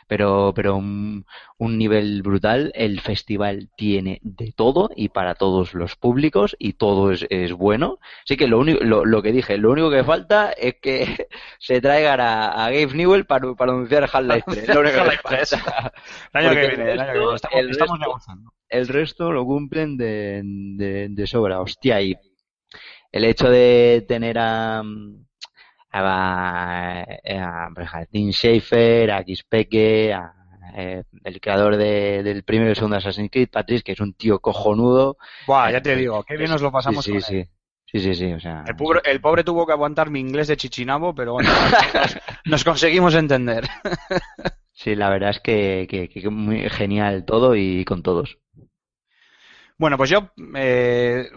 pero, 0.06 0.52
pero 0.54 0.76
un, 0.76 1.26
un 1.58 1.78
nivel 1.78 2.22
brutal. 2.24 2.72
El 2.76 3.00
festival 3.00 3.70
tiene 3.78 4.20
de 4.22 4.52
todo 4.56 4.90
y 4.96 5.10
para 5.10 5.34
todos 5.34 5.74
los 5.74 5.96
públicos 5.96 6.56
y 6.60 6.74
todo 6.74 7.12
es, 7.12 7.26
es 7.30 7.54
bueno. 7.54 8.00
Así 8.26 8.36
que 8.36 8.48
lo 8.48 8.60
único, 8.60 8.84
lo, 8.84 9.06
lo 9.06 9.22
que 9.24 9.32
dije, 9.32 9.58
lo 9.58 9.72
único 9.72 9.90
que 9.90 10.04
falta 10.04 10.52
es 10.52 10.76
que 10.82 11.28
se 11.60 11.80
traigan 11.82 12.20
a, 12.20 12.66
a 12.66 12.70
Gabe 12.70 12.94
Newell 12.94 13.26
para, 13.26 13.54
para 13.56 13.72
anunciar 13.72 14.04
Half-Life 14.12 14.44
3. 14.46 14.68
Lo 14.76 14.82
único 14.82 14.94
que 14.96 15.00
Half-Life 15.02 15.38
les 15.40 15.50
falta. 15.50 15.94
El 16.34 16.46
año 16.46 16.50
que 16.62 16.68
viene, 16.68 16.92
el 16.92 17.00
año 17.00 17.14
que 17.14 17.20
viene. 17.20 17.36
Estamos, 17.36 17.60
el 17.60 17.70
estamos 17.72 17.98
resto- 18.00 18.06
negociando. 18.06 18.52
El 18.70 18.88
resto 18.90 19.32
lo 19.32 19.46
cumplen 19.46 19.98
de, 19.98 20.42
de, 20.44 21.08
de 21.10 21.28
sobra. 21.28 21.62
Hostia, 21.62 22.02
y 22.02 22.16
el 23.14 23.26
hecho 23.26 23.50
de 23.50 24.06
tener 24.10 24.40
a, 24.40 24.80
a, 24.80 24.84
a, 25.92 27.68
a 27.76 28.06
Tim 28.12 28.32
Schafer, 28.32 29.12
a 29.12 29.24
Kispeke, 29.24 30.14
a, 30.14 30.34
eh, 30.76 31.04
el 31.24 31.40
creador 31.42 31.78
de- 31.78 32.24
del 32.24 32.44
primero 32.44 32.72
y 32.72 32.76
segundo 32.76 32.98
Assassin's 32.98 33.30
Creed, 33.32 33.50
Patrice, 33.52 33.84
que 33.84 33.92
es 33.94 34.00
un 34.00 34.14
tío 34.14 34.40
cojonudo. 34.40 35.18
Buah, 35.48 35.72
ya 35.72 35.82
te 35.82 35.96
digo, 35.96 36.24
qué 36.26 36.38
bien 36.38 36.50
nos 36.52 36.62
lo 36.64 36.72
pasamos 36.72 37.06
sí, 37.06 37.12
con 37.12 37.20
sí, 37.20 37.22
él. 37.24 37.38
sí. 37.44 37.50
Sí, 37.86 38.00
sí, 38.00 38.16
sí, 38.16 38.34
o 38.34 38.40
sea, 38.40 38.64
El 38.66 38.76
pobre, 38.76 39.02
el 39.06 39.22
pobre 39.22 39.44
tuvo 39.44 39.66
que 39.66 39.72
aguantar 39.74 40.10
mi 40.10 40.20
inglés 40.20 40.48
de 40.48 40.58
chichinabo, 40.58 41.14
pero 41.16 41.34
bueno, 41.34 41.56
nos, 41.94 42.18
nos 42.46 42.64
conseguimos 42.64 43.16
entender. 43.16 43.66
sí, 44.72 44.96
la 44.96 45.10
verdad 45.10 45.32
es 45.32 45.40
que, 45.40 45.88
que, 45.90 46.10
que 46.10 46.30
muy 46.30 46.70
genial 46.70 47.26
todo 47.26 47.56
y 47.56 47.86
con 47.86 48.04
todos. 48.04 48.38
Bueno, 49.78 49.98
pues 49.98 50.10
yo, 50.10 50.32
eh, 50.56 51.30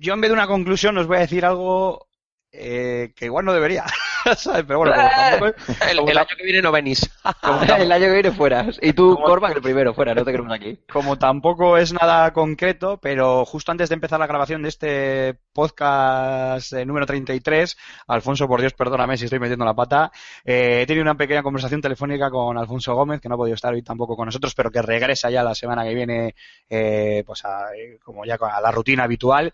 yo 0.00 0.14
en 0.14 0.20
vez 0.20 0.30
de 0.30 0.34
una 0.34 0.46
conclusión 0.46 0.96
os 0.98 1.06
voy 1.06 1.18
a 1.18 1.20
decir 1.20 1.44
algo 1.44 2.08
eh, 2.52 3.12
que 3.14 3.26
igual 3.26 3.44
no 3.44 3.52
debería, 3.52 3.84
¿sabes? 4.36 4.64
Pero 4.66 4.78
bueno, 4.80 4.92
como 4.94 5.08
tampoco- 5.08 5.54
El, 5.90 5.96
como 5.98 6.10
el 6.10 6.16
tam- 6.16 6.20
año 6.20 6.36
que 6.36 6.42
viene 6.44 6.62
no 6.62 6.72
venís. 6.72 7.10
el 7.78 7.92
año 7.92 8.06
que 8.06 8.12
viene 8.12 8.32
fuera. 8.32 8.66
Y 8.82 8.92
tú, 8.92 9.16
Cormac, 9.24 9.54
el 9.56 9.62
primero, 9.62 9.94
fuera, 9.94 10.14
no 10.14 10.24
te 10.24 10.30
queremos 10.32 10.52
aquí. 10.52 10.78
como 10.92 11.16
tampoco 11.18 11.76
es 11.78 11.92
nada 11.92 12.32
concreto, 12.32 12.98
pero 13.00 13.44
justo 13.44 13.70
antes 13.72 13.88
de 13.88 13.94
empezar 13.94 14.18
la 14.18 14.26
grabación 14.26 14.62
de 14.62 14.68
este 14.68 15.34
podcast 15.52 16.72
eh, 16.72 16.84
número 16.84 17.06
33, 17.06 17.76
Alfonso, 18.08 18.48
por 18.48 18.60
Dios, 18.60 18.72
perdóname 18.74 19.16
si 19.16 19.24
estoy 19.24 19.38
metiendo 19.38 19.64
la 19.64 19.74
pata, 19.74 20.10
eh, 20.44 20.80
he 20.82 20.86
tenido 20.86 21.02
una 21.02 21.16
pequeña 21.16 21.42
conversación 21.42 21.80
telefónica 21.80 22.30
con 22.30 22.56
Alfonso 22.58 22.94
Gómez, 22.94 23.20
que 23.20 23.28
no 23.28 23.34
ha 23.34 23.38
podido 23.38 23.54
estar 23.54 23.72
hoy 23.72 23.82
tampoco 23.82 24.16
con 24.16 24.26
nosotros, 24.26 24.54
pero 24.54 24.70
que 24.70 24.82
regresa 24.82 25.30
ya 25.30 25.42
la 25.42 25.54
semana 25.54 25.84
que 25.84 25.94
viene, 25.94 26.34
eh, 26.68 27.22
pues 27.26 27.44
a, 27.44 27.74
eh, 27.76 27.98
como 28.02 28.24
ya 28.24 28.36
a 28.40 28.60
la 28.60 28.70
rutina 28.70 29.04
habitual, 29.04 29.52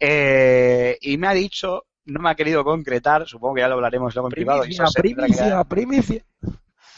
eh, 0.00 0.96
y 1.00 1.16
me 1.18 1.28
ha 1.28 1.32
dicho, 1.32 1.84
no 2.08 2.20
me 2.20 2.30
ha 2.30 2.34
querido 2.34 2.64
concretar, 2.64 3.26
supongo 3.28 3.54
que 3.54 3.60
ya 3.60 3.68
lo 3.68 3.74
hablaremos 3.74 4.14
luego 4.14 4.28
en 4.28 4.32
privado. 4.32 4.64
y 4.66 4.76
tendrá 4.76 5.26
que 5.26 5.34
dar- 5.36 5.66
primicia. 5.68 6.24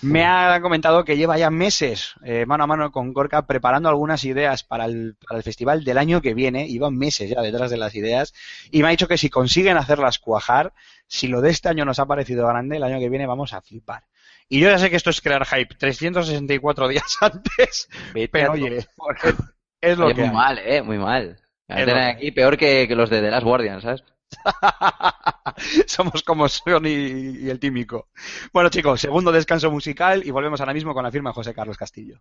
me 0.02 0.24
ha 0.24 0.58
comentado 0.62 1.04
que 1.04 1.16
lleva 1.18 1.36
ya 1.36 1.50
meses 1.50 2.14
eh, 2.24 2.46
mano 2.46 2.64
a 2.64 2.66
mano 2.66 2.90
con 2.90 3.12
Gorka 3.12 3.46
preparando 3.46 3.88
algunas 3.90 4.24
ideas 4.24 4.64
para 4.64 4.86
el, 4.86 5.16
para 5.26 5.36
el 5.38 5.42
festival 5.42 5.84
del 5.84 5.98
año 5.98 6.22
que 6.22 6.32
viene. 6.32 6.66
Iban 6.66 6.96
meses 6.96 7.28
ya 7.28 7.42
detrás 7.42 7.70
de 7.70 7.76
las 7.76 7.94
ideas 7.94 8.32
y 8.70 8.80
me 8.80 8.88
ha 8.88 8.90
dicho 8.92 9.08
que 9.08 9.18
si 9.18 9.28
consiguen 9.28 9.76
hacerlas 9.76 10.18
cuajar, 10.18 10.72
si 11.06 11.28
lo 11.28 11.40
de 11.42 11.50
este 11.50 11.68
año 11.68 11.84
nos 11.84 11.98
ha 11.98 12.06
parecido 12.06 12.46
grande, 12.46 12.76
el 12.78 12.82
año 12.84 12.98
que 12.98 13.08
viene 13.10 13.26
vamos 13.26 13.52
a 13.52 13.60
flipar. 13.60 14.04
Y 14.48 14.58
yo 14.60 14.68
ya 14.70 14.78
sé 14.78 14.90
que 14.90 14.96
esto 14.96 15.10
es 15.10 15.20
crear 15.20 15.44
hype 15.46 15.74
364 15.76 16.88
días 16.88 17.16
antes, 17.20 17.88
pero 18.32 18.52
oye, 18.52 18.86
es 19.80 19.98
lo 19.98 20.06
Oye, 20.06 20.14
que 20.14 20.20
muy 20.22 20.28
hay. 20.30 20.34
mal, 20.34 20.58
eh, 20.58 20.82
muy 20.82 20.98
mal. 20.98 21.36
Que 21.68 21.92
aquí 21.92 22.32
peor 22.32 22.56
que, 22.56 22.88
que 22.88 22.96
los 22.96 23.10
de 23.10 23.20
The 23.20 23.30
Last 23.30 23.44
Guardian, 23.44 23.80
¿sabes? 23.80 24.02
Somos 25.86 26.22
como 26.22 26.48
Sony 26.48 26.86
y, 26.86 27.50
el 27.50 27.58
tímico. 27.58 28.08
Bueno, 28.52 28.68
chicos, 28.70 29.00
segundo 29.00 29.32
descanso 29.32 29.70
musical 29.70 30.22
y 30.24 30.30
volvemos 30.30 30.60
ahora 30.60 30.74
mismo 30.74 30.94
con 30.94 31.04
la 31.04 31.10
firma 31.10 31.30
de 31.30 31.34
José 31.34 31.54
Carlos 31.54 31.76
Castillo. 31.76 32.20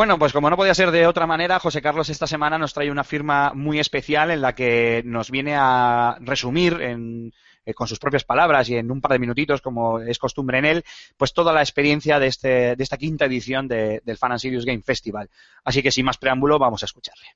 Bueno, 0.00 0.18
pues 0.18 0.32
como 0.32 0.48
no 0.48 0.56
podía 0.56 0.72
ser 0.74 0.92
de 0.92 1.06
otra 1.06 1.26
manera, 1.26 1.58
José 1.58 1.82
Carlos 1.82 2.08
esta 2.08 2.26
semana 2.26 2.56
nos 2.56 2.72
trae 2.72 2.90
una 2.90 3.04
firma 3.04 3.52
muy 3.54 3.78
especial 3.78 4.30
en 4.30 4.40
la 4.40 4.54
que 4.54 5.02
nos 5.04 5.30
viene 5.30 5.56
a 5.58 6.16
resumir 6.20 6.80
en, 6.80 7.34
eh, 7.66 7.74
con 7.74 7.86
sus 7.86 7.98
propias 7.98 8.24
palabras 8.24 8.70
y 8.70 8.76
en 8.76 8.90
un 8.90 9.02
par 9.02 9.12
de 9.12 9.18
minutitos, 9.18 9.60
como 9.60 9.98
es 10.00 10.18
costumbre 10.18 10.56
en 10.56 10.64
él, 10.64 10.84
pues 11.18 11.34
toda 11.34 11.52
la 11.52 11.60
experiencia 11.60 12.18
de, 12.18 12.28
este, 12.28 12.76
de 12.76 12.82
esta 12.82 12.96
quinta 12.96 13.26
edición 13.26 13.68
de- 13.68 14.00
del 14.02 14.16
Fan 14.16 14.32
and 14.32 14.40
Serious 14.40 14.64
Game 14.64 14.80
Festival. 14.80 15.28
Así 15.64 15.82
que 15.82 15.90
sin 15.90 16.06
más 16.06 16.16
preámbulo, 16.16 16.58
vamos 16.58 16.82
a 16.82 16.86
escucharle. 16.86 17.26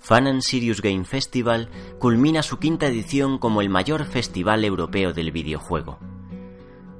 Fan 0.00 0.26
and 0.26 0.40
Serious 0.40 0.82
Game 0.82 1.04
Festival 1.04 1.68
culmina 2.00 2.42
su 2.42 2.58
quinta 2.58 2.88
edición 2.88 3.38
como 3.38 3.60
el 3.60 3.68
mayor 3.68 4.06
festival 4.06 4.64
europeo 4.64 5.12
del 5.12 5.30
videojuego. 5.30 6.00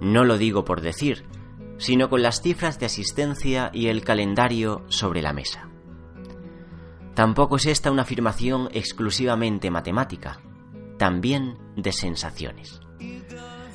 No 0.01 0.25
lo 0.25 0.39
digo 0.39 0.65
por 0.65 0.81
decir, 0.81 1.25
sino 1.79 2.09
con 2.09 2.23
las 2.23 2.43
cifras 2.43 2.79
de 2.79 2.87
asistencia 2.87 3.71
y 3.73 3.89
el 3.89 4.05
calendario 4.05 4.85
sobre 4.89 5.23
la 5.23 5.33
mesa. 5.33 5.69
Tampoco 7.15 7.57
es 7.57 7.67
esta 7.67 7.91
una 7.91 8.03
afirmación 8.03 8.69
exclusivamente 8.73 9.71
matemática, 9.71 10.41
también 10.99 11.59
de 11.77 11.93
sensaciones. 11.93 12.81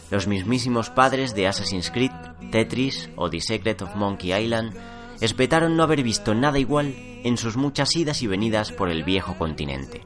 Los 0.10 0.28
mismísimos 0.28 0.89
padres 0.89 1.36
de 1.36 1.48
Assassin's 1.48 1.91
Creed, 1.91 2.12
Tetris 2.52 3.10
o 3.16 3.30
The 3.30 3.41
Secret 3.41 3.82
of 3.82 3.95
Monkey 3.95 4.34
Island 4.34 4.74
espetaron 5.20 5.76
no 5.76 5.84
haber 5.84 6.04
visto 6.04 6.34
nada 6.34 6.60
igual 6.60 6.95
en 7.24 7.38
sus 7.38 7.58
muchas 7.58 7.95
idas 7.95 8.22
y 8.22 8.28
venidas 8.28 8.72
por 8.72 8.89
el 8.89 9.04
viejo 9.04 9.38
continente. 9.38 10.06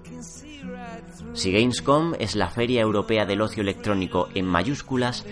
Si 1.33 1.51
Gamescom 1.51 2.13
es 2.19 2.35
la 2.35 2.49
feria 2.49 2.81
europea 2.81 3.25
del 3.25 3.41
ocio 3.41 3.61
electrónico 3.61 4.27
en 4.35 4.45
mayúsculas, 4.45 5.25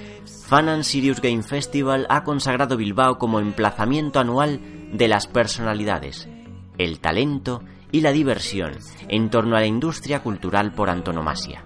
Fan 0.47 0.69
and 0.69 0.83
Serious 0.83 1.21
Game 1.21 1.43
Festival 1.43 2.05
ha 2.09 2.23
consagrado 2.23 2.77
Bilbao 2.77 3.17
como 3.17 3.39
emplazamiento 3.39 4.19
anual 4.19 4.61
de 4.93 5.07
las 5.09 5.27
personalidades, 5.27 6.29
el 6.77 6.99
talento 6.99 7.63
y 7.91 7.99
la 8.01 8.13
diversión 8.13 8.77
en 9.09 9.29
torno 9.29 9.57
a 9.57 9.59
la 9.59 9.65
industria 9.65 10.23
cultural 10.23 10.73
por 10.73 10.89
antonomasia. 10.89 11.65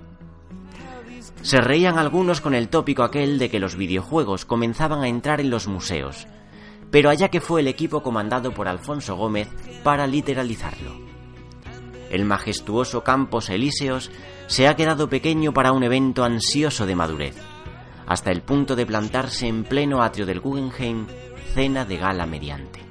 Se 1.43 1.61
reían 1.61 1.99
algunos 1.99 2.41
con 2.41 2.55
el 2.55 2.69
tópico 2.69 3.03
aquel 3.03 3.38
de 3.38 3.49
que 3.49 3.59
los 3.59 3.75
videojuegos 3.75 4.45
comenzaban 4.45 5.03
a 5.03 5.09
entrar 5.09 5.41
en 5.41 5.51
los 5.51 5.67
museos, 5.67 6.25
pero 6.89 7.09
allá 7.09 7.29
que 7.29 7.41
fue 7.41 7.61
el 7.61 7.67
equipo 7.67 8.01
comandado 8.01 8.51
por 8.51 8.67
Alfonso 8.67 9.15
Gómez 9.15 9.49
para 9.84 10.07
literalizarlo. 10.07 11.03
El 12.14 12.26
majestuoso 12.26 13.03
Campos 13.03 13.49
Elíseos 13.49 14.11
se 14.45 14.68
ha 14.68 14.76
quedado 14.76 15.09
pequeño 15.09 15.51
para 15.51 15.72
un 15.72 15.82
evento 15.82 16.24
ansioso 16.24 16.86
de 16.86 16.95
madurez, 16.95 17.36
hasta 18.05 18.30
el 18.30 18.43
punto 18.43 18.76
de 18.76 18.86
plantarse 18.86 19.47
en 19.47 19.64
pleno 19.64 20.03
atrio 20.03 20.28
del 20.28 20.39
Guggenheim, 20.39 21.07
cena 21.55 21.86
de 21.86 21.97
gala 21.97 22.28
mediante. 22.28 22.82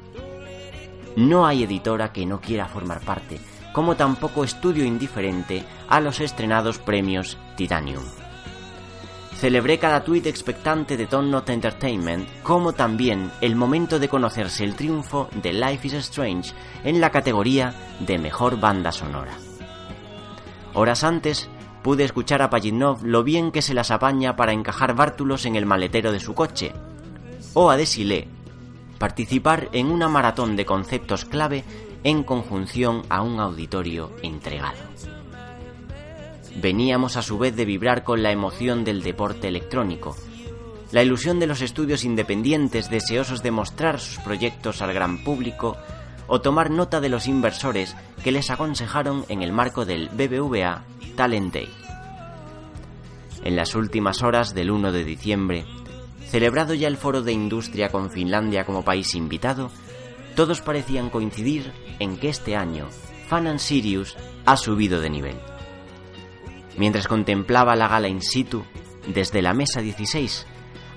No 1.14 1.46
hay 1.46 1.62
editora 1.62 2.12
que 2.12 2.26
no 2.26 2.40
quiera 2.40 2.66
formar 2.66 3.00
parte, 3.02 3.38
como 3.72 3.94
tampoco 3.94 4.42
estudio 4.42 4.84
indiferente 4.84 5.62
a 5.88 6.00
los 6.00 6.18
estrenados 6.18 6.78
premios 6.78 7.38
Titanium. 7.56 8.02
Celebré 9.34 9.78
cada 9.78 10.04
tuit 10.04 10.26
expectante 10.26 10.96
de 10.96 11.06
Don't 11.06 11.30
Not 11.30 11.50
Entertainment, 11.50 12.28
como 12.42 12.72
también 12.72 13.32
el 13.40 13.56
momento 13.56 13.98
de 13.98 14.08
conocerse 14.08 14.62
el 14.62 14.76
triunfo 14.76 15.28
de 15.42 15.52
Life 15.52 15.86
is 15.88 15.94
Strange 15.94 16.52
en 16.84 17.00
la 17.00 17.10
categoría 17.10 17.74
de 18.00 18.18
Mejor 18.18 18.60
Banda 18.60 18.92
Sonora. 18.92 19.36
Horas 20.74 21.02
antes, 21.02 21.50
pude 21.82 22.04
escuchar 22.04 22.40
a 22.42 22.50
Pajitnov 22.50 23.04
lo 23.04 23.24
bien 23.24 23.50
que 23.50 23.62
se 23.62 23.74
las 23.74 23.90
apaña 23.90 24.36
para 24.36 24.52
encajar 24.52 24.94
bártulos 24.94 25.44
en 25.44 25.56
el 25.56 25.66
maletero 25.66 26.12
de 26.12 26.20
su 26.20 26.34
coche, 26.34 26.72
o 27.54 27.70
a 27.70 27.76
Desilé, 27.76 28.28
participar 28.98 29.68
en 29.72 29.90
una 29.90 30.08
maratón 30.08 30.54
de 30.54 30.64
conceptos 30.64 31.24
clave 31.24 31.64
en 32.04 32.22
conjunción 32.22 33.02
a 33.08 33.22
un 33.22 33.40
auditorio 33.40 34.10
entregado. 34.22 34.78
Veníamos 36.56 37.16
a 37.16 37.22
su 37.22 37.38
vez 37.38 37.56
de 37.56 37.64
vibrar 37.64 38.04
con 38.04 38.22
la 38.22 38.30
emoción 38.30 38.84
del 38.84 39.02
deporte 39.02 39.48
electrónico, 39.48 40.16
la 40.92 41.02
ilusión 41.02 41.40
de 41.40 41.46
los 41.46 41.62
estudios 41.62 42.04
independientes 42.04 42.90
deseosos 42.90 43.42
de 43.42 43.50
mostrar 43.50 43.98
sus 43.98 44.18
proyectos 44.18 44.82
al 44.82 44.92
gran 44.92 45.24
público 45.24 45.76
o 46.26 46.40
tomar 46.40 46.70
nota 46.70 47.00
de 47.00 47.08
los 47.08 47.26
inversores 47.26 47.96
que 48.22 48.32
les 48.32 48.50
aconsejaron 48.50 49.24
en 49.28 49.42
el 49.42 49.52
marco 49.52 49.84
del 49.84 50.08
BBVA 50.10 50.84
Talent 51.16 51.54
Day. 51.54 51.68
En 53.44 53.56
las 53.56 53.74
últimas 53.74 54.22
horas 54.22 54.54
del 54.54 54.70
1 54.70 54.92
de 54.92 55.04
diciembre, 55.04 55.64
celebrado 56.26 56.74
ya 56.74 56.88
el 56.88 56.96
foro 56.96 57.22
de 57.22 57.32
industria 57.32 57.88
con 57.88 58.10
Finlandia 58.10 58.64
como 58.64 58.84
país 58.84 59.14
invitado, 59.14 59.70
todos 60.36 60.60
parecían 60.60 61.10
coincidir 61.10 61.72
en 61.98 62.16
que 62.18 62.28
este 62.28 62.54
año 62.56 62.88
Fan 63.28 63.46
and 63.46 63.58
Sirius 63.58 64.16
ha 64.44 64.56
subido 64.56 65.00
de 65.00 65.10
nivel. 65.10 65.51
Mientras 66.76 67.06
contemplaba 67.06 67.76
la 67.76 67.88
gala 67.88 68.08
in 68.08 68.22
situ, 68.22 68.64
desde 69.06 69.42
la 69.42 69.52
mesa 69.52 69.80
16, 69.80 70.46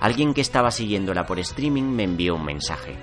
alguien 0.00 0.34
que 0.34 0.40
estaba 0.40 0.70
siguiéndola 0.70 1.26
por 1.26 1.38
streaming 1.38 1.84
me 1.84 2.04
envió 2.04 2.34
un 2.34 2.44
mensaje. 2.44 2.96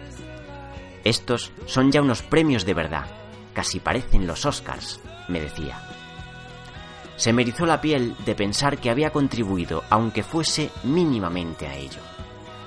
Estos 1.04 1.52
son 1.66 1.92
ya 1.92 2.02
unos 2.02 2.22
premios 2.22 2.66
de 2.66 2.74
verdad, 2.74 3.06
casi 3.54 3.80
parecen 3.80 4.26
los 4.26 4.46
Oscars, 4.46 5.02
me 5.28 5.42
decía. 5.42 5.82
Se 7.16 7.32
me 7.32 7.44
erizó 7.44 7.66
la 7.66 7.82
piel 7.82 8.16
de 8.26 8.36
pensar 8.36 8.80
que 8.80 8.90
había 8.90 9.12
contribuido, 9.12 9.84
aunque 9.90 10.24
fuese 10.24 10.72
mínimamente 10.84 11.68
a 11.68 11.76
ello. 11.76 12.02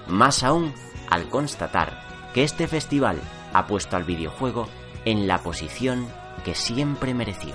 Más 0.07 0.45
aún 0.45 0.73
al 1.11 1.29
constatar 1.29 2.31
que 2.33 2.45
este 2.45 2.69
festival 2.69 3.21
ha 3.53 3.67
puesto 3.67 3.97
al 3.97 4.05
videojuego 4.05 4.69
en 5.05 5.27
la 5.27 5.39
posición 5.39 6.07
que 6.45 6.55
siempre 6.55 7.15
mereció. 7.15 7.55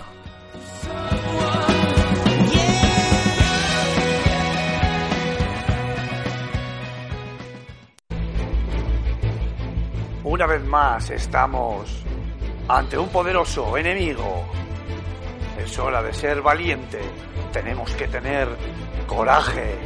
Una 10.32 10.46
vez 10.46 10.64
más 10.64 11.10
estamos 11.10 12.04
ante 12.70 12.98
un 12.98 13.10
poderoso 13.10 13.76
enemigo. 13.76 14.46
Es 15.62 15.78
hora 15.78 16.02
de 16.02 16.14
ser 16.14 16.42
valiente. 16.42 17.02
Tenemos 17.52 17.92
que 17.96 18.08
tener 18.08 18.48
coraje. 19.08 19.78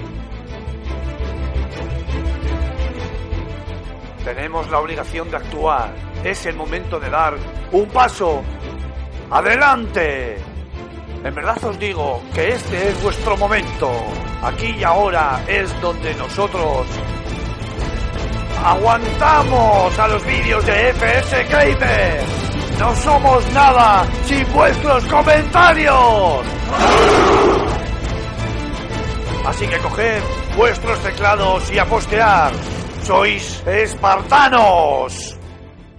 Tenemos 4.23 4.69
la 4.69 4.81
obligación 4.81 5.31
de 5.31 5.37
actuar. 5.37 5.91
Es 6.23 6.45
el 6.45 6.55
momento 6.55 6.99
de 6.99 7.09
dar 7.09 7.33
un 7.71 7.87
paso 7.87 8.43
adelante. 9.31 10.37
En 11.23 11.33
verdad 11.33 11.65
os 11.65 11.79
digo 11.79 12.21
que 12.35 12.49
este 12.49 12.89
es 12.89 13.01
vuestro 13.01 13.35
momento. 13.35 13.91
Aquí 14.43 14.75
y 14.77 14.83
ahora 14.83 15.43
es 15.47 15.81
donde 15.81 16.13
nosotros 16.13 16.85
aguantamos 18.65 19.99
a 19.99 20.07
los 20.07 20.25
vídeos 20.25 20.65
de 20.65 20.89
FS 20.89 21.43
Gamer. 21.43 22.23
No 22.79 22.95
somos 22.95 23.51
nada 23.53 24.05
sin 24.25 24.51
vuestros 24.51 25.05
comentarios. 25.05 26.45
Así 29.45 29.67
que 29.67 29.77
coged 29.77 30.23
vuestros 30.57 30.99
teclados 30.99 31.71
y 31.71 31.77
a 31.77 31.85
postear. 31.85 32.51
Sois 33.03 33.63
espartanos. 33.67 35.37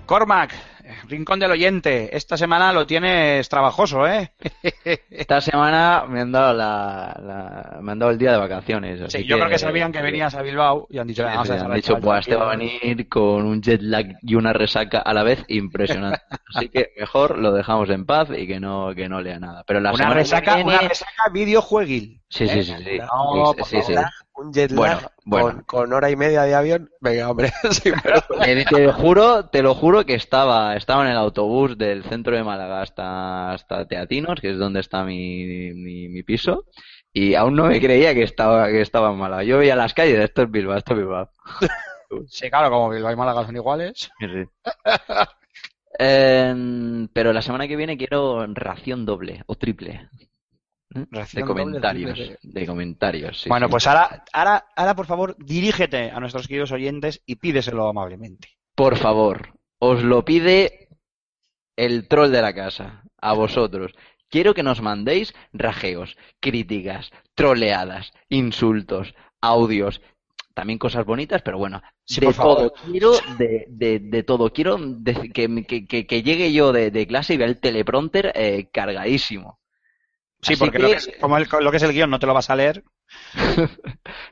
Cormac, 0.05 0.53
Rincón 1.09 1.39
del 1.39 1.51
Oyente, 1.51 2.17
esta 2.17 2.37
semana 2.37 2.73
lo 2.73 2.87
tienes 2.87 3.49
trabajoso, 3.49 4.07
¿eh? 4.07 4.33
Esta 5.11 5.41
semana 5.41 6.05
me 6.09 6.21
han 6.21 6.33
dado 6.33 6.53
la, 6.55 7.17
la- 7.23 7.79
me 7.81 7.93
han 7.93 7.99
dado 7.99 8.13
el 8.13 8.19
día 8.19 8.33
de 8.33 8.39
vacaciones. 8.39 9.01
así 9.01 9.19
Sí, 9.19 9.25
yo 9.27 9.37
creo 9.37 9.49
que 9.49 9.59
sabían 9.59 9.93
que 9.93 10.03
venías 10.03 10.35
a 10.35 10.43
Bilbao 10.43 10.87
y 10.91 10.99
han 10.99 11.07
dicho, 11.07 11.23
"Vamos 11.25 11.49
sí, 11.49 11.53
a 11.55 11.65
han 11.65 11.73
dicho, 11.75 11.99
pues 12.01 12.21
este 12.21 12.37
va 12.37 12.53
a 12.53 12.57
tranquilo". 12.57 12.81
venir 12.81 13.09
con 13.09 13.47
un 13.47 13.63
jet 13.63 13.81
lag 13.83 14.07
y 14.23 14.35
una 14.35 14.53
resaca 14.53 14.99
a 15.01 15.15
la 15.15 15.23
vez 15.23 15.45
impresionante. 15.49 16.21
Así 16.55 16.69
que 16.69 16.91
mejor 16.99 17.39
lo 17.39 17.53
dejamos 17.53 17.89
en 17.91 18.05
paz 18.07 18.29
y 18.37 18.47
que 18.47 18.61
no, 18.61 18.95
que 18.95 19.09
no 19.09 19.21
lea 19.21 19.39
nada. 19.39 19.65
Pero 19.67 19.81
la 19.81 19.91
Una 19.91 19.99
semana 19.99 20.15
resaca, 20.15 20.55
viene- 20.57 20.71
una 20.77 20.89
resaca 20.89 21.29
videojueguil. 21.33 22.21
Sí, 22.29 22.49
sí, 22.49 22.65
sí, 22.65 22.75
sí. 22.85 22.99
No, 22.99 23.55
Sí, 23.57 23.65
sí, 23.65 23.83
sí. 23.83 23.95
Un 24.37 24.53
jet 24.53 24.71
lag 24.71 24.79
Bueno, 24.79 25.01
bueno. 25.25 25.47
Con, 25.53 25.63
con 25.65 25.93
hora 25.93 26.11
y 26.11 26.17
media 26.17 26.43
de 26.43 26.55
avión. 26.55 26.91
Venga, 27.01 27.31
hombre. 27.31 27.53
sí, 27.71 27.91
pero- 28.03 28.23
Eh, 28.47 28.65
te 28.69 28.81
lo 28.85 28.93
juro, 28.93 29.47
te 29.49 29.63
lo 29.63 29.75
juro 29.75 30.05
que 30.05 30.15
estaba, 30.15 30.77
estaba 30.77 31.05
en 31.05 31.11
el 31.13 31.17
autobús 31.17 31.79
del 31.79 32.05
centro 32.05 32.37
de 32.37 32.45
Málaga 32.45 32.83
hasta, 32.83 33.53
hasta 33.53 33.87
Teatinos, 33.89 34.41
que 34.41 34.51
es 34.51 34.59
donde 34.59 34.81
está 34.81 35.05
mi, 35.05 35.73
mi, 35.75 36.09
mi 36.09 36.23
piso, 36.23 36.67
y 37.13 37.35
aún 37.35 37.55
no 37.55 37.65
me 37.65 37.81
creía 37.81 38.13
que 38.15 38.23
estaba, 38.25 38.69
que 38.69 38.83
estaba 38.83 39.11
en 39.11 39.17
Málaga. 39.19 39.43
Yo 39.45 39.59
veía 39.59 39.75
las 39.77 39.95
calles, 39.95 40.19
esto 40.19 40.43
es 40.43 40.51
Bilbao, 40.51 40.77
esto 40.77 40.93
es 40.95 40.99
Bilbao. 40.99 41.31
Sí, 42.29 42.49
claro, 42.49 42.71
como 42.71 42.89
Bilbao 42.89 43.13
y 43.13 43.17
Málaga 43.17 43.45
son 43.45 43.57
iguales. 43.57 44.11
Sí, 44.21 44.27
sí. 44.33 44.45
Em, 45.99 47.09
pero 47.09 47.33
la 47.33 47.43
semana 47.43 47.67
que 47.67 47.77
viene 47.77 47.97
quiero 47.97 48.47
ración 48.49 49.07
doble 49.07 49.43
o 49.47 49.55
triple. 49.57 50.09
De 51.33 51.45
comentarios. 51.45 52.19
De 52.43 52.67
comentarios, 52.67 53.41
sí, 53.43 53.49
bueno, 53.49 53.67
sí. 53.67 53.71
pues 53.71 53.87
ahora, 53.87 54.25
ahora, 54.33 54.67
ahora, 54.77 54.95
por 54.97 55.07
favor, 55.07 55.37
dirígete 55.39 56.11
a 56.11 56.21
nuestros 56.21 56.47
queridos 56.49 56.73
oyentes 56.73 57.23
y 57.27 57.37
pídeselo 57.37 57.89
amablemente. 57.89 58.49
Por 58.75 58.97
favor, 58.97 59.55
os 59.79 60.03
lo 60.03 60.25
pide 60.25 60.89
el 61.77 62.09
troll 62.09 62.31
de 62.31 62.43
la 62.43 62.55
casa, 62.55 63.03
a 63.21 63.33
vosotros. 63.35 63.93
Quiero 64.29 64.55
que 64.55 64.63
nos 64.63 64.81
mandéis 64.83 65.35
rajeos, 65.53 66.17
críticas, 66.41 67.11
troleadas, 67.35 68.13
insultos, 68.29 69.15
audios, 69.41 70.01
también 70.55 70.79
cosas 70.79 71.05
bonitas, 71.05 71.43
pero 71.43 71.59
bueno, 71.59 71.83
Sí, 72.05 72.21
de 72.21 72.27
por 72.27 72.35
favor. 72.35 72.57
todo. 72.57 72.73
Quiero 72.91 73.13
de, 73.39 73.67
de, 73.69 73.99
de 74.01 74.23
todo. 74.23 74.53
Quiero 74.53 74.79
de- 74.79 75.31
que, 75.33 75.65
que, 75.67 75.87
que- 75.87 76.07
que 76.07 76.23
llegue 76.23 76.53
yo 76.53 76.73
de, 76.73 76.91
de 76.91 77.07
clase 77.07 77.35
y 77.35 77.37
vea 77.37 77.47
el 77.47 77.61
teleprompter 77.61 78.33
eh, 78.35 78.69
cargadísimo. 78.73 79.59
Sí, 80.47 80.53
Así 80.53 80.61
porque 80.61 80.77
que- 80.79 80.83
Lo, 80.83 80.89
que 80.91 80.97
es, 80.97 81.11
como 81.21 81.37
el- 81.39 81.49
lo 81.61 81.71
que 81.71 81.77
es 81.79 81.83
el 81.83 81.93
guion 81.93 82.09
no 82.11 82.19
te 82.19 82.27
lo 82.27 82.35
vas 82.35 82.49
a 82.51 82.57
leer. 82.57 82.85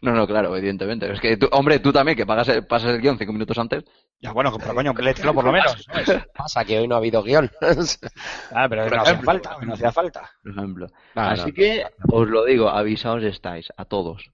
No, 0.03 0.13
no, 0.13 0.27
claro, 0.27 0.55
evidentemente. 0.57 1.11
Es 1.11 1.21
que, 1.21 1.37
tú, 1.37 1.49
hombre, 1.53 1.79
tú 1.79 1.93
también, 1.93 2.17
que 2.17 2.27
pagas 2.27 2.49
el- 2.49 2.67
pasas 2.67 2.91
el 2.91 3.01
guion 3.01 3.19
cinco 3.19 3.33
minutos 3.33 3.57
antes. 3.59 3.85
Ya, 4.21 4.33
bueno, 4.33 4.55
pero 4.59 4.75
coño, 4.75 4.93
léetelo 4.93 5.33
por 5.35 5.45
lo 5.45 5.53
menos. 5.53 5.83
¿sabes? 5.87 6.27
Pasa 6.35 6.65
que 6.65 6.79
hoy 6.79 6.87
no 6.89 6.95
ha 6.95 6.99
habido 6.99 7.23
guion. 7.23 7.51
Ah, 8.53 8.67
pero 8.69 8.85
Por 8.85 8.97
no 8.97 9.03
hacía 9.03 9.19
falta, 9.23 9.57
no 9.63 9.75
hacía 9.75 9.93
falta. 9.93 10.31
por 10.43 10.53
ejemplo. 10.53 10.87
Así 11.15 11.49
no. 11.49 11.55
que 11.55 11.85
os 12.11 12.29
lo 12.29 12.45
digo, 12.45 12.69
avisaos 12.69 13.23
estáis, 13.25 13.69
a 13.77 13.85
todos. 13.87 14.31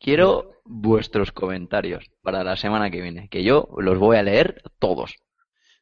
Quiero 0.00 0.52
vuestros 0.64 1.32
comentarios 1.32 2.04
para 2.22 2.44
la 2.44 2.56
semana 2.56 2.90
que 2.90 3.00
viene, 3.00 3.28
que 3.28 3.42
yo 3.42 3.68
los 3.78 3.98
voy 3.98 4.16
a 4.16 4.22
leer 4.22 4.62
todos. 4.78 5.16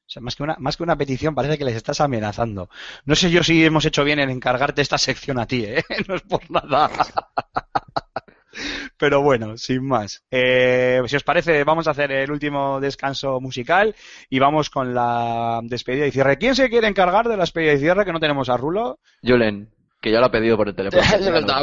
O 0.06 0.08
sea, 0.08 0.22
más 0.22 0.36
que 0.36 0.44
una, 0.44 0.56
más 0.60 0.76
que 0.76 0.84
una 0.84 0.96
petición, 0.96 1.34
parece 1.34 1.58
que 1.58 1.64
les 1.64 1.74
estás 1.74 2.00
amenazando. 2.00 2.70
No 3.04 3.16
sé 3.16 3.28
yo 3.28 3.42
si 3.42 3.64
hemos 3.64 3.84
hecho 3.86 4.04
bien 4.04 4.20
en 4.20 4.30
encargarte 4.30 4.80
esta 4.80 4.98
sección 4.98 5.38
a 5.38 5.46
ti, 5.46 5.64
¿eh? 5.64 5.82
No 6.08 6.14
es 6.14 6.22
por 6.22 6.48
nada. 6.48 6.90
Pero 8.98 9.20
bueno, 9.20 9.58
sin 9.58 9.84
más. 9.84 10.22
Eh, 10.30 11.02
si 11.06 11.16
os 11.16 11.24
parece, 11.24 11.64
vamos 11.64 11.88
a 11.88 11.90
hacer 11.90 12.12
el 12.12 12.30
último 12.30 12.80
descanso 12.80 13.40
musical 13.40 13.94
y 14.30 14.38
vamos 14.38 14.70
con 14.70 14.94
la 14.94 15.60
despedida 15.64 16.06
y 16.06 16.12
cierre. 16.12 16.38
¿Quién 16.38 16.54
se 16.54 16.70
quiere 16.70 16.86
encargar 16.86 17.28
de 17.28 17.36
la 17.36 17.42
despedida 17.42 17.74
y 17.74 17.78
cierre? 17.78 18.04
Que 18.04 18.12
no 18.12 18.20
tenemos 18.20 18.48
a 18.48 18.56
Rulo. 18.56 19.00
Julen, 19.22 19.68
que 20.00 20.12
ya 20.12 20.20
lo 20.20 20.26
ha 20.26 20.30
pedido 20.30 20.56
por 20.56 20.68
el 20.68 20.74
teléfono. 20.76 21.02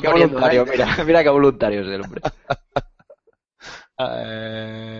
Qué 0.02 0.10
voluntario, 0.10 0.64
¿eh? 0.64 0.70
mira, 0.70 0.98
mira 1.06 1.24
qué 1.24 1.30
voluntario 1.30 1.82
es 1.82 1.88
el 1.88 2.02
hombre. 2.02 2.22
Eh, 4.00 4.93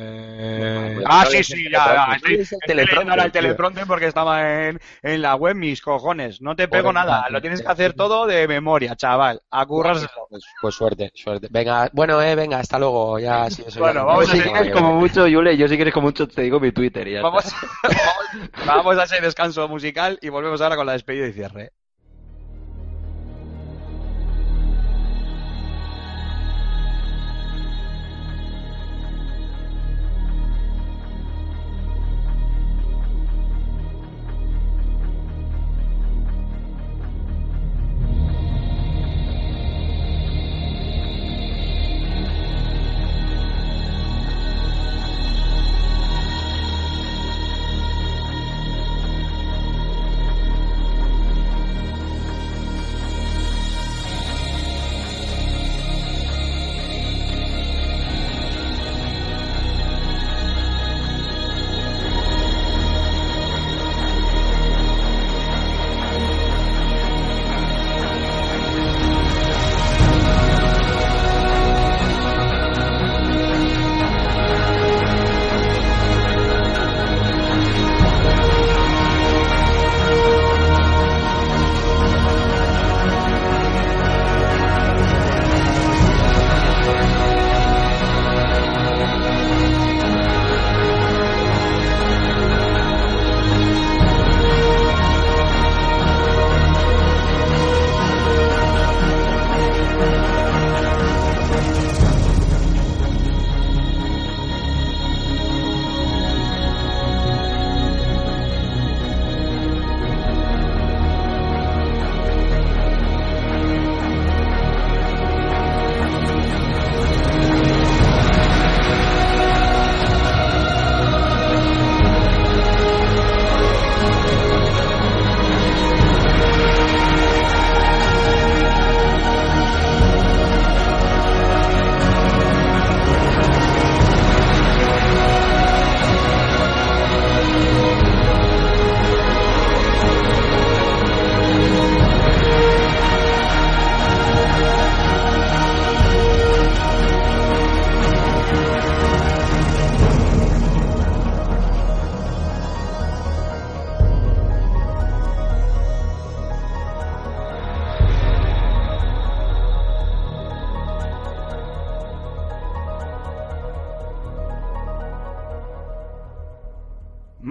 Ah, 1.06 1.24
no 1.24 1.30
sí, 1.32 1.44
sí, 1.44 1.64
ya, 1.70 1.94
ya. 1.94 2.16
Estoy, 2.16 2.36
estoy 2.36 2.76
leyendo 2.86 3.14
el 3.14 3.32
teleprompter 3.32 3.86
porque 3.86 4.08
estaba 4.08 4.68
en, 4.68 4.80
en 5.02 5.22
la 5.22 5.36
web, 5.36 5.56
mis 5.56 5.82
cojones. 5.82 6.42
No 6.42 6.56
te 6.56 6.68
pego 6.68 6.88
Por 6.88 6.94
nada, 6.94 7.26
el- 7.28 7.34
lo 7.34 7.42
tienes 7.42 7.62
que 7.62 7.72
hacer 7.72 7.94
todo 7.94 8.26
de 8.26 8.48
memoria, 8.48 8.96
chaval. 8.96 9.42
A 9.52 9.66
currárselo. 9.66 10.28
Pues, 10.30 10.44
pues 10.62 10.76
suerte, 10.76 11.12
suerte. 11.16 11.48
Venga, 11.52 11.90
bueno, 11.94 12.22
eh, 12.22 12.36
venga, 12.36 12.60
hasta 12.60 12.80
luego. 12.80 13.20
Ya, 13.20 13.50
sí, 13.50 13.64
eso 13.68 13.80
Bueno, 13.80 14.00
ya- 14.00 14.06
vamos 14.06 14.26
Yo 14.28 14.32
a 14.32 14.36
si 14.36 14.42
seguir 14.42 14.54
quieres 14.54 14.74
como 14.74 14.94
mucho, 15.00 15.22
Julen, 15.24 15.58
yo 15.58 15.68
si 15.68 15.76
quieres 15.76 15.94
como 15.94 16.08
mucho 16.08 16.28
te 16.28 16.42
digo 16.42 16.60
mi 16.60 16.72
Twitter 16.72 17.08
y 17.08 17.14
ya 17.14 17.22
Vamos, 17.22 17.46
vamos, 17.84 18.54
vamos 18.66 18.98
a 18.98 19.04
ese 19.04 19.22
descanso 19.22 19.68
musical 19.68 20.18
y 20.22 20.30
volvemos 20.30 20.62
ahora 20.62 20.76
con 20.76 20.86
la 20.86 20.94
despedida 20.94 21.28
y 21.28 21.34
cierre. 21.34 21.72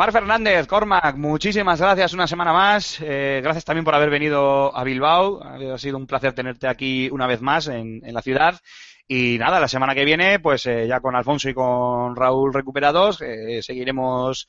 Mar 0.03 0.11
Fernández, 0.11 0.67
Cormac, 0.67 1.17
muchísimas 1.17 1.81
gracias 1.81 2.13
una 2.13 2.27
semana 2.27 2.53
más. 2.53 3.01
Eh, 3.01 3.39
gracias 3.41 3.65
también 3.65 3.85
por 3.85 3.95
haber 3.95 4.11
venido 4.11 4.77
a 4.77 4.83
Bilbao. 4.83 5.41
Ha 5.45 5.79
sido 5.79 5.97
un 5.97 6.09
placer 6.09 6.33
tenerte 6.33 6.67
aquí 6.67 7.09
una 7.09 7.29
vez 7.29 7.41
más 7.41 7.69
en, 7.69 8.03
la 8.03 8.21
ciudad. 8.21 8.59
Y 9.07 9.39
nada, 9.39 9.61
la 9.61 9.69
semana 9.69 9.95
que 9.95 10.05
viene, 10.05 10.41
pues 10.41 10.67
eh, 10.67 10.89
ya 10.89 10.99
con 10.99 11.15
Alfonso 11.15 11.49
y 11.49 11.55
con 11.55 12.17
Raúl 12.17 12.53
recuperados, 12.53 13.23
eh, 13.23 13.63
seguiremos 13.63 14.49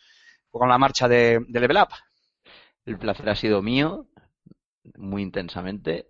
con 0.50 0.70
la 0.70 0.80
marcha 0.80 1.08
de, 1.08 1.46
de 1.48 1.60
Level 1.60 1.78
Up. 1.78 1.90
El 2.88 2.98
placer 2.98 3.30
ha 3.30 3.36
sido 3.36 3.62
mío, 3.62 4.08
muy 4.96 5.22
intensamente, 5.22 6.08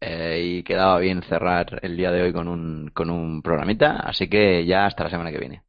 y 0.00 0.62
quedaba 0.62 1.00
bien 1.00 1.20
cerrar 1.24 1.80
el 1.82 1.96
día 1.96 2.12
de 2.12 2.22
hoy 2.22 2.32
con 2.32 2.46
un, 2.46 2.92
con 2.94 3.10
un 3.10 3.42
programita, 3.42 3.96
así 3.96 4.28
que 4.28 4.64
ya 4.64 4.86
hasta 4.86 5.02
la 5.02 5.10
semana 5.10 5.32
que 5.32 5.38
viene. 5.38 5.64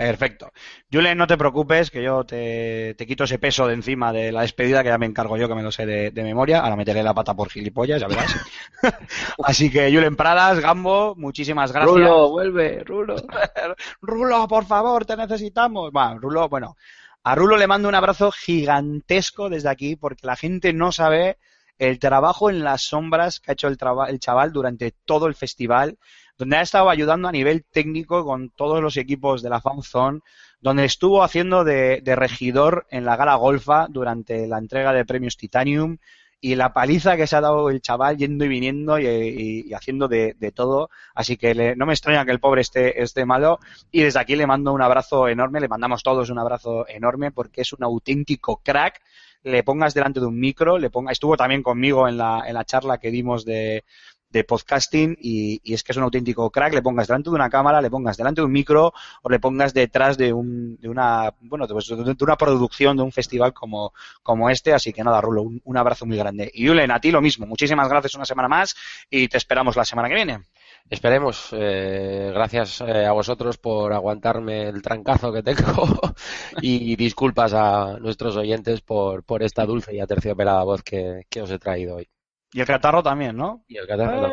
Perfecto. 0.00 0.50
Julen, 0.90 1.18
no 1.18 1.26
te 1.26 1.36
preocupes, 1.36 1.90
que 1.90 2.02
yo 2.02 2.24
te, 2.24 2.94
te 2.94 3.06
quito 3.06 3.24
ese 3.24 3.38
peso 3.38 3.66
de 3.66 3.74
encima 3.74 4.14
de 4.14 4.32
la 4.32 4.40
despedida, 4.40 4.82
que 4.82 4.88
ya 4.88 4.96
me 4.96 5.04
encargo 5.04 5.36
yo, 5.36 5.46
que 5.46 5.54
me 5.54 5.62
lo 5.62 5.70
sé 5.70 5.84
de, 5.84 6.10
de 6.10 6.22
memoria. 6.22 6.60
Ahora 6.60 6.74
meteré 6.74 7.02
la 7.02 7.12
pata 7.12 7.34
por 7.34 7.50
gilipollas, 7.50 8.00
ya 8.00 8.08
verás. 8.08 8.34
Así 9.44 9.70
que, 9.70 9.92
Julen 9.92 10.16
Pradas, 10.16 10.58
Gambo, 10.58 11.14
muchísimas 11.16 11.70
gracias. 11.70 11.94
Rulo, 11.94 12.30
vuelve, 12.30 12.82
Rulo. 12.82 13.16
Rulo, 14.00 14.48
por 14.48 14.64
favor, 14.64 15.04
te 15.04 15.18
necesitamos. 15.18 15.90
Va, 15.94 16.14
Rulo, 16.14 16.48
bueno, 16.48 16.78
a 17.22 17.34
Rulo 17.34 17.58
le 17.58 17.66
mando 17.66 17.86
un 17.86 17.94
abrazo 17.94 18.32
gigantesco 18.32 19.50
desde 19.50 19.68
aquí 19.68 19.96
porque 19.96 20.26
la 20.26 20.36
gente 20.36 20.72
no 20.72 20.92
sabe 20.92 21.36
el 21.80 21.98
trabajo 21.98 22.50
en 22.50 22.62
las 22.62 22.82
sombras 22.82 23.40
que 23.40 23.50
ha 23.50 23.54
hecho 23.54 23.66
el, 23.66 23.78
el 24.08 24.20
chaval 24.20 24.52
durante 24.52 24.92
todo 25.06 25.26
el 25.26 25.34
festival, 25.34 25.98
donde 26.36 26.58
ha 26.58 26.60
estado 26.60 26.90
ayudando 26.90 27.26
a 27.26 27.32
nivel 27.32 27.64
técnico 27.64 28.22
con 28.22 28.50
todos 28.50 28.82
los 28.82 28.98
equipos 28.98 29.40
de 29.40 29.48
la 29.48 29.62
FanZone, 29.62 30.20
donde 30.60 30.84
estuvo 30.84 31.22
haciendo 31.24 31.64
de, 31.64 32.02
regidor 32.04 32.86
en 32.90 33.06
la 33.06 33.16
gala 33.16 33.34
golfa 33.36 33.86
durante 33.88 34.46
la 34.46 34.58
entrega 34.58 34.92
de 34.92 35.06
premios 35.06 35.38
Titanium, 35.38 35.96
y 36.42 36.54
la 36.54 36.72
paliza 36.72 37.16
que 37.16 37.26
se 37.26 37.36
ha 37.36 37.40
dado 37.40 37.70
el 37.70 37.80
chaval 37.80 38.16
yendo 38.16 38.44
y 38.44 38.48
viniendo 38.48 38.98
y, 38.98 39.72
haciendo 39.74 40.06
de, 40.08 40.52
todo. 40.54 40.90
Así 41.14 41.36
que 41.36 41.74
no 41.76 41.86
me 41.86 41.92
extraña 41.92 42.24
que 42.24 42.30
el 42.30 42.40
pobre 42.40 42.62
esté, 42.62 43.02
esté 43.02 43.26
malo. 43.26 43.58
Y 43.90 44.02
desde 44.02 44.20
aquí 44.20 44.36
le 44.36 44.46
mando 44.46 44.72
un 44.72 44.80
abrazo 44.80 45.28
enorme, 45.28 45.60
le 45.60 45.68
mandamos 45.68 46.02
todos 46.02 46.30
un 46.30 46.38
abrazo 46.38 46.86
enorme 46.88 47.30
porque 47.30 47.60
es 47.60 47.72
un 47.74 47.84
auténtico 47.84 48.62
crack. 48.64 49.02
Le 49.42 49.62
pongas 49.62 49.94
delante 49.94 50.20
de 50.20 50.26
un 50.26 50.38
micro, 50.38 50.78
le 50.78 50.90
ponga, 50.90 51.12
estuvo 51.12 51.36
también 51.36 51.62
conmigo 51.62 52.06
en 52.08 52.16
la, 52.16 52.44
en 52.46 52.54
la 52.54 52.64
charla 52.64 52.98
que 52.98 53.10
dimos 53.10 53.44
de, 53.44 53.84
de 54.30 54.44
podcasting 54.44 55.16
y, 55.20 55.60
es 55.74 55.82
que 55.82 55.92
es 55.92 55.96
un 55.96 56.04
auténtico 56.04 56.50
crack, 56.50 56.72
le 56.72 56.82
pongas 56.82 57.08
delante 57.08 57.30
de 57.30 57.34
una 57.34 57.50
cámara, 57.50 57.80
le 57.80 57.90
pongas 57.90 58.16
delante 58.16 58.40
de 58.40 58.46
un 58.46 58.52
micro 58.52 58.92
o 59.22 59.28
le 59.28 59.40
pongas 59.40 59.74
detrás 59.74 60.16
de, 60.16 60.32
un, 60.32 60.76
de 60.76 60.88
una 60.88 61.34
bueno 61.40 61.66
pues, 61.66 61.88
de, 61.88 62.16
una 62.20 62.36
producción 62.36 62.96
de 62.96 63.02
un 63.02 63.12
festival 63.12 63.52
como, 63.52 63.92
como 64.22 64.48
este, 64.48 64.72
así 64.72 64.92
que 64.92 65.02
nada, 65.02 65.20
Rulo, 65.20 65.42
un, 65.42 65.76
abrazo 65.76 66.06
muy 66.06 66.16
grande. 66.16 66.50
Y 66.54 66.66
Julen, 66.66 66.90
a 66.90 67.00
ti 67.00 67.10
lo 67.10 67.20
mismo, 67.20 67.46
muchísimas 67.46 67.88
gracias 67.88 68.14
una 68.14 68.24
semana 68.24 68.48
más 68.48 68.76
y 69.10 69.28
te 69.28 69.36
esperamos 69.36 69.76
la 69.76 69.84
semana 69.84 70.08
que 70.08 70.14
viene. 70.14 70.44
Esperemos. 70.90 71.50
Eh, 71.52 72.32
gracias 72.34 72.80
eh, 72.80 73.06
a 73.06 73.12
vosotros 73.12 73.56
por 73.58 73.92
aguantarme 73.92 74.64
el 74.64 74.82
trancazo 74.82 75.32
que 75.32 75.42
tengo 75.42 75.62
y 76.60 76.96
disculpas 76.96 77.54
a 77.54 77.96
nuestros 78.00 78.36
oyentes 78.36 78.80
por, 78.80 79.24
por 79.24 79.42
esta 79.42 79.64
dulce 79.64 79.94
y 79.94 80.00
aterciopelada 80.00 80.64
voz 80.64 80.82
que 80.82 81.24
os 81.40 81.50
he 81.50 81.58
traído 81.58 81.96
hoy. 81.96 82.10
Y 82.52 82.60
el 82.60 82.66
catarro 82.66 83.02
también, 83.02 83.36
¿no? 83.36 83.64
Y 83.68 83.76
el 83.76 83.86
catarro 83.86 84.28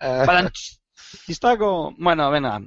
eh, 1.14 1.18
Pistaco. 1.26 1.94
Bueno, 1.98 2.30
venga. 2.30 2.60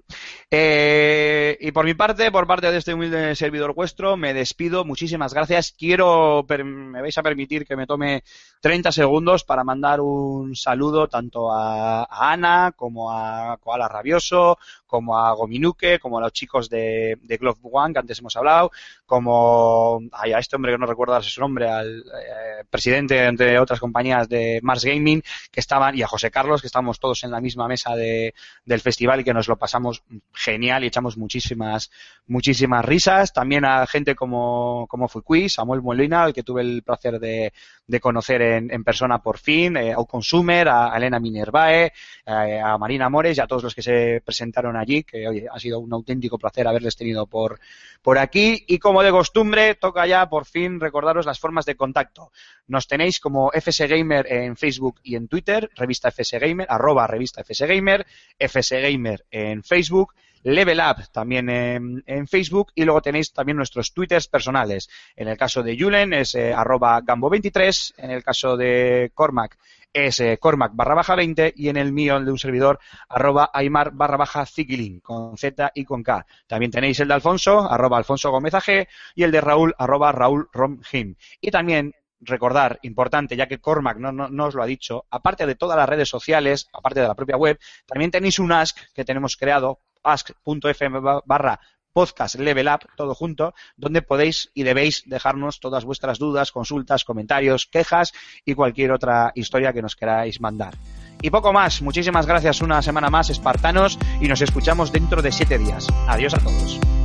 Eh, 0.50 1.58
y 1.60 1.72
por 1.72 1.86
mi 1.86 1.94
parte, 1.94 2.32
por 2.32 2.48
parte 2.48 2.72
de 2.72 2.78
este 2.78 2.94
humilde 2.94 3.36
servidor 3.36 3.74
vuestro, 3.74 4.18
me 4.18 4.34
despido. 4.34 4.86
Muchísimas 4.86 5.34
gracias. 5.34 5.74
Quiero, 5.78 6.46
me 6.64 7.02
vais 7.02 7.18
a 7.18 7.24
permitir 7.24 7.66
que 7.66 7.76
me 7.76 7.88
tome 7.88 8.24
30 8.62 8.92
segundos 8.92 9.44
para 9.44 9.64
mandar 9.64 10.02
un 10.02 10.56
saludo 10.56 11.08
tanto 11.08 11.52
a, 11.52 12.08
Ana 12.32 12.74
como 12.76 13.12
a 13.12 13.58
Koala 13.58 13.88
Rabioso, 13.88 14.58
como 14.92 15.18
a 15.18 15.32
Gominuke, 15.32 16.00
como 16.00 16.18
a 16.18 16.22
los 16.22 16.34
chicos 16.34 16.70
de, 16.70 17.18
de 17.24 17.38
Glove 17.38 17.60
One 17.64 17.94
que 17.94 18.00
antes 18.00 18.20
hemos 18.20 18.36
hablado, 18.36 18.72
como 19.06 20.02
a 20.12 20.28
este 20.38 20.58
hombre 20.58 20.74
que 20.74 20.78
no 20.78 20.86
recuerdo 20.86 21.22
su 21.22 21.40
nombre, 21.40 21.70
al 21.70 22.00
eh, 22.00 22.66
presidente, 22.70 23.24
entre 23.24 23.58
otras 23.58 23.80
compañías 23.80 24.28
de 24.28 24.60
Mars 24.62 24.84
Gaming, 24.84 25.24
que 25.50 25.62
estaban, 25.62 25.98
y 25.98 26.02
a 26.02 26.08
José 26.08 26.30
Carlos, 26.30 26.60
que 26.60 26.68
estamos 26.68 27.00
todos 27.00 27.24
en 27.24 27.32
la 27.32 27.40
misma 27.40 27.70
mesa 27.70 27.96
de, 27.96 28.34
del 28.66 28.82
festival 28.82 29.22
y 29.22 29.24
que 29.24 29.34
nos 29.34 29.48
lo 29.48 29.56
pasamos 29.56 30.04
genial 30.34 30.84
y 30.84 30.88
echamos 30.88 31.16
muchísimas, 31.16 31.90
muchísimas 32.28 32.84
risas. 32.84 33.32
También 33.32 33.64
a 33.64 33.88
gente 33.88 34.14
como, 34.14 34.88
como 34.90 35.08
Fukui, 35.08 35.48
Samuel 35.48 35.82
Molina, 35.82 36.24
al 36.24 36.34
que 36.34 36.44
tuve 36.44 36.64
el 36.64 36.84
placer 36.84 37.18
de, 37.18 37.54
de 37.92 38.00
conocer 38.00 38.42
en, 38.42 38.74
en, 38.74 38.86
persona 38.86 39.22
por 39.22 39.38
fin, 39.38 39.76
eh, 39.76 39.92
a 39.92 39.98
Consumer, 40.06 40.70
a, 40.70 40.96
Elena 40.96 41.20
Minervae, 41.20 41.92
eh, 42.26 42.62
a 42.64 42.78
Marina 42.78 43.10
Mores 43.10 43.38
y 43.38 43.42
a 43.42 43.48
todos 43.48 43.64
los 43.64 43.76
que 43.76 43.82
se 43.82 44.22
presentaron 44.24 44.78
allí, 44.78 45.04
que 45.04 45.28
oye, 45.28 45.46
ha 45.52 45.60
sido 45.60 45.80
un 45.80 45.92
auténtico 45.92 46.38
placer 46.40 46.66
haberles 46.68 46.96
tenido 46.96 47.28
por, 47.28 47.60
por 48.02 48.18
aquí. 48.18 48.64
Y 48.66 48.80
como 48.80 49.04
de 49.04 49.12
costumbre, 49.12 49.76
toca 49.76 50.08
ya 50.08 50.30
por 50.30 50.46
fin 50.46 50.80
recordaros 50.80 51.26
las 51.26 51.40
formas 51.40 51.66
de 51.66 51.76
contacto. 51.76 52.32
Nos 52.66 52.88
tenéis 52.88 53.20
como 53.20 53.52
FS 53.52 53.86
Gamer 53.88 54.26
en 54.32 54.56
Facebook 54.56 55.02
y 55.04 55.18
en 55.18 55.28
Twitter, 55.28 55.70
revista 55.76 56.12
FS 56.12 56.40
Gamer, 56.40 56.68
arroba 56.70 57.08
revista 57.08 57.42
FS 57.42 57.68
Gamer, 57.68 58.08
FS 58.40 58.82
Gamer 58.82 59.26
en 59.30 59.64
Facebook, 59.64 60.14
Level 60.44 60.80
Up 60.80 61.08
también 61.12 61.50
en, 61.50 62.28
Facebook 62.28 62.72
y 62.76 62.86
luego 62.86 63.02
tenéis 63.02 63.34
también 63.34 63.58
nuestros 63.58 63.94
twitters 63.94 64.28
personales. 64.28 64.90
En 65.16 65.28
el 65.28 65.38
caso 65.38 65.64
de 65.64 65.78
Julen 65.78 66.14
es 66.14 66.36
eh, 66.36 66.54
arroba 66.54 67.02
gambo23, 67.02 67.94
en 67.98 68.12
el 68.12 68.24
caso 68.24 68.58
de 68.58 69.12
Cormac 69.14 69.58
es 69.94 70.20
eh, 70.20 70.38
Cormac 70.40 70.72
barra 70.74 70.96
baja 70.96 71.16
20 71.16 71.54
y 71.56 71.70
en 71.70 71.78
el 71.78 71.92
mío, 71.92 72.18
el 72.18 72.26
de 72.26 72.32
un 72.32 72.40
servidor, 72.40 72.80
arroba 73.10 73.50
Aymar 73.54 73.92
barra 73.92 74.18
baja 74.18 74.46
Zikilin, 74.46 75.00
con 75.00 75.38
Z 75.38 75.72
y 75.76 75.86
con 75.86 76.04
K. 76.04 76.26
También 76.48 76.72
tenéis 76.72 77.00
el 77.00 77.08
de 77.08 77.14
Alfonso, 77.14 77.70
arroba 77.70 77.98
Alfonso 77.98 78.32
Gómez 78.32 78.54
AG 78.54 78.88
y 79.16 79.24
el 79.24 79.32
de 79.32 79.42
Raúl, 79.42 79.76
arroba 79.78 80.12
Raúl 80.12 80.48
Romhim. 80.52 81.16
Y 81.40 81.52
también 81.52 81.94
recordar, 82.22 82.80
importante, 82.84 83.36
ya 83.36 83.48
que 83.48 83.60
Cormac 83.60 83.98
no, 83.98 84.12
no, 84.12 84.46
os 84.46 84.54
lo 84.54 84.62
ha 84.62 84.68
dicho, 84.68 85.06
aparte 85.10 85.46
de 85.46 85.56
todas 85.56 85.76
las 85.76 85.90
redes 85.90 86.08
sociales, 86.08 86.70
aparte 86.72 87.02
de 87.02 87.08
la 87.08 87.16
propia 87.16 87.36
web, 87.36 87.60
también 87.86 88.12
tenéis 88.12 88.38
un 88.40 88.52
Ask 88.52 88.78
que 88.94 89.04
tenemos 89.04 89.36
creado, 89.36 89.80
ask.fm 90.04 91.00
barra 91.26 91.60
podcast 91.94 92.36
Level 92.36 92.68
Up, 92.68 92.88
todo 92.96 93.14
junto, 93.14 93.54
donde 93.76 94.02
podéis 94.02 94.50
y 94.54 94.64
debéis 94.64 95.04
dejarnos 95.06 95.60
todas 95.60 95.86
vuestras 95.86 96.20
dudas, 96.20 96.52
consultas, 96.52 97.04
comentarios, 97.04 97.68
quejas 97.68 98.14
y 98.46 98.54
cualquier 98.54 98.92
otra 98.92 99.32
historia 99.36 99.74
que 99.74 99.82
nos 99.82 99.96
queráis 99.96 100.40
mandar. 100.42 100.76
Y 101.22 101.30
poco 101.30 101.54
más, 101.54 101.82
muchísimas 101.82 102.26
gracias 102.26 102.62
una 102.62 102.82
semana 102.82 103.10
más, 103.10 103.30
espartanos, 103.30 104.00
y 104.20 104.28
nos 104.28 104.42
escuchamos 104.42 104.92
dentro 104.92 105.22
de 105.22 105.32
siete 105.32 105.58
días. 105.58 105.88
Adiós 106.08 106.34
a 106.34 106.40
todos. 106.40 107.01